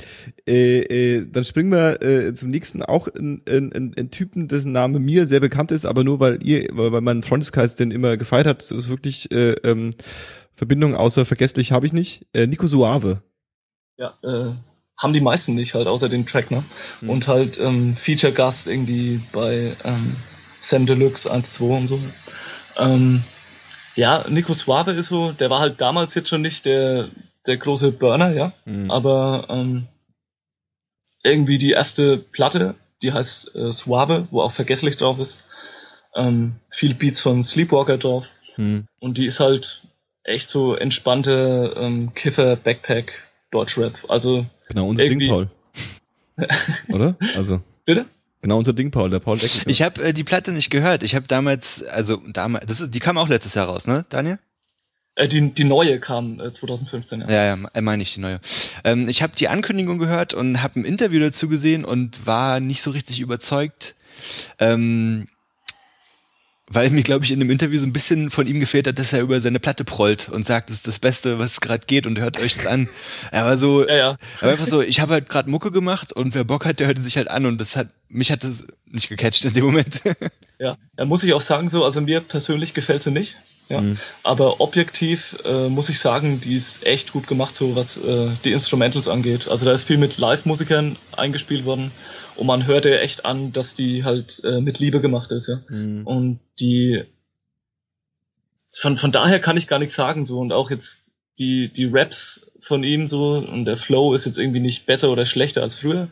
äh, 0.48 0.80
äh, 0.80 1.26
dann 1.30 1.44
springen 1.44 1.70
wir 1.70 2.02
äh, 2.02 2.34
zum 2.34 2.50
nächsten 2.50 2.82
auch 2.82 3.06
ein, 3.06 3.42
ein, 3.48 3.72
ein, 3.72 3.94
ein 3.96 4.10
Typen, 4.10 4.48
dessen 4.48 4.72
Name 4.72 4.98
mir 4.98 5.26
sehr 5.26 5.38
bekannt 5.38 5.70
ist, 5.70 5.84
aber 5.84 6.02
nur 6.02 6.18
weil 6.18 6.42
ihr, 6.42 6.66
weil 6.72 7.00
mein 7.00 7.22
Freundeskreis 7.22 7.76
den 7.76 7.92
immer 7.92 8.16
gefeiert 8.16 8.48
hat, 8.48 8.62
so 8.62 8.76
ist 8.76 8.88
wirklich 8.88 9.30
äh, 9.30 9.52
ähm, 9.62 9.94
Verbindung 10.56 10.96
außer 10.96 11.24
vergesslich 11.24 11.70
habe 11.70 11.86
ich 11.86 11.92
nicht. 11.92 12.26
Äh, 12.32 12.48
Nico 12.48 12.66
Suave. 12.66 13.22
Ja, 13.98 14.18
äh, 14.24 14.54
haben 14.98 15.12
die 15.12 15.20
meisten 15.20 15.54
nicht 15.54 15.74
halt, 15.74 15.86
außer 15.86 16.08
den 16.08 16.26
Track, 16.26 16.50
ne? 16.50 16.64
Hm. 17.00 17.10
Und 17.10 17.28
halt 17.28 17.58
ähm, 17.58 17.96
Feature-Gast 17.96 18.66
irgendwie 18.66 19.20
bei 19.32 19.76
ähm, 19.84 20.16
Sam 20.60 20.86
Deluxe 20.86 21.32
1-2 21.32 21.62
und 21.62 21.86
so. 21.86 22.00
Ähm, 22.78 23.22
ja, 23.94 24.24
Nico 24.28 24.52
Suave 24.52 24.92
ist 24.92 25.08
so, 25.08 25.32
der 25.32 25.50
war 25.50 25.60
halt 25.60 25.80
damals 25.80 26.14
jetzt 26.14 26.28
schon 26.28 26.42
nicht 26.42 26.64
der, 26.64 27.08
der 27.46 27.56
große 27.56 27.92
Burner, 27.92 28.32
ja. 28.32 28.52
Mhm. 28.64 28.90
Aber 28.90 29.46
ähm, 29.48 29.88
irgendwie 31.22 31.58
die 31.58 31.72
erste 31.72 32.18
Platte, 32.18 32.74
die 33.02 33.12
heißt 33.12 33.54
äh, 33.54 33.72
Suave, 33.72 34.26
wo 34.30 34.42
auch 34.42 34.52
vergesslich 34.52 34.96
drauf 34.96 35.18
ist. 35.18 35.38
Ähm, 36.14 36.56
viel 36.70 36.94
Beats 36.94 37.20
von 37.20 37.42
Sleepwalker 37.42 37.98
drauf. 37.98 38.26
Hm. 38.54 38.86
Und 38.98 39.18
die 39.18 39.26
ist 39.26 39.40
halt 39.40 39.82
echt 40.24 40.48
so 40.48 40.74
entspannte 40.74 41.74
ähm, 41.76 42.12
Kiffer, 42.14 42.56
Backpack, 42.56 43.28
Deutschrap. 43.50 43.94
Also, 44.08 44.46
Genau, 44.68 44.88
unser 44.88 45.08
Ding, 45.08 45.28
Paul. 45.28 45.48
Oder? 46.88 47.16
Also, 47.36 47.60
bitte? 47.84 48.06
genau 48.42 48.58
unser 48.58 48.72
Ding, 48.72 48.90
Paul, 48.90 49.10
der 49.10 49.18
Paul 49.18 49.38
Deck. 49.38 49.62
Ich 49.66 49.82
habe 49.82 50.02
äh, 50.02 50.12
die 50.12 50.24
Platte 50.24 50.52
nicht 50.52 50.70
gehört. 50.70 51.02
Ich 51.02 51.14
habe 51.14 51.26
damals, 51.26 51.84
also 51.84 52.16
damals, 52.28 52.66
das 52.66 52.80
ist, 52.80 52.94
die 52.94 53.00
kam 53.00 53.18
auch 53.18 53.28
letztes 53.28 53.54
Jahr 53.54 53.66
raus, 53.66 53.86
ne, 53.86 54.04
Daniel? 54.08 54.38
Äh, 55.14 55.28
die, 55.28 55.50
die 55.50 55.64
neue 55.64 55.98
kam 55.98 56.40
äh, 56.40 56.52
2015, 56.52 57.22
ja. 57.22 57.28
Ja, 57.28 57.56
ja, 57.56 57.68
äh, 57.74 57.80
meine 57.80 58.02
ich 58.02 58.14
die 58.14 58.20
neue. 58.20 58.40
Ähm, 58.84 59.08
ich 59.08 59.22
habe 59.22 59.34
die 59.36 59.48
Ankündigung 59.48 59.98
gehört 59.98 60.32
und 60.32 60.62
habe 60.62 60.80
ein 60.80 60.84
Interview 60.84 61.20
dazu 61.20 61.48
gesehen 61.48 61.84
und 61.84 62.26
war 62.26 62.60
nicht 62.60 62.82
so 62.82 62.92
richtig 62.92 63.20
überzeugt, 63.20 63.96
ähm, 64.60 65.26
weil 66.70 66.90
mir, 66.90 67.02
glaube 67.02 67.24
ich, 67.24 67.32
in 67.32 67.40
dem 67.40 67.50
Interview 67.50 67.78
so 67.78 67.86
ein 67.86 67.92
bisschen 67.92 68.30
von 68.30 68.46
ihm 68.46 68.60
gefehlt 68.60 68.86
hat, 68.86 68.98
dass 68.98 69.12
er 69.12 69.20
über 69.20 69.40
seine 69.40 69.60
Platte 69.60 69.84
prollt 69.84 70.28
und 70.28 70.44
sagt, 70.44 70.70
das 70.70 70.78
ist 70.78 70.86
das 70.86 70.98
Beste, 70.98 71.38
was 71.38 71.60
gerade 71.60 71.86
geht 71.86 72.06
und 72.06 72.18
hört 72.18 72.38
euch 72.38 72.56
das 72.56 72.66
an. 72.66 72.88
Er 73.32 73.44
war 73.44 73.58
so, 73.58 73.86
Ja, 73.86 73.96
ja. 73.96 74.16
er 74.36 74.42
war 74.42 74.50
einfach 74.50 74.66
so, 74.66 74.82
ich 74.82 75.00
habe 75.00 75.14
halt 75.14 75.28
gerade 75.28 75.50
Mucke 75.50 75.70
gemacht 75.70 76.12
und 76.12 76.34
wer 76.34 76.44
Bock 76.44 76.66
hat, 76.66 76.80
der 76.80 76.86
hörte 76.86 77.00
sich 77.00 77.16
halt 77.16 77.28
an 77.28 77.46
und 77.46 77.58
das 77.60 77.76
hat, 77.76 77.88
mich 78.08 78.30
hat 78.30 78.44
das 78.44 78.66
nicht 78.86 79.08
gecatcht 79.08 79.44
in 79.44 79.54
dem 79.54 79.64
Moment. 79.64 80.00
Ja, 80.58 80.76
ja 80.98 81.04
muss 81.04 81.22
ich 81.22 81.32
auch 81.34 81.40
sagen, 81.40 81.68
so, 81.68 81.84
also 81.84 82.00
mir 82.00 82.20
persönlich 82.20 82.74
gefällt 82.74 83.02
sie 83.02 83.12
nicht. 83.12 83.36
Ja. 83.68 83.82
Mhm. 83.82 83.98
Aber 84.22 84.60
objektiv 84.60 85.36
äh, 85.44 85.68
muss 85.68 85.88
ich 85.88 86.00
sagen, 86.00 86.40
die 86.40 86.54
ist 86.54 86.86
echt 86.86 87.12
gut 87.12 87.26
gemacht, 87.26 87.54
so 87.54 87.76
was 87.76 87.98
äh, 87.98 88.28
die 88.44 88.52
Instrumentals 88.52 89.08
angeht. 89.08 89.48
Also 89.48 89.66
da 89.66 89.72
ist 89.72 89.84
viel 89.84 89.98
mit 89.98 90.16
Live-Musikern 90.18 90.96
eingespielt 91.16 91.64
worden 91.64 91.90
und 92.36 92.46
man 92.46 92.66
hört 92.66 92.86
ja 92.86 92.96
echt 92.96 93.24
an, 93.24 93.52
dass 93.52 93.74
die 93.74 94.04
halt 94.04 94.42
äh, 94.44 94.60
mit 94.60 94.78
Liebe 94.78 95.00
gemacht 95.00 95.30
ist, 95.32 95.48
ja. 95.48 95.60
Mhm. 95.68 96.06
Und 96.06 96.40
die 96.60 97.04
von, 98.70 98.96
von 98.96 99.12
daher 99.12 99.40
kann 99.40 99.56
ich 99.56 99.66
gar 99.66 99.78
nichts 99.78 99.94
sagen, 99.94 100.24
so 100.24 100.38
und 100.38 100.52
auch 100.52 100.70
jetzt 100.70 101.04
die, 101.38 101.72
die 101.72 101.86
Raps 101.86 102.46
von 102.60 102.84
ihm 102.84 103.06
so 103.06 103.34
und 103.34 103.64
der 103.64 103.76
Flow 103.76 104.14
ist 104.14 104.26
jetzt 104.26 104.38
irgendwie 104.38 104.60
nicht 104.60 104.86
besser 104.86 105.10
oder 105.10 105.26
schlechter 105.26 105.62
als 105.62 105.76
früher. 105.76 106.08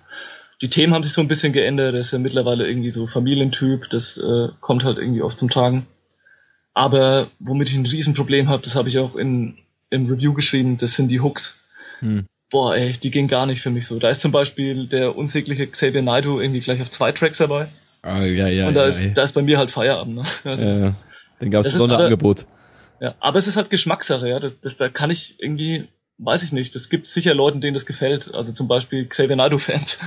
Die 0.63 0.69
Themen 0.69 0.95
haben 0.95 1.03
sich 1.03 1.13
so 1.13 1.21
ein 1.21 1.29
bisschen 1.29 1.53
geändert, 1.53 1.95
er 1.95 2.01
ist 2.01 2.13
ja 2.13 2.19
mittlerweile 2.19 2.67
irgendwie 2.67 2.91
so 2.91 3.07
Familientyp, 3.07 3.91
das 3.91 4.17
äh, 4.19 4.49
kommt 4.61 4.85
halt 4.85 4.99
irgendwie 4.99 5.23
oft 5.23 5.37
zum 5.37 5.51
Tragen. 5.51 5.87
Aber 6.77 7.29
womit 7.39 7.71
ich 7.71 7.77
ein 7.77 7.87
Riesenproblem 7.87 8.51
habe, 8.51 8.63
das 8.63 8.77
habe 8.77 8.91
ich 8.91 8.99
auch 8.99 9.17
in, 9.17 9.57
im 9.89 10.05
Review 10.09 10.35
geschrieben, 10.35 10.77
das 10.77 10.95
sind 10.95 11.09
die 11.09 11.21
Hooks. 11.21 11.65
Hm. 12.01 12.27
Boah, 12.51 12.77
ey, 12.77 12.93
die 12.93 13.11
gehen 13.11 13.29
gar 13.29 13.47
nicht 13.47 13.63
für 13.63 13.71
mich 13.71 13.87
so. 13.87 13.99
Da 13.99 14.11
ist 14.11 14.21
zum 14.21 14.31
Beispiel 14.31 14.87
der 14.87 15.17
unsägliche 15.17 15.67
Xavier 15.67 16.03
Naidoo 16.03 16.39
irgendwie 16.39 16.61
gleich 16.61 16.83
auf 16.83 16.91
zwei 16.91 17.13
Tracks 17.13 17.39
dabei. 17.39 17.69
Ah, 18.03 18.25
ja, 18.25 18.47
ja, 18.49 18.69
und 18.69 18.75
da 18.75 18.83
ja, 18.83 18.89
ist, 18.89 19.03
ja. 19.03 19.11
da 19.11 19.23
ist 19.23 19.33
bei 19.33 19.41
mir 19.41 19.57
halt 19.57 19.71
Feierabend. 19.71 20.17
Ne? 20.17 20.25
Also, 20.45 20.65
ja. 20.67 20.95
Dann 21.39 21.51
gab 21.51 21.63
es 21.63 21.69
ist 21.69 21.79
Sonderangebot. 21.79 22.45
Ja, 23.01 23.15
aber 23.21 23.39
es 23.39 23.47
ist 23.47 23.57
halt 23.57 23.71
Geschmackssache, 23.71 24.29
ja. 24.29 24.39
Das, 24.39 24.61
das, 24.61 24.77
da 24.77 24.91
kann 24.91 25.09
ich 25.09 25.37
irgendwie, 25.39 25.89
weiß 26.19 26.43
ich 26.43 26.53
nicht. 26.53 26.75
Es 26.77 26.89
gibt 26.89 27.07
sicher 27.07 27.35
Leuten, 27.35 27.61
denen 27.61 27.75
das 27.75 27.87
gefällt. 27.87 28.35
Also 28.35 28.53
zum 28.53 28.69
Beispiel 28.69 29.07
Xavier 29.07 29.37
Naidoo-Fans. 29.37 29.99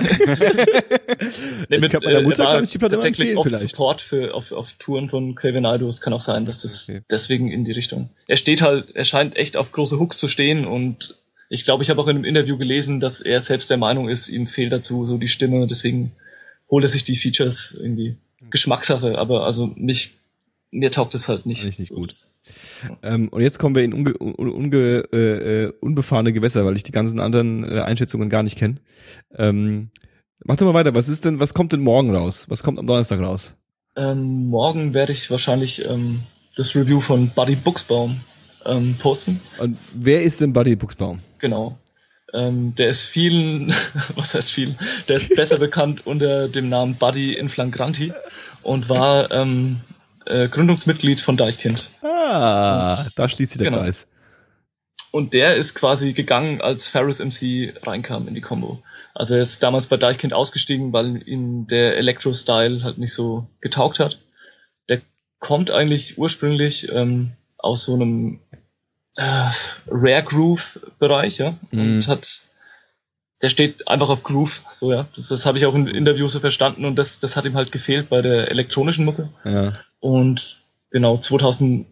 nee, 1.68 1.76
Ich 1.76 1.88
glaub, 1.88 2.02
meiner 2.02 2.22
Mutter 2.22 2.42
er 2.42 2.46
war 2.48 2.54
kann 2.56 2.64
ich 2.64 2.70
die 2.70 2.78
Platte 2.78 2.94
tatsächlich 2.96 3.36
oft 3.36 3.48
vielleicht. 3.48 3.68
Support 3.70 4.00
für, 4.00 4.34
auf, 4.34 4.52
auf 4.52 4.72
Touren 4.78 5.08
von 5.08 5.34
Xavier 5.34 5.60
Naidoo. 5.60 5.88
Es 5.88 6.00
kann 6.00 6.12
auch 6.12 6.20
sein, 6.20 6.46
dass 6.46 6.62
das 6.62 6.88
Okay. 6.88 7.02
deswegen 7.10 7.50
in 7.50 7.64
die 7.64 7.72
Richtung. 7.72 8.10
Er 8.26 8.36
steht 8.36 8.62
halt, 8.62 8.94
er 8.94 9.04
scheint 9.04 9.36
echt 9.36 9.56
auf 9.56 9.70
große 9.72 9.98
Hooks 9.98 10.18
zu 10.18 10.28
stehen 10.28 10.66
und 10.66 11.16
ich 11.48 11.64
glaube, 11.64 11.82
ich 11.82 11.90
habe 11.90 12.00
auch 12.00 12.06
in 12.06 12.16
einem 12.16 12.24
Interview 12.24 12.56
gelesen, 12.56 13.00
dass 13.00 13.20
er 13.20 13.40
selbst 13.40 13.70
der 13.70 13.76
Meinung 13.76 14.08
ist, 14.08 14.28
ihm 14.28 14.46
fehlt 14.46 14.72
dazu 14.72 15.04
so 15.06 15.18
die 15.18 15.28
Stimme, 15.28 15.66
deswegen 15.66 16.12
holt 16.70 16.84
er 16.84 16.88
sich 16.88 17.04
die 17.04 17.16
Features 17.16 17.76
irgendwie. 17.80 18.16
Geschmackssache, 18.50 19.18
aber 19.18 19.44
also 19.44 19.72
mich, 19.76 20.14
mir 20.70 20.90
taugt 20.90 21.14
es 21.14 21.28
halt 21.28 21.46
nicht. 21.46 21.64
Nicht, 21.64 21.78
nicht 21.80 21.88
So, 21.90 21.96
gut. 21.96 22.12
Ähm, 23.02 23.28
und 23.28 23.42
jetzt 23.42 23.58
kommen 23.58 23.74
wir 23.74 23.82
in 23.82 23.92
unge, 23.92 24.14
un, 24.18 24.34
unge, 24.34 25.04
äh, 25.12 25.64
äh, 25.64 25.72
unbefahrene 25.80 26.32
Gewässer, 26.32 26.64
weil 26.64 26.76
ich 26.76 26.82
die 26.82 26.92
ganzen 26.92 27.20
anderen 27.20 27.64
äh, 27.64 27.80
Einschätzungen 27.80 28.28
gar 28.28 28.42
nicht 28.42 28.58
kenne. 28.58 28.76
Ähm, 29.36 29.90
mach 30.44 30.56
doch 30.56 30.66
mal 30.66 30.74
weiter. 30.74 30.94
Was 30.94 31.08
ist 31.08 31.24
denn, 31.24 31.40
was 31.40 31.54
kommt 31.54 31.72
denn 31.72 31.80
morgen 31.80 32.14
raus? 32.14 32.46
Was 32.48 32.62
kommt 32.62 32.78
am 32.78 32.86
Donnerstag 32.86 33.20
raus? 33.20 33.54
Ähm, 33.96 34.48
morgen 34.48 34.94
werde 34.94 35.12
ich 35.12 35.30
wahrscheinlich 35.30 35.84
ähm, 35.88 36.20
das 36.56 36.74
Review 36.74 37.00
von 37.00 37.30
Buddy 37.30 37.56
Buchsbaum 37.56 38.20
ähm, 38.66 38.96
posten. 38.98 39.40
Und 39.58 39.78
wer 39.94 40.22
ist 40.22 40.40
denn 40.40 40.52
Buddy 40.52 40.76
Buchsbaum? 40.76 41.20
Genau. 41.38 41.78
Ähm, 42.32 42.74
der 42.76 42.90
ist 42.90 43.06
vielen, 43.06 43.74
was 44.14 44.34
heißt 44.34 44.52
vielen, 44.52 44.78
der 45.08 45.16
ist 45.16 45.34
besser 45.34 45.58
bekannt 45.58 46.06
unter 46.06 46.48
dem 46.48 46.68
Namen 46.68 46.94
Buddy 46.94 47.34
Inflagranti 47.34 48.12
und 48.62 48.88
war 48.88 49.30
ähm, 49.32 49.80
äh, 50.30 50.48
Gründungsmitglied 50.48 51.20
von 51.20 51.36
Deichkind. 51.36 51.88
Ah, 52.02 52.96
da 53.16 53.28
schließt 53.28 53.52
sich 53.52 53.58
der 53.58 53.70
Genau. 53.70 53.82
Kreis. 53.82 54.06
Und 55.12 55.34
der 55.34 55.56
ist 55.56 55.74
quasi 55.74 56.12
gegangen, 56.12 56.60
als 56.60 56.86
Ferris 56.86 57.18
MC 57.18 57.74
reinkam 57.82 58.28
in 58.28 58.34
die 58.34 58.40
Combo. 58.40 58.82
Also 59.14 59.34
er 59.34 59.42
ist 59.42 59.60
damals 59.62 59.86
bei 59.88 59.96
Deichkind 59.96 60.32
ausgestiegen, 60.32 60.92
weil 60.92 61.26
ihm 61.26 61.66
der 61.66 61.96
Electro-Style 61.96 62.84
halt 62.84 62.98
nicht 62.98 63.12
so 63.12 63.48
getaugt 63.60 63.98
hat. 63.98 64.20
Der 64.88 65.00
kommt 65.40 65.70
eigentlich 65.70 66.16
ursprünglich 66.16 66.90
ähm, 66.92 67.32
aus 67.58 67.82
so 67.84 67.94
einem 67.94 68.38
äh, 69.16 69.22
Rare 69.88 70.22
Groove 70.22 70.78
Bereich, 71.00 71.38
ja, 71.38 71.56
und 71.72 71.96
Mhm. 71.98 72.06
hat 72.06 72.42
der 73.42 73.48
steht 73.48 73.88
einfach 73.88 74.10
auf 74.10 74.22
Groove, 74.22 74.62
so 74.70 74.92
ja. 74.92 75.08
Das, 75.16 75.28
das 75.28 75.46
habe 75.46 75.56
ich 75.56 75.64
auch 75.64 75.74
in 75.74 75.86
Interviews 75.86 76.32
so 76.34 76.40
verstanden 76.40 76.84
und 76.84 76.96
das, 76.96 77.18
das 77.20 77.36
hat 77.36 77.46
ihm 77.46 77.54
halt 77.56 77.72
gefehlt 77.72 78.10
bei 78.10 78.20
der 78.20 78.50
elektronischen 78.50 79.06
Mucke. 79.06 79.30
Ja. 79.44 79.72
Und 80.00 80.60
genau 80.90 81.18
2008, 81.18 81.86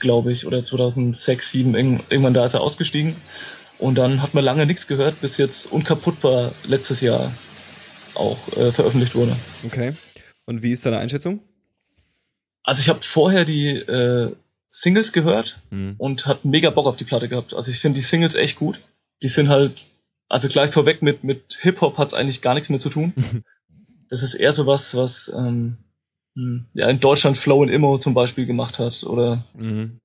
glaube 0.00 0.32
ich, 0.32 0.46
oder 0.46 0.62
2006, 0.64 1.50
2007, 1.50 1.74
irgend- 1.74 2.04
irgendwann 2.10 2.34
da 2.34 2.44
ist 2.44 2.54
er 2.54 2.60
ausgestiegen. 2.62 3.14
Und 3.78 3.96
dann 3.96 4.22
hat 4.22 4.34
man 4.34 4.44
lange 4.44 4.66
nichts 4.66 4.86
gehört, 4.86 5.20
bis 5.20 5.36
jetzt 5.36 5.66
Unkaputtbar 5.66 6.52
letztes 6.64 7.00
Jahr 7.00 7.32
auch 8.14 8.48
äh, 8.56 8.70
veröffentlicht 8.72 9.14
wurde. 9.16 9.34
Okay. 9.66 9.92
Und 10.46 10.62
wie 10.62 10.70
ist 10.72 10.86
deine 10.86 10.98
Einschätzung? 10.98 11.40
Also 12.62 12.80
ich 12.80 12.88
habe 12.88 13.00
vorher 13.02 13.44
die 13.44 13.70
äh, 13.70 14.32
Singles 14.70 15.12
gehört 15.12 15.58
Hm. 15.70 15.96
und 15.98 16.26
hat 16.26 16.44
mega 16.44 16.70
Bock 16.70 16.86
auf 16.86 16.96
die 16.96 17.04
Platte 17.04 17.28
gehabt. 17.28 17.52
Also 17.54 17.70
ich 17.70 17.80
finde 17.80 17.96
die 17.98 18.02
Singles 18.06 18.34
echt 18.36 18.56
gut. 18.56 18.80
Die 19.22 19.28
sind 19.28 19.48
halt, 19.48 19.86
also 20.28 20.48
gleich 20.48 20.70
vorweg 20.70 21.02
mit, 21.02 21.24
mit 21.24 21.58
Hip-Hop 21.60 21.98
hat's 21.98 22.14
eigentlich 22.14 22.40
gar 22.40 22.54
nichts 22.54 22.70
mehr 22.70 22.78
zu 22.80 22.90
tun. 22.90 23.12
das 24.10 24.22
ist 24.22 24.34
eher 24.34 24.52
so 24.52 24.66
was, 24.66 24.94
was 24.94 25.32
ähm, 25.36 25.44
hm, 25.44 25.76
ja 26.74 26.88
in 26.88 27.00
Deutschland 27.00 27.36
Flow 27.36 27.62
and 27.62 27.70
Immo 27.70 27.98
zum 27.98 28.14
Beispiel 28.14 28.46
gemacht 28.46 28.78
hat. 28.78 29.04
Oder 29.04 29.44
Mhm. 29.54 30.00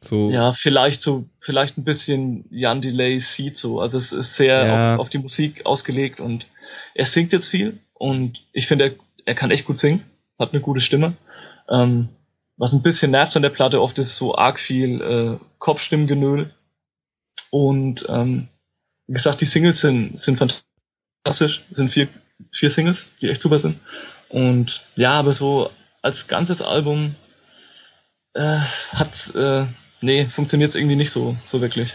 So. 0.00 0.30
ja, 0.30 0.52
vielleicht 0.52 1.00
so, 1.00 1.28
vielleicht 1.40 1.76
ein 1.76 1.82
bisschen 1.84 2.44
Jan 2.50 2.80
Delay 2.80 3.18
Seed 3.18 3.56
so. 3.56 3.80
Also 3.80 3.98
es 3.98 4.12
ist 4.12 4.36
sehr 4.36 4.64
Ja. 4.64 4.94
auf, 4.94 5.00
auf 5.00 5.08
die 5.08 5.18
Musik 5.18 5.66
ausgelegt 5.66 6.20
und 6.20 6.46
er 6.94 7.04
singt 7.04 7.32
jetzt 7.32 7.48
viel 7.48 7.80
und 7.94 8.38
ich 8.52 8.68
finde, 8.68 8.84
er, 8.84 8.94
er 9.24 9.34
kann 9.34 9.50
echt 9.50 9.64
gut 9.64 9.78
singen, 9.78 10.04
hat 10.38 10.52
eine 10.52 10.62
gute 10.62 10.80
Stimme. 10.80 11.16
Ähm, 11.68 12.10
was 12.56 12.72
ein 12.72 12.82
bisschen 12.82 13.10
nervt 13.10 13.34
an 13.34 13.42
der 13.42 13.50
Platte 13.50 13.82
oft 13.82 13.98
ist 13.98 14.16
so 14.16 14.36
arg 14.36 14.60
viel 14.60 15.00
äh, 15.00 15.44
Kopfstimmengenöl. 15.58 16.54
Und 17.50 18.06
ähm, 18.08 18.48
wie 19.08 19.14
gesagt, 19.14 19.40
die 19.40 19.46
Singles 19.46 19.80
sind, 19.80 20.18
sind 20.18 20.38
fantastisch, 20.38 21.64
sind 21.70 21.90
vier, 21.90 22.08
vier 22.52 22.70
Singles, 22.70 23.10
die 23.20 23.30
echt 23.30 23.40
super 23.40 23.58
sind. 23.58 23.80
Und 24.28 24.82
ja, 24.96 25.12
aber 25.12 25.32
so 25.32 25.70
als 26.02 26.26
ganzes 26.28 26.60
Album 26.62 27.14
äh, 28.34 28.58
hat 28.92 29.34
äh, 29.34 29.64
nee, 30.00 30.26
funktioniert 30.26 30.74
irgendwie 30.74 30.96
nicht 30.96 31.10
so, 31.10 31.36
so 31.46 31.60
wirklich. 31.60 31.94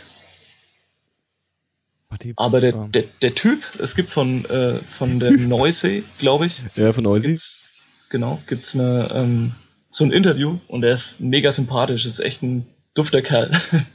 Aber 2.36 2.62
der, 2.62 2.72
Ja. 2.74 2.88
der, 2.90 3.04
der 3.24 3.34
Typ, 3.34 3.64
es 3.80 3.96
gibt 3.96 4.10
von, 4.10 4.46
äh, 4.46 4.76
von 4.76 5.20
der 5.20 5.32
Noisy, 5.32 6.04
glaube 6.20 6.46
ich, 6.46 6.62
Ja, 6.76 6.94
von 6.94 7.04
Noisy. 7.04 7.30
gibt's, 7.30 7.64
genau, 8.10 8.40
gibt's 8.48 8.76
eine, 8.76 9.10
ähm, 9.14 9.54
so 9.90 10.04
ein 10.04 10.12
Interview 10.12 10.60
und 10.68 10.84
er 10.84 10.92
ist 10.92 11.20
mega 11.20 11.52
sympathisch, 11.52 12.06
ist 12.06 12.20
echt 12.20 12.44
ein 12.44 12.68
dufter 12.94 13.24
Kerl. 13.24 13.50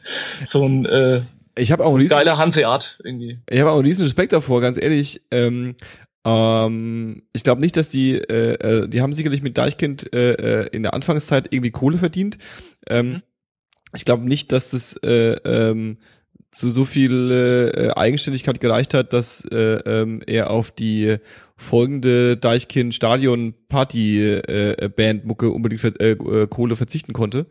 so 0.44 0.64
ein 0.66 0.84
äh, 0.86 1.22
Ich 1.56 1.70
habe 1.70 1.84
auch 1.84 1.90
einen 1.90 1.98
riesen, 1.98 2.10
geiler 2.10 2.38
Hanseat 2.38 2.98
irgendwie. 3.04 3.38
ich 3.48 3.60
habe 3.60 3.70
auch 3.70 3.76
einen 3.76 3.86
riesen 3.86 4.02
Respekt 4.04 4.32
davor, 4.32 4.60
ganz 4.60 4.78
ehrlich. 4.80 5.20
Ähm, 5.30 5.76
ähm, 6.24 7.22
ich 7.32 7.44
glaube 7.44 7.60
nicht, 7.60 7.76
dass 7.76 7.88
die, 7.88 8.14
äh, 8.14 8.54
äh, 8.54 8.88
die 8.88 9.00
haben 9.00 9.12
sicherlich 9.12 9.42
mit 9.42 9.58
Deichkind 9.58 10.12
äh, 10.14 10.32
äh, 10.62 10.68
in 10.72 10.82
der 10.82 10.94
Anfangszeit 10.94 11.52
irgendwie 11.52 11.70
Kohle 11.70 11.98
verdient. 11.98 12.38
Ähm, 12.88 13.12
Mhm. 13.12 13.22
Ich 13.94 14.04
glaube 14.04 14.24
nicht, 14.24 14.52
dass 14.52 14.70
das 14.70 14.96
äh, 15.02 15.36
ähm, 15.44 15.98
zu 16.50 16.70
so 16.70 16.84
viel 16.84 17.30
äh, 17.30 17.90
Eigenständigkeit 17.92 18.60
gereicht 18.60 18.94
hat, 18.94 19.12
dass 19.12 19.44
äh, 19.46 19.56
ähm, 19.56 20.22
er 20.26 20.50
auf 20.50 20.70
die 20.70 21.16
folgende 21.56 22.36
Deichkind 22.36 22.94
Stadion 22.94 23.54
Party 23.68 24.22
äh, 24.24 24.88
Band 24.94 25.24
Mucke 25.24 25.50
unbedingt 25.50 25.80
ver 25.80 25.98
äh, 26.00 26.12
äh, 26.12 26.46
Kohle 26.46 26.76
verzichten 26.76 27.12
konnte 27.12 27.46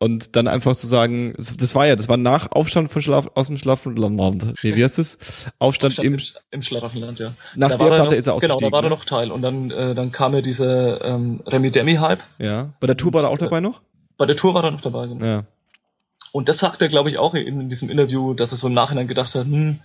und 0.00 0.36
dann 0.36 0.46
einfach 0.46 0.76
zu 0.76 0.86
sagen, 0.86 1.34
das 1.36 1.74
war 1.74 1.86
ja, 1.86 1.96
das 1.96 2.08
war 2.08 2.16
nach 2.16 2.52
Aufstand 2.52 2.90
von 2.90 3.02
Schlaf 3.02 3.28
aus 3.34 3.48
dem 3.48 3.56
Schlafland. 3.56 4.54
Nee, 4.62 4.76
wie 4.76 4.84
heißt 4.84 4.98
es? 4.98 5.18
Aufstand, 5.58 5.94
Stand 5.94 6.06
im 6.06 6.14
im, 6.14 6.20
im 6.50 6.62
Schlaraffenland, 6.62 7.18
ja. 7.18 7.32
nach 7.56 7.70
Da 7.70 7.76
der 7.76 7.80
war 7.80 7.86
er 7.86 7.96
Platte 7.96 8.10
noch, 8.10 8.18
ist 8.18 8.26
er 8.26 8.36
Genau, 8.38 8.54
ausgestiegen. 8.54 8.70
da 8.70 8.76
war 8.76 8.82
er 8.82 8.90
ne? 8.90 8.94
noch 8.94 9.04
Teil. 9.04 9.30
Und 9.32 9.42
dann, 9.42 9.70
äh, 9.70 9.94
dann 9.94 10.12
kam 10.12 10.34
ja 10.34 10.40
dieser 10.40 11.04
ähm, 11.04 11.40
Remy 11.46 11.70
Demi-Hype. 11.70 12.20
Ja, 12.38 12.72
bei 12.80 12.86
der 12.86 12.96
Tour 12.96 13.12
war 13.12 13.22
er 13.24 13.30
auch 13.30 13.36
äh, 13.36 13.38
dabei 13.38 13.60
noch? 13.60 13.80
Bei 14.16 14.26
der 14.26 14.36
Tour 14.36 14.54
war 14.54 14.64
er 14.64 14.70
noch 14.70 14.80
dabei. 14.80 15.06
Genau. 15.08 15.24
Ja. 15.24 15.44
Und 16.32 16.48
das 16.48 16.58
sagt 16.58 16.82
er, 16.82 16.88
glaube 16.88 17.08
ich, 17.08 17.18
auch 17.18 17.34
in, 17.34 17.60
in 17.60 17.68
diesem 17.68 17.90
Interview, 17.90 18.34
dass 18.34 18.52
er 18.52 18.58
so 18.58 18.66
im 18.68 18.74
Nachhinein 18.74 19.08
gedacht 19.08 19.34
hat, 19.34 19.46
hm, 19.46 19.80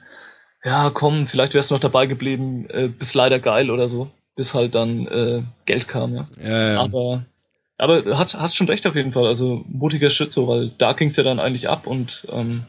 ja, 0.63 0.91
komm, 0.93 1.27
vielleicht 1.27 1.53
wärst 1.53 1.71
du 1.71 1.75
noch 1.75 1.81
dabei 1.81 2.05
geblieben, 2.05 2.67
äh, 2.69 2.87
bist 2.87 3.15
leider 3.15 3.39
geil 3.39 3.71
oder 3.71 3.89
so, 3.89 4.11
bis 4.35 4.53
halt 4.53 4.75
dann 4.75 5.07
äh, 5.07 5.43
Geld 5.65 5.87
kam, 5.87 6.13
ja. 6.15 6.27
Ja, 6.41 6.73
ja. 6.73 6.79
Aber, 6.81 7.25
aber 7.77 8.17
hast, 8.17 8.35
hast 8.35 8.55
schon 8.55 8.67
recht 8.67 8.85
auf 8.87 8.95
jeden 8.95 9.11
Fall, 9.11 9.27
also 9.27 9.63
mutiger 9.67 10.09
Schritt 10.09 10.31
so, 10.31 10.47
weil 10.47 10.69
da 10.77 10.93
ging's 10.93 11.15
ja 11.15 11.23
dann 11.23 11.39
eigentlich 11.39 11.69
ab 11.69 11.87
und 11.87 12.27
ähm, 12.31 12.65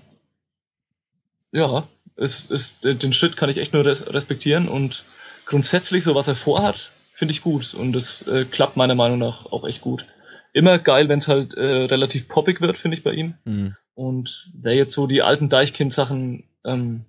ja, 1.52 1.86
es 2.16 2.44
ist, 2.46 2.84
den 2.84 3.12
Schritt 3.12 3.36
kann 3.36 3.50
ich 3.50 3.58
echt 3.58 3.72
nur 3.72 3.84
res 3.84 4.12
respektieren 4.12 4.68
und 4.68 5.04
grundsätzlich 5.46 6.04
so, 6.04 6.14
was 6.14 6.28
er 6.28 6.34
vorhat, 6.34 6.92
finde 7.12 7.32
ich 7.32 7.42
gut 7.42 7.74
und 7.74 7.92
das 7.92 8.26
äh, 8.26 8.44
klappt 8.44 8.76
meiner 8.76 8.94
Meinung 8.94 9.18
nach 9.18 9.46
auch 9.46 9.64
echt 9.64 9.80
gut. 9.80 10.06
Immer 10.52 10.78
geil, 10.78 11.08
wenn 11.08 11.18
es 11.18 11.28
halt 11.28 11.54
äh, 11.54 11.84
relativ 11.86 12.28
poppig 12.28 12.60
wird, 12.60 12.78
finde 12.78 12.96
ich 12.96 13.02
bei 13.02 13.12
ihm. 13.12 13.34
Hm. 13.44 13.74
Und 13.94 14.50
wer 14.54 14.74
jetzt 14.74 14.92
so 14.92 15.06
die 15.06 15.22
alten 15.22 15.48
Deichkind-Sachen 15.48 16.44
ähm, 16.64 17.06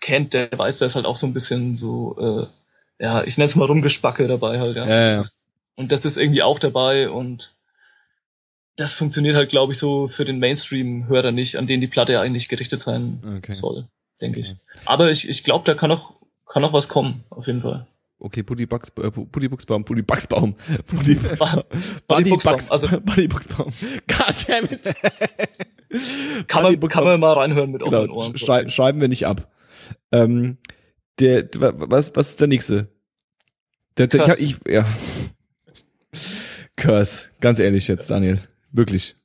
kennt, 0.00 0.34
der 0.34 0.48
weiß, 0.52 0.78
da 0.78 0.86
ist 0.86 0.94
halt 0.94 1.06
auch 1.06 1.16
so 1.16 1.26
ein 1.26 1.34
bisschen 1.34 1.74
so, 1.74 2.16
äh, 2.18 3.04
ja, 3.04 3.24
ich 3.24 3.36
nenne 3.38 3.46
es 3.46 3.56
mal 3.56 3.66
Rumgespacke 3.66 4.26
dabei 4.26 4.60
halt, 4.60 4.76
ja. 4.76 4.86
Ja, 4.86 5.00
ja. 5.00 5.16
Das 5.16 5.26
ist, 5.26 5.46
und 5.76 5.92
das 5.92 6.04
ist 6.04 6.16
irgendwie 6.16 6.42
auch 6.42 6.58
dabei 6.58 7.08
und 7.10 7.54
das 8.76 8.92
funktioniert 8.92 9.36
halt, 9.36 9.48
glaube 9.50 9.72
ich, 9.72 9.78
so 9.78 10.06
für 10.08 10.24
den 10.26 10.38
Mainstream-Hörer 10.38 11.32
nicht, 11.32 11.56
an 11.56 11.66
den 11.66 11.80
die 11.80 11.86
Platte 11.86 12.12
ja 12.12 12.20
eigentlich 12.20 12.48
gerichtet 12.48 12.80
sein 12.82 13.22
Okay. 13.38 13.54
soll, 13.54 13.86
denke 14.20 14.40
ich. 14.40 14.54
Aber 14.84 15.10
ich, 15.10 15.28
ich 15.28 15.44
glaube, 15.44 15.64
da 15.64 15.74
kann 15.74 15.90
auch, 15.90 16.14
kann 16.46 16.62
auch 16.64 16.72
was 16.74 16.88
kommen, 16.88 17.24
auf 17.30 17.46
jeden 17.46 17.62
Fall. 17.62 17.86
Okay, 18.18 18.42
Puddy 18.42 18.66
Bugs, 18.66 18.88
äh, 18.98 19.10
Puddy 19.10 19.48
Buchsbaum, 19.48 19.84
Puddy 19.84 20.02
Bugsbaum, 20.02 20.54
Puddy 20.86 21.14
Bugsbaum, 21.14 21.62
Buddy 22.08 22.30
Buchsbaum, 22.30 22.52
Bugs, 22.54 22.70
also- 22.70 22.88
Buddy 23.00 23.28
Bugsbaum. 23.28 23.72
Goddammit. 24.08 24.80
Kann 26.48 26.62
man, 26.64 26.80
kann 26.88 27.04
man 27.04 27.20
mal 27.20 27.32
reinhören 27.32 27.70
mit 27.70 27.82
offenen 27.82 28.02
Genau, 28.08 28.14
Ohren. 28.18 28.32
so. 28.34 28.38
schrei 28.44 28.68
schreiben 28.68 29.00
wir 29.00 29.08
nicht 29.08 29.26
ab. 29.26 29.50
Ähm, 30.12 30.58
der, 31.20 31.48
wa- 31.56 31.72
was, 31.76 32.14
was 32.16 32.30
ist 32.30 32.40
der 32.40 32.48
nächste? 32.48 32.88
Der, 33.96 34.08
der, 34.08 34.38
ich, 34.38 34.56
ja. 34.68 34.84
Curse, 36.76 37.24
ganz 37.40 37.58
ehrlich 37.58 37.88
jetzt, 37.88 38.10
Daniel. 38.10 38.38
Wirklich. 38.72 39.16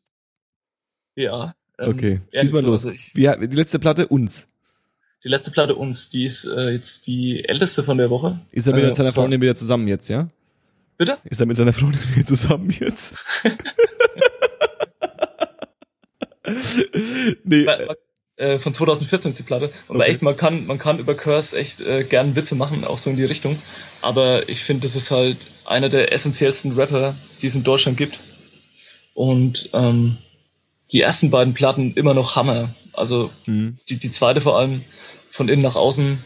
Ja. 1.15 1.53
ähm, 1.77 1.89
Okay, 1.89 2.21
schieß 2.33 2.51
mal 2.53 2.63
los. 2.63 2.85
also 2.85 2.91
ich, 2.91 3.13
Wie, 3.15 3.47
die 3.47 3.55
letzte 3.55 3.79
Platte, 3.79 4.07
uns. 4.07 4.47
Die 5.23 5.27
letzte 5.29 5.51
Platte 5.51 5.75
uns, 5.75 6.09
die 6.09 6.25
ist 6.25 6.45
äh, 6.45 6.69
jetzt 6.69 7.05
die 7.07 7.43
älteste 7.45 7.83
von 7.83 7.97
der 7.97 8.09
Woche. 8.09 8.39
Ist 8.51 8.65
er 8.67 8.73
mit 8.73 8.83
Äh, 8.85 8.93
seiner 8.93 9.11
Freundin 9.11 9.41
wieder 9.41 9.53
zusammen 9.55 9.87
jetzt, 9.87 10.07
ja? 10.07 10.29
Bitte? 10.97 11.17
Ist 11.25 11.39
er 11.39 11.45
mit 11.45 11.57
seiner 11.57 11.73
Freundin 11.73 11.99
wieder 12.15 12.25
zusammen 12.25 12.69
jetzt? 12.71 13.15
nee, 17.43 17.65
Weil- 17.65 17.95
Äh, 18.41 18.59
von 18.59 18.73
2014 18.73 19.29
ist 19.29 19.37
die 19.39 19.43
Platte. 19.43 19.69
Und 19.87 19.97
Okay. 19.97 20.09
echt, 20.09 20.21
man 20.23 20.35
kann, 20.35 20.65
man 20.65 20.77
kann 20.79 20.97
über 20.99 21.13
Curse 21.15 21.55
echt 21.57 21.79
äh, 21.81 22.03
gern 22.03 22.35
Witze 22.35 22.55
machen, 22.55 22.83
auch 22.83 22.97
so 22.97 23.09
in 23.11 23.17
die 23.17 23.23
Richtung. 23.25 23.57
Aber 24.01 24.49
ich 24.49 24.63
finde, 24.63 24.81
das 24.87 24.95
ist 24.95 25.11
halt 25.11 25.37
einer 25.65 25.89
der 25.89 26.11
essentiellsten 26.11 26.71
Rapper, 26.73 27.15
die 27.41 27.47
es 27.47 27.55
in 27.55 27.63
Deutschland 27.63 27.97
gibt. 27.97 28.19
Und 29.13 29.69
ähm, 29.73 30.17
die 30.91 31.01
ersten 31.01 31.29
beiden 31.29 31.53
Platten 31.53 31.93
immer 31.93 32.13
noch 32.13 32.35
Hammer. 32.35 32.69
Also 32.93 33.29
Mhm. 33.45 33.77
die, 33.89 33.97
die 33.97 34.11
zweite 34.11 34.41
vor 34.41 34.57
allem 34.59 34.83
von 35.29 35.47
innen 35.47 35.61
nach 35.61 35.75
außen 35.75 36.21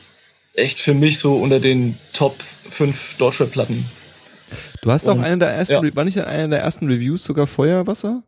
echt 0.55 0.79
für 0.79 0.93
mich 0.93 1.19
so 1.19 1.35
unter 1.35 1.59
den 1.59 1.97
Top 2.13 2.35
5 2.69 3.15
Deutschrap-Platten. 3.17 3.85
du 4.81 4.91
hast 4.91 5.07
auch 5.09 5.15
und- 5.15 5.23
eine 5.23 5.37
der 5.39 5.49
ersten, 5.49 5.85
ja. 5.85 5.95
War 5.95 6.05
nicht 6.05 6.17
einer 6.19 6.47
der 6.47 6.59
ersten 6.61 6.87
Reviews 6.87 7.23
sogar 7.23 7.45
Feuerwasser? 7.45 8.23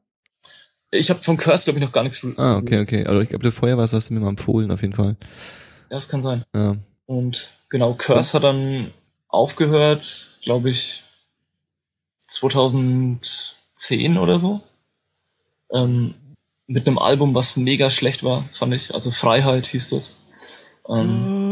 Ich 0.92 1.10
habe 1.10 1.22
von 1.22 1.38
Curse, 1.38 1.66
glaube 1.66 1.80
ich, 1.80 1.86
noch 1.86 1.92
gar 1.92 2.04
nichts. 2.04 2.26
Ah, 2.38 2.58
okay, 2.58 2.80
okay. 2.80 3.06
Also 3.06 3.22
ich 3.22 3.30
glaube, 3.30 3.44
der 3.44 3.52
Feuerwasser 3.52 3.98
hast 3.98 4.10
du 4.10 4.14
mir 4.14 4.22
mal 4.22 4.30
empfohlen, 4.30 4.72
auf 4.72 4.82
jeden 4.82 4.94
Fall. 4.94 5.18
Ja, 5.90 5.98
das 5.98 6.08
kann 6.08 6.22
sein. 6.22 6.46
Ja. 6.56 6.76
Und 7.06 7.54
genau, 7.70 7.94
Curse 7.94 8.34
hat 8.34 8.44
dann 8.44 8.92
aufgehört, 9.28 10.38
glaube 10.44 10.70
ich, 10.70 11.04
2010 12.20 14.18
oder 14.18 14.40
so. 14.40 14.62
Ähm, 15.72 16.14
mit 16.68 16.88
einem 16.88 16.98
Album, 16.98 17.34
was 17.34 17.56
mega 17.56 17.90
schlecht 17.90 18.24
war, 18.24 18.48
fand 18.52 18.74
ich. 18.74 18.94
Also 18.94 19.12
Freiheit 19.12 19.68
hieß 19.68 19.90
das. 19.90 20.18
Ähm, 20.90 21.47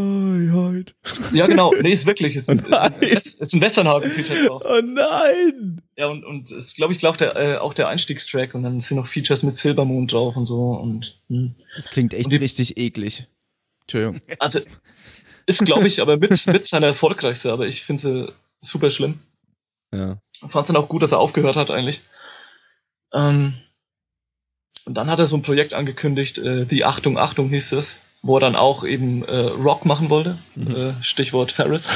Freiheit. 0.56 0.96
ja, 1.34 1.46
genau. 1.48 1.74
Nee, 1.82 1.94
ist 1.94 2.06
wirklich. 2.06 2.36
Ist, 2.36 2.50
ein- 2.50 2.60
ist, 3.02 3.40
ist 3.42 3.54
ein 3.54 3.62
Westernhagen-Feature 3.62 4.48
drauf. 4.48 4.62
Oh 4.66 4.82
nein! 4.82 5.82
Ja, 5.98 6.08
und, 6.08 6.24
und 6.26 6.52
ist, 6.52 6.76
glaube 6.76 6.94
ich, 6.94 7.00
glaub, 7.00 7.18
der, 7.18 7.36
äh, 7.36 7.58
auch 7.58 7.74
der 7.74 7.88
Einstiegstrack. 7.90 8.56
Und 8.56 8.64
dann 8.64 8.80
sind 8.80 8.98
noch 8.98 9.08
Features 9.08 9.44
mit 9.44 9.58
Silbermond 9.58 10.12
drauf 10.12 10.36
und 10.36 10.46
so. 10.46 10.72
Und 10.72 11.22
hm. 11.30 11.56
Das 11.76 11.90
klingt 11.90 12.14
echt 12.14 12.26
Und 12.26 12.34
die- 12.34 12.38
richtig 12.38 12.78
eklig. 12.78 13.28
Entschuldigung. 13.82 14.20
Also, 14.40 14.60
ist, 15.46 15.64
glaube 15.64 15.86
ich, 15.88 16.02
aber 16.02 16.18
mit, 16.18 16.48
mit 16.48 16.66
seiner 16.66 16.88
erfolgreichste, 16.88 17.52
aber 17.52 17.68
ich 17.68 17.84
finde 17.84 18.02
sie 18.02 18.34
super 18.62 18.90
schlimm. 18.90 19.20
Ja. 19.94 20.18
Fand's 20.48 20.68
dann 20.68 20.76
auch 20.78 20.90
gut, 20.90 21.04
dass 21.04 21.12
er 21.12 21.20
aufgehört 21.20 21.56
hat 21.56 21.70
eigentlich. 21.70 22.02
Ähm, 23.14 23.54
und 24.86 24.96
dann 24.96 25.10
hat 25.10 25.20
er 25.20 25.28
so 25.28 25.36
ein 25.36 25.42
Projekt 25.42 25.74
angekündigt, 25.74 26.38
äh, 26.40 26.66
die 26.66 26.84
Achtung, 26.86 27.18
Achtung 27.18 27.50
hieß 27.50 27.72
es, 27.74 28.02
wo 28.26 28.38
er 28.38 28.40
dann 28.40 28.56
auch 28.56 28.84
eben 28.84 29.24
äh, 29.24 29.38
Rock 29.38 29.86
machen 29.86 30.10
wollte. 30.10 30.36
Mhm. 30.56 30.76
Äh, 30.76 30.94
Stichwort 31.04 31.52
Ferris. 31.52 31.88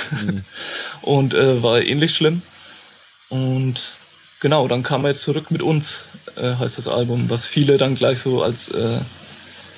und 1.02 1.34
äh, 1.34 1.64
war 1.64 1.82
ähnlich 1.82 2.14
schlimm. 2.14 2.44
Und 3.30 3.98
genau, 4.40 4.68
dann 4.68 4.84
kam 4.84 5.06
er 5.06 5.10
jetzt 5.10 5.24
zurück 5.24 5.50
mit 5.50 5.64
uns, 5.64 6.10
äh, 6.36 6.54
heißt 6.54 6.78
das 6.78 6.88
Album, 6.88 7.32
was 7.32 7.48
viele 7.48 7.78
dann 7.78 7.96
gleich 7.96 8.20
so 8.20 8.44
als 8.44 8.70
äh, 8.70 9.00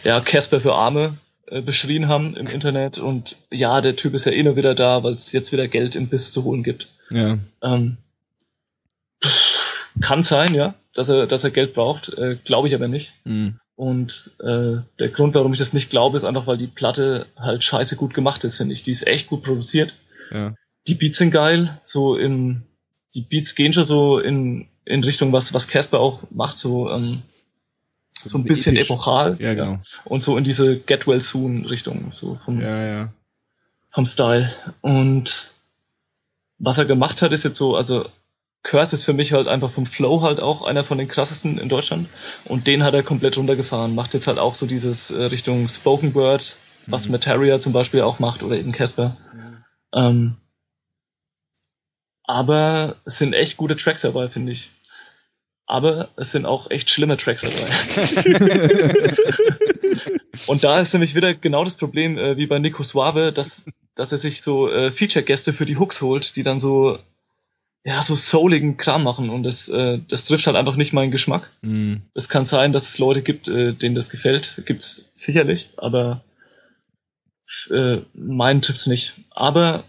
ja, 0.04 0.20
Casper 0.20 0.60
für 0.60 0.74
Arme 0.74 1.18
äh, 1.46 1.62
beschrien 1.62 2.10
haben 2.10 2.36
im 2.36 2.48
Internet. 2.48 2.98
Und 2.98 3.38
ja, 3.50 3.80
der 3.80 3.96
Typ 3.96 4.14
ist 4.14 4.26
ja 4.26 4.34
eh 4.34 4.44
nur 4.44 4.58
wieder 4.58 4.76
da, 4.76 5.04
weil 5.04 5.14
es 5.14 5.32
jetzt 5.32 5.54
wieder 5.54 5.70
Geld 5.70 5.96
im 5.96 6.10
Biss 6.10 6.34
zu 6.34 6.44
holen 6.44 6.64
gibt. 6.64 6.90
Ja. 7.12 7.38
Ähm, 7.64 7.96
kann 10.02 10.22
sein, 10.22 10.54
ja, 10.54 10.76
dass 10.96 11.08
er, 11.08 11.28
dass 11.28 11.46
er 11.46 11.52
Geld 11.52 11.74
braucht, 11.74 12.10
äh, 12.10 12.36
glaube 12.44 12.68
ich 12.68 12.76
aber 12.76 12.90
nicht. 12.90 13.14
Mhm. 13.24 13.61
Und 13.82 14.36
äh, 14.42 14.84
der 15.00 15.10
Grund, 15.10 15.34
warum 15.34 15.54
ich 15.54 15.58
das 15.58 15.74
nicht 15.74 15.90
glaube, 15.90 16.16
ist 16.16 16.24
einfach, 16.24 16.46
weil 16.46 16.60
die 16.60 16.68
Platte 16.68 17.26
halt 17.36 17.64
scheiße 17.64 17.96
gut 17.96 18.14
gemacht 18.14 18.44
ist, 18.44 18.58
finde 18.58 18.74
ich. 18.74 18.84
Die 18.84 18.92
ist 18.92 19.08
echt 19.08 19.26
gut 19.26 19.42
produziert. 19.42 19.92
Ja. 20.30 20.54
Die 20.86 20.94
Beats 20.94 21.18
sind 21.18 21.32
geil, 21.32 21.80
so 21.82 22.16
in 22.16 22.62
die 23.16 23.24
Beats 23.24 23.56
gehen 23.56 23.74
schon 23.74 23.84
so 23.84 24.20
in 24.20 24.68
in 24.86 25.04
Richtung 25.04 25.34
was 25.34 25.56
was 25.56 25.68
Casper 25.68 26.00
auch 26.00 26.22
macht, 26.30 26.60
so 26.60 26.92
ähm, 26.92 27.24
so 28.24 28.38
ein 28.38 28.44
bisschen 28.44 28.76
episch. 28.76 28.92
epochal 28.92 29.36
Ja, 29.40 29.56
genau. 29.56 29.80
und 30.06 30.22
so 30.22 30.38
in 30.38 30.44
diese 30.44 30.78
Get 30.78 31.08
Well 31.08 31.20
Soon 31.20 31.66
Richtung, 31.66 32.12
so 32.12 32.36
vom 32.36 32.62
Ja, 32.62 32.86
ja. 32.86 33.14
vom 33.90 34.06
Style. 34.06 34.48
Und 34.82 35.50
was 36.60 36.78
er 36.78 36.86
gemacht 36.86 37.24
hat, 37.24 37.32
ist 37.32 37.46
jetzt 37.46 37.58
so, 37.58 37.76
also 37.76 38.06
Curse 38.64 38.96
ist 38.96 39.06
für 39.06 39.14
mich 39.14 39.34
halt 39.34 39.48
einfach 39.48 39.72
vom 39.72 39.86
Flow 39.86 40.22
halt 40.22 40.40
auch 40.40 40.64
einer 40.64 40.84
von 40.84 40.98
den 40.98 41.08
krassesten 41.08 41.58
in 41.58 41.70
Deutschland. 41.70 42.10
Und 42.46 42.68
den 42.68 42.84
hat 42.84 42.94
er 42.94 43.04
komplett 43.04 43.38
runtergefahren. 43.38 43.96
Macht 43.96 44.14
jetzt 44.14 44.28
halt 44.28 44.38
auch 44.38 44.54
so 44.54 44.66
dieses 44.66 45.10
äh, 45.10 45.24
Richtung 45.24 45.68
Spoken 45.68 46.14
Word, 46.14 46.58
was 46.86 47.10
Materia 47.10 47.60
zum 47.60 47.74
Beispiel 47.74 48.02
auch 48.02 48.20
macht 48.20 48.44
oder 48.44 48.58
eben 48.58 48.72
Casper. 48.72 49.18
Ähm, 49.94 50.38
aber 52.26 52.96
es 53.06 53.18
sind 53.18 53.34
echt 53.34 53.58
gute 53.58 53.76
Tracks 53.76 54.02
dabei, 54.02 54.28
finde 54.28 54.52
ich. 54.52 54.70
Aber 55.66 56.10
es 56.16 56.32
sind 56.32 56.46
auch 56.46 56.70
echt 56.70 56.90
schlimme 56.90 57.18
Tracks 57.18 57.42
dabei. 57.42 57.56
Und 60.48 60.64
da 60.64 60.80
ist 60.80 60.94
nämlich 60.94 61.16
wieder 61.16 61.34
genau 61.34 61.64
das 61.64 61.76
Problem 61.76 62.18
äh, 62.18 62.38
wie 62.38 62.48
bei 62.48 62.60
Nico 62.60 62.84
Suave, 62.84 63.32
dass, 63.32 63.66
dass 63.96 64.12
er 64.12 64.18
sich 64.18 64.42
so 64.42 64.72
äh, 64.72 64.92
Feature-Gäste 64.92 65.54
für 65.54 65.66
die 65.66 65.78
Hooks 65.78 66.02
holt, 66.02 66.36
die 66.36 66.44
dann 66.44 66.60
so 66.60 67.00
ja 67.84 68.02
so 68.04 68.16
souligen 68.16 68.78
Kram 68.78 69.04
machen 69.04 69.30
und 69.30 69.44
das 69.44 69.68
äh, 69.70 70.00
das 70.08 70.26
trifft 70.26 70.46
halt 70.48 70.56
einfach 70.56 70.76
nicht 70.76 70.94
meinen 70.94 71.12
Geschmack. 71.12 71.52
Mhm. 71.62 72.02
Es 72.14 72.30
kann 72.30 72.46
sein, 72.46 72.74
dass 72.74 72.90
es 72.90 73.00
Leute 73.00 73.22
gibt, 73.22 73.48
äh, 73.48 73.74
denen 73.74 73.96
das 73.96 74.10
gefällt, 74.10 74.64
gibt's 74.66 75.06
sicherlich, 75.16 75.72
aber 75.78 76.24
äh, 77.72 77.98
meinen 78.14 78.62
trifft's 78.62 78.88
nicht. 78.88 79.14
Aber 79.32 79.84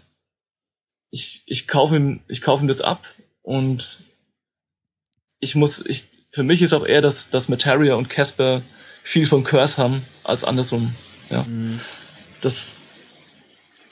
ich 1.11 1.43
ich 1.45 1.67
kaufe 1.67 1.95
ihm 1.95 2.21
ich 2.27 2.41
kaufe 2.41 2.63
ihm 2.63 2.67
das 2.67 2.81
ab 2.81 3.05
und 3.43 4.03
ich 5.39 5.55
muss 5.55 5.85
ich 5.85 6.05
für 6.29 6.43
mich 6.43 6.63
ist 6.63 6.73
auch 6.73 6.85
eher, 6.85 7.01
dass 7.01 7.29
dass 7.29 7.49
Materia 7.49 7.93
und 7.93 8.09
Casper 8.09 8.63
viel 9.03 9.27
von 9.27 9.43
Curse 9.43 9.77
haben 9.77 10.01
als 10.23 10.43
andersrum. 10.43 10.95
Ja. 11.29 11.45
Das 12.41 12.75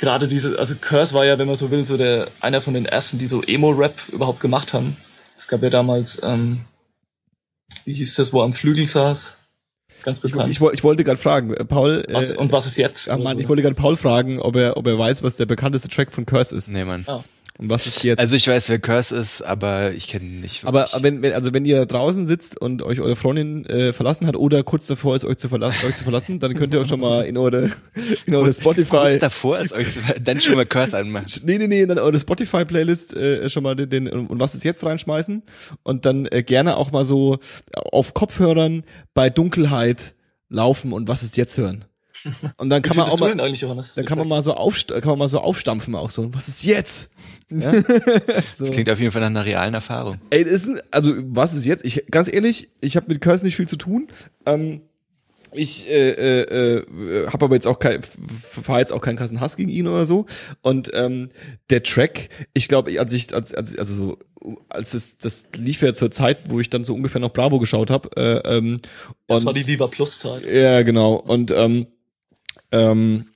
gerade 0.02 0.28
diese, 0.28 0.60
also 0.60 0.76
Curse 0.76 1.14
war 1.14 1.24
ja, 1.24 1.38
wenn 1.40 1.48
man 1.48 1.56
so 1.56 1.72
will, 1.72 1.86
so 1.86 1.96
der 1.96 2.28
einer 2.42 2.60
von 2.60 2.74
den 2.74 2.86
ersten, 2.86 3.18
die 3.20 3.28
so 3.28 3.42
Emo-Rap 3.42 4.10
überhaupt 4.10 4.42
gemacht 4.42 4.74
haben. 4.74 4.98
Es 5.38 5.48
gab 5.48 5.64
ja 5.64 5.70
damals, 5.70 6.20
ähm, 6.24 6.66
wie 7.86 7.94
hieß 7.94 8.16
das, 8.16 8.34
wo 8.34 8.42
er 8.42 8.46
am 8.46 8.54
Flügel 8.54 8.86
saß? 8.86 9.38
Ganz 10.04 10.18
Ich, 10.18 10.24
bekannt. 10.32 10.52
ich, 10.52 10.60
woll- 10.60 10.74
ich 10.74 10.84
wollte 10.84 11.04
gerade 11.04 11.18
fragen, 11.20 11.54
äh, 11.54 11.64
Paul. 11.64 12.04
was, 12.10 12.32
äh, 12.32 12.36
und 12.38 12.52
was 12.52 12.66
ist 12.66 12.76
jetzt? 12.78 13.10
Ach 13.10 13.18
Mann, 13.20 13.38
so. 13.38 13.42
ich 13.44 13.48
wollte 13.50 13.62
gerade 13.62 13.76
Paul 13.76 13.96
fragen, 13.96 14.40
ob 14.40 14.56
er, 14.56 14.76
ob 14.78 14.88
er 14.88 14.98
weiß, 14.98 15.22
was 15.24 15.36
der 15.38 15.46
bekannteste 15.46 15.88
Track 15.90 16.12
von 16.12 16.26
Curse 16.26 16.56
ist. 16.56 16.68
Nee, 16.70 16.84
Mann. 16.84 17.04
Ah. 17.08 17.24
Und 17.62 17.70
was 17.70 17.86
ist 17.86 18.04
jetzt? 18.04 18.18
Also 18.18 18.36
ich 18.36 18.48
weiß, 18.48 18.70
wer 18.70 18.80
Curse 18.80 19.16
ist, 19.16 19.44
aber 19.44 19.92
ich 19.92 20.08
kenne 20.08 20.26
ihn 20.26 20.42
nicht. 20.42 20.66
aber 20.66 20.90
wenn, 21.02 21.22
wenn, 21.22 21.32
also 21.34 21.54
wenn 21.54 21.64
ihr 21.64 21.86
draußen 21.86 22.26
sitzt 22.26 22.60
und 22.60 22.82
euch 22.82 23.00
eure 23.00 23.16
Freundin 23.16 23.68
äh, 23.68 23.94
verlassen 23.94 24.26
hat 24.26 24.36
oder 24.36 24.64
kurz 24.64 24.88
davor 24.88 25.16
ist, 25.16 25.26
euch 25.26 25.38
zu, 25.38 25.48
verla 25.48 25.68
euch 25.68 25.96
zu 25.96 26.04
verlassen, 26.04 26.40
dann 26.40 26.56
könnt 26.56 26.74
ihr 26.74 26.82
auch 26.82 26.88
schon 26.88 27.00
mal 27.00 27.22
in 27.22 27.38
eure, 27.38 27.70
in 28.26 28.34
eure 28.34 28.52
Spotify, 28.52 28.90
Kurz 28.90 29.20
davor, 29.20 29.58
als 29.58 29.74
euch 29.74 29.94
zu- 29.94 30.00
dann 30.20 30.42
schon 30.42 30.56
mal 30.56 30.66
Curse 30.66 30.98
anmacht. 30.98 31.42
nee, 31.46 31.60
nee, 31.60 31.68
nee, 31.68 31.86
dann 31.86 32.00
eure 32.00 32.20
Spotify-Playlist 32.20 33.16
äh, 33.16 33.48
schon 33.48 33.62
mal 33.62 33.76
den, 33.76 33.90
den 33.92 34.08
und 34.10 34.40
was 34.40 34.56
ist 34.56 34.64
jetzt 34.64 34.84
reinschmeißen 34.84 35.44
und 35.84 36.06
dann 36.08 36.26
äh, 36.26 36.42
gerne 36.42 36.78
auch 36.78 36.92
mal 36.92 37.06
so 37.06 37.38
auf 37.76 38.16
Kopfhörern 38.16 38.84
bei 39.14 39.30
Dunkelheit 39.30 40.16
laufen 40.50 40.94
und 40.94 41.08
was 41.08 41.22
ist 41.22 41.38
jetzt 41.38 41.56
hören. 41.60 41.86
Und 42.58 42.70
dann 42.70 42.82
kann 42.82 42.98
man 42.98 43.08
auch 43.10 43.20
mal, 43.20 43.30
denn 43.30 43.40
eigentlich, 43.40 43.62
Johannes? 43.62 43.94
dann 43.96 44.06
kann 44.06 44.18
man 44.18 44.28
mal 44.28 44.42
so 44.42 44.54
aufst 44.54 44.90
kann 44.90 45.06
man 45.06 45.20
mal 45.20 45.30
so 45.30 45.40
aufstampfen 45.40 45.96
auch 45.96 46.12
so. 46.12 46.34
Was 46.34 46.48
ist 46.48 46.64
jetzt? 46.64 47.10
Ja? 47.50 47.72
so. 48.56 48.66
Das 48.66 48.72
klingt 48.72 48.90
auf 48.90 49.00
jeden 49.00 49.12
Fall 49.12 49.22
nach 49.22 49.28
einer 49.28 49.46
realen 49.46 49.74
Erfahrung. 49.74 50.18
Ey, 50.30 50.44
das 50.44 50.54
ist, 50.54 50.68
ein- 50.70 50.82
also 50.92 51.14
was 51.26 51.54
ist 51.54 51.66
jetzt? 51.66 51.86
Ich 51.86 52.06
ganz 52.12 52.32
ehrlich, 52.32 52.70
ich 52.82 52.96
habe 52.96 53.08
mit 53.10 53.22
Curse 53.22 53.46
nicht 53.46 53.56
viel 53.56 53.68
zu 53.68 53.76
tun. 53.78 54.08
Ähm, 54.46 54.82
ich 55.54 55.90
äh, 55.90 56.12
äh, 56.12 56.78
äh, 56.78 57.28
habe 57.28 57.44
aber 57.44 57.56
jetzt 57.56 57.68
auch 57.68 57.78
kein, 57.80 58.02
fahre 58.04 58.80
jetzt 58.80 58.94
auch 58.94 59.02
keinen 59.02 59.18
krassen 59.18 59.42
Hass 59.42 59.58
gegen 59.58 59.70
ihn 59.70 59.86
oder 59.86 60.06
so. 60.06 60.26
Und 60.62 60.92
ähm, 60.94 61.30
der 61.70 61.84
Track, 61.84 62.30
ich 62.54 62.70
glaube, 62.70 62.98
als 62.98 63.12
ich, 63.12 63.34
als, 63.34 63.54
als 63.54 63.78
also 63.78 63.94
so, 63.94 64.18
als 64.70 64.94
es 64.94 65.18
das 65.18 65.50
lief 65.58 65.82
ja 65.82 65.94
zur 65.94 66.10
Zeit, 66.10 66.50
wo 66.50 66.62
ich 66.62 66.70
dann 66.70 66.86
so 66.86 66.96
ungefähr 66.96 67.20
noch 67.20 67.34
Bravo 67.34 67.60
geschaut 67.60 67.90
habe. 67.90 68.10
Äh, 68.16 68.38
ähm, 68.58 68.78
das 69.28 69.42
und- 69.42 69.48
war 69.48 69.54
die 69.54 69.68
Viva 69.68 69.88
Plus 69.88 70.20
Zeit. 70.20 70.46
ja, 70.46 70.84
genau. 70.84 71.16
Und 71.16 71.52
ähm, 71.52 71.88
ähm, 72.72 73.28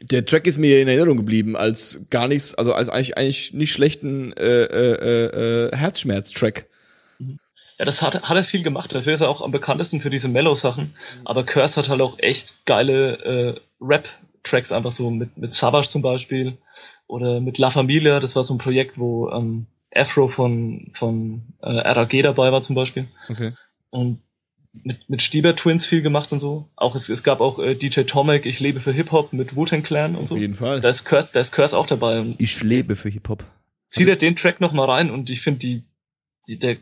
der 0.00 0.24
Track 0.24 0.46
ist 0.46 0.58
mir 0.58 0.80
in 0.80 0.88
Erinnerung 0.88 1.16
geblieben 1.16 1.56
als 1.56 2.06
gar 2.10 2.28
nichts, 2.28 2.54
also 2.54 2.72
als 2.72 2.88
eigentlich 2.88 3.16
eigentlich 3.16 3.52
nicht 3.54 3.72
schlechten 3.72 4.32
äh, 4.32 4.64
äh, 4.64 5.68
äh, 5.68 5.76
Herzschmerz-Track. 5.76 6.66
Ja, 7.78 7.84
das 7.84 8.02
hat, 8.02 8.28
hat 8.28 8.36
er 8.36 8.44
viel 8.44 8.62
gemacht. 8.62 8.94
Dafür 8.94 9.14
ist 9.14 9.20
er 9.20 9.28
auch 9.28 9.42
am 9.42 9.50
bekanntesten 9.50 10.00
für 10.00 10.10
diese 10.10 10.28
Mellow-Sachen. 10.28 10.94
Aber 11.24 11.44
Curse 11.44 11.80
hat 11.80 11.88
halt 11.88 12.00
auch 12.00 12.18
echt 12.18 12.64
geile 12.66 13.18
äh, 13.24 13.60
Rap-Tracks, 13.80 14.72
einfach 14.72 14.92
so 14.92 15.10
mit, 15.10 15.36
mit 15.36 15.52
Savage 15.52 15.88
zum 15.88 16.02
Beispiel. 16.02 16.58
Oder 17.06 17.40
mit 17.40 17.58
La 17.58 17.70
Familia, 17.70 18.20
das 18.20 18.36
war 18.36 18.44
so 18.44 18.54
ein 18.54 18.58
Projekt, 18.58 18.98
wo 18.98 19.30
ähm, 19.30 19.66
Afro 19.94 20.28
von, 20.28 20.88
von 20.92 21.42
äh, 21.62 21.70
RAG 21.70 22.10
dabei 22.22 22.52
war 22.52 22.62
zum 22.62 22.76
Beispiel. 22.76 23.08
Okay. 23.28 23.52
Und 23.90 24.20
mit, 24.82 25.08
mit 25.08 25.22
Stieber 25.22 25.54
Twins 25.54 25.86
viel 25.86 26.02
gemacht 26.02 26.32
und 26.32 26.38
so. 26.38 26.68
Auch 26.76 26.94
es, 26.94 27.08
es 27.08 27.22
gab 27.22 27.40
auch 27.40 27.58
äh, 27.58 27.74
DJ 27.74 28.02
Tomek, 28.02 28.44
Ich 28.46 28.60
lebe 28.60 28.80
für 28.80 28.92
Hip-Hop 28.92 29.32
mit 29.32 29.54
Wu-Tang 29.56 29.82
Clan 29.82 30.16
und 30.16 30.24
Auf 30.24 30.28
so. 30.30 30.36
jeden 30.36 30.54
Fall. 30.54 30.80
Da 30.80 30.88
ist 30.88 31.04
Curse, 31.04 31.30
da 31.32 31.40
ist 31.40 31.52
Curse 31.52 31.76
auch 31.76 31.86
dabei. 31.86 32.20
Und 32.20 32.40
Ich 32.40 32.62
lebe 32.62 32.96
für 32.96 33.08
Hip-Hop. 33.08 33.44
zieh 33.88 34.04
dir 34.04 34.16
den 34.16 34.36
Track 34.36 34.60
noch 34.60 34.72
mal 34.72 34.90
rein 34.90 35.10
und 35.10 35.30
ich 35.30 35.40
finde 35.42 35.60
die, 35.60 35.84
die 36.48 36.58
der 36.58 36.76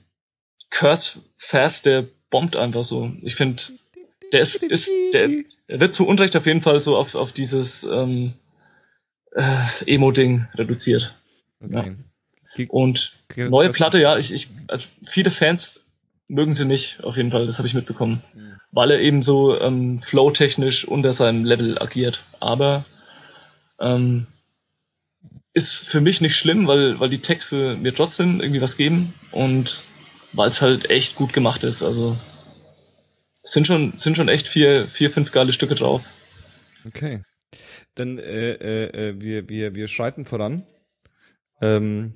Curse 0.70 1.20
Fast, 1.36 1.86
der 1.86 2.06
bombt 2.30 2.56
einfach 2.56 2.84
so. 2.84 3.12
Ich 3.22 3.34
finde, 3.34 3.62
der 4.32 4.40
ist, 4.40 4.62
ist 4.62 4.90
der, 5.12 5.28
der 5.68 5.80
wird 5.80 5.94
zu 5.94 6.06
Unrecht 6.06 6.34
auf 6.36 6.46
jeden 6.46 6.62
Fall 6.62 6.80
so 6.80 6.96
auf, 6.96 7.14
auf 7.14 7.32
dieses 7.32 7.84
ähm, 7.84 8.32
äh, 9.32 9.42
Emo-Ding 9.86 10.46
reduziert. 10.54 11.14
Okay. 11.60 11.96
Und 12.68 13.18
Okay, 13.30 13.48
neue 13.48 13.70
Platte, 13.70 13.98
ja, 13.98 14.16
ich, 14.18 14.32
ich, 14.32 14.48
also 14.68 14.88
viele 15.04 15.30
Fans 15.30 15.80
mögen 16.32 16.52
sie 16.52 16.64
nicht, 16.64 17.04
auf 17.04 17.16
jeden 17.16 17.30
Fall, 17.30 17.46
das 17.46 17.58
habe 17.58 17.68
ich 17.68 17.74
mitbekommen. 17.74 18.22
Weil 18.72 18.90
er 18.90 19.00
eben 19.00 19.22
so 19.22 19.60
ähm, 19.60 19.98
flow-technisch 19.98 20.86
unter 20.86 21.12
seinem 21.12 21.44
Level 21.44 21.80
agiert. 21.80 22.24
Aber 22.40 22.86
ähm, 23.78 24.26
ist 25.52 25.74
für 25.74 26.00
mich 26.00 26.20
nicht 26.22 26.36
schlimm, 26.36 26.66
weil, 26.66 26.98
weil 26.98 27.10
die 27.10 27.20
Texte 27.20 27.76
mir 27.76 27.94
trotzdem 27.94 28.40
irgendwie 28.40 28.62
was 28.62 28.78
geben 28.78 29.12
und 29.30 29.82
weil 30.32 30.48
es 30.48 30.62
halt 30.62 30.88
echt 30.88 31.16
gut 31.16 31.34
gemacht 31.34 31.62
ist. 31.62 31.82
Also 31.82 32.16
sind 33.42 33.66
schon, 33.66 33.92
sind 33.98 34.16
schon 34.16 34.28
echt 34.28 34.48
vier, 34.48 34.86
vier, 34.86 35.10
fünf 35.10 35.32
geile 35.32 35.52
Stücke 35.52 35.74
drauf. 35.74 36.04
Okay. 36.86 37.22
Dann 37.94 38.18
äh, 38.18 38.52
äh, 38.52 39.08
äh, 39.08 39.20
wir 39.20 39.48
wir 39.50 39.74
wir 39.74 39.88
schreiten 39.88 40.24
voran. 40.24 40.64
Ähm, 41.60 42.14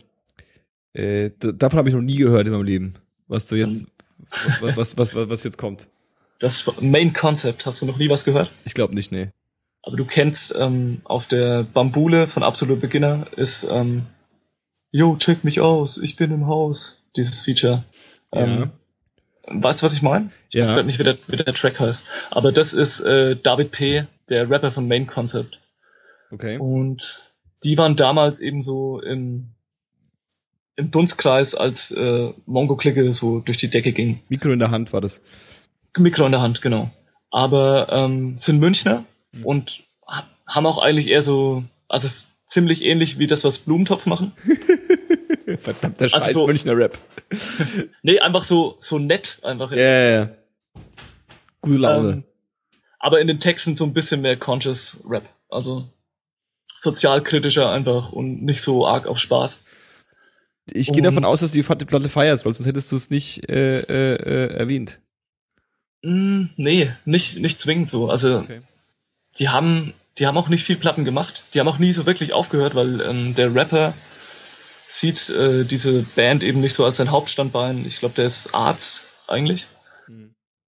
äh, 0.94 1.30
davon 1.38 1.78
habe 1.78 1.90
ich 1.90 1.94
noch 1.94 2.00
nie 2.00 2.16
gehört 2.16 2.46
in 2.46 2.54
meinem 2.54 2.64
Leben, 2.64 2.94
was 3.28 3.46
du 3.48 3.56
jetzt 3.56 3.86
was 4.60 4.76
was 4.76 4.96
was 4.98 5.14
was, 5.14 5.28
was 5.28 5.44
jetzt 5.44 5.58
kommt. 5.58 5.88
Das 6.38 6.70
Main 6.80 7.12
Concept, 7.12 7.64
hast 7.66 7.80
du 7.82 7.86
noch 7.86 7.96
nie 7.98 8.08
was 8.10 8.24
gehört? 8.24 8.50
Ich 8.64 8.74
glaube 8.74 8.94
nicht, 8.94 9.10
nee. 9.12 9.28
Aber 9.82 9.96
du 9.96 10.04
kennst 10.04 10.54
ähm, 10.58 11.00
auf 11.04 11.26
der 11.28 11.62
Bambule 11.62 12.26
von 12.26 12.42
Absolute 12.42 12.80
Beginner 12.80 13.26
ist 13.36 13.64
ähm, 13.70 14.06
Yo, 14.90 15.16
check 15.16 15.44
mich 15.44 15.60
aus, 15.60 15.96
ich 15.98 16.16
bin 16.16 16.32
im 16.32 16.46
Haus. 16.46 17.02
Dieses 17.16 17.40
Feature. 17.40 17.84
Ähm, 18.32 18.70
Weißt 19.48 19.80
du, 19.80 19.86
was 19.86 19.92
ich 19.94 20.02
meine? 20.02 20.30
Ich 20.50 20.60
weiß 20.60 20.68
Ja. 20.68 20.74
gerade 20.74 20.86
nicht, 20.86 20.98
wie 20.98 21.04
der, 21.04 21.16
wie 21.28 21.36
der 21.36 21.54
Track 21.54 21.78
heißt. 21.80 22.04
Aber 22.30 22.52
das 22.52 22.72
ist 22.74 23.00
äh, 23.00 23.36
David 23.36 23.70
P., 23.70 24.04
der 24.28 24.50
Rapper 24.50 24.72
von 24.72 24.86
Main 24.88 25.06
Concept. 25.06 25.58
Okay. 26.30 26.58
Und 26.58 27.32
die 27.64 27.78
waren 27.78 27.96
damals 27.96 28.40
eben 28.40 28.60
so 28.60 29.00
im 29.00 29.52
im 30.76 30.90
Dunstkreis, 30.90 31.54
als 31.54 31.90
äh, 31.92 32.32
Mongo-Clique 32.46 33.12
so 33.12 33.40
durch 33.40 33.56
die 33.58 33.68
Decke 33.68 33.92
ging. 33.92 34.20
Mikro 34.28 34.50
in 34.52 34.58
der 34.58 34.70
Hand 34.70 34.92
war 34.92 35.00
das. 35.00 35.20
Mikro 35.98 36.26
in 36.26 36.32
der 36.32 36.42
Hand, 36.42 36.60
genau. 36.62 36.90
Aber 37.30 37.88
ähm, 37.90 38.36
sind 38.36 38.58
Münchner 38.60 39.04
Mhm. 39.32 39.44
und 39.44 39.82
ha- 40.06 40.26
haben 40.46 40.66
auch 40.66 40.78
eigentlich 40.78 41.08
eher 41.08 41.22
so, 41.22 41.64
also 41.88 42.06
es 42.06 42.14
ist 42.14 42.26
ziemlich 42.46 42.84
ähnlich 42.84 43.18
wie 43.18 43.26
das, 43.26 43.42
was 43.44 43.58
Blumentopf 43.58 44.06
machen. 44.06 44.32
Verdammter 45.60 46.04
Also 46.04 46.16
Scheiß 46.18 46.32
so- 46.32 46.46
Münchner 46.46 46.76
Rap. 46.76 46.98
Nee, 48.02 48.20
einfach 48.20 48.44
so, 48.44 48.76
so 48.78 48.98
nett 48.98 49.40
einfach. 49.42 49.72
Ja, 49.72 49.78
ja, 49.78 50.10
ja. 50.20 50.30
Gute 51.60 51.76
Laune. 51.78 52.08
Ähm, 52.12 52.24
aber 53.00 53.20
in 53.20 53.26
den 53.26 53.40
Texten 53.40 53.74
so 53.74 53.84
ein 53.84 53.92
bisschen 53.92 54.20
mehr 54.20 54.36
Conscious 54.36 54.98
Rap. 55.08 55.28
Also 55.48 55.86
sozialkritischer 56.76 57.70
einfach 57.70 58.12
und 58.12 58.42
nicht 58.44 58.60
so 58.62 58.86
arg 58.86 59.06
auf 59.06 59.18
Spaß. 59.18 59.64
Ich 60.72 60.92
gehe 60.92 61.02
davon 61.02 61.24
aus, 61.24 61.40
dass 61.40 61.52
du 61.52 61.58
die 61.62 61.84
Platte 61.84 62.08
feierst, 62.08 62.44
weil 62.44 62.54
sonst 62.54 62.66
hättest 62.66 62.90
du 62.92 62.96
es 62.96 63.10
nicht 63.10 63.48
äh, 63.48 63.80
äh, 63.80 64.14
äh, 64.14 64.54
erwähnt. 64.56 65.00
Mm, 66.02 66.46
nee, 66.56 66.90
nicht, 67.04 67.38
nicht 67.40 67.58
zwingend 67.58 67.88
so. 67.88 68.10
Also 68.10 68.38
Okay. 68.40 68.60
die 69.38 69.48
haben, 69.48 69.92
die 70.18 70.26
haben 70.26 70.36
auch 70.36 70.48
nicht 70.48 70.64
viel 70.64 70.76
Platten 70.76 71.04
gemacht. 71.04 71.44
Die 71.54 71.60
haben 71.60 71.68
auch 71.68 71.78
nie 71.78 71.92
so 71.92 72.06
wirklich 72.06 72.32
aufgehört, 72.32 72.74
weil 72.74 73.00
ähm, 73.00 73.34
der 73.34 73.54
Rapper 73.54 73.94
sieht 74.88 75.30
äh, 75.30 75.64
diese 75.64 76.02
Band 76.14 76.42
eben 76.42 76.60
nicht 76.60 76.74
so 76.74 76.84
als 76.84 76.96
sein 76.96 77.10
Hauptstandbein. 77.10 77.84
Ich 77.86 77.98
glaube, 77.98 78.14
der 78.14 78.26
ist 78.26 78.54
Arzt 78.54 79.04
eigentlich. 79.28 79.66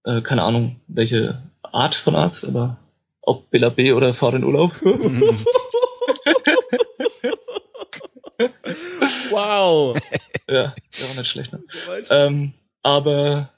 Äh, 0.04 0.22
keine 0.22 0.42
Ahnung, 0.42 0.80
welche 0.88 1.42
Art 1.62 1.94
von 1.94 2.14
Arzt, 2.16 2.44
aber 2.44 2.78
ob 3.20 3.50
Bella 3.50 3.68
B 3.68 3.92
oder 3.92 4.14
Fahr 4.14 4.34
in 4.34 4.44
Urlaub. 4.44 4.72
Wow. 9.38 9.98
ja, 10.48 10.74
der 10.98 11.08
war 11.08 11.16
nicht 11.16 11.28
schlecht, 11.28 11.52
ne? 11.52 11.62
Ähm, 12.10 12.52
aber 12.82 13.50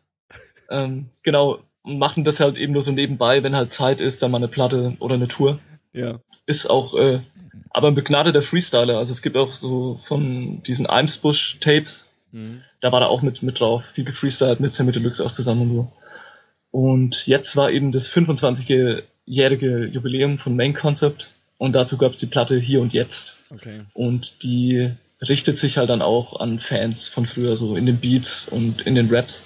ähm, 0.70 1.10
genau, 1.22 1.60
machen 1.82 2.24
das 2.24 2.40
halt 2.40 2.56
eben 2.56 2.72
nur 2.72 2.82
so 2.82 2.92
nebenbei, 2.92 3.42
wenn 3.42 3.56
halt 3.56 3.72
Zeit 3.72 4.00
ist, 4.00 4.22
dann 4.22 4.30
mal 4.30 4.38
eine 4.38 4.48
Platte 4.48 4.96
oder 5.00 5.14
eine 5.14 5.28
Tour. 5.28 5.58
ja. 5.92 6.20
Ist 6.46 6.68
auch 6.68 6.96
äh, 6.96 7.20
aber 7.70 7.88
ein 7.88 7.94
begnadeter 7.94 8.42
Freestyler. 8.42 8.98
Also 8.98 9.12
es 9.12 9.22
gibt 9.22 9.36
auch 9.36 9.54
so 9.54 9.96
von 9.96 10.62
diesen 10.62 10.86
Eimsbusch-Tapes, 10.86 12.10
da 12.80 12.92
war 12.92 13.00
er 13.00 13.08
auch 13.08 13.22
mit, 13.22 13.42
mit 13.42 13.60
drauf, 13.60 13.86
viel 13.86 14.04
gefreestylt 14.04 14.60
mit 14.60 14.72
Sammy 14.72 14.92
Deluxe 14.92 15.24
auch 15.24 15.32
zusammen 15.32 15.62
und 15.62 15.70
so. 15.70 15.92
Und 16.70 17.26
jetzt 17.26 17.56
war 17.56 17.70
eben 17.70 17.90
das 17.90 18.10
25-jährige 18.10 19.86
Jubiläum 19.86 20.38
von 20.38 20.54
Main 20.54 20.74
Concept 20.74 21.30
und 21.58 21.72
dazu 21.72 21.96
gab 21.98 22.12
es 22.12 22.20
die 22.20 22.26
Platte 22.26 22.56
Hier 22.56 22.80
und 22.80 22.94
Jetzt. 22.94 23.36
Okay. 23.50 23.80
Und 23.94 24.44
die 24.44 24.92
richtet 25.26 25.58
sich 25.58 25.76
halt 25.76 25.90
dann 25.90 26.02
auch 26.02 26.40
an 26.40 26.58
Fans 26.58 27.08
von 27.08 27.26
früher, 27.26 27.56
so 27.56 27.76
in 27.76 27.86
den 27.86 27.98
Beats 27.98 28.48
und 28.48 28.82
in 28.82 28.94
den 28.94 29.12
Raps. 29.14 29.44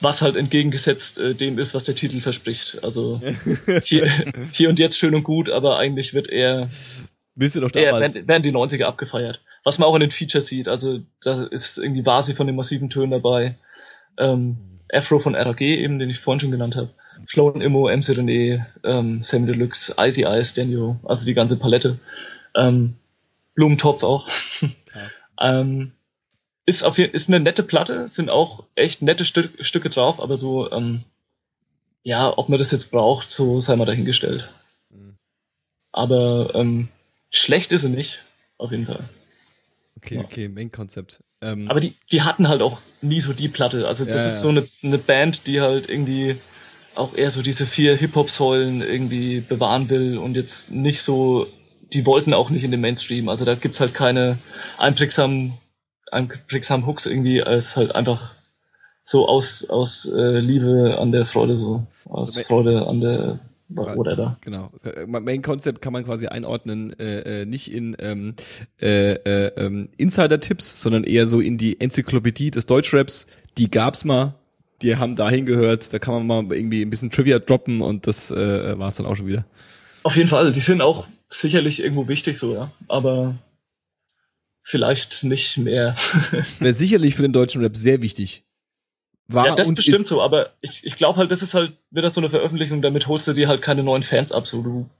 Was 0.00 0.22
halt 0.22 0.36
entgegengesetzt 0.36 1.18
äh, 1.18 1.34
dem 1.34 1.58
ist, 1.58 1.74
was 1.74 1.84
der 1.84 1.94
Titel 1.94 2.20
verspricht. 2.20 2.82
Also 2.82 3.20
hier, 3.84 4.10
hier 4.52 4.68
und 4.68 4.78
jetzt 4.78 4.98
schön 4.98 5.14
und 5.14 5.22
gut, 5.22 5.48
aber 5.50 5.78
eigentlich 5.78 6.12
wird 6.14 6.28
eher, 6.28 6.68
Bist 7.34 7.54
du 7.54 7.60
doch 7.60 7.70
eher 7.74 7.92
damals. 7.92 8.16
werden, 8.16 8.28
werden 8.28 8.42
die 8.42 8.52
90er 8.52 8.84
abgefeiert. 8.84 9.40
Was 9.64 9.78
man 9.78 9.88
auch 9.88 9.94
in 9.94 10.00
den 10.00 10.10
Features 10.10 10.46
sieht. 10.48 10.66
Also 10.66 11.00
da 11.22 11.44
ist 11.44 11.78
irgendwie 11.78 12.04
Vasi 12.04 12.34
von 12.34 12.48
den 12.48 12.56
massiven 12.56 12.90
Tönen 12.90 13.12
dabei. 13.12 13.56
Ähm, 14.18 14.56
Afro 14.92 15.18
von 15.18 15.34
RAG 15.36 15.60
eben, 15.60 15.98
den 15.98 16.10
ich 16.10 16.18
vorhin 16.18 16.40
schon 16.40 16.50
genannt 16.50 16.76
habe. 16.76 16.90
Flow 17.26 17.48
und 17.48 17.60
Immo, 17.60 17.88
MC 17.88 18.10
René, 18.10 18.66
ähm, 18.82 19.22
Sammy 19.22 19.46
Deluxe, 19.46 19.94
Icy 19.98 20.24
Ice, 20.24 20.54
Daniel, 20.54 20.96
also 21.04 21.24
die 21.24 21.34
ganze 21.34 21.56
Palette. 21.56 21.98
Ähm, 22.56 22.96
Blumentopf 23.54 24.02
auch. 24.02 24.28
ähm, 25.42 25.92
ist 26.64 26.84
auf 26.84 26.96
jeden 26.98 27.12
ist 27.14 27.28
eine 27.28 27.40
nette 27.40 27.62
Platte, 27.62 28.08
sind 28.08 28.30
auch 28.30 28.64
echt 28.76 29.02
nette 29.02 29.24
Stück, 29.24 29.52
Stücke 29.64 29.90
drauf, 29.90 30.20
aber 30.20 30.36
so, 30.36 30.70
ähm, 30.72 31.02
ja, 32.04 32.32
ob 32.36 32.48
man 32.48 32.58
das 32.58 32.70
jetzt 32.70 32.90
braucht, 32.90 33.28
so 33.28 33.60
sei 33.60 33.76
mal 33.76 33.84
dahingestellt. 33.84 34.50
Aber 35.92 36.54
ähm, 36.54 36.88
schlecht 37.30 37.72
ist 37.72 37.82
sie 37.82 37.90
nicht, 37.90 38.24
auf 38.58 38.70
jeden 38.70 38.86
Fall. 38.86 39.08
Okay, 39.96 40.18
okay, 40.18 40.48
Main 40.48 40.70
Concept. 40.70 41.22
Ähm, 41.40 41.68
Aber 41.70 41.80
die, 41.80 41.94
die 42.10 42.22
hatten 42.22 42.48
halt 42.48 42.62
auch 42.62 42.80
nie 43.02 43.20
so 43.20 43.32
die 43.32 43.48
Platte. 43.48 43.86
Also 43.86 44.04
das 44.04 44.16
Ja, 44.16 44.22
ist 44.26 44.34
ja. 44.36 44.40
so 44.40 44.48
eine, 44.48 44.66
eine 44.82 44.98
Band, 44.98 45.46
die 45.46 45.60
halt 45.60 45.88
irgendwie 45.88 46.36
auch 46.94 47.14
eher 47.14 47.30
so 47.30 47.42
diese 47.42 47.66
vier 47.66 47.96
Hip-Hop-Säulen 47.96 48.80
irgendwie 48.80 49.40
bewahren 49.40 49.90
will 49.90 50.18
und 50.18 50.34
jetzt 50.34 50.70
nicht 50.70 51.02
so, 51.02 51.46
die 51.92 52.06
wollten 52.06 52.34
auch 52.34 52.50
nicht 52.50 52.64
in 52.64 52.70
den 52.70 52.80
Mainstream. 52.80 53.28
Also 53.28 53.44
da 53.44 53.54
gibt's 53.54 53.80
halt 53.80 53.94
keine 53.94 54.38
einprägsamen, 54.78 55.54
einprägsamen 56.10 56.86
Hooks 56.86 57.06
irgendwie, 57.06 57.42
als 57.42 57.76
halt 57.76 57.94
einfach 57.94 58.34
so 59.04 59.28
aus, 59.28 59.68
aus 59.68 60.06
äh, 60.06 60.38
Liebe 60.38 60.98
an 60.98 61.12
der 61.12 61.26
Freude 61.26 61.56
so. 61.56 61.86
Aus 62.08 62.36
Also, 62.36 62.42
Freude 62.46 62.86
an 62.86 63.00
der 63.00 63.40
whatever. 63.68 64.36
Genau. 64.42 64.70
Main 65.06 65.42
Concept 65.42 65.80
kann 65.80 65.92
man 65.92 66.04
quasi 66.04 66.26
einordnen, 66.26 66.98
äh, 66.98 67.42
äh, 67.42 67.46
nicht 67.46 67.72
in 67.72 67.96
ähm, 68.00 68.34
äh, 68.80 69.14
äh, 69.14 69.52
ähm, 69.56 69.88
Insider-Tipps, 69.96 70.80
sondern 70.80 71.04
eher 71.04 71.26
so 71.26 71.40
in 71.40 71.58
die 71.58 71.80
Enzyklopädie 71.80 72.50
des 72.50 72.66
Deutschraps. 72.66 73.26
Die 73.58 73.70
gab's 73.70 74.04
mal, 74.04 74.34
die 74.82 74.96
haben 74.96 75.16
dahin 75.16 75.46
gehört, 75.46 75.92
da 75.92 75.98
kann 75.98 76.14
man 76.14 76.26
mal 76.26 76.56
irgendwie 76.56 76.82
ein 76.82 76.90
bisschen 76.90 77.10
Trivia 77.10 77.38
droppen 77.38 77.80
und 77.80 78.06
das 78.06 78.30
äh, 78.30 78.78
war's 78.78 78.96
dann 78.96 79.06
auch 79.06 79.16
schon 79.16 79.26
wieder. 79.26 79.46
Auf 80.02 80.16
jeden 80.16 80.28
Fall, 80.28 80.52
die 80.52 80.60
sind 80.60 80.82
auch 80.82 81.06
sicherlich 81.32 81.82
irgendwo 81.82 82.08
wichtig 82.08 82.38
so, 82.38 82.54
ja. 82.54 82.70
Aber 82.88 83.38
vielleicht 84.60 85.24
nicht 85.24 85.58
mehr. 85.58 85.96
Wäre 86.58 86.74
sicherlich 86.74 87.14
für 87.14 87.22
den 87.22 87.32
deutschen 87.32 87.62
Rap 87.62 87.76
sehr 87.76 88.02
wichtig. 88.02 88.44
War 89.28 89.46
Ja, 89.46 89.54
das 89.54 89.72
bestimmt 89.72 90.06
so, 90.06 90.20
aber 90.20 90.52
ich, 90.60 90.84
ich 90.84 90.96
glaube 90.96 91.18
halt, 91.18 91.30
das 91.30 91.42
ist 91.42 91.54
halt 91.54 91.76
wieder 91.90 92.10
so 92.10 92.20
eine 92.20 92.30
Veröffentlichung, 92.30 92.82
damit 92.82 93.06
holst 93.06 93.26
du 93.28 93.32
dir 93.32 93.48
halt 93.48 93.62
keine 93.62 93.82
neuen 93.82 94.02
Fans 94.02 94.32
ab. 94.32 94.46
So, 94.46 94.62
du 94.62 94.90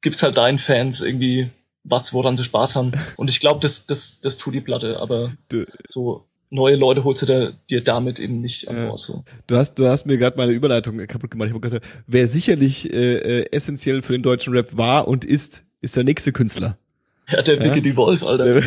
gibst 0.00 0.22
halt 0.22 0.36
deinen 0.36 0.58
Fans 0.58 1.00
irgendwie 1.00 1.50
was, 1.82 2.12
woran 2.12 2.36
sie 2.36 2.44
Spaß 2.44 2.76
haben. 2.76 2.92
Und 3.16 3.30
ich 3.30 3.40
glaube, 3.40 3.60
das, 3.60 3.86
das, 3.86 4.20
das 4.20 4.38
tut 4.38 4.54
die 4.54 4.60
Platte, 4.60 5.00
aber 5.00 5.32
so 5.84 6.29
neue 6.50 6.76
Leute 6.76 7.04
holst 7.04 7.22
du 7.22 7.26
da, 7.26 7.52
dir 7.70 7.82
damit 7.82 8.18
eben 8.18 8.40
nicht 8.40 8.68
an 8.68 8.76
Ja. 8.76 8.88
Bord. 8.88 9.00
So. 9.00 9.24
du 9.46 9.56
hast, 9.56 9.74
du 9.74 9.86
hast 9.86 10.06
mir 10.06 10.18
gerade 10.18 10.36
meine 10.36 10.52
Überleitung 10.52 10.98
kaputt 11.06 11.30
gemacht. 11.30 11.48
Ich 11.48 11.54
hab 11.54 11.62
gesagt, 11.62 11.86
wer 12.06 12.28
sicherlich 12.28 12.92
äh, 12.92 13.40
äh, 13.40 13.46
essentiell 13.52 14.02
für 14.02 14.12
den 14.12 14.22
deutschen 14.22 14.52
Rap 14.54 14.76
war 14.76 15.08
und 15.08 15.24
ist, 15.24 15.64
ist 15.80 15.96
der 15.96 16.04
nächste 16.04 16.32
Künstler. 16.32 16.76
Ja, 17.28 17.42
der 17.42 17.62
Wicke 17.62 17.80
die 17.80 17.96
Wolf, 17.96 18.24
Alter. 18.24 18.60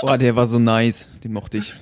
Boah, 0.00 0.18
der 0.18 0.36
war 0.36 0.46
so 0.46 0.58
nice. 0.58 1.08
Den 1.24 1.32
mochte 1.32 1.58
ich. 1.58 1.72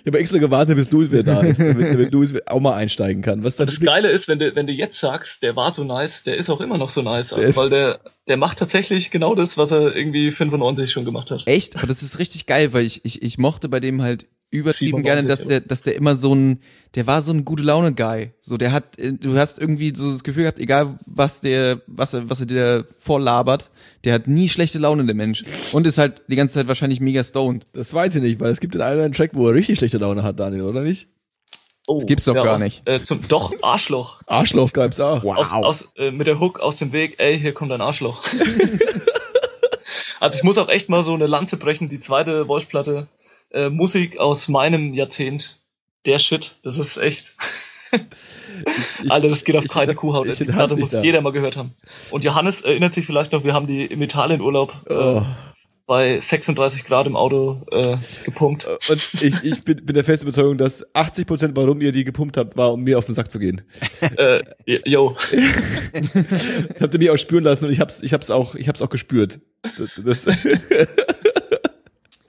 Ich 0.00 0.06
habe 0.06 0.18
extra 0.18 0.38
gewartet, 0.38 0.76
bis 0.76 0.90
Louis 0.90 1.10
wieder 1.10 1.22
da 1.22 1.40
ist, 1.42 1.60
damit, 1.60 1.88
damit 1.88 2.12
Louis 2.12 2.34
auch 2.46 2.60
mal 2.60 2.74
einsteigen 2.74 3.22
kann. 3.22 3.44
Was 3.44 3.56
Das 3.56 3.80
Geile 3.80 4.08
ist, 4.08 4.28
wenn 4.28 4.38
du, 4.38 4.54
wenn 4.54 4.66
du 4.66 4.72
jetzt 4.72 4.98
sagst, 4.98 5.42
der 5.42 5.54
war 5.54 5.70
so 5.70 5.84
nice, 5.84 6.22
der 6.24 6.36
ist 6.36 6.50
auch 6.50 6.60
immer 6.60 6.78
noch 6.78 6.88
so 6.88 7.02
nice, 7.02 7.28
Der 7.30 7.54
weil 7.56 7.70
der, 7.70 8.00
der 8.28 8.36
macht 8.36 8.58
tatsächlich 8.58 9.10
genau 9.10 9.34
das, 9.34 9.56
was 9.56 9.70
er 9.70 9.94
irgendwie 9.94 10.30
95 10.30 10.90
schon 10.90 11.04
gemacht 11.04 11.30
hat. 11.30 11.46
Echt? 11.46 11.76
Aber 11.76 11.86
das 11.86 12.02
ist 12.02 12.18
richtig 12.18 12.46
geil, 12.46 12.72
weil 12.72 12.84
ich, 12.84 13.04
ich, 13.04 13.22
ich 13.22 13.38
mochte 13.38 13.68
bei 13.68 13.80
dem 13.80 14.02
halt 14.02 14.26
übertrieben 14.52 14.98
97, 14.98 15.04
gerne, 15.04 15.26
dass 15.26 15.46
der, 15.46 15.60
dass 15.60 15.82
der 15.82 15.96
immer 15.96 16.14
so 16.14 16.34
ein, 16.34 16.60
der 16.94 17.06
war 17.06 17.22
so 17.22 17.32
ein 17.32 17.44
gute 17.44 17.62
Laune 17.62 17.94
Guy. 17.94 18.32
So, 18.40 18.58
der 18.58 18.70
hat, 18.70 18.98
äh, 18.98 19.12
du 19.12 19.36
hast 19.36 19.58
irgendwie 19.58 19.92
so 19.96 20.12
das 20.12 20.22
Gefühl 20.22 20.42
gehabt, 20.42 20.58
egal 20.58 20.98
was 21.06 21.40
der, 21.40 21.80
was 21.86 22.12
er, 22.12 22.28
was 22.28 22.40
er 22.40 22.46
dir 22.46 22.86
vorlabert, 22.98 23.70
der 24.04 24.12
hat 24.14 24.28
nie 24.28 24.48
schlechte 24.48 24.78
Laune, 24.78 25.06
der 25.06 25.14
Mensch. 25.14 25.42
Und 25.72 25.86
ist 25.86 25.98
halt 25.98 26.22
die 26.28 26.36
ganze 26.36 26.54
Zeit 26.54 26.68
wahrscheinlich 26.68 27.00
mega 27.00 27.24
stoned. 27.24 27.66
Das 27.72 27.92
weiß 27.94 28.14
ich 28.14 28.22
nicht, 28.22 28.40
weil 28.40 28.52
es 28.52 28.60
gibt 28.60 28.74
den 28.74 28.82
einen 28.82 28.96
oder 28.96 29.04
anderen 29.04 29.14
Track, 29.14 29.30
wo 29.32 29.48
er 29.48 29.54
richtig 29.54 29.78
schlechte 29.78 29.98
Laune 29.98 30.22
hat, 30.22 30.38
Daniel, 30.38 30.62
oder 30.62 30.82
nicht? 30.82 31.08
Oh, 31.86 31.94
Das 31.94 32.06
gibt's 32.06 32.26
doch 32.26 32.34
gar 32.34 32.58
nicht. 32.58 32.86
Äh, 32.86 33.02
zum, 33.02 33.26
doch, 33.26 33.52
Arschloch. 33.62 34.22
Arschloch 34.26 34.72
gab's 34.72 35.00
auch. 35.00 35.24
Aus, 35.24 35.52
aus, 35.52 35.88
äh, 35.96 36.10
mit 36.10 36.26
der 36.26 36.38
Hook 36.38 36.60
aus 36.60 36.76
dem 36.76 36.92
Weg, 36.92 37.14
ey, 37.18 37.40
hier 37.40 37.54
kommt 37.54 37.72
ein 37.72 37.80
Arschloch. 37.80 38.22
also 40.20 40.36
ich 40.36 40.44
muss 40.44 40.58
auch 40.58 40.68
echt 40.68 40.88
mal 40.90 41.02
so 41.02 41.14
eine 41.14 41.26
Lanze 41.26 41.56
brechen, 41.56 41.88
die 41.88 41.98
zweite 41.98 42.46
Wolfsplatte. 42.46 43.08
Äh, 43.52 43.70
Musik 43.70 44.18
aus 44.18 44.48
meinem 44.48 44.94
Jahrzehnt. 44.94 45.58
Der 46.06 46.18
Shit, 46.18 46.56
das 46.64 46.78
ist 46.78 46.96
echt. 46.96 47.34
Ich- 47.92 49.10
Alter, 49.10 49.28
das 49.28 49.44
geht 49.44 49.54
auf 49.56 49.64
ich 49.64 49.70
keine 49.70 49.94
Kuhhaut. 49.94 50.26
ich 50.26 50.38
Platte 50.46 50.74
mich 50.74 50.82
muss 50.84 50.90
da. 50.92 51.02
jeder 51.02 51.20
mal 51.20 51.32
gehört 51.32 51.56
haben. 51.56 51.74
Und 52.10 52.24
Johannes 52.24 52.62
erinnert 52.62 52.94
sich 52.94 53.04
vielleicht 53.06 53.32
noch, 53.32 53.44
wir 53.44 53.52
haben 53.54 53.66
die 53.66 53.84
im 53.84 54.00
Italienurlaub 54.02 54.74
äh, 54.88 54.94
Oh. 54.94 55.26
bei 55.86 56.18
36 56.18 56.84
Grad 56.84 57.06
im 57.06 57.16
Auto 57.16 57.60
äh, 57.70 57.96
gepumpt. 58.24 58.66
Und 58.88 59.00
ich, 59.22 59.44
ich 59.44 59.62
bin, 59.62 59.84
bin 59.84 59.94
der 59.94 60.04
festen 60.04 60.26
Überzeugung, 60.26 60.56
dass 60.56 60.86
80 60.94 61.26
Prozent, 61.26 61.56
warum 61.56 61.80
ihr 61.82 61.92
die 61.92 62.04
gepumpt 62.04 62.36
habt, 62.38 62.56
war, 62.56 62.72
um 62.72 62.82
mir 62.82 62.96
auf 62.98 63.04
den 63.04 63.14
Sack 63.14 63.30
zu 63.30 63.38
gehen. 63.38 63.60
Äh, 64.16 64.42
yo, 64.84 65.14
Das 65.30 66.80
habt 66.80 66.94
ihr 66.94 66.98
mir 67.00 67.12
auch 67.12 67.18
spüren 67.18 67.44
lassen 67.44 67.66
und 67.66 67.72
ich 67.72 67.80
hab's, 67.80 68.02
ich 68.02 68.12
hab's 68.14 68.30
auch, 68.30 68.54
ich 68.54 68.68
hab's 68.68 68.80
auch 68.80 68.88
gespürt. 68.90 69.40
Das, 69.62 70.26
das 70.26 70.36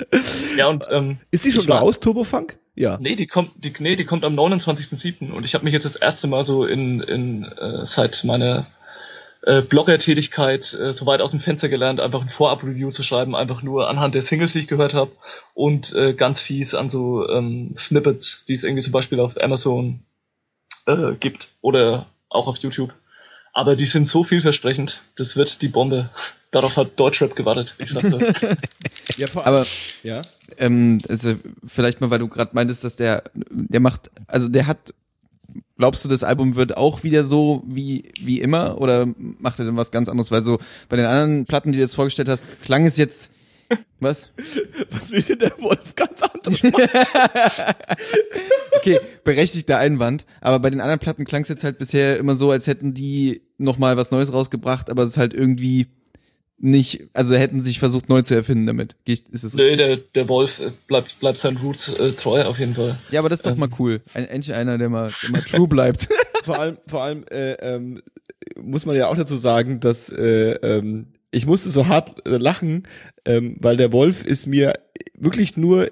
ja 0.57 0.67
und 0.67 0.85
ähm, 0.91 1.19
ist 1.31 1.45
die 1.45 1.51
schon 1.51 1.67
war- 1.67 1.79
raus, 1.79 1.99
Turbofunk? 1.99 2.57
Ja. 2.75 2.97
Nee, 2.99 3.15
die 3.15 3.27
kommt, 3.27 3.51
die, 3.55 3.71
nee, 3.79 3.95
die 3.95 4.05
kommt 4.05 4.25
am 4.25 4.37
29.07. 4.37 5.31
Und 5.31 5.43
ich 5.45 5.53
habe 5.53 5.63
mich 5.63 5.73
jetzt 5.73 5.85
das 5.85 5.95
erste 5.95 6.27
Mal 6.27 6.43
so 6.43 6.65
in, 6.65 7.01
in 7.01 7.43
äh, 7.43 7.85
seit 7.85 8.23
meiner 8.23 8.65
äh, 9.43 9.61
Blogger-Tätigkeit 9.61 10.73
äh, 10.73 10.91
so 10.91 11.05
weit 11.05 11.21
aus 11.21 11.31
dem 11.31 11.39
Fenster 11.39 11.69
gelernt, 11.69 11.99
einfach 11.99 12.21
ein 12.21 12.29
Vorab-Review 12.29 12.91
zu 12.91 13.03
schreiben, 13.03 13.35
einfach 13.35 13.61
nur 13.61 13.89
anhand 13.89 14.15
der 14.15 14.21
Singles, 14.23 14.53
die 14.53 14.59
ich 14.59 14.67
gehört 14.67 14.93
habe 14.95 15.11
und 15.53 15.93
äh, 15.93 16.13
ganz 16.13 16.41
fies 16.41 16.73
an 16.73 16.89
so 16.89 17.29
ähm, 17.29 17.73
Snippets, 17.75 18.45
die 18.45 18.53
es 18.53 18.63
irgendwie 18.63 18.83
zum 18.83 18.93
Beispiel 18.93 19.19
auf 19.19 19.39
Amazon 19.39 19.99
äh, 20.87 21.13
gibt 21.19 21.49
oder 21.61 22.07
auch 22.29 22.47
auf 22.47 22.57
YouTube. 22.57 22.93
Aber 23.53 23.75
die 23.75 23.85
sind 23.85 24.07
so 24.07 24.23
vielversprechend, 24.23 25.01
das 25.15 25.38
wird 25.38 25.61
die 25.61 25.67
Bombe. 25.67 26.09
Darauf 26.49 26.75
hat 26.75 26.99
Deutschrap 26.99 27.35
gewartet, 27.35 27.75
ich 27.77 27.91
sag's 27.91 28.13
euch. 28.13 28.34
Ja, 29.17 29.27
vor 29.27 29.45
Aber 29.45 29.65
ja. 30.01 30.21
ähm, 30.57 30.99
also 31.09 31.35
vielleicht 31.65 31.99
mal, 31.99 32.09
weil 32.09 32.19
du 32.19 32.27
gerade 32.27 32.51
meintest, 32.53 32.84
dass 32.84 32.95
der, 32.95 33.23
der 33.35 33.80
macht, 33.80 34.09
also 34.27 34.47
der 34.47 34.65
hat, 34.65 34.93
glaubst 35.77 36.05
du, 36.05 36.09
das 36.09 36.23
Album 36.23 36.55
wird 36.55 36.77
auch 36.77 37.03
wieder 37.03 37.23
so 37.23 37.63
wie 37.67 38.11
wie 38.21 38.39
immer 38.39 38.80
oder 38.80 39.07
macht 39.17 39.59
er 39.59 39.65
denn 39.65 39.75
was 39.77 39.91
ganz 39.91 40.07
anderes? 40.07 40.31
Weil 40.31 40.41
so 40.41 40.57
bei 40.89 40.95
den 40.95 41.05
anderen 41.05 41.45
Platten, 41.45 41.71
die 41.73 41.77
du 41.77 41.81
jetzt 41.81 41.95
vorgestellt 41.95 42.30
hast, 42.30 42.61
klang 42.63 42.85
es 42.85 42.97
jetzt 42.97 43.30
was? 43.99 44.30
Was 44.91 45.11
will 45.11 45.22
denn 45.22 45.40
der 45.40 45.57
Wolf 45.60 45.95
ganz 45.95 46.22
anders 46.22 46.64
machen? 46.72 46.90
Okay, 48.77 48.99
berechtigter 49.23 49.77
Einwand. 49.77 50.26
Aber 50.41 50.60
bei 50.60 50.69
den 50.69 50.81
anderen 50.81 50.99
Platten 50.99 51.26
klang 51.26 51.41
es 51.44 51.49
jetzt 51.49 51.64
halt 51.64 51.77
bisher 51.77 52.18
immer 52.18 52.35
so, 52.35 52.52
als 52.52 52.68
hätten 52.68 52.94
die 52.94 53.41
noch 53.57 53.77
mal 53.77 53.98
was 53.98 54.11
Neues 54.11 54.34
rausgebracht, 54.34 54.90
aber 54.90 55.03
es 55.03 55.11
ist 55.11 55.18
halt 55.18 55.34
irgendwie 55.34 55.88
nicht, 56.57 57.10
also 57.14 57.35
hätten 57.35 57.61
sich 57.61 57.80
versucht 57.80 58.10
neu 58.10 58.22
zu 58.22 58.35
erfinden 58.35 58.65
damit. 58.65 58.95
Ist 59.06 59.44
es 59.44 59.53
Nee, 59.53 59.76
der, 59.76 59.98
der 59.98 60.30
Wolf 60.30 60.60
äh, 60.60 60.72
bleibt, 60.88 61.19
bleibt 61.19 61.40
seinen 61.40 61.57
Roots 61.57 61.90
äh, 61.90 62.14
treu 62.14 62.44
auf 62.44 62.60
jeden 62.60 62.73
Fall. 62.73 62.98
Ja, 63.11 63.19
aber 63.19 63.30
das 63.30 63.40
ist 63.40 63.45
doch 63.45 63.57
mal 63.57 63.69
cool. 63.80 64.02
Ein, 64.14 64.26
endlich 64.26 64.56
einer, 64.56 64.77
der 64.77 64.88
mal, 64.90 65.11
der 65.23 65.31
mal 65.31 65.41
true 65.41 65.68
bleibt. 65.68 66.07
vor 66.45 66.60
allem, 66.60 66.77
vor 66.88 67.03
allem 67.03 67.26
äh, 67.30 67.53
ähm, 67.53 68.02
muss 68.56 68.85
man 68.85 68.95
ja 68.95 69.07
auch 69.07 69.18
dazu 69.18 69.35
sagen, 69.35 69.80
dass 69.81 70.10
äh, 70.10 70.53
ähm, 70.61 71.07
ich 71.34 71.45
musste 71.45 71.69
so 71.69 71.88
hart 71.88 72.26
äh, 72.27 72.38
lachen, 72.38 72.84
ähm, 73.26 73.57
weil 73.60 73.77
der 73.77 73.91
Wolf 73.91 74.26
ist 74.26 74.47
mir 74.47 74.73
wirklich 75.18 75.57
nur 75.57 75.89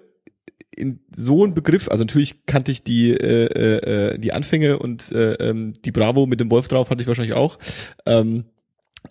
in 0.75 0.99
so 1.15 1.45
ein 1.45 1.53
Begriff, 1.53 1.89
also 1.89 2.03
natürlich 2.03 2.45
kannte 2.45 2.71
ich 2.71 2.83
die 2.83 3.11
äh, 3.11 3.45
äh, 3.45 4.13
äh, 4.13 4.17
die 4.17 4.33
Anfänge 4.33 4.79
und 4.79 5.11
äh, 5.11 5.33
ähm, 5.33 5.73
die 5.83 5.91
Bravo 5.91 6.25
mit 6.25 6.39
dem 6.39 6.49
Wolf 6.49 6.67
drauf 6.67 6.89
hatte 6.89 7.01
ich 7.01 7.07
wahrscheinlich 7.07 7.35
auch. 7.35 7.59
Ähm, 8.05 8.45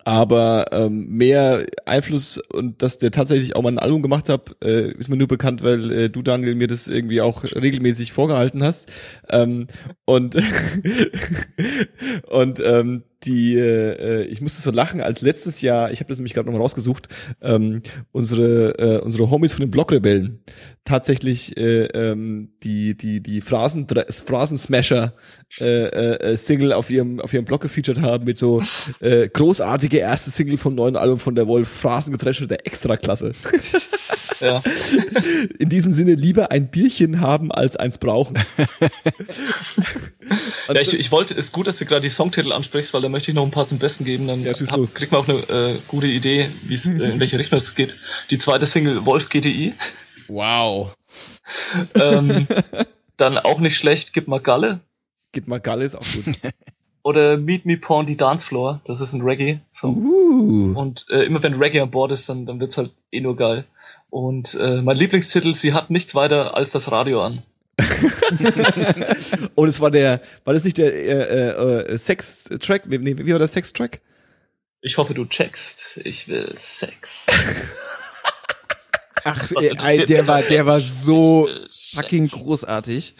aber 0.05 0.67
ähm, 0.71 1.07
mehr 1.09 1.63
Einfluss 1.85 2.37
und 2.37 2.81
dass 2.81 2.97
der 2.97 3.11
tatsächlich 3.11 3.55
auch 3.55 3.61
mal 3.61 3.73
ein 3.73 3.79
Album 3.79 4.01
gemacht 4.01 4.29
hat, 4.29 4.55
äh, 4.63 4.91
ist 4.91 5.09
mir 5.09 5.17
nur 5.17 5.27
bekannt, 5.27 5.63
weil 5.63 5.91
äh, 5.91 6.09
du 6.09 6.21
Daniel 6.21 6.55
mir 6.55 6.67
das 6.67 6.87
irgendwie 6.87 7.21
auch 7.21 7.43
regelmäßig 7.43 8.11
vorgehalten 8.13 8.63
hast. 8.63 8.89
Ähm, 9.29 9.67
und 10.05 10.35
und 12.29 12.61
ähm, 12.63 13.03
die, 13.23 13.57
äh, 13.57 14.23
ich 14.23 14.41
musste 14.41 14.61
so 14.61 14.71
lachen, 14.71 15.01
als 15.01 15.21
letztes 15.21 15.61
Jahr, 15.61 15.91
ich 15.91 15.99
habe 15.99 16.09
das 16.09 16.17
nämlich 16.17 16.33
gerade 16.33 16.47
nochmal 16.47 16.61
rausgesucht, 16.61 17.07
ähm, 17.41 17.81
unsere 18.11 18.77
äh, 18.79 18.99
unsere 19.01 19.29
Homies 19.29 19.53
von 19.53 19.61
den 19.61 19.71
Blockrebellen 19.71 20.39
tatsächlich 20.83 21.55
äh, 21.57 21.85
ähm, 21.85 22.53
die 22.63 22.97
die 22.97 23.21
die 23.21 23.41
Phrasen 23.41 23.87
Phrasensmasher 23.87 25.13
äh, 25.59 25.65
äh, 25.65 26.31
äh, 26.31 26.37
Single 26.37 26.73
auf 26.73 26.89
ihrem 26.89 27.19
auf 27.19 27.33
ihrem 27.33 27.45
Blog 27.45 27.61
gefeatured 27.61 28.01
haben 28.01 28.25
mit 28.25 28.37
so 28.37 28.63
äh, 28.99 29.29
großartige 29.29 29.97
erste 29.97 30.31
Single 30.31 30.57
vom 30.57 30.75
neuen 30.75 30.95
Album 30.95 31.19
von 31.19 31.35
der 31.35 31.47
Wolf 31.47 31.67
Phrasengetresche 31.67 32.47
der 32.47 32.65
Extraklasse. 32.65 33.31
Ja. 34.39 34.61
In 35.59 35.69
diesem 35.69 35.91
Sinne 35.91 36.15
lieber 36.15 36.51
ein 36.51 36.71
Bierchen 36.71 37.21
haben 37.21 37.51
als 37.51 37.77
eins 37.77 37.99
brauchen. 37.99 38.35
ja 40.67 40.75
ich, 40.79 40.93
ich 40.93 41.11
wollte, 41.11 41.33
ist 41.33 41.51
gut, 41.51 41.67
dass 41.67 41.77
du 41.77 41.85
gerade 41.85 42.01
die 42.01 42.09
Songtitel 42.09 42.51
ansprichst, 42.51 42.93
weil 42.93 43.01
da 43.01 43.09
möchte 43.09 43.31
ich 43.31 43.35
noch 43.35 43.43
ein 43.43 43.51
paar 43.51 43.67
zum 43.67 43.79
Besten 43.79 44.05
geben. 44.05 44.27
Dann 44.27 44.43
Ja, 44.43 44.53
hab, 44.53 44.77
los. 44.77 44.93
kriegt 44.93 45.11
man 45.11 45.21
auch 45.21 45.27
eine 45.27 45.39
äh, 45.73 45.77
gute 45.87 46.07
Idee, 46.07 46.49
wie 46.63 46.75
es 46.75 46.85
äh, 46.85 46.91
in 46.91 47.19
welche 47.19 47.39
Richtung 47.39 47.57
es 47.57 47.75
geht. 47.75 47.93
Die 48.29 48.37
zweite 48.37 48.65
Single 48.65 49.05
Wolf 49.05 49.29
GTI. 49.29 49.73
Wow. 50.27 50.95
Ähm, 51.95 52.47
dann 53.17 53.37
auch 53.37 53.59
nicht 53.59 53.77
schlecht, 53.77 54.13
gib 54.13 54.27
mal 54.27 54.39
Galle. 54.39 54.79
Gib 55.31 55.47
mal 55.47 55.59
Galle 55.59 55.85
ist 55.85 55.95
auch 55.95 56.05
gut. 56.13 56.35
Oder 57.03 57.37
Meet 57.37 57.65
Me 57.65 57.77
Pawn 57.77 58.05
die 58.05 58.17
Dance 58.17 58.45
Floor. 58.45 58.79
Das 58.85 59.01
ist 59.01 59.13
ein 59.13 59.21
Reggae-Song. 59.21 59.97
Uh. 59.97 60.79
Und 60.79 61.05
äh, 61.09 61.23
immer 61.23 61.41
wenn 61.41 61.55
Reggae 61.55 61.81
an 61.81 61.89
Bord 61.89 62.11
ist, 62.11 62.29
dann, 62.29 62.45
dann 62.45 62.59
wird's 62.59 62.77
halt 62.77 62.91
eh 63.11 63.21
nur 63.21 63.35
geil. 63.35 63.65
Und 64.11 64.55
äh, 64.55 64.81
mein 64.81 64.97
Lieblingstitel, 64.97 65.53
sie 65.53 65.73
hat 65.73 65.89
nichts 65.89 66.13
weiter 66.13 66.55
als 66.55 66.71
das 66.71 66.91
Radio 66.91 67.23
an. 67.23 67.43
Und 69.55 69.67
es 69.67 69.79
war 69.79 69.91
der, 69.91 70.21
war 70.43 70.53
das 70.53 70.63
nicht 70.63 70.77
der 70.77 70.93
äh, 70.93 71.91
äh, 71.93 71.97
Sex-Track? 71.97 72.87
Nee, 72.87 73.17
wie 73.17 73.31
war 73.31 73.39
der 73.39 73.47
Sex-Track? 73.47 74.01
Ich 74.81 74.97
hoffe, 74.97 75.13
du 75.13 75.25
checkst. 75.25 75.99
Ich 76.03 76.27
will 76.27 76.51
Sex. 76.55 77.27
Ach, 79.23 79.51
Was 79.51 79.51
ey, 79.83 80.05
der 80.05 80.27
war, 80.27 80.41
der 80.41 80.65
war 80.65 80.79
so 80.79 81.47
fucking 81.71 82.27
großartig. 82.27 83.15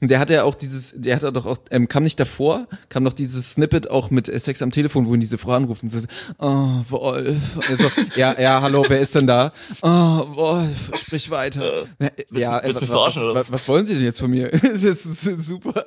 Und 0.00 0.10
der 0.10 0.18
hatte 0.18 0.34
ja 0.34 0.44
auch 0.44 0.54
dieses, 0.54 0.94
der 0.96 1.16
hatte 1.16 1.32
doch 1.32 1.46
auch, 1.46 1.58
ähm, 1.70 1.88
kam 1.88 2.04
nicht 2.04 2.18
davor, 2.18 2.66
kam 2.88 3.02
noch 3.02 3.12
dieses 3.12 3.52
Snippet 3.52 3.90
auch 3.90 4.10
mit 4.10 4.28
äh, 4.28 4.38
Sex 4.38 4.62
am 4.62 4.70
Telefon, 4.70 5.06
wo 5.06 5.14
ihn 5.14 5.20
diese 5.20 5.38
Frau 5.38 5.52
anruft 5.52 5.82
und 5.82 5.90
so, 5.90 5.98
oh, 6.38 6.80
Wolf. 6.88 7.56
Und 7.56 7.68
er 7.68 7.76
so, 7.76 7.90
ja, 8.16 8.40
ja, 8.40 8.62
hallo, 8.62 8.84
wer 8.88 9.00
ist 9.00 9.14
denn 9.14 9.26
da? 9.26 9.52
Oh, 9.82 9.88
Wolf, 9.88 10.90
sprich 10.96 11.30
weiter. 11.30 11.86
Äh, 11.98 12.10
ja, 12.32 12.60
willst 12.62 12.82
äh, 12.82 12.88
was, 12.88 13.16
was, 13.16 13.52
was 13.52 13.68
wollen 13.68 13.84
Sie 13.84 13.94
denn 13.94 14.04
jetzt 14.04 14.20
von 14.20 14.30
mir? 14.30 14.50
das 14.62 14.84
ist 14.84 15.42
super. 15.42 15.84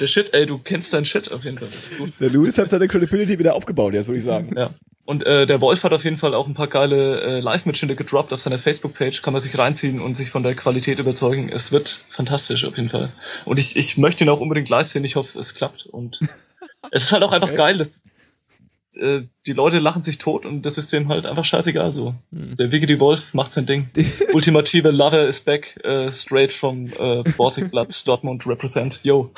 Der 0.00 0.06
Shit, 0.06 0.34
ey, 0.34 0.46
du 0.46 0.58
kennst 0.58 0.92
deinen 0.92 1.04
Shit 1.04 1.30
auf 1.30 1.44
jeden 1.44 1.58
Fall. 1.58 1.68
Das 1.68 1.92
ist 1.92 1.98
gut. 1.98 2.12
Der 2.18 2.30
Louis 2.30 2.58
hat 2.58 2.70
seine 2.70 2.88
Credibility 2.88 3.38
wieder 3.38 3.54
aufgebaut, 3.54 3.94
jetzt 3.94 4.08
würde 4.08 4.18
ich 4.18 4.24
sagen. 4.24 4.50
Ja. 4.56 4.74
Und 5.06 5.24
äh, 5.24 5.46
der 5.46 5.60
Wolf 5.60 5.84
hat 5.84 5.92
auf 5.92 6.04
jeden 6.04 6.16
Fall 6.16 6.34
auch 6.34 6.46
ein 6.46 6.54
paar 6.54 6.66
geile 6.66 7.20
äh, 7.20 7.40
Live-Mitschnitte 7.40 7.94
gedroppt 7.94 8.32
auf 8.32 8.40
seiner 8.40 8.58
Facebook-Page. 8.58 9.20
Kann 9.22 9.34
man 9.34 9.42
sich 9.42 9.56
reinziehen 9.56 10.00
und 10.00 10.16
sich 10.16 10.30
von 10.30 10.42
der 10.42 10.54
Qualität 10.54 10.98
überzeugen. 10.98 11.50
Es 11.50 11.72
wird 11.72 12.04
fantastisch 12.08 12.64
auf 12.64 12.78
jeden 12.78 12.88
Fall. 12.88 13.12
Und 13.44 13.58
ich, 13.58 13.76
ich 13.76 13.98
möchte 13.98 14.24
ihn 14.24 14.30
auch 14.30 14.40
unbedingt 14.40 14.68
live 14.70 14.86
sehen. 14.86 15.04
Ich 15.04 15.16
hoffe, 15.16 15.38
es 15.38 15.54
klappt. 15.54 15.86
Und 15.86 16.20
es 16.90 17.04
ist 17.04 17.12
halt 17.12 17.22
auch 17.22 17.32
einfach 17.32 17.54
geil, 17.54 17.76
dass 17.76 18.02
äh, 18.96 19.26
die 19.46 19.52
Leute 19.52 19.78
lachen 19.78 20.02
sich 20.02 20.18
tot 20.18 20.46
und 20.46 20.62
das 20.62 20.78
ist 20.78 20.92
dem 20.92 21.08
halt 21.08 21.26
einfach 21.26 21.44
scheißegal 21.44 21.92
so. 21.92 22.14
Der 22.30 22.72
Wiggity 22.72 22.98
Wolf 23.00 23.34
macht 23.34 23.52
sein 23.52 23.66
Ding. 23.66 23.88
Ultimative 24.32 24.90
Lover 24.90 25.26
is 25.26 25.40
back, 25.40 25.78
äh, 25.84 26.12
straight 26.12 26.52
from 26.52 26.88
äh, 26.98 27.22
Borsigplatz, 27.36 28.04
Dortmund 28.04 28.46
represent. 28.46 29.00
Yo. 29.02 29.30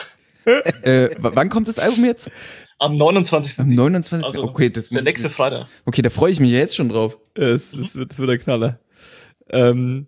Äh, 0.44 1.08
wann 1.18 1.48
kommt 1.48 1.66
das 1.66 1.78
Album 1.78 2.04
jetzt? 2.04 2.30
Am 2.78 2.96
29. 2.96 3.58
Am 3.58 3.68
29. 3.68 4.26
Also, 4.26 4.44
okay, 4.44 4.70
das 4.70 4.84
ist 4.84 4.94
der 4.94 5.02
nächste 5.02 5.28
Freitag. 5.28 5.66
Okay, 5.86 6.02
da 6.02 6.10
freue 6.10 6.30
ich 6.30 6.40
mich 6.40 6.52
ja 6.52 6.58
jetzt 6.58 6.76
schon 6.76 6.88
drauf. 6.88 7.18
Es, 7.34 7.72
es 7.72 7.96
wird, 7.96 8.12
es 8.12 8.18
wird 8.18 8.30
der 8.30 8.38
Knaller. 8.38 8.78
Ähm, 9.50 10.06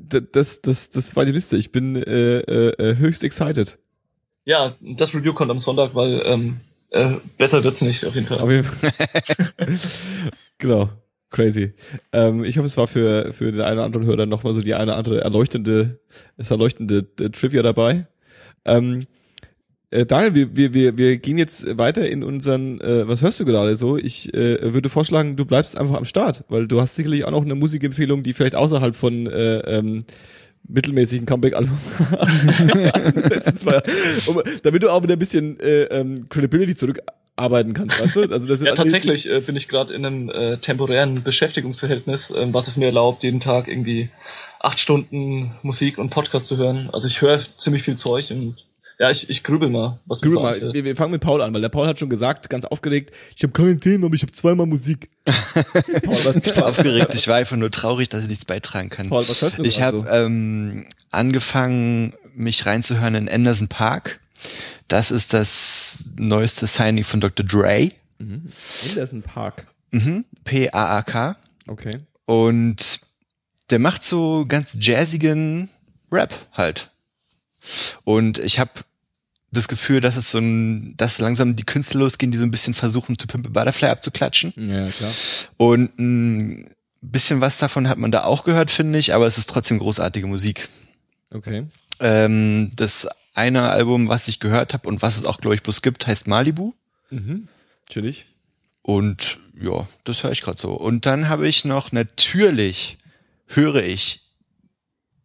das, 0.00 0.62
das, 0.62 0.90
das 0.90 1.16
war 1.16 1.24
die 1.24 1.32
Liste. 1.32 1.56
Ich 1.56 1.70
bin 1.70 1.96
äh, 1.96 2.38
äh, 2.40 2.96
höchst 2.96 3.22
excited. 3.22 3.78
Ja, 4.44 4.74
das 4.80 5.14
Review 5.14 5.34
kommt 5.34 5.50
am 5.50 5.58
Sonntag, 5.58 5.94
weil 5.94 6.22
ähm, 6.24 6.60
äh, 6.90 7.16
besser 7.36 7.62
wird's 7.64 7.82
nicht, 7.82 8.04
auf 8.04 8.14
jeden 8.14 8.26
Fall. 8.26 8.38
Auf 8.38 8.50
jeden 8.50 8.64
Fall. 8.64 8.90
genau. 10.58 10.90
Crazy. 11.30 11.74
Ähm, 12.12 12.42
ich 12.42 12.56
hoffe, 12.56 12.66
es 12.66 12.76
war 12.78 12.86
für, 12.86 13.32
für 13.34 13.52
den 13.52 13.60
einen 13.60 13.74
oder 13.74 13.84
anderen 13.84 14.06
Hörer 14.06 14.24
nochmal 14.24 14.54
so 14.54 14.62
die 14.62 14.74
eine 14.74 14.84
oder 14.84 14.96
andere 14.96 15.20
erleuchtende, 15.20 16.00
das 16.38 16.50
erleuchtende 16.50 17.06
äh, 17.20 17.28
Trivia 17.28 17.62
dabei. 17.62 18.06
Ähm, 18.64 19.02
äh, 19.90 20.06
Daniel, 20.06 20.34
wir, 20.34 20.56
wir, 20.56 20.74
wir, 20.74 20.98
wir 20.98 21.16
gehen 21.18 21.38
jetzt 21.38 21.78
weiter 21.78 22.08
in 22.08 22.22
unseren, 22.22 22.80
äh, 22.80 23.06
was 23.08 23.22
hörst 23.22 23.40
du 23.40 23.44
gerade 23.44 23.76
so? 23.76 23.96
Ich 23.96 24.32
äh, 24.34 24.72
würde 24.72 24.88
vorschlagen, 24.88 25.36
du 25.36 25.44
bleibst 25.44 25.76
einfach 25.76 25.96
am 25.96 26.06
Start, 26.06 26.44
weil 26.48 26.66
du 26.66 26.80
hast 26.80 26.94
sicherlich 26.94 27.24
auch 27.24 27.30
noch 27.30 27.44
eine 27.44 27.54
Musikempfehlung, 27.54 28.22
die 28.22 28.32
vielleicht 28.32 28.54
außerhalb 28.54 28.96
von 28.96 29.26
äh, 29.26 29.58
ähm, 29.78 30.04
mittelmäßigen 30.68 31.26
Comeback-Album 31.26 31.76
um, 34.26 34.42
damit 34.62 34.82
du 34.82 34.90
auch 34.90 35.02
wieder 35.02 35.14
ein 35.14 35.18
bisschen 35.18 35.58
äh, 35.60 35.84
ähm, 35.84 36.28
Credibility 36.28 36.74
zurückarbeiten 36.74 37.72
kannst, 37.72 38.00
weißt 38.00 38.16
du? 38.16 38.32
Also 38.32 38.46
das 38.46 38.60
Ja, 38.60 38.74
tatsächlich 38.74 39.30
äh, 39.30 39.40
bin 39.40 39.56
ich 39.56 39.68
gerade 39.68 39.94
in 39.94 40.04
einem 40.04 40.30
äh, 40.30 40.58
temporären 40.58 41.22
Beschäftigungsverhältnis, 41.22 42.32
ähm, 42.36 42.52
was 42.52 42.68
es 42.68 42.76
mir 42.76 42.86
erlaubt, 42.86 43.22
jeden 43.22 43.40
Tag 43.40 43.68
irgendwie 43.68 44.10
acht 44.60 44.78
Stunden 44.78 45.52
Musik 45.62 45.98
und 45.98 46.10
Podcast 46.10 46.46
zu 46.46 46.58
hören. 46.58 46.90
Also 46.92 47.06
ich 47.06 47.22
höre 47.22 47.40
ziemlich 47.56 47.82
viel 47.82 47.96
Zeug 47.96 48.30
und 48.30 48.67
ja, 48.98 49.10
ich, 49.10 49.28
ich 49.30 49.44
grübel 49.44 49.68
mal, 49.68 50.00
was 50.06 50.20
Grübel 50.20 50.40
mal, 50.40 50.60
wir, 50.74 50.84
wir 50.84 50.96
fangen 50.96 51.12
mit 51.12 51.20
Paul 51.20 51.40
an, 51.40 51.54
weil 51.54 51.60
der 51.60 51.68
Paul 51.68 51.86
hat 51.86 51.98
schon 51.98 52.08
gesagt, 52.08 52.50
ganz 52.50 52.64
aufgeregt, 52.64 53.14
ich 53.36 53.42
habe 53.42 53.52
kein 53.52 53.78
Thema, 53.80 54.06
aber 54.06 54.14
ich 54.16 54.22
habe 54.22 54.32
zweimal 54.32 54.66
Musik. 54.66 55.08
Paul, 55.24 56.24
was, 56.24 56.36
Ich 56.38 56.56
war 56.56 56.66
aufgeregt, 56.66 57.14
ich 57.14 57.28
war 57.28 57.36
einfach 57.36 57.56
nur 57.56 57.70
traurig, 57.70 58.08
dass 58.08 58.22
ich 58.22 58.28
nichts 58.28 58.44
beitragen 58.44 58.88
kann. 58.90 59.08
Paul, 59.08 59.28
was 59.28 59.40
hörst 59.40 59.58
du 59.58 59.64
Ich 59.64 59.80
habe 59.80 59.98
so? 59.98 60.06
ähm, 60.08 60.86
angefangen, 61.10 62.14
mich 62.34 62.66
reinzuhören 62.66 63.14
in 63.14 63.28
Anderson 63.28 63.68
Park. 63.68 64.20
Das 64.88 65.10
ist 65.10 65.32
das 65.32 66.10
neueste 66.16 66.66
Signing 66.66 67.04
von 67.04 67.20
Dr. 67.20 67.44
Dre. 67.44 67.92
Anderson 68.88 69.22
Park. 69.22 69.66
Mhm. 69.90 70.24
P-A-A-K. 70.44 71.36
Okay. 71.66 72.00
Und 72.26 73.00
der 73.70 73.78
macht 73.78 74.02
so 74.02 74.44
ganz 74.46 74.76
jazzigen 74.80 75.68
Rap 76.10 76.34
halt. 76.52 76.90
Und 78.04 78.38
ich 78.38 78.58
habe 78.58 78.70
das 79.50 79.68
Gefühl, 79.68 80.00
dass 80.00 80.16
es 80.16 80.30
so 80.30 80.38
ein, 80.38 80.96
dass 80.96 81.18
langsam 81.18 81.56
die 81.56 81.64
Künstler 81.64 82.00
losgehen, 82.00 82.30
die 82.30 82.38
so 82.38 82.44
ein 82.44 82.50
bisschen 82.50 82.74
versuchen, 82.74 83.16
To 83.16 83.26
Pimp 83.26 83.46
a 83.46 83.50
Butterfly 83.50 83.88
abzuklatschen. 83.88 84.52
Ja, 84.56 84.88
klar. 84.88 85.10
Und 85.56 85.98
ein 85.98 86.70
bisschen 87.00 87.40
was 87.40 87.58
davon 87.58 87.88
hat 87.88 87.98
man 87.98 88.10
da 88.10 88.24
auch 88.24 88.44
gehört, 88.44 88.70
finde 88.70 88.98
ich, 88.98 89.14
aber 89.14 89.26
es 89.26 89.38
ist 89.38 89.48
trotzdem 89.48 89.78
großartige 89.78 90.26
Musik. 90.26 90.68
Okay. 91.30 91.66
Ähm, 92.00 92.72
das 92.76 93.08
eine 93.34 93.70
Album, 93.70 94.08
was 94.08 94.28
ich 94.28 94.40
gehört 94.40 94.74
habe 94.74 94.88
und 94.88 95.00
was 95.00 95.16
es 95.16 95.24
auch, 95.24 95.40
glaube 95.40 95.54
ich, 95.54 95.62
bloß 95.62 95.82
gibt, 95.82 96.06
heißt 96.06 96.26
Malibu. 96.26 96.74
Mhm. 97.10 97.48
Natürlich. 97.88 98.26
Und 98.82 99.38
ja, 99.60 99.86
das 100.04 100.22
höre 100.22 100.32
ich 100.32 100.42
gerade 100.42 100.60
so. 100.60 100.72
Und 100.72 101.06
dann 101.06 101.28
habe 101.28 101.48
ich 101.48 101.64
noch, 101.64 101.92
natürlich 101.92 102.98
höre 103.46 103.82
ich 103.82 104.27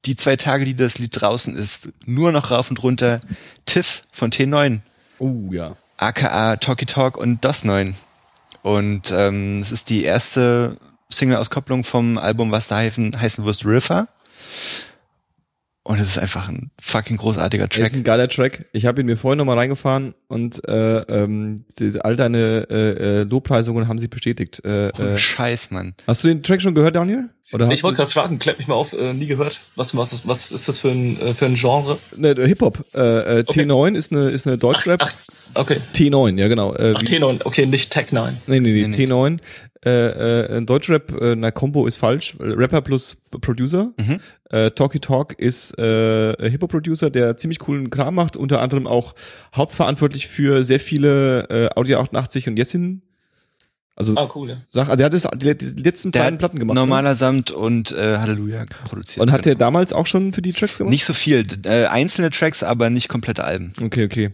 die 0.05 0.15
zwei 0.15 0.35
Tage, 0.35 0.65
die 0.65 0.75
das 0.75 0.99
Lied 0.99 1.19
draußen 1.19 1.55
ist, 1.55 1.89
nur 2.05 2.31
noch 2.31 2.51
rauf 2.51 2.69
und 2.69 2.81
runter 2.84 3.21
Tiff 3.65 4.03
von 4.11 4.31
T9, 4.31 4.80
Oh, 5.19 5.49
ja. 5.51 5.75
aka 5.97 6.57
Talkie 6.57 6.85
Talk 6.85 7.17
und 7.17 7.43
DOS 7.45 7.63
9. 7.63 7.95
Und 8.61 9.11
ähm, 9.11 9.61
es 9.61 9.71
ist 9.71 9.89
die 9.89 10.03
erste 10.03 10.77
Single-Auskopplung 11.09 11.84
vom 11.84 12.17
Album, 12.17 12.51
was 12.51 12.67
da 12.67 12.77
heißen, 12.77 13.19
heißen 13.19 13.45
wird 13.45 13.65
River. 13.65 14.07
Und 15.85 15.99
es 15.99 16.07
ist 16.07 16.18
einfach 16.18 16.47
ein 16.47 16.72
fucking 16.81 17.18
großartiger 17.18 17.68
Track. 17.68 17.88
ist 17.88 17.93
ein 17.93 18.03
geiler 18.05 18.30
Track. 18.30 18.68
Ich 18.72 18.85
habe 18.85 19.01
ihn 19.01 19.05
mir 19.05 19.18
vorhin 19.18 19.38
nochmal 19.38 19.57
reingefahren 19.57 20.14
und 20.30 20.65
äh, 20.65 20.99
ähm, 20.99 21.65
die, 21.77 21.99
all 21.99 22.15
deine 22.15 22.68
äh, 22.69 23.19
äh, 23.19 23.23
Lobpreisungen 23.23 23.89
haben 23.89 23.99
sich 23.99 24.10
bestätigt. 24.10 24.61
Äh, 24.64 24.88
äh, 24.89 25.18
Scheiß, 25.18 25.72
Mann. 25.72 25.93
hast 26.07 26.23
du 26.23 26.30
den 26.30 26.41
Track 26.41 26.61
schon 26.61 26.73
gehört, 26.73 26.95
Daniel? 26.95 27.30
Oder 27.51 27.69
Ich 27.72 27.84
wollte 27.84 27.97
gerade 27.97 28.10
fragen, 28.11 28.39
klärt 28.39 28.60
mich 28.60 28.68
mal 28.69 28.76
auf, 28.76 28.93
äh, 28.93 29.14
nie 29.14 29.26
gehört. 29.27 29.60
Was, 29.76 29.95
was, 29.97 30.26
was 30.26 30.53
ist 30.53 30.69
das 30.69 30.80
für 30.80 30.89
ein, 30.89 31.19
äh, 31.19 31.34
für 31.34 31.47
ein 31.47 31.55
Genre? 31.55 31.97
ne, 32.15 32.34
Hip-Hop. 32.38 32.80
Äh, 32.95 33.39
äh, 33.39 33.43
Okay. 33.45 33.64
T9 33.64 33.95
ist 33.95 34.14
eine 34.14 34.30
ist 34.30 34.47
eine 34.47 34.57
Deutschrap. 34.57 35.01
Ach, 35.03 35.14
okay. 35.55 35.80
T9, 35.93 36.39
ja 36.39 36.47
genau. 36.47 36.73
Äh, 36.76 36.93
Ach, 36.95 37.01
wie- 37.01 37.05
T9, 37.05 37.41
okay, 37.43 37.65
nicht 37.65 37.91
Tech 37.91 38.14
9. 38.14 38.38
Nee, 38.47 38.61
nee, 38.61 38.72
nee, 38.72 38.88
Nee, 38.88 38.97
nee. 39.05 39.05
T9. 39.14 39.39
Äh, 39.85 39.89
äh, 40.53 40.57
ein 40.57 40.65
Deutschrap, 40.65 41.11
äh, 41.22 41.35
na, 41.35 41.51
Combo 41.51 41.85
ist 41.88 41.97
falsch. 41.97 42.35
Rapper 42.39 42.81
plus 42.81 43.18
Producer. 43.41 43.91
Mhm. 43.97 44.19
Äh, 44.49 44.72
Talkie 44.72 44.99
Talk 44.99 45.34
ist 45.39 45.77
äh, 45.77 46.49
Hip-Hop-Producer, 46.49 47.10
der 47.10 47.38
ziemlich 47.38 47.60
coolen 47.60 47.89
Kram 47.89 48.15
macht, 48.15 48.38
unter 48.38 48.61
anderem 48.61 48.88
auch 48.88 49.14
hauptverantwortlich 49.55 50.27
für 50.27 50.64
sehr 50.64 50.80
viele 50.80 51.49
äh, 51.49 51.69
Audio 51.80 51.99
88 51.99 52.47
und 52.47 52.57
Jessin. 52.57 53.01
Also 53.95 54.15
Ah, 54.18 54.27
cool, 54.34 54.49
ja. 54.49 54.57
sag, 54.69 54.85
also 54.89 54.95
der 54.95 55.05
hat 55.05 55.14
das, 55.14 55.27
die, 55.35 55.55
die 55.76 55.84
letzten 55.84 56.11
Der 56.11 56.22
beiden 56.22 56.39
Platten 56.39 56.57
gemacht. 56.57 56.73
Normaler 56.76 57.14
Samt 57.14 57.51
und 57.51 57.91
äh, 57.91 58.18
Halleluja 58.18 58.65
produziert. 58.85 59.18
Ne? 59.18 59.23
Und 59.23 59.31
hat 59.31 59.45
der 59.45 59.53
Genau. 59.53 59.65
damals 59.65 59.93
auch 59.93 60.07
schon 60.07 60.34
für 60.34 60.41
die 60.41 60.51
Tracks 60.51 60.80
gemacht? 60.80 60.89
Nicht 60.91 61.05
so 61.05 61.14
viel. 61.14 61.45
Äh, 61.65 61.85
einzelne 61.85 62.31
Tracks, 62.31 62.64
aber 62.64 62.89
nicht 62.89 63.07
komplette 63.07 63.43
Alben. 63.43 63.73
Okay, 63.80 64.05
okay. 64.05 64.31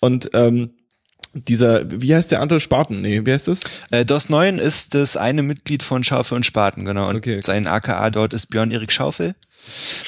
Und 0.00 0.30
ähm, 0.32 0.70
dieser, 1.34 1.90
wie 1.90 2.14
heißt 2.14 2.30
der 2.30 2.40
andere 2.40 2.60
Spaten? 2.60 3.00
Nee, 3.00 3.24
wie 3.24 3.32
heißt 3.32 3.48
das? 3.48 3.60
Äh, 3.90 4.04
DOS 4.04 4.28
9 4.28 4.58
ist 4.58 4.94
das 4.94 5.16
eine 5.16 5.42
Mitglied 5.42 5.82
von 5.82 6.04
Schaufel 6.04 6.36
und 6.36 6.46
Spaten, 6.46 6.84
genau. 6.84 7.08
Und 7.08 7.16
Okay. 7.16 7.40
sein 7.42 7.66
AKA 7.66 8.10
dort 8.10 8.34
ist 8.34 8.46
Björn 8.46 8.70
Erik 8.70 8.92
Schaufel. 8.92 9.34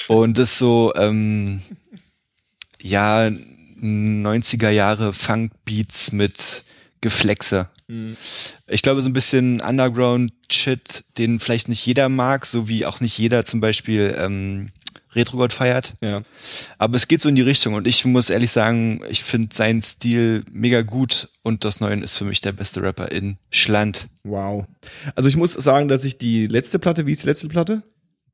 Und 0.09 0.37
das 0.39 0.59
so, 0.59 0.93
ähm, 0.97 1.63
ja, 2.81 3.29
90er 3.81 4.71
Jahre 4.71 5.13
Funk-Beats 5.13 6.13
mit 6.13 6.65
Geflexe. 7.01 7.69
Ich 8.67 8.81
glaube, 8.83 9.03
so 9.03 9.11
ein 9.11 9.13
bisschen 9.13 9.61
Underground-Shit, 9.61 11.05
den 11.19 11.39
vielleicht 11.39 11.69
nicht 11.69 11.85
jeder 11.85 12.09
mag, 12.09 12.47
so 12.47 12.67
wie 12.67 12.87
auch 12.87 13.01
nicht 13.01 13.19
jeder 13.19 13.45
zum 13.45 13.61
Beispiel 13.61 14.15
ähm, 14.19 14.71
Retro-God 15.15 15.53
feiert. 15.53 15.95
Ja. 16.01 16.23
Aber 16.79 16.97
es 16.97 17.09
geht 17.09 17.21
so 17.21 17.29
in 17.29 17.35
die 17.35 17.43
Richtung 17.43 17.75
und 17.75 17.87
ich 17.87 18.05
muss 18.05 18.31
ehrlich 18.31 18.51
sagen, 18.51 19.01
ich 19.09 19.23
finde 19.23 19.55
seinen 19.55 19.83
Stil 19.83 20.45
mega 20.53 20.83
gut 20.83 21.29
und 21.43 21.65
das 21.65 21.81
Neuen 21.81 22.03
ist 22.03 22.17
für 22.17 22.25
mich 22.25 22.41
der 22.41 22.53
beste 22.53 22.83
Rapper 22.83 23.11
in 23.13 23.37
Schland. 23.51 24.09
Wow. 24.25 24.67
Also 25.15 25.29
ich 25.29 25.37
muss 25.37 25.53
sagen, 25.53 25.89
dass 25.89 26.05
ich 26.05 26.19
die 26.19 26.47
letzte 26.47 26.79
Platte, 26.79 27.07
wie 27.07 27.13
ist 27.13 27.23
die 27.25 27.29
letzte 27.29 27.49
Platte? 27.49 27.83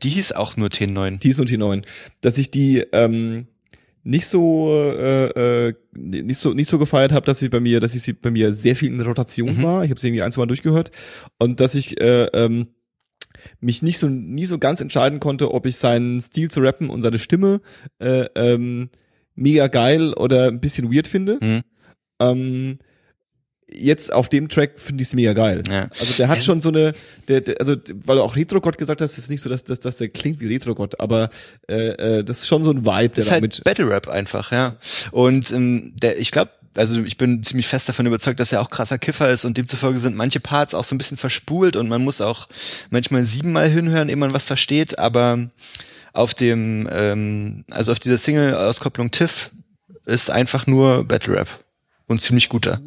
Die 0.03 0.11
hieß 0.11 0.33
auch 0.33 0.57
nur 0.57 0.69
T9. 0.69 1.19
T 1.21 1.29
und 1.41 1.51
T9, 1.51 1.85
dass 2.23 2.39
ich 2.39 2.51
die 2.51 2.79
ähm, 2.93 3.47
nicht 4.03 4.27
so 4.27 4.73
äh, 4.73 5.67
äh, 5.69 5.75
nicht 5.93 6.39
so 6.39 6.55
nicht 6.55 6.69
so 6.69 6.79
gefeiert 6.79 7.13
habe, 7.13 7.27
dass 7.27 7.39
sie 7.39 7.51
bei 7.51 7.61
mir, 7.61 7.81
dass 7.81 7.95
ich 7.95 8.01
sie 8.03 8.15
bei 8.15 8.31
mir 8.31 8.55
sehr 8.55 8.77
viel 8.77 8.89
in 8.89 9.01
Rotation 9.03 9.59
Mhm. 9.59 9.63
war. 9.63 9.85
Ich 9.85 9.91
habe 9.91 10.01
sie 10.01 10.09
irgendwie 10.09 10.23
ein, 10.23 10.33
zwei 10.33 10.41
Mal 10.41 10.47
durchgehört 10.47 10.91
und 11.39 11.61
dass 11.61 11.75
ich 11.75 12.01
äh, 12.01 12.25
ähm, 12.33 12.69
mich 13.61 13.83
nicht 13.83 13.99
so 13.99 14.09
nie 14.09 14.47
so 14.47 14.59
ganz 14.59 14.81
entscheiden 14.81 15.21
konnte, 15.21 15.53
ob 15.53 15.67
ich 15.67 15.77
seinen 15.77 16.21
Stil 16.21 16.51
zu 16.51 16.61
rappen 16.61 16.91
und 16.91 17.03
seine 17.03 17.19
Stimme 17.19 17.61
äh, 17.99 18.27
ähm, 18.35 18.91
mega 19.35 19.69
geil 19.69 20.13
oder 20.15 20.49
ein 20.49 20.61
bisschen 20.61 20.93
weird 20.93 21.09
finde. 21.09 21.39
Mhm. 21.41 21.61
Ähm, 22.21 22.79
jetzt 23.73 24.13
auf 24.13 24.29
dem 24.29 24.49
Track 24.49 24.79
finde 24.79 25.03
ich 25.03 25.09
es 25.09 25.15
mega 25.15 25.33
geil. 25.33 25.63
Ja. 25.69 25.89
Also 25.99 26.17
der 26.17 26.29
hat 26.29 26.39
schon 26.39 26.61
so 26.61 26.71
eine, 26.71 26.93
der, 27.29 27.41
der, 27.41 27.61
also 27.61 27.77
weil 28.05 28.17
du 28.17 28.23
auch 28.23 28.37
Retro-Gott 28.37 28.79
gesagt 28.79 29.01
hast, 29.01 29.17
ist 29.17 29.31
nicht 29.31 29.41
so, 29.41 29.49
dass, 29.49 29.65
dass, 29.65 29.81
dass 29.81 29.99
der 29.99 30.09
klingt 30.09 30.41
wie 30.41 30.53
Retro-Gott, 30.53 31.01
aber 31.01 31.31
äh, 31.69 32.19
äh, 32.19 32.25
das 32.25 32.41
ist 32.41 32.49
schon 32.49 32.65
so 32.65 32.73
ein 32.73 32.85
Vibe, 32.85 33.09
der 33.09 33.09
Das 33.09 33.25
ist 33.27 33.31
damit. 33.31 33.55
halt 33.55 33.65
Battle 33.65 33.89
Rap 33.89 34.09
einfach, 34.09 34.53
ja. 34.53 34.77
Und 35.13 35.51
ähm, 35.53 35.95
der, 36.03 36.19
ich 36.19 36.31
glaube, 36.31 36.51
also 36.77 37.03
ich 37.03 37.17
bin 37.17 37.43
ziemlich 37.43 37.67
fest 37.67 37.89
davon 37.89 38.07
überzeugt, 38.07 38.39
dass 38.41 38.53
er 38.53 38.61
auch 38.61 38.71
krasser 38.71 38.99
Kiffer 38.99 39.31
ist 39.31 39.45
und 39.45 39.57
demzufolge 39.57 39.99
sind 40.01 40.17
manche 40.17 40.41
Parts 40.41 40.75
auch 40.75 40.85
so 40.85 40.95
ein 40.95 40.99
bisschen 40.99 41.17
verspult 41.17 41.77
und 41.77 41.89
man 41.89 42.03
muss 42.05 42.21
auch 42.21 42.49
manchmal 42.91 43.25
siebenmal 43.27 43.69
hinhören, 43.69 44.09
ehe 44.09 44.17
man 44.17 44.33
was 44.33 44.45
versteht, 44.45 44.99
aber 44.99 45.49
auf 46.13 46.35
dem, 46.35 46.89
ähm, 46.93 47.65
also 47.71 47.93
auf 47.93 47.99
dieser 47.99 48.19
Single-Auskopplung 48.19 49.11
Tiff 49.11 49.51
ist 50.07 50.31
einfach 50.31 50.67
nur 50.67 51.05
Battle 51.05 51.35
Rap 51.37 51.49
und 52.07 52.21
ziemlich 52.21 52.49
guter. 52.49 52.81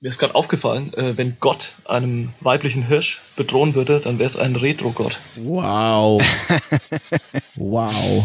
Mir 0.00 0.08
ist 0.10 0.18
gerade 0.18 0.34
aufgefallen, 0.34 0.92
äh, 0.94 1.16
wenn 1.16 1.38
Gott 1.40 1.72
einem 1.86 2.32
weiblichen 2.40 2.86
Hirsch 2.86 3.22
bedrohen 3.34 3.74
würde, 3.74 4.00
dann 4.00 4.18
wäre 4.18 4.26
es 4.26 4.36
ein 4.36 4.54
Retro-Gott. 4.54 5.18
Wow. 5.36 6.22
wow. 7.56 8.24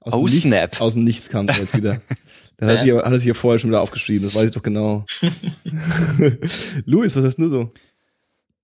Aus 0.00 0.12
Oh, 0.12 0.26
dem 0.26 0.32
Nichts- 0.34 0.42
snap. 0.42 0.80
Aus 0.80 0.92
dem 0.94 1.04
Nichts 1.04 1.28
kam 1.28 1.48
es 1.48 1.56
jetzt 1.58 1.76
wieder. 1.76 2.00
Dann 2.58 2.70
hat 2.70 2.76
er, 2.78 2.82
hier, 2.82 2.96
hat 3.02 3.14
sich 3.14 3.22
hier 3.24 3.34
vorher 3.34 3.58
schon 3.58 3.70
wieder 3.70 3.80
aufgeschrieben, 3.80 4.24
das 4.26 4.34
weiß 4.34 4.46
ich 4.46 4.52
doch 4.52 4.62
genau. 4.62 5.04
Luis, 6.84 7.14
was 7.16 7.24
hast 7.24 7.36
du 7.38 7.48
so? 7.48 7.72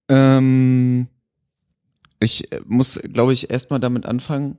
Ähm, 0.09 1.09
ich 2.21 2.53
äh, 2.53 2.61
muss, 2.67 3.01
glaube 3.13 3.33
ich, 3.33 3.51
erstmal 3.51 3.81
damit 3.81 4.07
anfangen, 4.07 4.59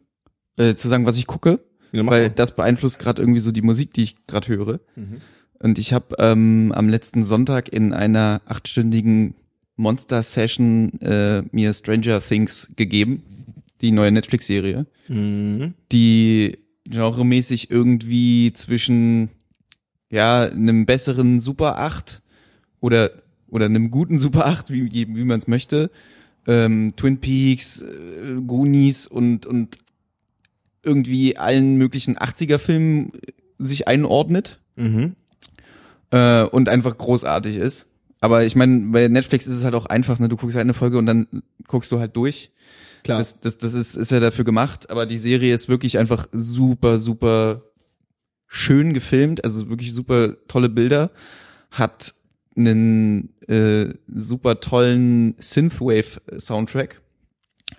äh, 0.57 0.75
zu 0.75 0.87
sagen, 0.87 1.05
was 1.05 1.17
ich 1.17 1.27
gucke, 1.27 1.59
Ja, 1.91 2.05
weil 2.05 2.23
mal. 2.23 2.29
das 2.29 2.55
beeinflusst 2.55 2.99
gerade 2.99 3.21
irgendwie 3.21 3.39
so 3.41 3.51
die 3.51 3.61
Musik, 3.61 3.93
die 3.93 4.03
ich 4.03 4.25
gerade 4.27 4.47
höre. 4.47 4.79
Mhm. 4.95 5.21
Und 5.59 5.79
ich 5.79 5.93
habe 5.93 6.15
ähm, 6.19 6.71
am 6.75 6.89
letzten 6.89 7.23
Sonntag 7.23 7.69
in 7.69 7.93
einer 7.93 8.41
achtstündigen 8.45 9.35
Monster-Session 9.77 10.99
äh, 11.01 11.43
mir 11.51 11.73
Stranger 11.73 12.21
Things 12.21 12.71
gegeben, 12.75 13.23
die 13.81 13.91
neue 13.91 14.11
Netflix-Serie, 14.11 14.85
Mhm. 15.07 15.73
die 15.91 16.57
genremäßig 16.85 17.71
irgendwie 17.71 18.53
zwischen 18.53 19.29
ja 20.09 20.41
einem 20.41 20.85
besseren 20.85 21.39
Super 21.39 21.77
8 21.79 22.21
oder 22.79 23.11
oder 23.47 23.65
einem 23.65 23.91
guten 23.91 24.17
Super 24.17 24.45
8, 24.47 24.69
wie, 24.71 24.91
wie 24.91 25.23
man 25.23 25.39
es 25.39 25.47
möchte, 25.47 25.91
ähm, 26.47 26.93
Twin 26.95 27.19
Peaks, 27.19 27.81
äh, 27.81 28.41
Goonies 28.45 29.07
und 29.07 29.45
und 29.45 29.77
irgendwie 30.83 31.37
allen 31.37 31.75
möglichen 31.77 32.17
80er 32.17 32.59
Filmen 32.59 33.11
sich 33.57 33.87
einordnet 33.87 34.59
Mhm. 34.75 35.15
äh, 36.11 36.43
und 36.43 36.69
einfach 36.69 36.97
großartig 36.97 37.55
ist. 37.55 37.87
Aber 38.19 38.43
ich 38.45 38.55
meine, 38.55 38.91
bei 38.91 39.07
Netflix 39.07 39.47
ist 39.47 39.55
es 39.55 39.63
halt 39.63 39.75
auch 39.75 39.85
einfach, 39.85 40.19
ne? 40.19 40.27
Du 40.29 40.35
guckst 40.35 40.55
halt 40.55 40.63
eine 40.65 40.73
Folge 40.73 40.97
und 40.97 41.05
dann 41.05 41.27
guckst 41.67 41.91
du 41.91 41.99
halt 41.99 42.15
durch. 42.15 42.51
Klar. 43.05 43.19
Das, 43.19 43.39
das, 43.39 43.59
das 43.59 43.75
ist, 43.75 43.95
ist 43.95 44.09
ja 44.09 44.19
dafür 44.19 44.45
gemacht, 44.45 44.89
aber 44.89 45.05
die 45.05 45.19
Serie 45.19 45.53
ist 45.53 45.69
wirklich 45.69 45.99
einfach 45.99 46.27
super, 46.31 46.97
super 46.97 47.61
schön 48.47 48.95
gefilmt, 48.95 49.43
also 49.43 49.69
wirklich 49.69 49.93
super 49.93 50.35
tolle 50.47 50.69
Bilder, 50.69 51.11
hat 51.69 52.15
einen 52.57 53.29
äh, 53.47 53.93
super 54.07 54.59
tollen 54.59 55.35
Synthwave-Soundtrack. 55.37 56.99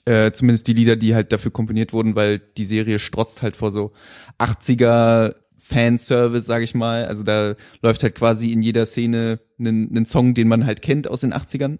Äh, 0.04 0.30
zumindest 0.30 0.68
die 0.68 0.74
Lieder, 0.74 0.94
die 0.94 1.16
halt 1.16 1.32
dafür 1.32 1.50
komponiert 1.50 1.92
wurden, 1.92 2.14
weil 2.14 2.38
die 2.38 2.64
Serie 2.64 3.00
strotzt 3.00 3.42
halt 3.42 3.56
vor 3.56 3.72
so 3.72 3.92
80er 4.38 5.34
Fanservice, 5.58 6.46
sag 6.46 6.62
ich 6.62 6.76
mal. 6.76 7.04
Also 7.06 7.24
da 7.24 7.56
läuft 7.82 8.04
halt 8.04 8.14
quasi 8.14 8.52
in 8.52 8.62
jeder 8.62 8.86
Szene 8.86 9.40
einen, 9.58 10.06
Song, 10.06 10.34
den 10.34 10.46
man 10.46 10.66
halt 10.66 10.82
kennt 10.82 11.08
aus 11.08 11.22
den 11.22 11.34
80ern. 11.34 11.78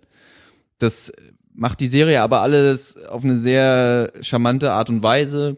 Das 0.78 1.12
macht 1.56 1.80
die 1.80 1.88
Serie 1.88 2.22
aber 2.22 2.42
alles 2.42 3.04
auf 3.06 3.24
eine 3.24 3.36
sehr 3.36 4.12
charmante 4.20 4.72
Art 4.72 4.90
und 4.90 5.02
Weise. 5.02 5.56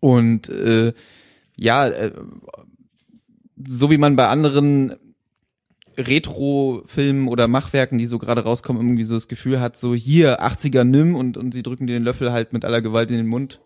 Und 0.00 0.48
äh, 0.48 0.92
ja, 1.56 1.86
äh, 1.86 2.12
so 3.66 3.90
wie 3.90 3.98
man 3.98 4.16
bei 4.16 4.28
anderen 4.28 4.96
Retro-Filmen 5.96 7.28
oder 7.28 7.46
Machwerken, 7.46 7.98
die 7.98 8.06
so 8.06 8.18
gerade 8.18 8.42
rauskommen, 8.42 8.82
irgendwie 8.82 9.04
so 9.04 9.14
das 9.14 9.28
Gefühl 9.28 9.60
hat, 9.60 9.76
so 9.76 9.94
hier 9.94 10.42
80er 10.42 10.84
nimm 10.84 11.14
und, 11.14 11.36
und 11.36 11.54
sie 11.54 11.62
drücken 11.62 11.86
dir 11.86 11.94
den 11.94 12.02
Löffel 12.02 12.32
halt 12.32 12.52
mit 12.52 12.64
aller 12.64 12.82
Gewalt 12.82 13.10
in 13.10 13.18
den 13.18 13.28
Mund, 13.28 13.60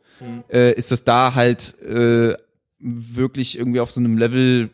äh, 0.53 0.75
ist 0.75 0.91
das 0.91 1.05
da 1.05 1.35
halt 1.35 1.81
äh, 1.83 2.35
wirklich 2.79 3.59
irgendwie 3.59 3.81
auf 3.81 3.91
so 3.91 4.01
einem 4.01 4.19
Level 4.19 4.71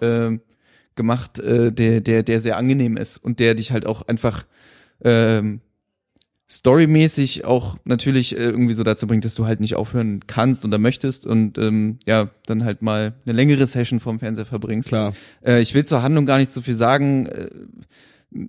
äh, 0.00 0.38
gemacht, 0.96 1.38
äh, 1.38 1.72
der, 1.72 2.00
der, 2.00 2.22
der 2.22 2.40
sehr 2.40 2.58
angenehm 2.58 2.96
ist 2.96 3.16
und 3.16 3.40
der 3.40 3.54
dich 3.54 3.72
halt 3.72 3.86
auch 3.86 4.02
einfach 4.02 4.44
ähm, 5.02 5.60
storymäßig 6.48 7.44
auch 7.44 7.76
natürlich 7.84 8.36
äh, 8.36 8.40
irgendwie 8.40 8.74
so 8.74 8.84
dazu 8.84 9.06
bringt, 9.06 9.24
dass 9.24 9.34
du 9.34 9.46
halt 9.46 9.60
nicht 9.60 9.74
aufhören 9.74 10.20
kannst 10.26 10.64
oder 10.64 10.78
möchtest 10.78 11.26
und 11.26 11.58
ähm, 11.58 11.98
ja, 12.06 12.30
dann 12.46 12.64
halt 12.64 12.82
mal 12.82 13.14
eine 13.26 13.36
längere 13.36 13.66
Session 13.66 13.98
vorm 13.98 14.20
Fernseher 14.20 14.46
verbringst. 14.46 14.88
Klar. 14.88 15.14
Äh, 15.44 15.60
ich 15.60 15.74
will 15.74 15.84
zur 15.84 16.02
Handlung 16.02 16.24
gar 16.24 16.38
nicht 16.38 16.52
so 16.52 16.62
viel 16.62 16.76
sagen. 16.76 17.26
Äh, 17.26 17.50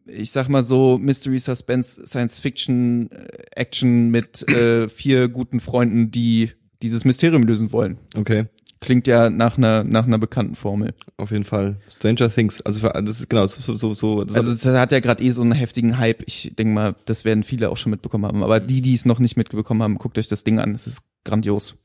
ich 0.05 0.31
sag 0.31 0.49
mal 0.49 0.63
so 0.63 0.97
Mystery 0.97 1.39
Suspense 1.39 2.05
Science 2.05 2.39
Fiction 2.39 3.09
äh, 3.11 3.27
Action 3.55 4.09
mit 4.09 4.47
äh, 4.49 4.89
vier 4.89 5.29
guten 5.29 5.59
Freunden, 5.59 6.11
die 6.11 6.51
dieses 6.81 7.05
Mysterium 7.05 7.43
lösen 7.43 7.71
wollen. 7.71 7.97
Okay. 8.15 8.45
Klingt 8.79 9.07
ja 9.07 9.29
nach 9.29 9.57
einer 9.57 9.83
nach 9.83 10.05
einer 10.05 10.19
bekannten 10.19 10.55
Formel. 10.55 10.93
Auf 11.17 11.31
jeden 11.31 11.43
Fall. 11.43 11.77
Stranger 11.89 12.29
Things. 12.29 12.61
Also 12.61 12.79
für, 12.79 12.89
das 12.89 13.19
ist 13.19 13.29
genau 13.29 13.45
so 13.47 13.75
so 13.75 13.93
so. 13.93 14.23
Das 14.23 14.37
Also 14.37 14.51
es 14.51 14.65
hat 14.79 14.91
ja 14.91 14.99
gerade 14.99 15.23
eh 15.23 15.31
so 15.31 15.41
einen 15.41 15.53
heftigen 15.53 15.97
Hype. 15.97 16.23
Ich 16.27 16.53
denke 16.57 16.73
mal, 16.73 16.95
das 17.05 17.25
werden 17.25 17.43
viele 17.43 17.69
auch 17.69 17.77
schon 17.77 17.89
mitbekommen 17.89 18.25
haben. 18.25 18.43
Aber 18.43 18.59
die, 18.59 18.81
die 18.81 18.93
es 18.93 19.05
noch 19.05 19.19
nicht 19.19 19.35
mitbekommen 19.35 19.81
haben, 19.81 19.97
guckt 19.97 20.17
euch 20.19 20.27
das 20.27 20.43
Ding 20.43 20.59
an. 20.59 20.75
Es 20.75 20.85
ist 20.85 21.01
grandios. 21.25 21.81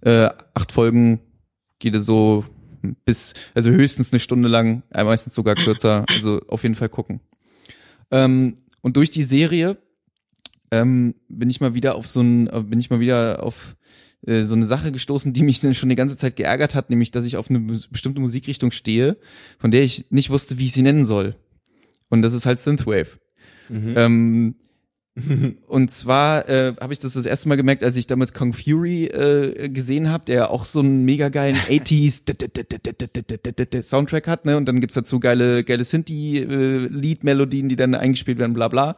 Äh, 0.00 0.28
acht 0.54 0.72
Folgen, 0.72 1.20
jede 1.80 2.00
so 2.00 2.44
bis, 3.04 3.34
also 3.54 3.70
höchstens 3.70 4.12
eine 4.12 4.20
Stunde 4.20 4.48
lang, 4.48 4.82
äh, 4.92 5.04
meistens 5.04 5.34
sogar 5.34 5.54
kürzer. 5.54 6.04
Also 6.08 6.40
auf 6.48 6.62
jeden 6.62 6.74
Fall 6.74 6.88
gucken. 6.88 7.20
Ähm, 8.10 8.56
und 8.82 8.96
durch 8.96 9.10
die 9.10 9.22
Serie 9.22 9.78
ähm, 10.70 11.14
bin 11.28 11.48
ich 11.50 11.60
mal 11.60 11.74
wieder 11.74 11.94
auf 11.94 12.06
so 12.06 12.20
ein, 12.20 12.48
äh, 12.48 12.62
bin 12.62 12.80
ich 12.80 12.90
mal 12.90 13.00
wieder 13.00 13.42
auf 13.42 13.76
so 14.26 14.54
eine 14.54 14.66
Sache 14.66 14.92
gestoßen, 14.92 15.32
die 15.32 15.42
mich 15.42 15.60
dann 15.60 15.74
schon 15.74 15.88
die 15.88 15.96
ganze 15.96 16.16
Zeit 16.16 16.36
geärgert 16.36 16.74
hat, 16.74 16.90
nämlich, 16.90 17.10
dass 17.10 17.26
ich 17.26 17.36
auf 17.36 17.50
eine 17.50 17.60
bestimmte 17.60 18.20
Musikrichtung 18.20 18.70
stehe, 18.70 19.16
von 19.58 19.70
der 19.70 19.82
ich 19.82 20.06
nicht 20.10 20.30
wusste, 20.30 20.58
wie 20.58 20.64
ich 20.64 20.72
sie 20.72 20.82
nennen 20.82 21.04
soll. 21.04 21.36
Und 22.08 22.22
das 22.22 22.32
ist 22.32 22.46
halt 22.46 22.58
Synthwave. 22.58 23.18
Ähm, 23.96 24.54
und 25.68 25.90
zwar 25.92 26.48
äh, 26.48 26.74
habe 26.80 26.92
ich 26.92 26.98
das 26.98 27.14
das 27.14 27.24
erste 27.24 27.48
Mal 27.48 27.56
gemerkt, 27.56 27.84
als 27.84 27.96
ich 27.96 28.06
damals 28.06 28.32
Kong 28.32 28.52
Fury 28.52 29.04
äh, 29.04 29.68
gesehen 29.68 30.10
habe, 30.10 30.24
der 30.24 30.50
auch 30.50 30.64
so 30.64 30.80
einen 30.80 31.04
mega 31.04 31.28
geilen 31.28 31.56
80s 31.56 33.82
Soundtrack 33.82 34.26
hat, 34.26 34.44
ne? 34.44 34.56
Und 34.56 34.66
dann 34.66 34.80
gibt's 34.80 34.96
dazu 34.96 35.20
geile, 35.20 35.62
geile 35.62 35.84
Synthie-Lied-Melodien, 35.84 37.68
die 37.68 37.76
dann 37.76 37.94
eingespielt 37.94 38.38
werden, 38.38 38.54
bla 38.54 38.68
bla. 38.68 38.96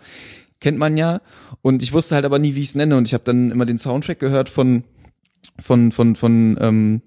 Kennt 0.59 0.79
man 0.79 0.97
ja. 0.97 1.21
Und 1.61 1.83
ich 1.83 1.93
wusste 1.93 2.15
halt 2.15 2.25
aber 2.25 2.39
nie, 2.39 2.55
wie 2.55 2.63
ich 2.63 2.69
es 2.69 2.75
nenne. 2.75 2.97
Und 2.97 3.07
ich 3.07 3.13
habe 3.13 3.25
dann 3.25 3.51
immer 3.51 3.67
den 3.67 3.77
Soundtrack 3.77 4.19
gehört 4.19 4.49
von 4.49 4.85
von 5.59 5.93
von 5.93 6.17
von 6.17 6.59
ähm, 6.61 7.03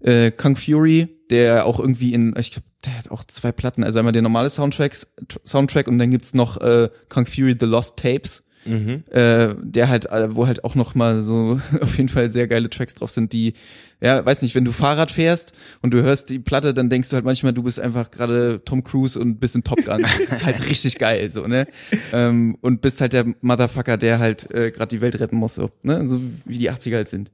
äh, 0.00 0.30
Kung 0.30 0.56
Fury, 0.56 1.08
der 1.30 1.66
auch 1.66 1.80
irgendwie 1.80 2.14
in, 2.14 2.34
ich 2.38 2.50
glaube, 2.52 2.66
der 2.84 2.96
hat 2.98 3.10
auch 3.10 3.24
zwei 3.24 3.52
Platten, 3.52 3.82
also 3.84 3.98
einmal 3.98 4.12
der 4.12 4.22
normale 4.22 4.50
Soundtracks, 4.50 5.14
Tr- 5.28 5.46
Soundtrack 5.46 5.88
und 5.88 5.98
dann 5.98 6.10
gibt's 6.10 6.34
noch 6.34 6.60
äh, 6.60 6.88
Kung 7.08 7.26
Fury 7.26 7.56
The 7.58 7.66
Lost 7.66 7.98
Tapes, 7.98 8.44
äh, 8.66 9.54
der 9.62 9.88
halt, 9.88 10.06
äh, 10.06 10.34
wo 10.34 10.46
halt 10.46 10.64
auch 10.64 10.74
noch 10.74 10.94
mal 10.94 11.22
so 11.22 11.60
auf 11.80 11.96
jeden 11.96 12.08
Fall 12.08 12.30
sehr 12.30 12.46
geile 12.46 12.70
Tracks 12.70 12.94
drauf 12.94 13.10
sind, 13.10 13.32
die, 13.32 13.54
ja, 14.00 14.24
weiß 14.24 14.42
nicht, 14.42 14.54
wenn 14.54 14.64
du 14.64 14.72
Fahrrad 14.72 15.10
fährst 15.10 15.52
und 15.82 15.92
du 15.92 16.02
hörst 16.02 16.30
die 16.30 16.38
Platte, 16.38 16.74
dann 16.74 16.90
denkst 16.90 17.08
du 17.10 17.14
halt 17.14 17.24
manchmal, 17.24 17.52
du 17.52 17.62
bist 17.62 17.80
einfach 17.80 18.10
gerade 18.10 18.62
Tom 18.64 18.84
Cruise 18.84 19.18
und 19.18 19.40
bist 19.40 19.56
in 19.56 19.64
Top 19.64 19.84
Gun. 19.84 20.02
das 20.02 20.18
ist 20.38 20.44
halt 20.44 20.68
richtig 20.68 20.98
geil, 20.98 21.30
so, 21.30 21.46
ne? 21.46 21.66
Ähm, 22.12 22.56
und 22.60 22.80
bist 22.80 23.00
halt 23.00 23.12
der 23.12 23.26
Motherfucker, 23.40 23.96
der 23.96 24.18
halt 24.18 24.52
äh, 24.52 24.70
gerade 24.70 24.88
die 24.88 25.00
Welt 25.00 25.18
retten 25.18 25.36
muss, 25.36 25.54
so, 25.54 25.70
ne? 25.82 26.08
So 26.08 26.20
wie 26.44 26.58
die 26.58 26.70
80er 26.70 26.96
halt 26.96 27.08
sind. 27.08 27.30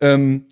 Ähm, 0.00 0.46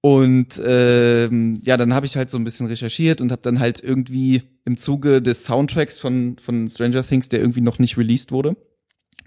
und 0.00 0.62
ähm, 0.64 1.58
ja, 1.64 1.76
dann 1.76 1.92
habe 1.92 2.06
ich 2.06 2.16
halt 2.16 2.30
so 2.30 2.38
ein 2.38 2.44
bisschen 2.44 2.66
recherchiert 2.66 3.20
und 3.20 3.32
habe 3.32 3.42
dann 3.42 3.58
halt 3.58 3.82
irgendwie 3.82 4.42
im 4.64 4.76
Zuge 4.76 5.20
des 5.20 5.44
Soundtracks 5.44 5.98
von 5.98 6.36
von 6.38 6.68
Stranger 6.68 7.02
Things, 7.02 7.28
der 7.28 7.40
irgendwie 7.40 7.60
noch 7.60 7.80
nicht 7.80 7.98
released 7.98 8.30
wurde, 8.30 8.56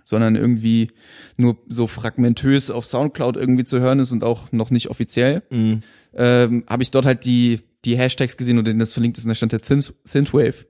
sondern 0.10 0.36
irgendwie 0.36 0.90
nur 1.38 1.58
so 1.68 1.88
fragmentös 1.88 2.72
auf 2.72 2.86
Soundcloud 2.86 3.38
irgendwie 3.38 3.64
zu 3.64 3.80
hören 3.80 4.00
ist 4.00 4.12
und 4.12 4.24
auch 4.24 4.52
noch 4.52 4.72
nicht 4.72 4.90
offiziell, 4.90 5.44
ähm, 6.16 6.64
habe 6.68 6.84
ich 6.84 6.92
dort 6.92 7.06
halt 7.06 7.26
die 7.26 7.62
die 7.86 7.98
Hashtags 7.98 8.36
gesehen 8.36 8.58
und 8.58 8.68
denen 8.68 8.80
das 8.80 8.92
verlinkt 8.92 9.18
ist 9.18 9.24
und 9.24 9.30
da 9.30 9.36
stand 9.36 9.52
der 9.54 9.62
Synth 9.64 9.94
Synthwave. 10.04 10.66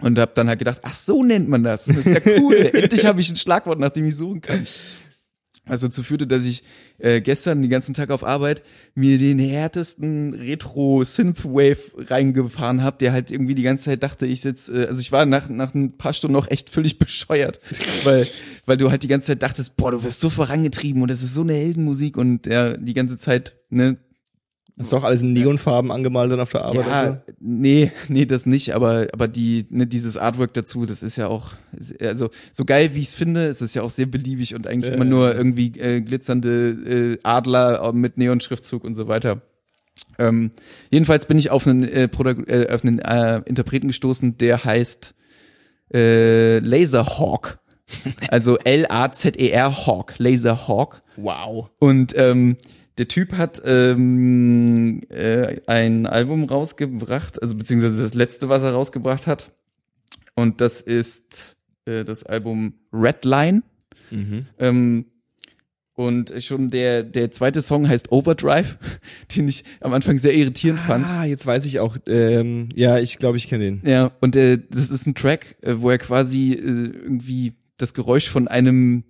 Und 0.00 0.18
habe 0.18 0.32
dann 0.34 0.48
halt 0.48 0.58
gedacht, 0.58 0.80
ach 0.82 0.94
so 0.94 1.22
nennt 1.22 1.50
man 1.50 1.62
das. 1.62 1.84
Das 1.84 1.98
ist 1.98 2.06
ja 2.06 2.20
cool. 2.38 2.54
Endlich 2.72 3.04
habe 3.04 3.20
ich 3.20 3.28
ein 3.28 3.36
Schlagwort, 3.36 3.78
nach 3.78 3.90
dem 3.90 4.06
ich 4.06 4.16
suchen 4.16 4.40
kann. 4.40 4.66
Also 5.70 5.86
dazu 5.86 6.02
führte, 6.02 6.26
dass 6.26 6.44
ich 6.44 6.64
äh, 6.98 7.20
gestern 7.20 7.62
den 7.62 7.70
ganzen 7.70 7.94
Tag 7.94 8.10
auf 8.10 8.24
Arbeit 8.24 8.62
mir 8.94 9.18
den 9.18 9.38
härtesten 9.38 10.34
Retro-Synthwave 10.34 11.78
reingefahren 12.10 12.82
habe, 12.82 12.98
der 12.98 13.12
halt 13.12 13.30
irgendwie 13.30 13.54
die 13.54 13.62
ganze 13.62 13.84
Zeit 13.84 14.02
dachte, 14.02 14.26
ich 14.26 14.40
sitze, 14.40 14.84
äh, 14.84 14.86
also 14.88 15.00
ich 15.00 15.12
war 15.12 15.26
nach, 15.26 15.48
nach 15.48 15.74
ein 15.74 15.96
paar 15.96 16.12
Stunden 16.12 16.32
noch 16.32 16.50
echt 16.50 16.70
völlig 16.70 16.98
bescheuert, 16.98 17.60
weil, 18.04 18.26
weil 18.66 18.76
du 18.76 18.90
halt 18.90 19.02
die 19.02 19.08
ganze 19.08 19.28
Zeit 19.28 19.42
dachtest, 19.42 19.76
boah, 19.76 19.92
du 19.92 20.02
wirst 20.02 20.20
so 20.20 20.28
vorangetrieben 20.28 21.02
und 21.02 21.10
das 21.10 21.22
ist 21.22 21.34
so 21.34 21.42
eine 21.42 21.54
Heldenmusik 21.54 22.16
und 22.16 22.46
ja, 22.46 22.72
die 22.72 22.94
ganze 22.94 23.16
Zeit, 23.16 23.56
ne, 23.70 23.96
Hast 24.80 24.92
du 24.92 24.96
auch 24.96 25.04
alles 25.04 25.20
in 25.20 25.34
Neonfarben 25.34 25.92
angemalt 25.92 26.32
dann 26.32 26.40
auf 26.40 26.52
der 26.52 26.62
Arbeit? 26.62 26.86
ja, 26.86 27.02
oder 27.02 27.22
nee, 27.38 27.92
nee, 28.08 28.24
das 28.24 28.46
nicht, 28.46 28.74
aber, 28.74 29.08
aber 29.12 29.28
die, 29.28 29.66
ne, 29.68 29.86
dieses 29.86 30.16
Artwork 30.16 30.54
dazu, 30.54 30.86
das 30.86 31.02
ist 31.02 31.16
ja 31.16 31.28
auch, 31.28 31.52
also, 32.00 32.30
so 32.50 32.64
geil 32.64 32.90
wie 32.94 33.00
ich 33.00 33.08
es 33.08 33.14
finde, 33.14 33.44
ist 33.46 33.60
es 33.60 33.74
ja 33.74 33.82
auch 33.82 33.90
sehr 33.90 34.06
beliebig 34.06 34.54
und 34.54 34.66
eigentlich 34.66 34.88
Ja, 34.88 34.96
immer 34.96 35.04
nur 35.04 35.34
irgendwie 35.34 35.78
äh, 35.78 36.00
glitzernde 36.00 36.70
äh, 36.70 37.18
Adler 37.22 37.92
mit 37.92 38.16
Neonschriftzug 38.16 38.82
und 38.84 38.94
so 38.94 39.06
weiter. 39.06 39.42
Ähm, 40.18 40.50
jedenfalls 40.90 41.26
bin 41.26 41.36
ich 41.36 41.50
auf 41.50 41.66
einen, 41.66 41.84
äh, 41.84 42.08
Produk 42.08 42.48
äh, 42.48 42.72
auf 42.72 42.82
einen 42.82 43.00
äh, 43.00 43.42
Interpreten 43.44 43.88
gestoßen, 43.88 44.38
der 44.38 44.64
heißt 44.64 45.14
äh, 45.92 46.58
Laserhawk. 46.60 47.58
Also 48.28 48.56
L-A-Z-E-R 48.58 49.86
Hawk, 49.86 50.14
Laserhawk. 50.18 51.02
Wow. 51.16 51.70
Und 51.80 52.14
ähm, 52.16 52.56
der 53.00 53.08
Typ 53.08 53.32
hat 53.32 53.62
ähm, 53.64 55.00
äh, 55.08 55.58
ein 55.66 56.04
Album 56.06 56.44
rausgebracht, 56.44 57.40
also 57.40 57.54
beziehungsweise 57.54 58.02
das 58.02 58.12
letzte, 58.12 58.50
was 58.50 58.62
er 58.62 58.72
rausgebracht 58.72 59.26
hat. 59.26 59.52
Und 60.34 60.60
das 60.60 60.82
ist 60.82 61.56
äh, 61.86 62.04
das 62.04 62.24
Album 62.24 62.74
Redline. 62.92 63.62
Ähm, 64.58 65.06
und 65.94 66.34
schon 66.40 66.68
der, 66.68 67.02
der 67.02 67.30
zweite 67.30 67.62
Song 67.62 67.88
heißt 67.88 68.12
Overdrive, 68.12 68.76
den 69.34 69.48
ich 69.48 69.64
am 69.80 69.94
Anfang 69.94 70.18
sehr 70.18 70.34
irritierend 70.34 70.80
fand. 70.80 71.10
Ah, 71.10 71.24
jetzt 71.24 71.46
weiß 71.46 71.64
ich 71.64 71.80
auch. 71.80 71.96
Ähm, 72.06 72.68
ja, 72.74 72.98
ich 72.98 73.16
glaube, 73.16 73.38
ich 73.38 73.48
kenne 73.48 73.64
den. 73.64 73.82
Ja, 73.82 74.12
und 74.20 74.36
äh, 74.36 74.58
das 74.68 74.90
ist 74.90 75.06
ein 75.06 75.14
Track, 75.14 75.56
äh, 75.62 75.76
wo 75.78 75.88
er 75.88 75.96
quasi 75.96 76.52
äh, 76.52 76.58
irgendwie 76.58 77.54
das 77.78 77.94
Geräusch 77.94 78.28
von 78.28 78.46
einem 78.46 79.04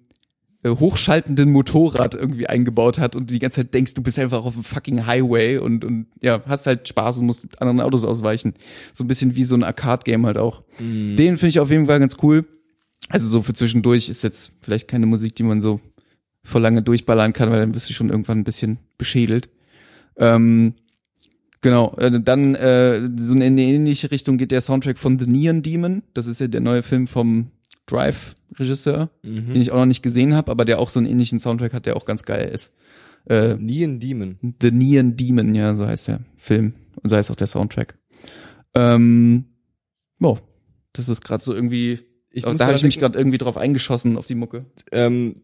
hochschaltenden 0.65 1.51
Motorrad 1.53 2.15
irgendwie 2.15 2.47
eingebaut 2.47 2.99
hat 2.99 3.17
und 3.17 3.31
du 3.31 3.35
die 3.35 3.39
ganze 3.39 3.63
Zeit 3.63 3.73
denkst, 3.73 3.95
du 3.95 4.03
bist 4.03 4.19
einfach 4.19 4.45
auf 4.45 4.55
einem 4.55 4.65
fucking 4.65 5.07
Highway 5.07 5.57
und, 5.57 5.85
und 5.85 6.07
ja, 6.21 6.43
hast 6.47 6.67
halt 6.67 6.87
Spaß 6.87 7.19
und 7.19 7.27
musst 7.27 7.61
anderen 7.61 7.81
Autos 7.81 8.05
ausweichen. 8.05 8.55
So 8.93 9.05
ein 9.05 9.09
bisschen 9.09 9.37
wie 9.37 9.45
so 9.45 9.55
ein 9.55 9.63
Arcade-Game 9.63 10.27
halt 10.27 10.37
auch. 10.37 10.63
Den 11.17 11.37
finde 11.39 11.49
ich 11.49 11.61
auf 11.61 11.71
jeden 11.71 11.87
Fall 11.87 11.99
ganz 11.99 12.17
cool. 12.23 12.47
Also 13.09 13.29
so 13.29 13.43
für 13.43 13.55
zwischendurch 13.55 14.11
ist 14.11 14.23
jetzt 14.23 14.53
vielleicht 14.61 14.87
keine 14.87 15.07
Musik, 15.07 15.35
die 15.35 15.43
man 15.43 15.63
so 15.63 15.81
vor 16.45 16.61
lange 16.61 16.83
durchballern 16.83 17.33
kann, 17.33 17.51
weil 17.51 17.61
dann 17.61 17.75
wirst 17.75 17.89
du 17.89 17.95
schon 17.95 18.11
irgendwann 18.11 18.39
ein 18.39 18.45
bisschen 18.45 18.79
beschädelt. 18.99 19.49
Ähm, 20.17 20.75
genau, 21.63 21.95
äh, 21.97 22.21
dann 22.21 22.55
äh, 22.55 23.09
so 23.17 23.35
in 23.35 23.43
eine 23.43 23.63
ähnliche 23.63 24.11
Richtung 24.11 24.37
geht 24.37 24.51
der 24.51 24.61
Soundtrack 24.61 24.99
von 24.99 25.19
The 25.19 25.27
Neon 25.27 25.63
Demon. 25.63 26.03
Das 26.13 26.27
ist 26.27 26.41
ja 26.41 26.49
der 26.49 26.61
neue 26.61 26.83
Film 26.83 27.07
vom 27.07 27.51
Drive-Regisseur, 27.87 29.11
den 29.23 29.61
ich 29.61 29.73
auch 29.73 29.77
noch 29.77 29.87
nicht 29.87 30.03
gesehen 30.03 30.35
habe, 30.35 30.51
aber 30.51 30.65
der 30.65 30.79
auch 30.79 30.91
so 30.91 31.01
einen 31.01 31.09
ähnlichen 31.09 31.41
Soundtrack 31.41 31.73
hat, 31.73 31.87
der 31.87 31.97
auch 31.97 32.05
ganz 32.05 32.23
geil 32.23 32.49
ist. 32.49 32.75
Äh, 33.29 33.55
Neon 33.55 34.01
Demon. 34.01 34.39
The 34.63 34.71
Neon 34.71 35.17
Demon, 35.17 35.55
ja, 35.55 35.75
so 35.77 35.87
heißt 35.87 36.09
der 36.09 36.21
Film 36.37 36.75
und 37.03 37.11
so 37.11 37.17
heißt 37.17 37.31
auch 37.31 37.37
der 37.37 37.47
Soundtrack. 37.47 37.99
Ähm, 38.75 39.45
boah, 40.19 40.41
das 40.93 41.09
ist 41.09 41.23
gerade 41.23 41.43
so 41.43 41.55
irgendwie, 41.55 42.01
Ich 42.31 42.45
da 42.45 42.67
habe 42.67 42.77
ich 42.77 42.83
mich 42.83 42.99
gerade 42.99 43.19
irgendwie 43.19 43.39
drauf 43.39 43.57
eingeschossen 43.57 44.17
auf 44.17 44.27
die 44.27 44.37
Mucke. 44.37 44.65
Ähm, 44.93 45.43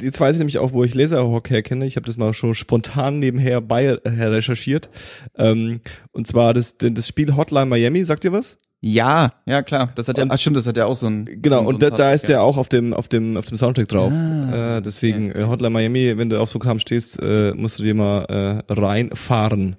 jetzt 0.00 0.18
weiß 0.20 0.32
ich 0.32 0.38
nämlich 0.38 0.58
auch, 0.58 0.72
wo 0.72 0.82
ich 0.84 0.94
Laserhawk 0.94 1.50
herkenne. 1.50 1.86
Ich 1.86 1.96
habe 1.96 2.06
das 2.06 2.16
mal 2.16 2.32
schon 2.32 2.54
spontan 2.54 3.18
nebenher 3.18 3.60
bei 3.60 3.84
äh, 3.84 4.24
recherchiert. 4.24 4.88
Ähm, 5.36 5.80
und 6.12 6.26
zwar 6.26 6.54
das, 6.54 6.76
das 6.78 7.06
Spiel 7.06 7.36
Hotline 7.36 7.66
Miami, 7.66 8.04
sagt 8.04 8.24
ihr 8.24 8.32
was? 8.32 8.58
Ja, 8.88 9.32
ja 9.46 9.62
klar, 9.62 9.90
das 9.96 10.06
hat 10.06 10.16
ja, 10.16 10.26
ach 10.28 10.38
stimmt, 10.38 10.56
das 10.56 10.68
hat 10.68 10.76
ja 10.76 10.86
auch 10.86 10.94
so 10.94 11.08
ein 11.08 11.24
Genau, 11.42 11.62
so 11.62 11.68
und 11.70 11.82
da, 11.82 11.90
da 11.90 12.12
ist 12.12 12.28
der 12.28 12.42
auch 12.42 12.56
auf 12.56 12.68
dem, 12.68 12.94
auf 12.94 13.08
dem, 13.08 13.36
auf 13.36 13.44
dem 13.44 13.56
Soundtrack 13.56 13.88
drauf. 13.88 14.12
Ah. 14.12 14.76
äh, 14.76 14.80
deswegen, 14.80 15.30
Okay. 15.30 15.40
äh, 15.40 15.46
Hotline 15.46 15.70
Miami, 15.70 16.16
wenn 16.16 16.30
du 16.30 16.40
auf 16.40 16.50
so 16.50 16.60
Kram 16.60 16.78
stehst, 16.78 17.20
äh, 17.20 17.52
musst 17.56 17.80
du 17.80 17.82
dir 17.82 17.94
mal 17.96 18.62
äh, 18.68 18.72
reinfahren. 18.72 19.74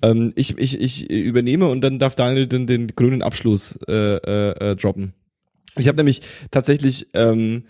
Ähm, 0.00 0.32
ich, 0.36 0.56
ich, 0.56 0.80
ich 0.80 1.10
übernehme 1.10 1.68
und 1.68 1.82
dann 1.82 1.98
darf 1.98 2.14
Daniel 2.14 2.46
den, 2.46 2.66
den 2.66 2.88
grünen 2.88 3.20
Abschluss 3.20 3.78
äh, 3.86 3.92
äh, 3.92 4.70
äh, 4.70 4.76
droppen. 4.76 5.12
Ich 5.76 5.86
habe 5.86 5.96
nämlich 5.96 6.22
tatsächlich 6.50 7.08
ähm, 7.12 7.64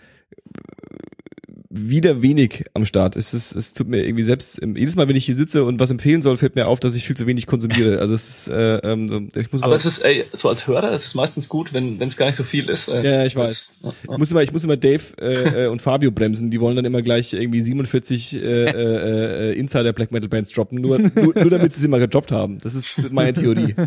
wieder 1.71 2.21
wenig 2.21 2.65
am 2.73 2.85
Start. 2.85 3.15
Es, 3.15 3.33
ist, 3.33 3.53
es 3.53 3.73
tut 3.73 3.87
mir 3.87 4.05
irgendwie 4.05 4.23
selbst, 4.23 4.61
jedes 4.61 4.95
Mal, 4.95 5.07
wenn 5.07 5.15
ich 5.15 5.25
hier 5.25 5.35
sitze 5.35 5.63
und 5.63 5.79
was 5.79 5.89
empfehlen 5.89 6.21
soll, 6.21 6.37
fällt 6.37 6.55
mir 6.55 6.67
auf, 6.67 6.79
dass 6.79 6.95
ich 6.95 7.05
viel 7.05 7.15
zu 7.15 7.27
wenig 7.27 7.47
konsumiere. 7.47 7.99
Also 7.99 8.13
es 8.13 8.29
ist, 8.29 8.47
äh, 8.49 8.77
ähm, 8.77 9.29
ich 9.35 9.51
muss 9.51 9.63
Aber 9.63 9.75
es 9.75 9.85
ist, 9.85 9.99
ey, 9.99 10.25
so 10.33 10.49
als 10.49 10.67
Hörer 10.67 10.91
ist 10.91 11.05
es 11.05 11.15
meistens 11.15 11.47
gut, 11.47 11.73
wenn 11.73 11.99
wenn 11.99 12.07
es 12.07 12.17
gar 12.17 12.25
nicht 12.25 12.35
so 12.35 12.43
viel 12.43 12.67
ist. 12.69 12.87
Äh, 12.87 13.03
ja, 13.03 13.25
ich 13.25 13.35
weiß. 13.35 13.75
Das, 13.81 13.93
Ich 14.03 14.17
muss 14.17 14.31
immer, 14.31 14.41
ich 14.41 14.51
muss 14.51 14.63
immer 14.63 14.75
Dave 14.75 15.03
äh, 15.19 15.65
äh, 15.65 15.67
und 15.67 15.81
Fabio 15.81 16.11
bremsen. 16.11 16.49
Die 16.49 16.59
wollen 16.59 16.75
dann 16.75 16.85
immer 16.85 17.01
gleich 17.01 17.33
irgendwie 17.33 17.61
47 17.61 18.33
äh, 18.33 18.39
äh, 18.39 19.51
äh, 19.51 19.53
Insider 19.53 19.93
Black 19.93 20.11
Metal 20.11 20.27
Bands 20.29 20.51
droppen, 20.51 20.81
nur, 20.81 20.99
nur, 20.99 21.33
nur 21.35 21.49
damit 21.49 21.73
sie 21.73 21.81
sie 21.81 21.87
mal 21.87 21.99
gedroppt 21.99 22.31
haben. 22.31 22.57
Das 22.59 22.75
ist 22.75 23.11
meine 23.11 23.33
Theorie. 23.33 23.75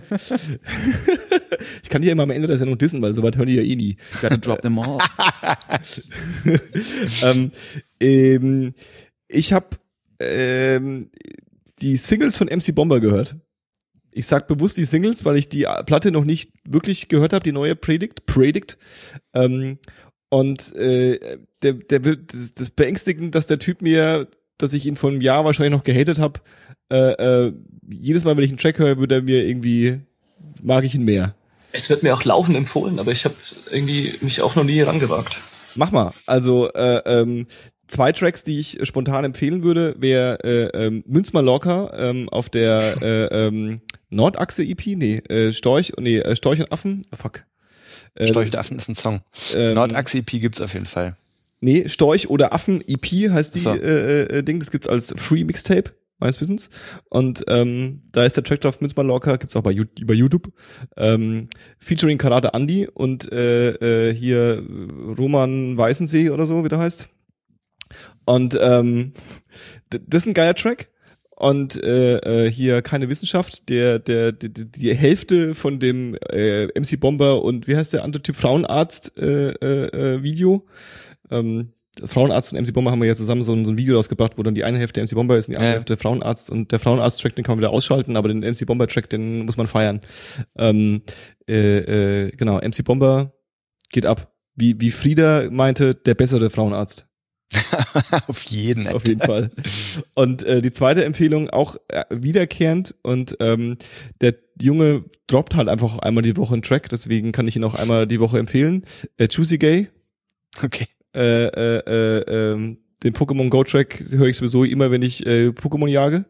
ich 1.83 1.89
kann 1.89 2.03
die 2.03 2.09
ja 2.09 2.13
immer 2.13 2.25
am 2.25 2.31
Ende 2.31 2.49
der 2.49 2.59
Sendung 2.59 2.79
dissen, 2.79 3.03
weil 3.03 3.15
soweit 3.15 3.37
hören 3.37 3.49
die 3.49 3.57
ja 3.57 3.63
eh 3.63 3.77
nie. 3.77 3.97
Gotta 4.21 4.37
drop 4.37 4.63
them 4.63 4.79
all. 4.79 4.99
ähm, 7.23 7.51
ähm, 8.01 8.75
ich 9.29 9.53
habe 9.53 9.77
ähm, 10.21 11.11
die 11.81 11.97
Singles 11.97 12.39
von 12.39 12.49
MC 12.49 12.75
Bomber 12.75 13.01
gehört. 13.01 13.37
Ich 14.13 14.27
sag 14.27 14.47
bewusst 14.47 14.77
die 14.77 14.85
Singles, 14.85 15.25
weil 15.25 15.37
ich 15.37 15.49
die 15.49 15.67
Platte 15.87 16.13
noch 16.13 16.25
nicht 16.25 16.53
wirklich 16.65 17.09
gehört 17.09 17.33
habe, 17.33 17.43
die 17.43 17.53
neue 17.53 17.75
Predict, 17.75 18.27
Predict. 18.27 18.79
Ähm, 19.35 19.79
und 20.29 20.75
äh, 20.77 21.39
der, 21.63 21.75
der 21.75 22.05
wird 22.05 22.33
das 22.33 22.69
ist 22.69 22.77
beängstigend, 22.77 23.35
dass 23.35 23.47
der 23.47 23.59
Typ 23.59 23.83
mir, 23.83 24.29
dass 24.59 24.73
ich 24.73 24.87
ihn 24.87 24.97
vor 24.97 25.11
einem 25.11 25.21
Jahr 25.21 25.45
wahrscheinlich 25.45 25.77
noch 25.77 25.85
gehatet 25.85 26.19
habe, 26.19 26.41
äh, 26.91 27.47
äh, 27.47 27.53
jedes 27.89 28.25
Mal, 28.25 28.37
wenn 28.37 28.45
ich 28.45 28.51
einen 28.51 28.59
Track 28.59 28.79
höre, 28.79 28.99
würde 28.99 29.17
er 29.17 29.23
mir 29.23 29.47
irgendwie, 29.47 30.01
mag 30.63 30.85
ich 30.85 30.95
ihn 30.95 31.05
mehr. 31.05 31.35
Es 31.77 31.91
wird 31.91 32.05
mir 32.05 32.15
auch 32.15 32.23
laufend 32.25 32.57
empfohlen, 32.57 33.01
aber 33.01 33.11
ich 33.11 33.25
habe 33.25 33.35
irgendwie 33.69 34.15
mich 34.21 34.41
auch 34.41 34.55
noch 34.55 34.63
nie 34.63 34.81
rangewagt. 34.81 35.39
Mach 35.75 35.91
mal. 35.91 36.13
Also 36.25 36.73
äh, 36.73 36.99
ähm, 37.05 37.49
zwei 37.89 38.13
Tracks, 38.13 38.45
die 38.45 38.61
ich 38.61 38.79
spontan 38.85 39.25
empfehlen 39.25 39.65
würde, 39.65 39.97
wäre 39.99 40.39
äh, 40.45 40.87
ähm, 40.87 41.03
Münz 41.05 41.33
Mallorca 41.33 41.93
ähm, 41.97 42.29
auf 42.29 42.49
der 42.49 43.03
äh, 43.03 43.47
ähm, 43.47 43.81
Nordachse 44.09 44.63
EP, 44.63 44.87
nee, 44.87 45.17
äh, 45.29 45.53
Storch, 45.53 45.93
nee, 45.99 46.19
äh, 46.19 46.37
Storch 46.37 46.61
und 46.61 46.71
Affen, 46.71 47.03
oh, 47.13 47.17
fuck. 47.21 47.45
Äh, 48.15 48.29
Storch 48.29 48.47
und 48.47 48.57
Affen 48.57 48.77
ist 48.77 48.89
ein 48.89 48.95
Song. 48.95 49.23
ähm, 49.57 49.75
Nordachse 49.75 50.19
EP 50.19 50.31
gibt's 50.31 50.61
auf 50.61 50.75
jeden 50.75 50.87
Fall. 50.87 51.17
Nee, 51.61 51.89
Storch 51.89 52.31
oder 52.31 52.53
Affen 52.53 52.85
EP 52.87 53.31
heißt 53.33 53.57
die 53.57 53.61
So. 53.61 53.75
äh, 53.75 54.23
äh, 54.23 54.43
Ding, 54.45 54.61
das 54.61 54.71
gibt's 54.71 54.87
als 54.87 55.13
Free 55.17 55.43
Mixtape 55.43 55.91
meines 56.19 56.41
Wissens 56.41 56.71
und 57.11 57.45
ähm, 57.49 58.03
da 58.13 58.25
ist 58.25 58.37
der 58.37 58.45
Track 58.45 58.61
drauf 58.61 58.81
Münz 58.81 58.97
Mallorca, 58.97 59.37
gibt's 59.37 59.57
auch 59.57 59.63
bei 59.63 59.73
über 59.73 60.15
YouTube, 60.15 60.53
ähm, 60.97 61.49
featuring 61.79 62.19
Karate 62.19 62.53
Andy 62.55 62.89
und 62.93 63.31
äh, 63.33 64.11
äh, 64.11 64.15
hier 64.15 64.63
Roman 65.19 65.77
Weißensee 65.77 66.31
oder 66.31 66.47
so, 66.47 66.65
wie 66.65 66.69
der 66.69 66.79
heißt. 66.79 67.09
Und 68.25 68.59
ähm, 68.61 69.13
das 69.91 70.23
ist 70.23 70.29
ein 70.29 70.35
geiler 70.35 70.55
Track. 70.55 70.91
Und 71.37 71.83
äh, 71.83 72.47
äh, 72.47 72.51
hier 72.51 72.81
keine 72.81 73.11
Wissenschaft, 73.11 73.69
der, 73.69 73.99
der, 73.99 74.31
die, 74.31 74.71
die 74.71 74.95
Hälfte 74.95 75.57
von 75.57 75.81
dem 75.81 76.17
äh, 76.31 76.67
MC 76.79 77.01
Bomber 77.01 77.43
und 77.43 77.67
wie 77.67 77.77
heißt 77.77 77.93
der 77.93 78.05
andere 78.05 78.23
Typ, 78.23 78.37
Frauenarzt 78.37 79.19
äh, 79.19 79.51
äh, 79.51 79.87
äh, 79.89 80.23
Video. 80.23 80.65
Ähm, 81.33 81.73
Frauenarzt 82.05 82.53
und 82.53 82.61
MC 82.61 82.73
Bomber 82.73 82.91
haben 82.91 83.01
wir 83.01 83.09
ja 83.09 83.15
zusammen 83.15 83.43
so 83.43 83.53
ein, 83.53 83.65
so 83.65 83.73
ein 83.73 83.79
Video 83.79 83.97
rausgebracht, 83.97 84.37
wo 84.39 84.43
dann 84.43 84.55
die 84.55 84.65
eine 84.65 84.79
Hälfte 84.79 85.01
MC 85.03 85.15
Bomber 85.15 85.37
ist 85.37 85.49
und 85.49 85.53
die 85.53 85.57
andere 85.59 85.71
Ja. 85.71 85.77
Hälfte 85.77 85.97
Frauenarzt 85.97 86.51
und 86.51 86.73
der 86.73 86.79
Frauenarzt-Track, 86.79 87.35
den 87.35 87.45
kann 87.45 87.55
man 87.57 87.61
wieder 87.61 87.71
ausschalten, 87.71 88.17
aber 88.17 88.29
den 88.29 88.41
MC 88.41 88.67
Bomber-Track, 88.67 89.11
den 89.11 89.45
muss 89.45 89.57
man 89.57 89.67
feiern. 89.67 90.01
Ähm, 90.57 91.03
äh, 91.49 92.27
äh, 92.27 92.31
genau, 92.31 92.57
MC 92.59 92.85
Bomber 92.85 93.33
geht 93.91 94.07
ab. 94.07 94.33
Wie, 94.55 94.81
wie 94.81 94.91
Frieda 94.91 95.49
meinte, 95.51 95.95
der 95.95 96.15
bessere 96.15 96.51
Frauenarzt. 96.51 97.07
auf 98.27 98.43
jeden. 98.45 98.89
Auf 98.89 99.07
jeden 99.07 99.21
Fall. 99.21 99.51
Und 100.15 100.43
äh, 100.45 100.63
die 100.63 100.73
zweite 100.73 101.05
Empfehlung 101.05 101.51
auch 101.51 101.77
äh, 101.89 102.05
wiederkehrend 102.11 102.95
und 103.03 103.37
ähm, 103.41 103.77
der 104.21 104.35
Junge 104.61 105.05
droppt 105.27 105.55
halt 105.55 105.69
einfach 105.69 105.99
einmal 105.99 106.23
die 106.23 106.37
Woche 106.37 106.55
einen 106.55 106.63
Track, 106.63 106.89
deswegen 106.89 107.33
kann 107.33 107.47
ich 107.47 107.57
ihn 107.57 107.65
auch 107.65 107.75
einmal 107.75 108.07
die 108.07 108.21
Woche 108.21 108.39
empfehlen. 108.39 108.85
Äh, 109.19 109.29
Juicy 109.31 109.59
Gay, 109.59 109.89
Okay. 110.63 110.87
Äh, 111.15 111.47
äh, 111.47 111.79
äh, 111.87 112.53
ähm, 112.53 112.79
den 113.03 113.13
Pokémon 113.15 113.51
Go 113.51 113.63
Track 113.65 114.03
höre 114.11 114.29
ich 114.29 114.39
sowieso 114.39 114.65
immer, 114.65 114.91
wenn 114.91 115.03
ich 115.03 115.25
äh, 115.27 115.49
Pokémon 115.49 115.89
jage. 115.89 116.25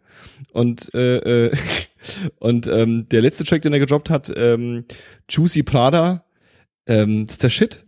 Und 0.53 0.93
äh, 0.95 1.47
äh, 1.47 1.57
und 2.39 2.67
ähm, 2.67 3.09
der 3.11 3.23
letzte 3.23 3.45
Track, 3.45 3.63
den 3.63 3.73
er 3.73 3.79
gedroppt 3.79 4.11
hat, 4.11 4.33
ähm, 4.37 4.85
Juicy 5.29 5.63
Prada, 5.63 6.25
ähm, 6.87 7.27
das 7.27 7.35
ist 7.35 7.43
der 7.43 7.51
Shit. 7.51 7.85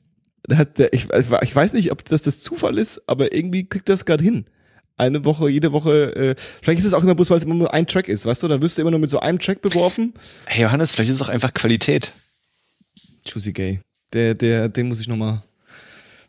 Der 0.49 0.59
hat 0.59 0.79
der, 0.79 0.93
ich, 0.93 1.09
ich 1.11 1.57
weiß 1.57 1.73
nicht, 1.73 1.91
ob 1.91 2.05
das 2.05 2.23
das 2.23 2.39
Zufall 2.39 2.79
ist, 2.79 3.03
aber 3.09 3.35
irgendwie 3.35 3.69
kriegt 3.69 3.89
das 3.89 4.05
gerade 4.05 4.23
hin. 4.23 4.47
Eine 4.97 5.25
Woche, 5.25 5.51
jede 5.51 5.73
Woche, 5.73 6.15
äh, 6.17 6.35
vielleicht 6.63 6.79
ist 6.79 6.87
es 6.87 6.95
auch 6.95 7.03
immer 7.03 7.15
bloß, 7.15 7.29
weil 7.31 7.37
es 7.37 7.45
immer 7.45 7.55
nur 7.55 7.75
ein 7.75 7.87
Track 7.87 8.09
ist, 8.09 8.25
weißt 8.25 8.45
du? 8.45 8.49
Dann 8.49 8.63
wirst 8.63 8.79
du 8.79 8.83
immer 8.83 8.93
nur 8.93 9.01
mit 9.01 9.11
so 9.11 9.19
einem 9.19 9.39
Track 9.39 9.61
beworfen. 9.61 10.15
Hey 10.47 10.63
Johannes, 10.63 10.93
vielleicht 10.93 11.11
ist 11.11 11.17
es 11.17 11.23
auch 11.23 11.29
einfach 11.29 11.53
Qualität. 11.53 12.13
Juicy 13.27 13.53
Gay. 13.53 13.81
Der, 14.13 14.35
der, 14.35 14.69
den 14.69 14.89
muss 14.89 15.01
ich 15.01 15.09
nochmal. 15.09 15.43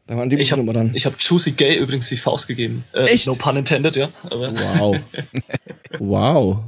An 0.08 0.30
dem 0.30 0.40
Ich 0.40 0.52
habe 0.52 0.64
hab 0.72 1.20
Juicy 1.20 1.52
Gay 1.52 1.78
übrigens 1.78 2.08
die 2.10 2.18
Faust 2.18 2.48
gegeben. 2.48 2.84
Äh, 2.94 3.06
Echt? 3.06 3.28
No 3.28 3.34
pun 3.36 3.58
intended, 3.58 3.96
ja. 3.96 4.10
Aber 4.30 4.52
Wow. 4.80 4.98
wow. 6.00 6.60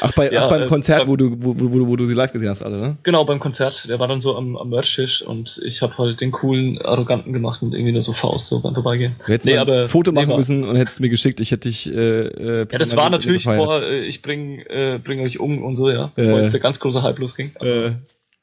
Ach, 0.00 0.10
bei, 0.14 0.30
Ja, 0.30 0.46
ach 0.46 0.48
beim 0.50 0.62
äh, 0.62 0.66
Konzert, 0.66 1.00
beim- 1.00 1.08
wo 1.08 1.16
du, 1.16 1.36
wo, 1.38 1.54
wo, 1.58 1.86
wo 1.88 1.96
du 1.96 2.06
sie 2.06 2.14
live 2.14 2.32
gesehen 2.32 2.48
hast, 2.48 2.62
alle, 2.62 2.78
ne? 2.78 2.96
genau, 3.02 3.24
beim 3.26 3.38
Konzert, 3.38 3.86
der 3.90 3.98
war 3.98 4.08
dann 4.08 4.22
so 4.22 4.36
am, 4.38 4.56
am 4.56 4.70
Merch-Tisch 4.70 5.20
und 5.20 5.60
ich 5.66 5.82
habe 5.82 5.96
halt 5.98 6.22
den 6.22 6.30
coolen, 6.30 6.80
arroganten 6.80 7.32
gemacht 7.34 7.60
und 7.62 7.74
irgendwie 7.74 7.92
nur 7.92 8.00
so 8.00 8.14
Faust 8.14 8.46
so 8.46 8.60
beim 8.60 8.72
Vorbeigehen. 8.72 9.16
Du 9.26 9.32
hättest 9.32 9.54
mal 9.54 9.82
ein 9.82 9.88
Foto 9.88 10.10
machen 10.10 10.28
nee, 10.30 10.36
müssen 10.36 10.64
und 10.64 10.76
hättest 10.76 10.96
es 10.96 11.00
mir 11.00 11.10
geschickt. 11.10 11.40
Ich 11.40 11.50
hätte 11.50 11.68
dich. 11.68 11.92
Äh, 11.92 11.98
äh, 11.98 12.66
Ja, 12.72 12.78
das 12.78 12.96
war 12.96 13.10
natürlich 13.10 13.44
vor, 13.44 13.82
äh, 13.82 14.00
ich 14.06 14.22
bring, 14.22 14.60
äh, 14.60 14.98
bring 15.02 15.20
euch 15.20 15.38
um 15.38 15.62
und 15.62 15.76
so, 15.76 15.90
ja. 15.90 16.10
Bevor 16.14 16.38
Äh. 16.38 16.42
jetzt 16.44 16.52
der 16.52 16.60
ganz 16.60 16.80
große 16.80 17.02
Hype 17.02 17.18
losging. 17.18 17.50
Aber, 17.56 17.66
Äh, 17.68 17.92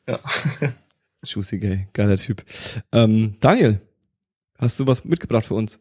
ja. 0.08 0.20
Juicy 1.26 1.58
Gay, 1.58 1.88
geiler 1.94 2.16
Typ. 2.18 2.44
Ähm, 2.94 3.34
Daniel, 3.40 3.82
hast 4.60 4.80
du 4.80 4.88
was 4.88 5.06
mitgebracht 5.06 5.46
für 5.46 5.56
uns? 5.56 5.80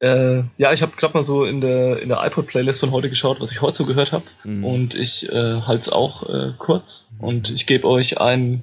Äh, 0.00 0.42
ja, 0.58 0.72
ich 0.72 0.82
habe 0.82 0.92
gerade 0.96 1.14
mal 1.14 1.24
so 1.24 1.44
in 1.44 1.60
der 1.60 2.00
in 2.00 2.08
der 2.08 2.24
iPod-Playlist 2.24 2.78
von 2.80 2.92
heute 2.92 3.08
geschaut, 3.08 3.40
was 3.40 3.50
ich 3.50 3.62
heute 3.62 3.74
so 3.74 3.84
gehört 3.84 4.12
habe. 4.12 4.24
Mhm. 4.44 4.64
Und 4.64 4.94
ich 4.94 5.28
äh, 5.28 5.60
halte 5.62 5.80
es 5.80 5.88
auch 5.88 6.28
äh, 6.28 6.52
kurz. 6.56 7.08
Und 7.18 7.50
ich 7.50 7.66
gebe 7.66 7.88
euch 7.88 8.20
einen 8.20 8.62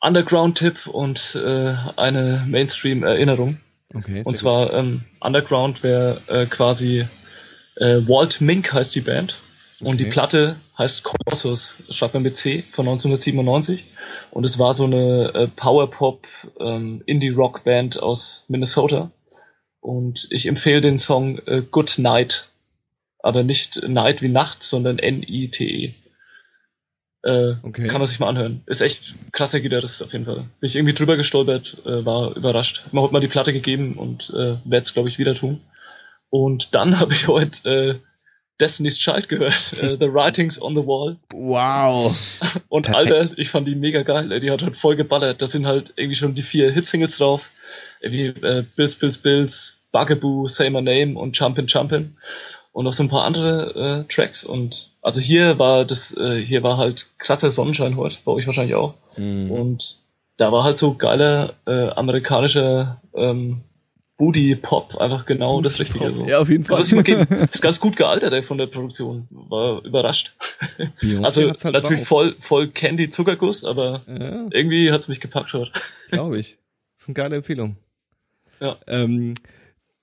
Underground-Tipp 0.00 0.86
und 0.86 1.36
äh, 1.44 1.74
eine 1.96 2.44
Mainstream-Erinnerung. 2.46 3.58
Okay. 3.92 4.22
Und 4.24 4.38
zwar 4.38 4.72
ähm, 4.72 5.02
Underground 5.20 5.82
wäre 5.82 6.20
äh, 6.28 6.46
quasi 6.46 7.06
äh, 7.76 8.00
Walt 8.06 8.40
Mink 8.40 8.72
heißt 8.72 8.94
die 8.94 9.00
Band. 9.00 9.38
Und 9.84 9.98
die 9.98 10.04
Okay. 10.04 10.12
Platte 10.12 10.56
heißt 10.78 11.02
Colossus, 11.04 11.76
schreibt 11.90 12.14
man 12.14 12.22
mit 12.22 12.36
C, 12.36 12.62
von 12.70 12.86
1997. 12.86 13.86
Und 14.30 14.44
es 14.44 14.58
war 14.58 14.74
so 14.74 14.84
eine 14.84 15.32
äh, 15.34 15.48
Power-Pop 15.48 16.26
ähm, 16.60 17.02
Indie-Rock-Band 17.06 18.02
aus 18.02 18.44
Minnesota. 18.48 19.10
Und 19.80 20.26
ich 20.30 20.46
empfehle 20.46 20.80
den 20.80 20.98
Song 20.98 21.38
äh, 21.46 21.62
Good 21.70 21.98
Night. 21.98 22.48
Aber 23.18 23.42
nicht 23.42 23.86
Night 23.88 24.20
wie 24.22 24.28
Nacht, 24.28 24.62
sondern 24.62 24.98
N-I-T-E. 24.98 25.94
Äh, 27.22 27.54
Okay. 27.62 27.86
Kann 27.88 28.00
man 28.00 28.06
sich 28.06 28.20
mal 28.20 28.28
anhören. 28.28 28.62
Ist 28.66 28.82
echt 28.82 29.14
krasser 29.32 29.60
Gitarrist 29.60 30.02
auf 30.02 30.12
jeden 30.12 30.26
Fall. 30.26 30.44
Bin 30.60 30.68
ich 30.68 30.76
irgendwie 30.76 30.92
drüber 30.94 31.16
gestolpert, 31.16 31.78
äh, 31.86 32.04
war 32.04 32.36
überrascht. 32.36 32.84
Mir 32.92 33.02
hat 33.02 33.12
mal 33.12 33.20
die 33.20 33.28
Platte 33.28 33.52
gegeben 33.54 33.96
und 33.96 34.30
äh, 34.30 34.58
werde 34.64 34.82
es, 34.82 34.92
glaube 34.92 35.08
ich, 35.08 35.18
wieder 35.18 35.34
tun. 35.34 35.60
Und 36.28 36.74
dann 36.74 37.00
habe 37.00 37.12
ich 37.14 37.28
heute 37.28 37.70
äh, 37.70 37.94
Destiny's 38.60 38.98
Child 38.98 39.28
gehört, 39.28 39.72
äh, 39.80 39.96
The 39.98 40.12
Writings 40.12 40.60
on 40.60 40.74
the 40.74 40.86
Wall. 40.86 41.16
Wow. 41.32 42.16
Und 42.68 42.86
Perfekt. 42.86 43.12
Alter, 43.12 43.38
ich 43.38 43.50
fand 43.50 43.66
die 43.66 43.74
mega 43.74 44.02
geil. 44.02 44.40
Die 44.40 44.50
hat 44.50 44.62
halt 44.62 44.76
voll 44.76 44.96
geballert. 44.96 45.42
Da 45.42 45.46
sind 45.46 45.66
halt 45.66 45.92
irgendwie 45.96 46.16
schon 46.16 46.34
die 46.34 46.42
vier 46.42 46.70
Hitsingles 46.70 47.18
drauf. 47.18 47.50
Irgendwie 48.00 48.26
äh, 48.26 48.64
Bills, 48.76 48.96
Bills, 48.96 49.18
Bills, 49.18 49.78
Bugaboo, 49.92 50.46
Say 50.48 50.70
My 50.70 50.82
Name 50.82 51.18
und 51.18 51.38
Jumpin' 51.38 51.66
Jumpin'. 51.66 52.16
Und 52.72 52.84
noch 52.84 52.92
so 52.92 53.04
ein 53.04 53.08
paar 53.08 53.24
andere 53.24 54.04
äh, 54.04 54.12
Tracks. 54.12 54.44
Und 54.44 54.90
also 55.00 55.20
hier 55.20 55.58
war 55.58 55.84
das, 55.84 56.16
äh, 56.16 56.44
hier 56.44 56.62
war 56.62 56.76
halt 56.76 57.06
krasser 57.18 57.52
Sonnenschein 57.52 57.96
heute, 57.96 58.18
bei 58.24 58.32
euch 58.32 58.46
wahrscheinlich 58.46 58.74
auch. 58.74 58.94
Mhm. 59.16 59.50
Und 59.50 60.00
da 60.36 60.50
war 60.50 60.64
halt 60.64 60.76
so 60.76 60.94
geiler 60.94 61.54
äh, 61.66 61.90
amerikanischer 61.90 63.00
ähm, 63.14 63.62
Booty-Pop, 64.16 64.96
einfach 64.98 65.26
genau 65.26 65.60
das 65.60 65.80
Richtige. 65.80 66.12
So. 66.12 66.26
Ja, 66.26 66.38
auf 66.38 66.48
jeden 66.48 66.64
Fall. 66.64 66.76
man 66.76 66.82
sich 66.84 66.94
mal 66.94 67.02
geben. 67.02 67.26
Ist 67.52 67.62
ganz 67.62 67.80
gut 67.80 67.96
gealtert, 67.96 68.32
ey, 68.32 68.42
von 68.42 68.58
der 68.58 68.68
Produktion. 68.68 69.26
War 69.30 69.84
überrascht. 69.84 70.36
Beyoncé 71.00 71.24
Also 71.24 71.42
halt 71.42 71.64
natürlich 71.64 72.00
drauf. 72.00 72.08
voll, 72.08 72.36
voll 72.38 72.68
Candy 72.68 73.10
Zuckerguss, 73.10 73.64
aber 73.64 74.02
Ja, 74.06 74.46
irgendwie 74.50 74.92
hat's 74.92 75.08
mich 75.08 75.20
gepackt 75.20 75.52
heute. 75.52 75.72
glaube 76.10 76.38
ich. 76.38 76.58
Das 76.96 77.04
ist 77.04 77.08
eine 77.08 77.14
geile 77.14 77.36
Empfehlung. 77.36 77.76
Ja. 78.60 78.78
Ähm, 78.86 79.34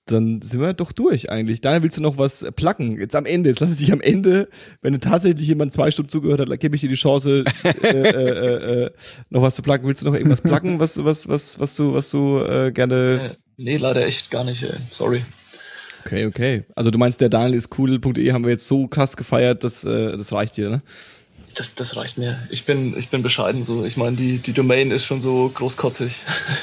dann 0.06 0.42
sind 0.42 0.60
wir 0.60 0.74
doch 0.74 0.92
durch 0.92 1.30
eigentlich. 1.30 1.60
Daniel, 1.60 1.84
willst 1.84 1.96
du 1.96 2.02
noch 2.02 2.18
was 2.18 2.44
placken? 2.56 2.98
Jetzt 2.98 3.14
am 3.14 3.24
Ende, 3.24 3.50
jetzt 3.50 3.60
lass 3.60 3.70
es 3.70 3.78
dich 3.78 3.92
am 3.92 4.00
Ende, 4.00 4.48
wenn 4.82 4.92
du 4.92 4.98
tatsächlich 5.00 5.46
jemand 5.46 5.72
zwei 5.72 5.90
Stunden 5.90 6.10
zugehört 6.10 6.40
hat, 6.40 6.60
gebe 6.60 6.74
ich 6.74 6.82
dir 6.82 6.88
die 6.88 6.96
Chance, 6.96 7.44
äh, 7.64 7.88
äh, 7.88 8.10
äh, 8.10 8.84
äh, 8.84 8.90
noch 9.30 9.42
was 9.42 9.54
zu 9.54 9.62
placken. 9.62 9.86
Willst 9.86 10.02
du 10.02 10.06
noch 10.06 10.14
irgendwas 10.14 10.42
placken, 10.42 10.80
was, 10.80 11.02
was, 11.04 11.28
was, 11.28 11.58
was 11.58 11.76
du, 11.76 11.94
was 11.94 12.10
du 12.10 12.40
äh, 12.40 12.72
gerne. 12.72 13.36
Nee, 13.62 13.76
leider 13.76 14.04
echt 14.04 14.30
gar 14.30 14.42
nicht, 14.42 14.64
ey. 14.64 14.76
Sorry. 14.90 15.24
Okay, 16.04 16.26
okay. 16.26 16.64
Also 16.74 16.90
du 16.90 16.98
meinst, 16.98 17.20
der 17.20 17.28
Daniel 17.28 17.54
ist 17.54 17.78
cool.de 17.78 18.32
haben 18.32 18.44
wir 18.44 18.50
jetzt 18.50 18.66
so 18.66 18.88
krass 18.88 19.16
gefeiert, 19.16 19.62
dass 19.62 19.84
äh, 19.84 20.16
das 20.16 20.32
reicht 20.32 20.56
dir, 20.56 20.68
ne? 20.68 20.82
Das, 21.54 21.74
das 21.76 21.96
reicht 21.96 22.18
mir. 22.18 22.36
Ich 22.50 22.64
bin, 22.64 22.96
ich 22.98 23.10
bin 23.10 23.22
bescheiden 23.22 23.62
so. 23.62 23.84
Ich 23.84 23.96
meine, 23.96 24.16
die, 24.16 24.38
die 24.38 24.52
Domain 24.52 24.90
ist 24.90 25.04
schon 25.04 25.20
so 25.20 25.50
großkotzig. 25.54 26.22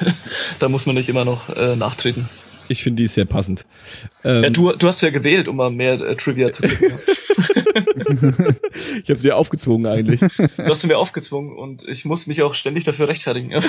da 0.60 0.68
muss 0.68 0.86
man 0.88 0.96
nicht 0.96 1.08
immer 1.08 1.24
noch 1.24 1.56
äh, 1.56 1.78
nachtreten. 1.78 2.28
Ich 2.68 2.84
finde 2.84 3.02
die 3.02 3.08
sehr 3.08 3.26
passend. 3.26 3.66
Ähm, 4.24 4.44
Ja, 4.44 4.50
du, 4.50 4.74
du 4.74 4.88
hast 4.88 5.02
ja 5.02 5.10
gewählt, 5.10 5.48
um 5.48 5.56
mal 5.56 5.72
mehr 5.72 6.02
äh, 6.02 6.16
Trivia 6.18 6.52
zu 6.52 6.64
kriegen. 6.64 7.00
ich 9.04 9.10
habe 9.10 9.16
sie 9.16 9.28
dir 9.28 9.38
aufgezwungen 9.38 9.88
eigentlich. 9.88 10.20
Du 10.20 10.66
hast 10.66 10.82
sie 10.82 10.88
mir 10.88 10.98
aufgezwungen 10.98 11.56
und 11.56 11.88
ich 11.88 12.04
muss 12.04 12.28
mich 12.28 12.42
auch 12.42 12.54
ständig 12.54 12.84
dafür 12.84 13.08
rechtfertigen. 13.08 13.54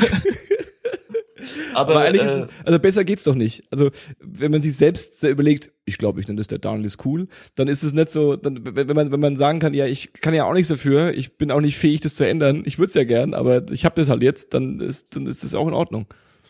Aber, 1.74 1.96
Aber 1.96 2.04
eigentlich 2.04 2.22
äh, 2.22 2.26
ist 2.26 2.44
es, 2.44 2.48
also 2.64 2.78
besser 2.78 3.04
geht's 3.04 3.24
doch 3.24 3.34
nicht. 3.34 3.64
Also 3.70 3.90
wenn 4.20 4.50
man 4.50 4.62
sich 4.62 4.76
selbst 4.76 5.22
überlegt, 5.22 5.70
ich 5.84 5.98
glaube, 5.98 6.20
ich 6.20 6.28
nenne 6.28 6.38
das 6.38 6.48
der 6.48 6.58
Daniel 6.58 6.86
ist 6.86 7.04
cool, 7.04 7.28
dann 7.54 7.68
ist 7.68 7.82
es 7.82 7.92
nicht 7.92 8.10
so, 8.10 8.36
dann, 8.36 8.60
wenn 8.64 8.94
man 8.96 9.12
wenn 9.12 9.20
man 9.20 9.36
sagen 9.36 9.58
kann, 9.58 9.74
ja, 9.74 9.86
ich 9.86 10.12
kann 10.14 10.34
ja 10.34 10.44
auch 10.44 10.54
nichts 10.54 10.68
dafür, 10.68 11.12
ich 11.14 11.36
bin 11.36 11.50
auch 11.50 11.60
nicht 11.60 11.76
fähig, 11.76 12.00
das 12.00 12.14
zu 12.14 12.26
ändern. 12.26 12.62
Ich 12.66 12.78
würde 12.78 12.88
es 12.88 12.94
ja 12.94 13.04
gern, 13.04 13.34
aber 13.34 13.70
ich 13.70 13.84
habe 13.84 13.94
das 13.96 14.08
halt 14.08 14.22
jetzt, 14.22 14.54
dann 14.54 14.80
ist 14.80 15.16
dann 15.16 15.26
ist 15.26 15.44
das 15.44 15.54
auch 15.54 15.66
in 15.68 15.74
Ordnung. 15.74 16.06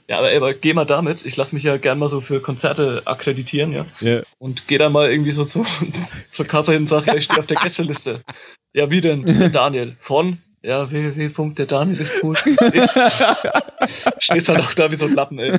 ja, 0.08 0.18
aber, 0.18 0.30
aber 0.32 0.54
geh 0.54 0.74
mal 0.74 0.84
damit. 0.84 1.24
Ich 1.24 1.36
lasse 1.36 1.54
mich 1.54 1.64
ja 1.64 1.76
gern 1.76 1.98
mal 1.98 2.08
so 2.08 2.20
für 2.20 2.40
Konzerte 2.40 3.02
akkreditieren, 3.04 3.72
ja. 3.72 3.86
Ja. 4.00 4.22
Und 4.38 4.68
geh 4.68 4.78
dann 4.78 4.92
mal 4.92 5.10
irgendwie 5.10 5.32
so 5.32 5.44
zu, 5.44 5.64
zur 6.30 6.46
Kasse 6.46 6.72
hin 6.72 6.82
und 6.82 6.88
sag, 6.88 7.06
ja, 7.06 7.14
ich 7.14 7.24
stehe 7.24 7.38
auf 7.38 7.46
der 7.46 7.56
Gästeliste. 7.56 8.20
Ja, 8.72 8.90
wie 8.90 9.00
denn? 9.00 9.50
Daniel. 9.52 9.96
Von? 9.98 10.38
Ja, 10.62 10.90
www. 10.90 11.54
Der 11.54 11.66
Daniel 11.66 12.00
ist 12.00 12.12
cool. 12.22 12.36
Stehst 14.18 14.48
halt 14.48 14.60
auch 14.60 14.74
da 14.74 14.90
wie 14.90 14.96
so 14.96 15.06
ein 15.06 15.14
Lappen, 15.14 15.38
ey. 15.38 15.52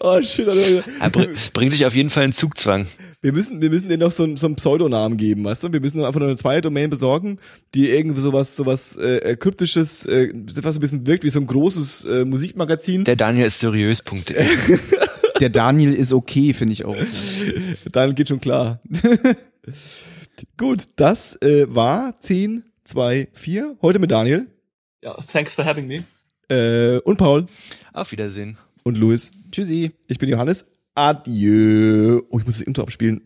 Oh 0.00 0.20
shit, 0.22 0.46
Alter. 0.48 0.84
Ja, 1.00 1.08
br 1.08 1.26
bringt 1.52 1.72
dich 1.72 1.86
auf 1.86 1.94
jeden 1.94 2.10
Fall 2.10 2.24
in 2.24 2.32
Zugzwang. 2.32 2.86
Wir 3.22 3.32
müssen, 3.32 3.62
wir 3.62 3.70
müssen 3.70 3.88
denen 3.88 4.02
noch 4.02 4.12
so, 4.12 4.24
einen- 4.24 4.36
so 4.36 4.46
einen 4.46 4.56
Pseudonamen 4.56 5.16
geben, 5.16 5.44
weißt 5.44 5.62
du? 5.64 5.72
Wir 5.72 5.80
müssen 5.80 6.04
einfach 6.04 6.20
nur 6.20 6.28
eine 6.28 6.36
zweite 6.36 6.60
Domain 6.62 6.90
besorgen, 6.90 7.38
die 7.74 7.88
irgendwie 7.88 8.20
sowas, 8.20 8.54
sowas 8.54 8.96
äh, 8.96 9.16
äh, 9.32 9.36
kryptisches, 9.36 10.04
äh, 10.04 10.28
was 10.62 10.76
ein 10.76 10.80
bisschen 10.80 11.06
wirkt 11.06 11.24
wie 11.24 11.30
so 11.30 11.40
ein 11.40 11.46
großes 11.46 12.04
äh, 12.04 12.24
Musikmagazin. 12.26 13.04
Der 13.04 13.16
Daniel 13.16 13.46
ist 13.46 13.60
seriös.de. 13.60 14.44
Der 15.40 15.50
Daniel 15.50 15.92
ist 15.94 16.12
okay, 16.12 16.52
finde 16.52 16.72
ich 16.74 16.84
auch. 16.84 16.96
Dann 17.90 18.14
geht 18.14 18.28
schon 18.28 18.40
klar. 18.40 18.80
Gut, 20.56 20.84
das 20.96 21.40
äh, 21.42 21.66
war 21.68 22.18
10, 22.20 22.64
2, 22.84 23.28
4. 23.32 23.76
Heute 23.82 23.98
mit 23.98 24.10
Daniel 24.10 24.46
Ja, 25.02 25.14
thanks 25.14 25.54
for 25.54 25.64
having 25.64 25.86
me. 25.86 26.04
äh, 26.48 26.98
und 27.00 27.16
Paul 27.16 27.46
Auf 27.92 28.12
Wiedersehen. 28.12 28.56
und 28.82 28.96
Luis. 28.96 29.32
Tschüssi. 29.50 29.92
Ich 30.06 30.18
bin 30.18 30.28
Johannes. 30.28 30.66
Adieu. 30.94 32.22
Oh, 32.30 32.38
ich 32.38 32.44
muss 32.46 32.58
das 32.58 32.66
Intro 32.66 32.82
abspielen. 32.82 33.22